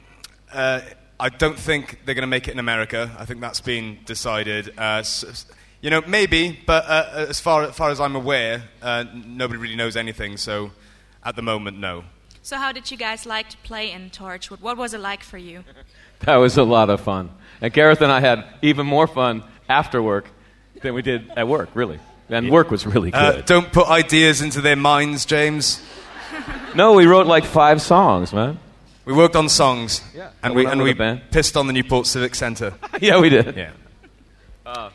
uh, 0.54 0.80
I 1.20 1.28
don't 1.30 1.58
think 1.58 2.00
they're 2.04 2.14
going 2.14 2.22
to 2.22 2.26
make 2.28 2.46
it 2.48 2.52
in 2.52 2.58
America. 2.58 3.10
I 3.18 3.24
think 3.24 3.40
that's 3.40 3.60
been 3.60 3.98
decided. 4.04 4.68
Uh, 4.78 5.00
s- 5.00 5.24
s- 5.24 5.46
you 5.80 5.90
know, 5.90 6.00
maybe, 6.06 6.58
but 6.66 6.84
uh, 6.86 7.26
as 7.28 7.40
far 7.40 7.64
as 7.64 7.74
far 7.76 7.90
as 7.90 8.00
I'm 8.00 8.14
aware, 8.16 8.62
uh, 8.82 9.04
nobody 9.12 9.58
really 9.58 9.76
knows 9.76 9.96
anything. 9.96 10.36
So, 10.36 10.70
at 11.24 11.34
the 11.36 11.42
moment, 11.42 11.78
no. 11.78 12.04
So, 12.42 12.56
how 12.56 12.72
did 12.72 12.90
you 12.90 12.96
guys 12.96 13.26
like 13.26 13.48
to 13.50 13.56
play 13.58 13.90
in 13.92 14.10
Torchwood? 14.10 14.60
What 14.60 14.76
was 14.76 14.94
it 14.94 15.00
like 15.00 15.22
for 15.22 15.38
you? 15.38 15.64
That 16.20 16.34
was 16.36 16.56
a 16.58 16.64
lot 16.64 16.90
of 16.90 17.00
fun. 17.00 17.30
And 17.60 17.72
Gareth 17.72 18.00
and 18.02 18.10
I 18.10 18.18
had 18.18 18.44
even 18.60 18.86
more 18.88 19.06
fun 19.06 19.44
after 19.68 20.02
work 20.02 20.26
than 20.82 20.92
we 20.94 21.00
did 21.02 21.30
at 21.36 21.46
work, 21.46 21.68
really. 21.74 22.00
And 22.28 22.50
work 22.50 22.72
was 22.72 22.84
really 22.86 23.12
Uh, 23.12 23.34
good. 23.34 23.44
don't 23.46 23.72
put 23.72 23.86
ideas 23.86 24.42
into 24.42 24.60
their 24.60 24.74
minds, 24.74 25.26
James. 25.26 25.80
no, 26.74 26.94
we 26.94 27.06
wrote 27.06 27.28
like 27.28 27.44
five 27.44 27.80
songs, 27.80 28.32
man. 28.32 28.58
We 29.08 29.14
worked 29.14 29.36
on 29.36 29.48
songs, 29.48 30.02
Yeah. 30.14 30.28
and 30.42 30.54
We're 30.54 30.66
we 30.66 30.70
and 30.70 30.82
we 30.82 30.92
band. 30.92 31.22
pissed 31.30 31.56
on 31.56 31.66
the 31.66 31.72
Newport 31.72 32.06
Civic 32.06 32.34
Centre. 32.34 32.74
yeah, 33.00 33.18
we 33.18 33.30
did. 33.30 33.56
Yeah. 33.56 33.70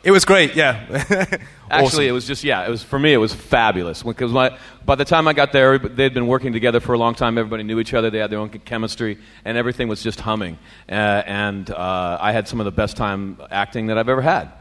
It 0.04 0.12
was 0.12 0.24
great, 0.24 0.54
yeah. 0.54 1.36
Actually, 1.70 2.06
it 2.06 2.12
was 2.12 2.24
just 2.24 2.44
yeah. 2.44 2.64
It 2.64 2.70
was 2.70 2.80
for 2.84 2.96
me. 2.96 3.12
It 3.12 3.16
was 3.16 3.34
fabulous 3.34 4.04
because 4.04 4.30
by 4.32 4.94
the 4.94 5.04
time 5.04 5.26
I 5.26 5.32
got 5.32 5.50
there, 5.50 5.80
they'd 5.80 6.14
been 6.14 6.28
working 6.28 6.52
together 6.52 6.78
for 6.78 6.92
a 6.92 6.98
long 6.98 7.16
time. 7.16 7.36
Everybody 7.38 7.64
knew 7.64 7.80
each 7.80 7.92
other. 7.92 8.08
They 8.08 8.18
had 8.18 8.30
their 8.30 8.38
own 8.38 8.50
chemistry, 8.50 9.18
and 9.44 9.58
everything 9.58 9.88
was 9.88 10.00
just 10.00 10.20
humming. 10.20 10.58
Uh, 10.88 10.92
and 10.92 11.68
uh, 11.68 12.18
I 12.20 12.30
had 12.30 12.46
some 12.46 12.60
of 12.60 12.66
the 12.66 12.70
best 12.70 12.96
time 12.96 13.40
acting 13.50 13.88
that 13.88 13.98
I've 13.98 14.08
ever 14.08 14.22
had. 14.22 14.52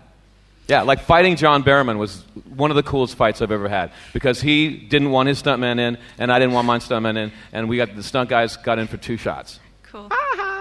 Yeah, 0.68 0.84
like 0.84 1.02
fighting 1.02 1.36
John 1.36 1.64
Barrowman 1.64 1.98
was 1.98 2.24
one 2.56 2.72
of 2.72 2.76
the 2.76 2.84
coolest 2.84 3.16
fights 3.16 3.42
I've 3.42 3.52
ever 3.52 3.68
had 3.68 3.92
because 4.14 4.42
he 4.42 4.70
didn't 4.70 5.12
want 5.12 5.28
his 5.28 5.42
stuntman 5.42 5.78
in, 5.80 5.98
and 6.18 6.32
I 6.32 6.40
didn't 6.40 6.54
want 6.54 6.68
my 6.68 6.80
stuntman 6.80 7.18
in, 7.18 7.32
and 7.52 7.68
we 7.68 7.78
got 7.78 7.96
the 7.96 8.04
stunt 8.04 8.30
guys 8.30 8.56
got 8.56 8.80
in 8.80 8.88
for 8.88 8.98
two 8.98 9.18
shots. 9.18 9.60
Cool. 9.84 10.10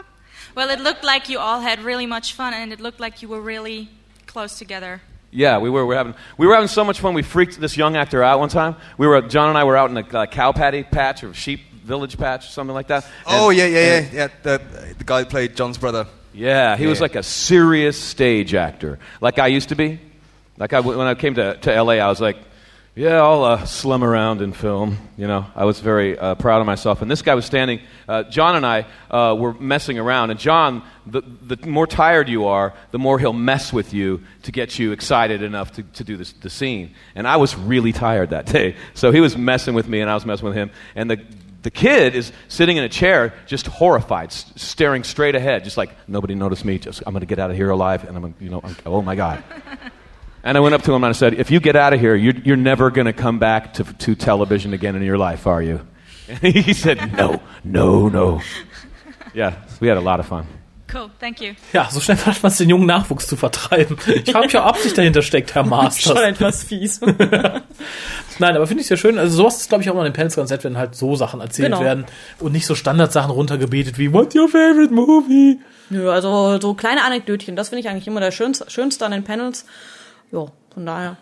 well, 0.57 0.71
it 0.71 0.81
looked 0.81 1.05
like 1.05 1.29
you 1.29 1.39
all 1.39 1.61
had 1.61 1.81
really 1.81 2.07
much 2.07 2.35
fun, 2.35 2.53
and 2.53 2.73
it 2.73 2.81
looked 2.81 2.99
like 2.99 3.23
you 3.23 3.29
were 3.29 3.41
really 3.41 3.91
close 4.27 4.59
together. 4.59 5.01
Yeah, 5.31 5.59
we 5.59 5.71
were, 5.71 5.87
we 5.87 5.95
were 5.95 5.97
having 5.97 6.15
we 6.37 6.47
were 6.47 6.55
having 6.55 6.69
so 6.69 6.85
much 6.85 7.01
fun. 7.01 7.15
We 7.15 7.23
freaked 7.23 7.59
this 7.61 7.77
young 7.77 7.97
actor 7.97 8.23
out 8.23 8.41
one 8.41 8.49
time. 8.49 8.77
We 8.99 9.07
were 9.07 9.23
John 9.23 9.49
and 9.49 9.57
I 9.57 9.65
were 9.65 9.77
out 9.77 9.91
in 9.91 9.97
a 9.97 10.19
uh, 10.19 10.27
cow 10.27 10.53
patty 10.53 10.83
patch 10.83 11.25
or 11.25 11.33
sheep 11.33 11.61
village 11.85 12.19
patch, 12.19 12.47
or 12.47 12.49
something 12.51 12.75
like 12.75 12.89
that. 12.89 13.07
oh 13.27 13.51
yeah, 13.51 13.67
yeah, 13.67 14.01
yeah, 14.01 14.09
yeah. 14.13 14.29
The, 14.43 14.95
the 14.99 15.05
guy 15.05 15.21
that 15.21 15.31
played 15.31 15.57
John's 15.57 15.79
brother. 15.79 16.07
Yeah, 16.35 16.77
he 16.77 16.87
was 16.87 17.01
like 17.01 17.15
a 17.15 17.23
serious 17.23 18.01
stage 18.01 18.55
actor, 18.55 18.99
like 19.21 19.39
I 19.39 19.49
used 19.49 19.69
to 19.71 19.75
be. 19.75 20.01
Like 20.59 20.73
I, 20.73 20.81
when 20.81 21.01
I 21.01 21.15
came 21.15 21.35
to, 21.35 21.57
to 21.57 21.83
LA, 21.83 21.95
I 21.95 22.09
was 22.09 22.21
like, 22.21 22.37
yeah, 22.95 23.23
I'll 23.23 23.43
uh, 23.43 23.65
slum 23.65 24.05
around 24.05 24.43
in 24.43 24.53
film. 24.53 24.99
You 25.17 25.27
know, 25.27 25.47
I 25.57 25.65
was 25.65 25.81
very 25.81 26.19
uh, 26.19 26.35
proud 26.35 26.61
of 26.61 26.67
myself. 26.67 27.01
And 27.01 27.11
this 27.11 27.23
guy 27.23 27.35
was 27.35 27.47
standing. 27.47 27.81
Uh, 28.07 28.25
John 28.25 28.55
and 28.55 28.67
I 28.67 28.87
uh, 29.11 29.35
were 29.35 29.55
messing 29.55 29.99
around, 29.99 30.31
and 30.31 30.39
John, 30.39 30.83
the, 31.07 31.23
the 31.23 31.67
more 31.67 31.87
tired 31.87 32.29
you 32.29 32.49
are, 32.49 32.75
the 32.91 32.99
more 32.99 33.19
he'll 33.19 33.33
mess 33.33 33.73
with 33.73 33.95
you 33.95 34.23
to 34.43 34.53
get 34.53 34.79
you 34.79 34.93
excited 34.93 35.43
enough 35.43 35.73
to, 35.73 35.83
to 35.85 36.05
do 36.05 36.19
this, 36.19 36.33
the 36.35 36.51
scene. 36.51 36.95
And 37.15 37.27
I 37.27 37.39
was 37.39 37.57
really 37.57 37.95
tired 37.95 38.31
that 38.31 38.45
day, 38.53 38.77
so 38.93 39.11
he 39.11 39.21
was 39.21 39.39
messing 39.39 39.73
with 39.73 39.89
me, 39.89 40.03
and 40.03 40.11
I 40.11 40.15
was 40.15 40.27
messing 40.27 40.45
with 40.45 40.55
him. 40.55 40.71
And 40.95 41.11
the 41.11 41.25
the 41.63 41.71
kid 41.71 42.15
is 42.15 42.33
sitting 42.49 42.77
in 42.77 42.85
a 42.85 42.89
chair, 42.89 43.33
just 43.47 43.67
horrified, 43.67 44.29
s- 44.29 44.53
staring 44.57 45.05
straight 45.05 45.35
ahead, 45.35 45.65
just 45.65 45.77
like 45.77 45.91
nobody 46.09 46.35
noticed 46.35 46.65
me. 46.65 46.79
Just 46.79 47.03
I'm 47.07 47.13
going 47.13 47.21
to 47.21 47.27
get 47.27 47.39
out 47.39 47.51
of 47.51 47.57
here 47.57 47.71
alive, 47.71 48.05
and 48.07 48.17
I'm, 48.17 48.23
gonna- 48.23 48.35
you 48.41 48.51
know, 48.51 48.61
I'm, 48.65 48.77
oh 48.87 49.03
my 49.03 49.15
god. 49.17 49.43
And 50.45 50.57
I 50.57 50.61
went 50.61 50.75
up 50.75 50.83
to 50.83 50.93
him 50.93 51.05
and 51.05 51.11
I 51.11 51.13
said, 51.13 51.35
"If 51.35 51.53
you 51.53 51.61
get 51.61 51.77
out 51.77 51.93
of 51.93 52.01
here, 52.01 52.17
you're, 52.17 52.35
you're 52.35 52.57
never 52.57 52.91
going 52.91 53.07
to 53.07 53.13
come 53.13 53.39
back 53.39 53.75
to, 53.75 53.85
to 53.85 54.17
television 54.17 54.73
again 54.75 54.97
in 54.97 55.03
your 55.03 55.17
life, 55.17 55.47
are 55.47 55.63
you?" 55.63 55.81
And 56.29 56.39
he 56.53 56.73
said, 56.75 57.17
"No, 57.17 57.41
no, 57.63 58.09
no." 58.09 58.41
Yeah, 59.35 59.55
we 59.81 59.87
had 59.89 59.97
a 59.99 60.01
lot 60.01 60.19
of 60.21 60.27
fun. 60.27 60.47
Cool, 60.89 61.11
thank 61.21 61.41
you. 61.41 61.55
Ja, 61.73 61.89
so 61.89 62.01
schnell 62.01 62.19
schafft 62.19 62.43
man 62.43 62.51
es, 62.53 62.59
den 62.59 62.69
jungen 62.69 62.87
Nachwuchs 62.87 63.27
zu 63.29 63.37
vertreiben. 63.37 63.97
Ich 64.07 64.31
frage 64.33 64.47
mich, 64.47 64.57
ob 64.59 64.67
Absicht 64.67 64.99
dahinter 64.99 65.23
steckt, 65.23 65.55
Herr 65.55 65.63
Masters. 65.65 66.03
Schon 66.19 66.25
etwas 66.25 66.65
fies. 66.65 67.01
Nein, 68.43 68.57
aber 68.57 68.67
finde 68.67 68.81
ich 68.83 68.89
sehr 68.89 68.97
schön. 68.97 69.19
Also 69.19 69.37
sowas 69.37 69.57
ist, 69.59 69.69
glaube 69.69 69.83
ich, 69.85 69.89
auch 69.91 69.95
mal 69.95 70.01
in 70.05 70.13
den 70.13 70.17
Panels 70.17 70.35
ganz 70.37 70.51
nett, 70.51 70.65
wenn 70.65 70.77
halt 70.77 70.95
so 70.97 71.15
Sachen 71.15 71.41
erzählt 71.41 71.69
Genau. 71.71 71.81
werden 71.81 72.05
und 72.41 72.51
nicht 72.53 72.67
so 72.67 72.75
Standardsachen 72.75 73.31
runtergebetet 73.31 73.99
wie 73.99 74.13
What's 74.13 74.35
your 74.35 74.49
favorite 74.49 74.93
movie? 74.93 75.61
Nö, 75.91 76.11
also 76.11 76.59
so 76.61 76.75
kleine 76.75 77.05
Anekdötchen, 77.05 77.55
das 77.55 77.69
finde 77.69 77.81
ich 77.81 77.89
eigentlich 77.89 78.09
immer 78.09 78.19
der 78.21 78.33
schönste, 78.33 78.69
schönste 78.69 79.05
an 79.07 79.13
den 79.13 79.23
Panels. 79.25 79.65
Ja, 80.33 80.47
von 80.75 80.85
daher 80.87 81.17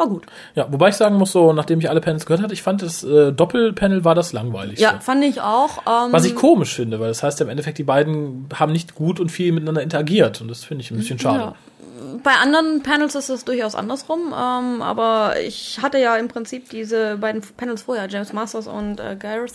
war 0.00 0.08
gut. 0.08 0.24
Ja, 0.56 0.66
wobei 0.72 0.88
ich 0.88 0.96
sagen 0.96 1.14
muss, 1.16 1.30
so 1.30 1.52
nachdem 1.52 1.78
ich 1.78 1.88
alle 1.88 2.00
Panels 2.00 2.26
gehört 2.26 2.42
hatte, 2.42 2.52
ich 2.54 2.62
fand 2.62 2.82
das 2.82 3.04
äh, 3.04 3.32
Doppelpanel 3.32 4.04
war 4.04 4.16
das 4.16 4.32
langweiligste. 4.32 4.82
Ja, 4.82 4.98
fand 4.98 5.22
ich 5.24 5.40
auch. 5.40 5.78
Ähm, 5.86 6.12
Was 6.12 6.24
ich 6.24 6.34
komisch 6.34 6.74
finde, 6.74 6.98
weil 6.98 7.08
das 7.08 7.22
heißt 7.22 7.38
ja 7.38 7.44
im 7.44 7.50
Endeffekt, 7.50 7.78
die 7.78 7.84
beiden 7.84 8.48
haben 8.58 8.72
nicht 8.72 8.96
gut 8.96 9.20
und 9.20 9.28
viel 9.30 9.52
miteinander 9.52 9.82
interagiert 9.82 10.40
und 10.40 10.48
das 10.48 10.64
finde 10.64 10.82
ich 10.82 10.90
ein 10.90 10.96
bisschen 10.96 11.18
schade. 11.20 11.38
Ja. 11.38 11.54
Bei 12.24 12.32
anderen 12.42 12.82
Panels 12.82 13.14
ist 13.14 13.28
es 13.28 13.44
durchaus 13.44 13.74
andersrum, 13.74 14.34
ähm, 14.36 14.82
aber 14.82 15.34
ich 15.40 15.78
hatte 15.82 15.98
ja 15.98 16.16
im 16.16 16.28
Prinzip 16.28 16.68
diese 16.70 17.16
beiden 17.18 17.42
Panels 17.56 17.82
vorher, 17.82 18.08
James 18.08 18.32
Masters 18.32 18.66
und 18.66 18.98
äh, 19.00 19.16
Gareth, 19.18 19.54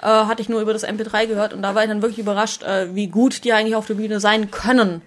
äh, 0.00 0.06
hatte 0.06 0.40
ich 0.42 0.48
nur 0.48 0.60
über 0.60 0.72
das 0.72 0.86
MP3 0.86 1.26
gehört 1.26 1.52
und 1.52 1.62
da 1.62 1.74
war 1.74 1.82
ich 1.82 1.88
dann 1.88 2.00
wirklich 2.02 2.18
überrascht, 2.18 2.62
äh, 2.64 2.94
wie 2.94 3.06
gut 3.08 3.44
die 3.44 3.52
eigentlich 3.52 3.76
auf 3.76 3.86
der 3.86 3.94
Bühne 3.94 4.20
sein 4.20 4.50
können. 4.50 5.02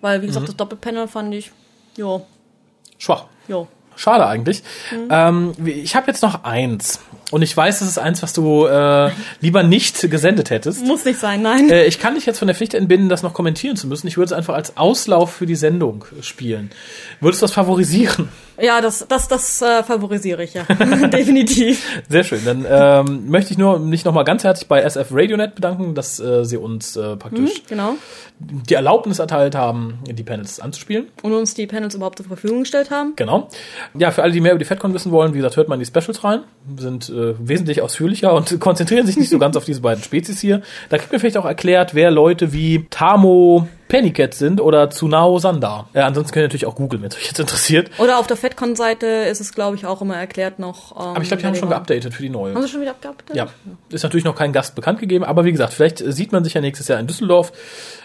Weil, 0.00 0.22
wie 0.22 0.26
gesagt, 0.26 0.44
Mhm. 0.44 0.46
das 0.48 0.56
Doppelpanel 0.56 1.08
fand 1.08 1.34
ich, 1.34 1.52
jo, 1.96 2.26
Schwach. 2.98 3.24
jo. 3.48 3.68
Schade 4.00 4.26
eigentlich. 4.26 4.62
Mhm. 4.92 5.08
Ähm, 5.10 5.52
ich 5.66 5.94
habe 5.94 6.06
jetzt 6.06 6.22
noch 6.22 6.44
eins. 6.44 7.00
Und 7.30 7.42
ich 7.42 7.54
weiß, 7.54 7.80
das 7.80 7.88
ist 7.88 7.98
eins, 7.98 8.22
was 8.22 8.32
du 8.32 8.64
äh, 8.64 9.10
lieber 9.42 9.62
nicht 9.62 10.10
gesendet 10.10 10.48
hättest. 10.48 10.84
Muss 10.86 11.04
nicht 11.04 11.20
sein, 11.20 11.42
nein. 11.42 11.68
Äh, 11.68 11.84
ich 11.84 11.98
kann 11.98 12.14
dich 12.14 12.24
jetzt 12.24 12.38
von 12.38 12.48
der 12.48 12.54
Pflicht 12.54 12.72
entbinden, 12.72 13.10
das 13.10 13.22
noch 13.22 13.34
kommentieren 13.34 13.76
zu 13.76 13.86
müssen. 13.86 14.08
Ich 14.08 14.16
würde 14.16 14.26
es 14.26 14.32
einfach 14.32 14.54
als 14.54 14.78
Auslauf 14.78 15.34
für 15.34 15.44
die 15.44 15.54
Sendung 15.54 16.06
spielen. 16.22 16.70
Würdest 17.20 17.42
du 17.42 17.44
das 17.44 17.52
favorisieren? 17.52 18.28
Ja, 18.60 18.80
das, 18.80 19.06
das, 19.08 19.28
das 19.28 19.62
äh, 19.62 19.82
favorisiere 19.82 20.44
ich 20.44 20.54
ja. 20.54 20.64
Definitiv. 21.08 22.02
Sehr 22.08 22.24
schön. 22.24 22.40
Dann 22.44 22.66
ähm, 22.68 23.30
möchte 23.30 23.52
ich 23.52 23.58
nur 23.58 23.78
mich 23.78 24.04
nochmal 24.04 24.24
ganz 24.24 24.44
herzlich 24.44 24.68
bei 24.68 24.82
SF 24.82 25.12
RadioNet 25.12 25.54
bedanken, 25.54 25.94
dass 25.94 26.20
äh, 26.20 26.44
sie 26.44 26.56
uns 26.58 26.96
äh, 26.96 27.16
praktisch 27.16 27.40
Hm, 27.40 27.62
genau. 27.68 27.94
die 28.38 28.74
Erlaubnis 28.74 29.18
erteilt 29.18 29.54
haben, 29.54 29.98
die 30.06 30.22
Panels 30.22 30.60
anzuspielen. 30.60 31.08
Und 31.22 31.32
uns 31.32 31.54
die 31.54 31.66
Panels 31.66 31.94
überhaupt 31.94 32.18
zur 32.18 32.26
Verfügung 32.26 32.60
gestellt 32.60 32.90
haben. 32.90 33.14
Genau. 33.16 33.48
Ja, 33.94 34.10
für 34.10 34.22
alle, 34.22 34.32
die 34.32 34.40
mehr 34.40 34.52
über 34.52 34.58
die 34.58 34.66
FedCon 34.66 34.92
wissen 34.92 35.10
wollen, 35.10 35.32
wie 35.32 35.38
gesagt, 35.38 35.56
hört 35.56 35.68
mal 35.68 35.76
in 35.76 35.80
die 35.80 35.86
Specials 35.86 36.22
rein. 36.24 36.40
Sind 36.76 37.08
äh, 37.08 37.34
wesentlich 37.38 37.80
ausführlicher 37.80 38.34
und 38.34 38.60
konzentrieren 38.60 39.06
sich 39.06 39.16
nicht 39.16 39.30
so 39.30 39.38
ganz 39.38 39.56
auf 39.56 39.64
diese 39.64 39.80
beiden 39.80 40.02
Spezies 40.04 40.40
hier. 40.40 40.60
Da 40.90 40.98
kriegt 40.98 41.12
mir 41.12 41.18
vielleicht 41.18 41.38
auch 41.38 41.46
erklärt, 41.46 41.94
wer 41.94 42.10
Leute 42.10 42.52
wie 42.52 42.86
Tamo 42.90 43.68
Pennycat 43.90 44.34
sind 44.34 44.60
oder 44.60 44.88
Tsunao 44.88 45.38
Sandar. 45.38 45.88
Äh, 45.92 46.00
ansonsten 46.00 46.32
könnt 46.32 46.44
ihr 46.44 46.46
natürlich 46.46 46.66
auch 46.66 46.76
googeln, 46.76 47.02
wenn 47.02 47.10
es 47.10 47.16
euch 47.16 47.26
jetzt 47.26 47.38
interessiert. 47.40 47.90
Oder 47.98 48.18
auf 48.18 48.26
der 48.26 48.36
FedCon-Seite 48.36 49.06
ist 49.06 49.40
es, 49.40 49.52
glaube 49.52 49.76
ich, 49.76 49.84
auch 49.84 50.00
immer 50.00 50.16
erklärt 50.16 50.58
noch. 50.58 50.92
Ähm, 50.92 50.96
Aber 51.08 51.22
ich 51.22 51.28
glaube, 51.28 51.40
die 51.42 51.46
haben 51.46 51.54
schon 51.56 51.68
geupdatet 51.68 52.14
für 52.14 52.22
die 52.22 52.30
neue. 52.30 52.54
Haben 52.54 52.62
sie 52.62 52.68
schon 52.68 52.80
wieder 52.80 52.92
abgeupdatet? 52.92 53.36
Ja, 53.36 53.48
ist 53.90 54.02
natürlich 54.04 54.24
noch 54.24 54.36
kein 54.36 54.52
Gast 54.52 54.74
bekannt 54.76 55.00
gegeben, 55.00 55.24
aber 55.24 55.44
wie 55.44 55.52
gesagt, 55.52 55.74
vielleicht 55.74 55.98
sieht 55.98 56.32
man 56.32 56.44
sich 56.44 56.54
ja 56.54 56.60
nächstes 56.60 56.88
Jahr 56.88 56.98
in 57.00 57.06
Düsseldorf. 57.06 57.52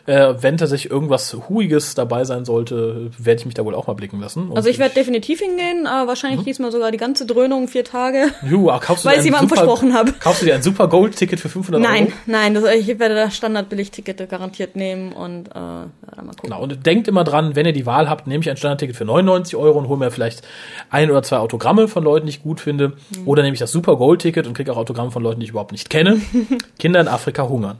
Äh, 0.07 0.35
wenn 0.41 0.57
tatsächlich 0.57 0.91
irgendwas 0.91 1.35
Huiges 1.49 1.95
dabei 1.95 2.25
sein 2.25 2.45
sollte, 2.45 3.09
werde 3.17 3.39
ich 3.39 3.45
mich 3.45 3.55
da 3.55 3.65
wohl 3.65 3.73
auch 3.73 3.87
mal 3.87 3.93
blicken 3.93 4.19
lassen. 4.19 4.49
Und 4.49 4.57
Also 4.57 4.69
ich 4.69 4.77
werde 4.77 4.93
definitiv 4.93 5.39
hingehen, 5.39 5.85
äh, 5.85 6.07
wahrscheinlich 6.07 6.43
diesmal 6.43 6.71
sogar 6.71 6.91
die 6.91 6.97
ganze 6.97 7.25
Dröhnung, 7.25 7.67
vier 7.67 7.83
Tage. 7.83 8.29
Juhu, 8.43 8.69
ah, 8.69 8.79
kaufst 8.79 9.03
du 9.05 9.09
Weil 9.09 9.15
dir 9.15 9.21
ich 9.21 9.25
ein 9.25 9.33
jemandem 9.33 9.49
versprochen 9.49 9.93
habe. 9.95 10.13
Kaufst 10.19 10.41
du 10.41 10.45
dir 10.45 10.53
ein 10.55 10.61
super 10.61 10.87
Gold-Ticket 10.87 11.39
für 11.39 11.49
500 11.49 11.81
Nein, 11.81 12.03
Euro? 12.03 12.11
nein, 12.27 12.53
das, 12.53 12.63
ich 12.75 12.87
werde 12.99 13.15
das 13.15 13.35
Standard-Billig-Ticket 13.35 14.29
garantiert 14.29 14.75
nehmen 14.75 15.11
und 15.11 15.47
äh, 15.47 15.59
ja, 15.83 16.15
dann 16.15 16.25
mal 16.25 16.31
gucken. 16.33 16.49
Genau, 16.49 16.61
und 16.61 16.85
denkt 16.85 17.07
immer 17.07 17.23
dran, 17.23 17.55
wenn 17.55 17.65
ihr 17.65 17.73
die 17.73 17.85
Wahl 17.85 18.09
habt, 18.09 18.27
nehme 18.27 18.41
ich 18.41 18.49
ein 18.49 18.57
Standardticket 18.57 18.95
für 18.95 19.05
99 19.05 19.55
Euro 19.55 19.77
und 19.77 19.87
hole 19.87 19.99
mir 19.99 20.11
vielleicht 20.11 20.41
ein 20.89 21.11
oder 21.11 21.23
zwei 21.23 21.37
Autogramme 21.37 21.87
von 21.87 22.03
Leuten, 22.03 22.25
die 22.25 22.31
ich 22.31 22.43
gut 22.43 22.59
finde. 22.59 22.89
Mhm. 22.89 23.27
Oder 23.27 23.43
nehme 23.43 23.53
ich 23.53 23.59
das 23.59 23.71
Super 23.71 23.95
Gold-Ticket 23.97 24.47
und 24.47 24.53
kriege 24.53 24.71
auch 24.71 24.77
Autogramme 24.77 25.11
von 25.11 25.23
Leuten, 25.23 25.39
die 25.39 25.45
ich 25.45 25.51
überhaupt 25.51 25.71
nicht 25.71 25.89
kenne. 25.89 26.19
Kinder 26.79 26.99
in 26.99 27.07
Afrika 27.07 27.47
hungern. 27.47 27.77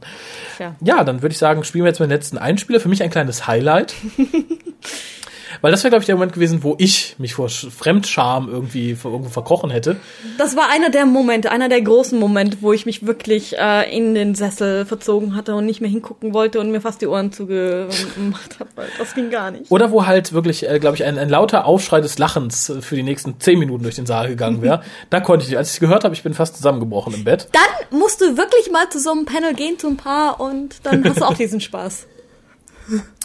Tja. 0.57 0.75
Ja, 0.81 1.03
dann 1.03 1.21
würde 1.21 1.33
ich 1.33 1.37
sagen, 1.37 1.63
spielen 1.63 1.85
wir 1.85 1.89
jetzt 1.89 1.99
mal 1.99 2.07
den 2.07 2.11
letzten 2.11 2.37
Einspieler. 2.37 2.79
Für 2.79 2.89
mich 2.89 3.03
ein 3.03 3.09
kleines 3.09 3.47
Highlight. 3.47 3.95
Weil 5.61 5.71
das 5.71 5.83
wäre, 5.83 5.91
glaube 5.91 6.01
ich, 6.03 6.05
der 6.07 6.15
Moment 6.15 6.33
gewesen, 6.33 6.63
wo 6.63 6.75
ich 6.77 7.15
mich 7.17 7.33
vor 7.35 7.47
Sch- 7.47 7.69
Fremdscham 7.71 8.49
irgendwie 8.49 8.95
vor- 8.95 9.11
irgendwo 9.11 9.29
verkrochen 9.31 9.69
hätte. 9.69 9.95
Das 10.37 10.55
war 10.55 10.69
einer 10.69 10.89
der 10.89 11.05
Momente, 11.05 11.51
einer 11.51 11.69
der 11.69 11.81
großen 11.81 12.19
Momente, 12.19 12.57
wo 12.61 12.73
ich 12.73 12.85
mich 12.85 13.05
wirklich 13.05 13.57
äh, 13.57 13.95
in 13.95 14.15
den 14.15 14.35
Sessel 14.35 14.85
verzogen 14.85 15.35
hatte 15.35 15.55
und 15.55 15.65
nicht 15.65 15.81
mehr 15.81 15.89
hingucken 15.89 16.33
wollte 16.33 16.59
und 16.59 16.71
mir 16.71 16.81
fast 16.81 17.01
die 17.01 17.07
Ohren 17.07 17.31
zugemacht 17.31 18.59
habe, 18.59 18.69
weil 18.75 18.87
das 18.97 19.13
ging 19.15 19.29
gar 19.29 19.51
nicht. 19.51 19.71
Oder 19.71 19.91
wo 19.91 20.05
halt 20.05 20.33
wirklich, 20.33 20.67
äh, 20.69 20.79
glaube 20.79 20.95
ich, 20.95 21.03
ein, 21.03 21.17
ein 21.17 21.29
lauter 21.29 21.65
Aufschrei 21.65 22.01
des 22.01 22.17
Lachens 22.17 22.69
äh, 22.69 22.81
für 22.81 22.95
die 22.95 23.03
nächsten 23.03 23.39
zehn 23.39 23.59
Minuten 23.59 23.83
durch 23.83 23.95
den 23.95 24.05
Saal 24.05 24.27
gegangen 24.27 24.61
wäre. 24.61 24.81
da 25.09 25.19
konnte 25.19 25.45
ich. 25.47 25.57
Als 25.57 25.69
ich 25.69 25.75
es 25.75 25.79
gehört 25.79 26.03
habe, 26.03 26.13
ich 26.13 26.23
bin 26.23 26.33
fast 26.33 26.55
zusammengebrochen 26.57 27.13
im 27.13 27.23
Bett. 27.23 27.47
Dann 27.51 27.99
musst 27.99 28.21
du 28.21 28.37
wirklich 28.37 28.71
mal 28.71 28.89
zu 28.89 28.99
so 28.99 29.11
einem 29.11 29.25
Panel 29.25 29.53
gehen, 29.53 29.79
zu 29.79 29.87
ein 29.87 29.97
paar 29.97 30.39
und 30.39 30.75
dann 30.83 31.03
hast 31.07 31.19
du 31.21 31.25
auch 31.25 31.33
diesen 31.33 31.61
Spaß. 31.61 32.07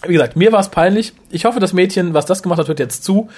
Wie 0.06 0.12
gesagt, 0.12 0.36
mir 0.36 0.52
war 0.52 0.60
es 0.60 0.68
peinlich. 0.70 1.12
Ich 1.30 1.44
hoffe, 1.44 1.60
das 1.60 1.72
Mädchen, 1.72 2.14
was 2.14 2.26
das 2.26 2.42
gemacht 2.42 2.58
hat, 2.58 2.68
hört 2.68 2.78
jetzt 2.78 3.04
zu. 3.04 3.28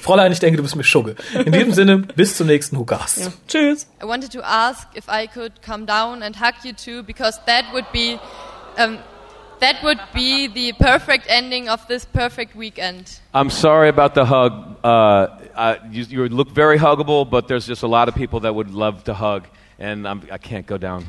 Fräulein, 0.00 0.32
ich 0.32 0.38
denke, 0.38 0.58
du 0.58 0.62
bist 0.62 0.76
mir 0.76 0.84
Schugge. 0.84 1.14
In 1.32 1.52
diesem 1.52 1.72
Sinne, 1.72 1.98
bis 1.98 2.36
zum 2.36 2.46
nächsten 2.46 2.76
Hookast. 2.76 3.30
Tschüss. 3.48 3.86
I 4.02 4.06
wanted 4.06 4.30
to 4.32 4.40
ask 4.42 4.86
if 4.94 5.06
I 5.08 5.26
could 5.26 5.62
come 5.62 5.86
down 5.86 6.22
and 6.22 6.38
hug 6.38 6.52
you 6.62 6.72
too, 6.74 7.02
because 7.02 7.40
that 7.46 7.64
would 7.72 7.86
be, 7.90 8.18
um, 8.76 8.98
that 9.60 9.76
would 9.82 9.98
be 10.12 10.46
the 10.52 10.74
perfect 10.78 11.24
ending 11.28 11.70
of 11.70 11.86
this 11.86 12.04
perfect 12.04 12.54
weekend. 12.54 13.20
I'm 13.32 13.48
sorry 13.48 13.88
about 13.88 14.12
the 14.14 14.26
hug. 14.26 14.76
Uh, 14.84 15.28
uh, 15.56 15.76
you, 15.90 16.04
you 16.04 16.28
look 16.28 16.50
very 16.50 16.78
huggable, 16.78 17.24
but 17.24 17.48
there's 17.48 17.66
just 17.66 17.82
a 17.82 17.88
lot 17.88 18.08
of 18.08 18.14
people 18.14 18.40
that 18.40 18.54
would 18.54 18.70
love 18.70 19.04
to 19.04 19.14
hug, 19.14 19.46
and 19.78 20.06
I'm, 20.06 20.20
I 20.30 20.36
can't 20.36 20.66
go 20.66 20.76
down. 20.76 21.06